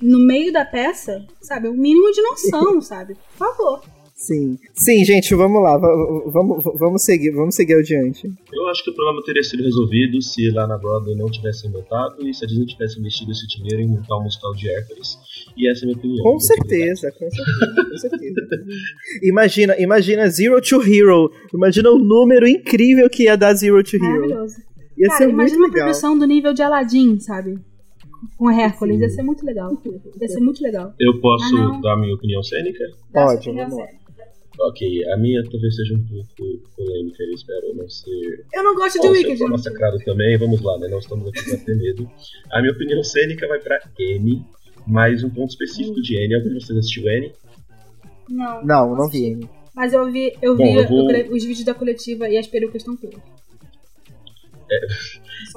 no 0.00 0.18
meio 0.18 0.52
da 0.52 0.64
peça, 0.64 1.24
sabe? 1.40 1.68
O 1.68 1.74
mínimo 1.74 2.10
de 2.12 2.22
noção, 2.22 2.80
sabe? 2.82 3.16
Por 3.36 3.46
favor. 3.46 3.95
Sim. 4.16 4.58
Sim, 4.72 5.04
gente, 5.04 5.34
vamos 5.34 5.62
lá. 5.62 5.76
Vamos, 5.76 6.64
vamos 6.78 7.04
seguir, 7.04 7.32
vamos 7.32 7.54
seguir 7.54 7.74
adiante. 7.74 8.32
Eu 8.50 8.66
acho 8.68 8.82
que 8.82 8.90
o 8.90 8.94
problema 8.94 9.22
teria 9.22 9.42
sido 9.42 9.62
resolvido 9.62 10.22
se 10.22 10.50
lá 10.52 10.66
na 10.66 10.78
Broadway 10.78 11.14
não 11.14 11.26
tivessem 11.26 11.70
montado 11.70 12.26
e 12.26 12.32
se 12.32 12.42
a 12.42 12.48
Disney 12.48 12.64
tivesse 12.64 12.98
investido 12.98 13.30
esse 13.30 13.46
dinheiro 13.46 13.82
em 13.82 13.88
montar 13.88 14.16
um 14.16 14.22
musical 14.22 14.54
de 14.54 14.70
Hércules. 14.70 15.18
E 15.54 15.68
essa 15.68 15.82
é 15.82 15.84
a 15.84 15.86
minha 15.88 15.98
opinião. 15.98 16.24
Com 16.24 16.40
certeza, 16.40 17.12
com 17.12 17.30
certeza, 17.30 17.90
com 17.90 17.98
certeza. 17.98 18.40
imagina, 19.22 19.76
imagina 19.78 20.30
Zero 20.30 20.62
to 20.62 20.82
Hero. 20.82 21.30
Imagina 21.52 21.90
o 21.90 21.98
número 21.98 22.48
incrível 22.48 23.10
que 23.10 23.24
ia 23.24 23.36
dar 23.36 23.52
Zero 23.52 23.84
to 23.84 23.96
Hero. 23.96 24.06
Maravilhoso. 24.06 24.56
Ia 24.96 25.08
Cara, 25.08 25.18
ser 25.18 25.28
imagina 25.28 25.58
muito 25.58 25.74
uma 25.74 25.84
produção 25.84 26.18
do 26.18 26.26
nível 26.26 26.54
de 26.54 26.62
Aladdin, 26.62 27.20
sabe? 27.20 27.58
com 28.38 28.50
Hércules. 28.50 28.98
Ia 28.98 29.10
ser 29.10 29.22
muito 29.22 29.44
legal. 29.44 29.70
Ia 30.20 30.28
ser 30.28 30.40
muito 30.40 30.62
legal. 30.62 30.94
Eu 30.98 31.20
posso 31.20 31.56
ah, 31.56 31.80
dar 31.82 31.96
minha 31.96 32.14
opinião 32.14 32.42
cênica? 32.42 32.84
Pode, 33.12 33.52
vamos 33.52 33.78
lá. 33.78 33.86
Ok, 34.58 35.08
a 35.12 35.16
minha 35.18 35.42
talvez 35.50 35.76
seja 35.76 35.94
um 35.94 36.04
pouco 36.06 36.70
polêmica, 36.74 37.22
eu 37.22 37.32
espero 37.32 37.74
não 37.74 37.88
ser. 37.88 38.44
Eu 38.54 38.64
não 38.64 38.74
gosto 38.74 39.00
de 39.00 39.08
Wicked. 39.08 39.36
Ser 39.36 39.48
massacrado 39.48 39.98
também, 39.98 40.38
vamos 40.38 40.62
lá, 40.62 40.78
né? 40.78 40.88
Nós 40.88 41.04
estamos 41.04 41.28
aqui 41.28 41.42
pra 41.44 41.58
ter 41.58 41.76
medo. 41.76 42.10
A 42.50 42.60
minha 42.60 42.72
opinião 42.72 43.02
cênica 43.02 43.46
vai 43.46 43.58
pra 43.58 43.78
N, 43.98 44.44
mais 44.86 45.22
um 45.22 45.30
ponto 45.30 45.50
específico 45.50 46.00
de 46.00 46.16
N. 46.16 46.34
Algum 46.36 46.48
de 46.48 46.64
vocês 46.64 46.78
assistiu 46.78 47.06
N? 47.06 47.32
Não. 48.28 48.64
Não, 48.64 48.96
não 48.96 49.08
vi 49.08 49.26
N. 49.26 49.48
Mas 49.74 49.92
eu 49.92 50.10
vi, 50.10 50.34
eu 50.40 50.56
Bom, 50.56 50.64
vi 50.64 50.78
eu 50.78 50.88
vou... 50.88 51.06
os 51.34 51.44
vídeos 51.44 51.64
da 51.64 51.74
coletiva 51.74 52.26
e 52.28 52.38
as 52.38 52.46
perucas 52.46 52.80
estão 52.80 52.96
todas. 52.96 53.20
É, 54.70 54.80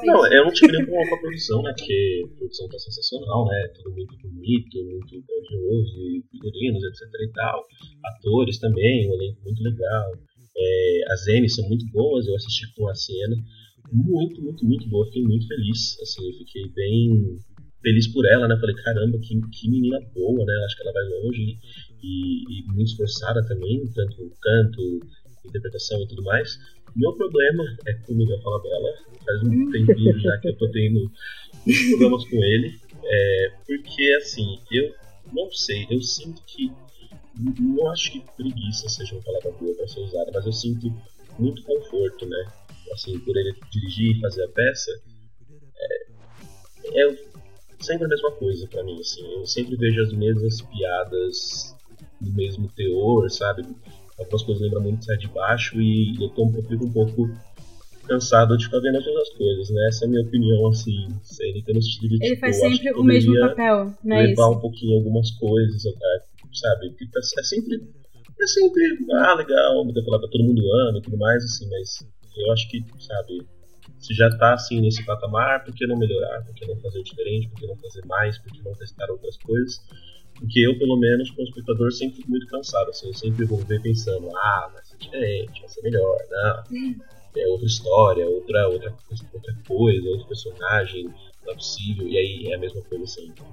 não, 0.05 0.25
eu 0.31 0.45
não 0.45 0.51
tive 0.53 0.71
nem 0.71 0.85
com 0.85 1.15
a 1.15 1.19
produção, 1.19 1.61
né? 1.61 1.73
Porque 1.77 2.23
a 2.25 2.37
produção 2.37 2.69
tá 2.69 2.79
sensacional, 2.79 3.45
né? 3.45 3.67
Tudo 3.75 3.91
muito 3.91 4.15
bonito, 4.17 4.83
muito 4.83 5.23
grandioso, 5.27 6.23
figurinos, 6.31 6.83
etc 6.83 7.01
e 7.21 7.31
tal. 7.33 7.65
Atores 8.05 8.59
também, 8.59 9.09
um 9.09 9.13
elenco 9.13 9.41
muito 9.43 9.63
legal. 9.63 10.11
É, 10.57 11.01
as 11.13 11.27
N 11.27 11.49
são 11.49 11.67
muito 11.67 11.85
boas, 11.91 12.27
eu 12.27 12.35
assisti 12.35 12.73
com 12.75 12.87
a 12.87 12.95
Siena. 12.95 13.35
Muito, 13.91 14.41
muito, 14.41 14.65
muito 14.65 14.87
boa, 14.89 15.05
fiquei 15.05 15.23
muito 15.23 15.47
feliz. 15.47 15.97
Assim, 16.01 16.33
fiquei 16.37 16.67
bem 16.69 17.39
feliz 17.81 18.07
por 18.07 18.25
ela, 18.25 18.47
né? 18.47 18.57
Falei, 18.59 18.75
caramba, 18.75 19.17
que, 19.19 19.39
que 19.51 19.69
menina 19.69 19.99
boa, 20.13 20.45
né? 20.45 20.53
Acho 20.65 20.75
que 20.75 20.83
ela 20.83 20.93
vai 20.93 21.03
longe 21.03 21.57
e, 22.03 22.61
e 22.61 22.63
muito 22.67 22.91
esforçada 22.91 23.45
também, 23.47 23.83
tanto 23.93 24.31
canto, 24.41 24.99
interpretação 25.45 26.01
e 26.01 26.07
tudo 26.07 26.23
mais. 26.23 26.57
Meu 26.95 27.13
problema 27.13 27.63
é 27.87 27.93
com 27.93 28.13
o 28.13 28.15
Miguel 28.15 28.41
Falabella. 28.41 28.93
Faz 29.25 29.43
um 29.43 29.71
tempinho 29.71 30.19
já 30.19 30.37
que 30.39 30.49
eu 30.49 30.57
tô 30.57 30.69
tendo 30.71 31.11
problemas 31.89 32.25
com 32.25 32.43
ele. 32.43 32.79
É, 33.03 33.51
porque, 33.65 34.17
assim, 34.21 34.59
eu 34.71 34.93
não 35.33 35.51
sei, 35.51 35.87
eu 35.89 36.01
sinto 36.01 36.41
que. 36.45 36.71
Não 37.37 37.89
acho 37.91 38.11
que 38.11 38.23
preguiça 38.35 38.89
seja 38.89 39.15
uma 39.15 39.23
palavra 39.23 39.51
boa 39.51 39.73
para 39.75 39.87
ser 39.87 40.01
usada, 40.01 40.29
mas 40.33 40.45
eu 40.45 40.51
sinto 40.51 40.93
muito 41.37 41.63
conforto, 41.63 42.25
né? 42.25 42.45
Assim, 42.91 43.17
por 43.19 43.37
ele 43.37 43.55
dirigir 43.71 44.17
e 44.17 44.19
fazer 44.19 44.43
a 44.43 44.49
peça. 44.49 44.91
É, 45.77 47.01
é 47.01 47.17
sempre 47.79 48.05
a 48.05 48.09
mesma 48.09 48.31
coisa 48.31 48.67
para 48.67 48.83
mim, 48.83 48.99
assim. 48.99 49.25
Eu 49.31 49.45
sempre 49.45 49.75
vejo 49.77 50.01
as 50.01 50.11
mesmas 50.11 50.61
piadas 50.61 51.75
no 52.19 52.33
mesmo 52.33 52.67
teor, 52.69 53.29
sabe? 53.29 53.63
Algumas 54.19 54.43
coisas 54.43 54.61
lembram 54.61 54.81
muito 54.81 55.05
Sai 55.05 55.17
de 55.17 55.27
Baixo 55.29 55.81
e 55.81 56.15
eu, 56.21 56.29
tô, 56.29 56.43
eu 56.55 56.63
fico 56.63 56.85
um 56.85 56.91
pouco 56.91 57.29
cansado 58.07 58.57
de 58.57 58.65
ficar 58.65 58.79
vendo 58.79 58.97
as 58.97 59.05
mesmas 59.05 59.29
coisas, 59.29 59.69
né? 59.69 59.87
Essa 59.87 60.05
é 60.05 60.07
a 60.07 60.09
minha 60.11 60.23
opinião, 60.23 60.67
assim, 60.67 61.07
cênica 61.23 61.73
no 61.73 61.81
sentido 61.81 62.17
de 62.17 62.25
Ele 62.25 62.35
tipo, 62.35 62.41
faz 62.41 62.59
sempre 62.59 62.91
o 62.93 63.03
mesmo 63.03 63.39
papel, 63.39 63.93
não 64.03 64.17
é 64.17 64.27
levar 64.27 64.49
isso? 64.49 64.57
um 64.57 64.59
pouquinho 64.59 64.97
algumas 64.97 65.31
coisas, 65.31 65.83
sabe? 65.83 66.89
Tá, 67.11 67.19
é 67.39 67.43
sempre, 67.43 67.75
é 68.41 68.47
sempre, 68.47 68.83
ah, 69.13 69.35
legal, 69.35 69.85
me 69.85 69.93
falar 70.03 70.19
pra 70.19 70.29
todo 70.29 70.43
mundo 70.43 70.61
ama 70.89 70.97
e 70.97 71.01
tudo 71.01 71.17
mais, 71.17 71.43
assim, 71.43 71.69
mas 71.69 71.99
eu 72.35 72.51
acho 72.51 72.67
que, 72.69 72.83
sabe, 72.99 73.41
se 73.99 74.13
já 74.13 74.29
tá 74.37 74.53
assim 74.53 74.81
nesse 74.81 75.05
patamar, 75.05 75.63
por 75.63 75.73
que 75.73 75.85
não 75.85 75.97
melhorar? 75.97 76.43
Por 76.45 76.55
que 76.55 76.65
não 76.65 76.75
fazer 76.77 77.03
diferente? 77.03 77.49
Por 77.49 77.59
que 77.59 77.67
não 77.67 77.75
fazer 77.75 78.05
mais? 78.05 78.37
Por 78.39 78.51
que 78.51 78.63
não 78.63 78.73
testar 78.73 79.09
outras 79.11 79.37
coisas? 79.37 79.79
Porque 80.39 80.59
eu, 80.59 80.77
pelo 80.79 80.97
menos, 80.97 81.29
como 81.31 81.47
espectador, 81.47 81.91
sempre 81.91 82.17
fico 82.17 82.29
muito 82.31 82.47
cansado. 82.47 82.89
Assim, 82.89 83.07
eu 83.07 83.13
sempre 83.13 83.45
vou 83.45 83.59
ver 83.59 83.81
pensando, 83.81 84.29
ah, 84.35 84.71
vai 84.73 84.83
ser 84.83 84.97
diferente, 84.97 85.59
vai 85.59 85.69
ser 85.69 85.81
melhor, 85.81 86.17
não. 86.29 86.63
É 87.37 87.47
outra 87.47 87.67
história, 87.67 88.27
outra, 88.27 88.67
outra, 88.67 88.95
outra 89.33 89.55
coisa, 89.67 90.09
outro 90.09 90.27
personagem, 90.27 91.03
não 91.45 91.53
é 91.53 91.55
possível. 91.55 92.07
E 92.07 92.17
aí 92.17 92.47
é 92.51 92.55
a 92.55 92.59
mesma 92.59 92.81
coisa 92.81 93.05
sempre. 93.05 93.43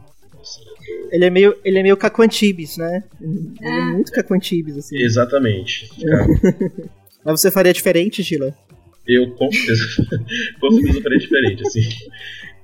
Assim, 0.41 0.63
ele, 1.11 1.25
é 1.25 1.31
meio, 1.31 1.57
ele 1.65 1.79
é 1.79 1.83
meio 1.83 1.97
Caquantibes, 1.97 2.77
né? 2.77 3.03
Ele 3.21 3.57
é, 3.61 3.69
é 3.69 3.81
muito 3.93 4.13
Caquantibes, 4.13 4.77
assim. 4.77 4.97
Exatamente. 4.97 5.91
Mas 7.25 7.41
você 7.41 7.51
faria 7.51 7.73
diferente, 7.73 8.23
Gila? 8.23 8.55
Eu 9.07 9.33
com 9.33 9.51
certeza, 9.51 9.85
com 10.61 10.71
certeza 10.73 11.03
faria 11.03 11.19
diferente, 11.19 11.63
assim. 11.67 11.89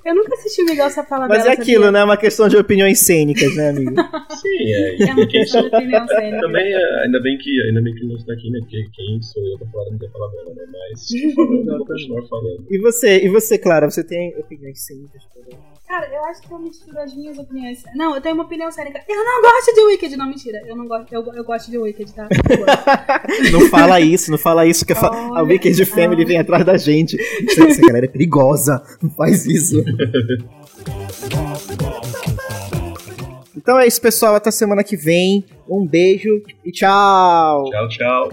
Eu 0.05 0.15
nunca 0.15 0.35
assisti 0.35 0.65
Miguel 0.65 0.91
Safala 0.91 1.29
Mas 1.29 1.47
é 1.47 1.53
aquilo, 1.53 1.85
sabia? 1.85 1.93
né? 1.93 2.01
É 2.01 2.05
uma 2.05 2.17
questão 2.17 2.49
de 2.49 2.57
opiniões 2.57 2.99
cênicas, 2.99 3.55
né, 3.55 3.71
amigo? 3.71 3.95
Sim, 4.41 4.73
é. 4.73 5.03
é 5.03 5.13
uma 5.13 5.27
questão 5.27 5.63
de 5.63 5.69
opinião 5.69 6.07
cênica. 6.09 6.41
Também, 6.41 6.73
é, 6.73 7.05
ainda 7.05 7.21
bem 7.21 7.39
que 7.39 7.63
ainda 7.69 7.83
bem 7.83 7.95
que 7.95 8.07
não 8.07 8.17
está 8.17 8.33
aqui, 8.33 8.51
né? 8.51 8.59
Porque 8.61 8.85
quem 8.93 9.23
sou 9.23 9.43
eu 9.45 9.59
pra 9.59 9.69
falar 9.69 9.85
do 9.85 9.93
Miguel 9.93 10.11
Falabella, 10.11 10.55
né? 10.55 10.65
Mas 10.73 11.11
eu 11.15 11.79
vou 11.79 11.87
continuar 11.87 12.27
falando. 12.29 12.67
E 12.69 12.79
você, 12.79 13.25
e 13.25 13.29
você, 13.29 13.59
Clara, 13.59 13.89
você 13.91 14.03
tem 14.03 14.35
opiniões 14.39 14.85
cênicas 14.85 15.23
também? 15.33 15.59
Cara, 15.93 16.09
eu 16.11 16.25
acho 16.25 16.41
que 16.41 16.51
eu 16.51 16.59
misturo 16.59 16.99
as 17.01 17.15
minhas 17.15 17.37
opiniões. 17.37 17.83
Não, 17.95 18.15
eu 18.15 18.21
tenho 18.23 18.35
uma 18.35 18.45
opinião 18.45 18.73
séria. 18.73 18.91
Eu 19.07 19.25
não 19.27 19.43
gosto 19.43 19.75
de 19.75 19.81
Wicked. 19.83 20.17
Não, 20.17 20.27
mentira. 20.27 20.63
Eu 20.67 20.75
não 20.75 20.89
gosto. 20.89 21.13
Eu, 21.13 21.23
eu 21.35 21.45
gosto 21.45 21.71
de 21.71 21.77
Wicked, 21.77 22.15
tá? 22.15 22.29
não 23.53 23.69
fala 23.69 24.01
isso, 24.01 24.31
não 24.31 24.39
fala 24.39 24.65
isso, 24.65 24.87
que 24.87 24.95
Olha, 24.95 25.39
a 25.39 25.43
Wicked 25.43 25.85
Family 25.85 26.25
vem 26.25 26.39
atrás 26.39 26.65
da 26.65 26.79
gente. 26.79 27.19
Essa 27.47 27.83
galera 27.83 28.07
é 28.07 28.09
perigosa. 28.09 28.83
Não 29.03 29.11
faz 29.11 29.45
isso. 29.45 29.85
Então 33.55 33.79
é 33.79 33.87
isso, 33.87 34.01
pessoal. 34.01 34.35
Até 34.35 34.51
semana 34.51 34.83
que 34.83 34.97
vem. 34.97 35.45
Um 35.69 35.87
beijo 35.87 36.43
e 36.65 36.73
tchau. 36.73 37.71
Tchau, 37.71 37.89
tchau. 37.91 38.31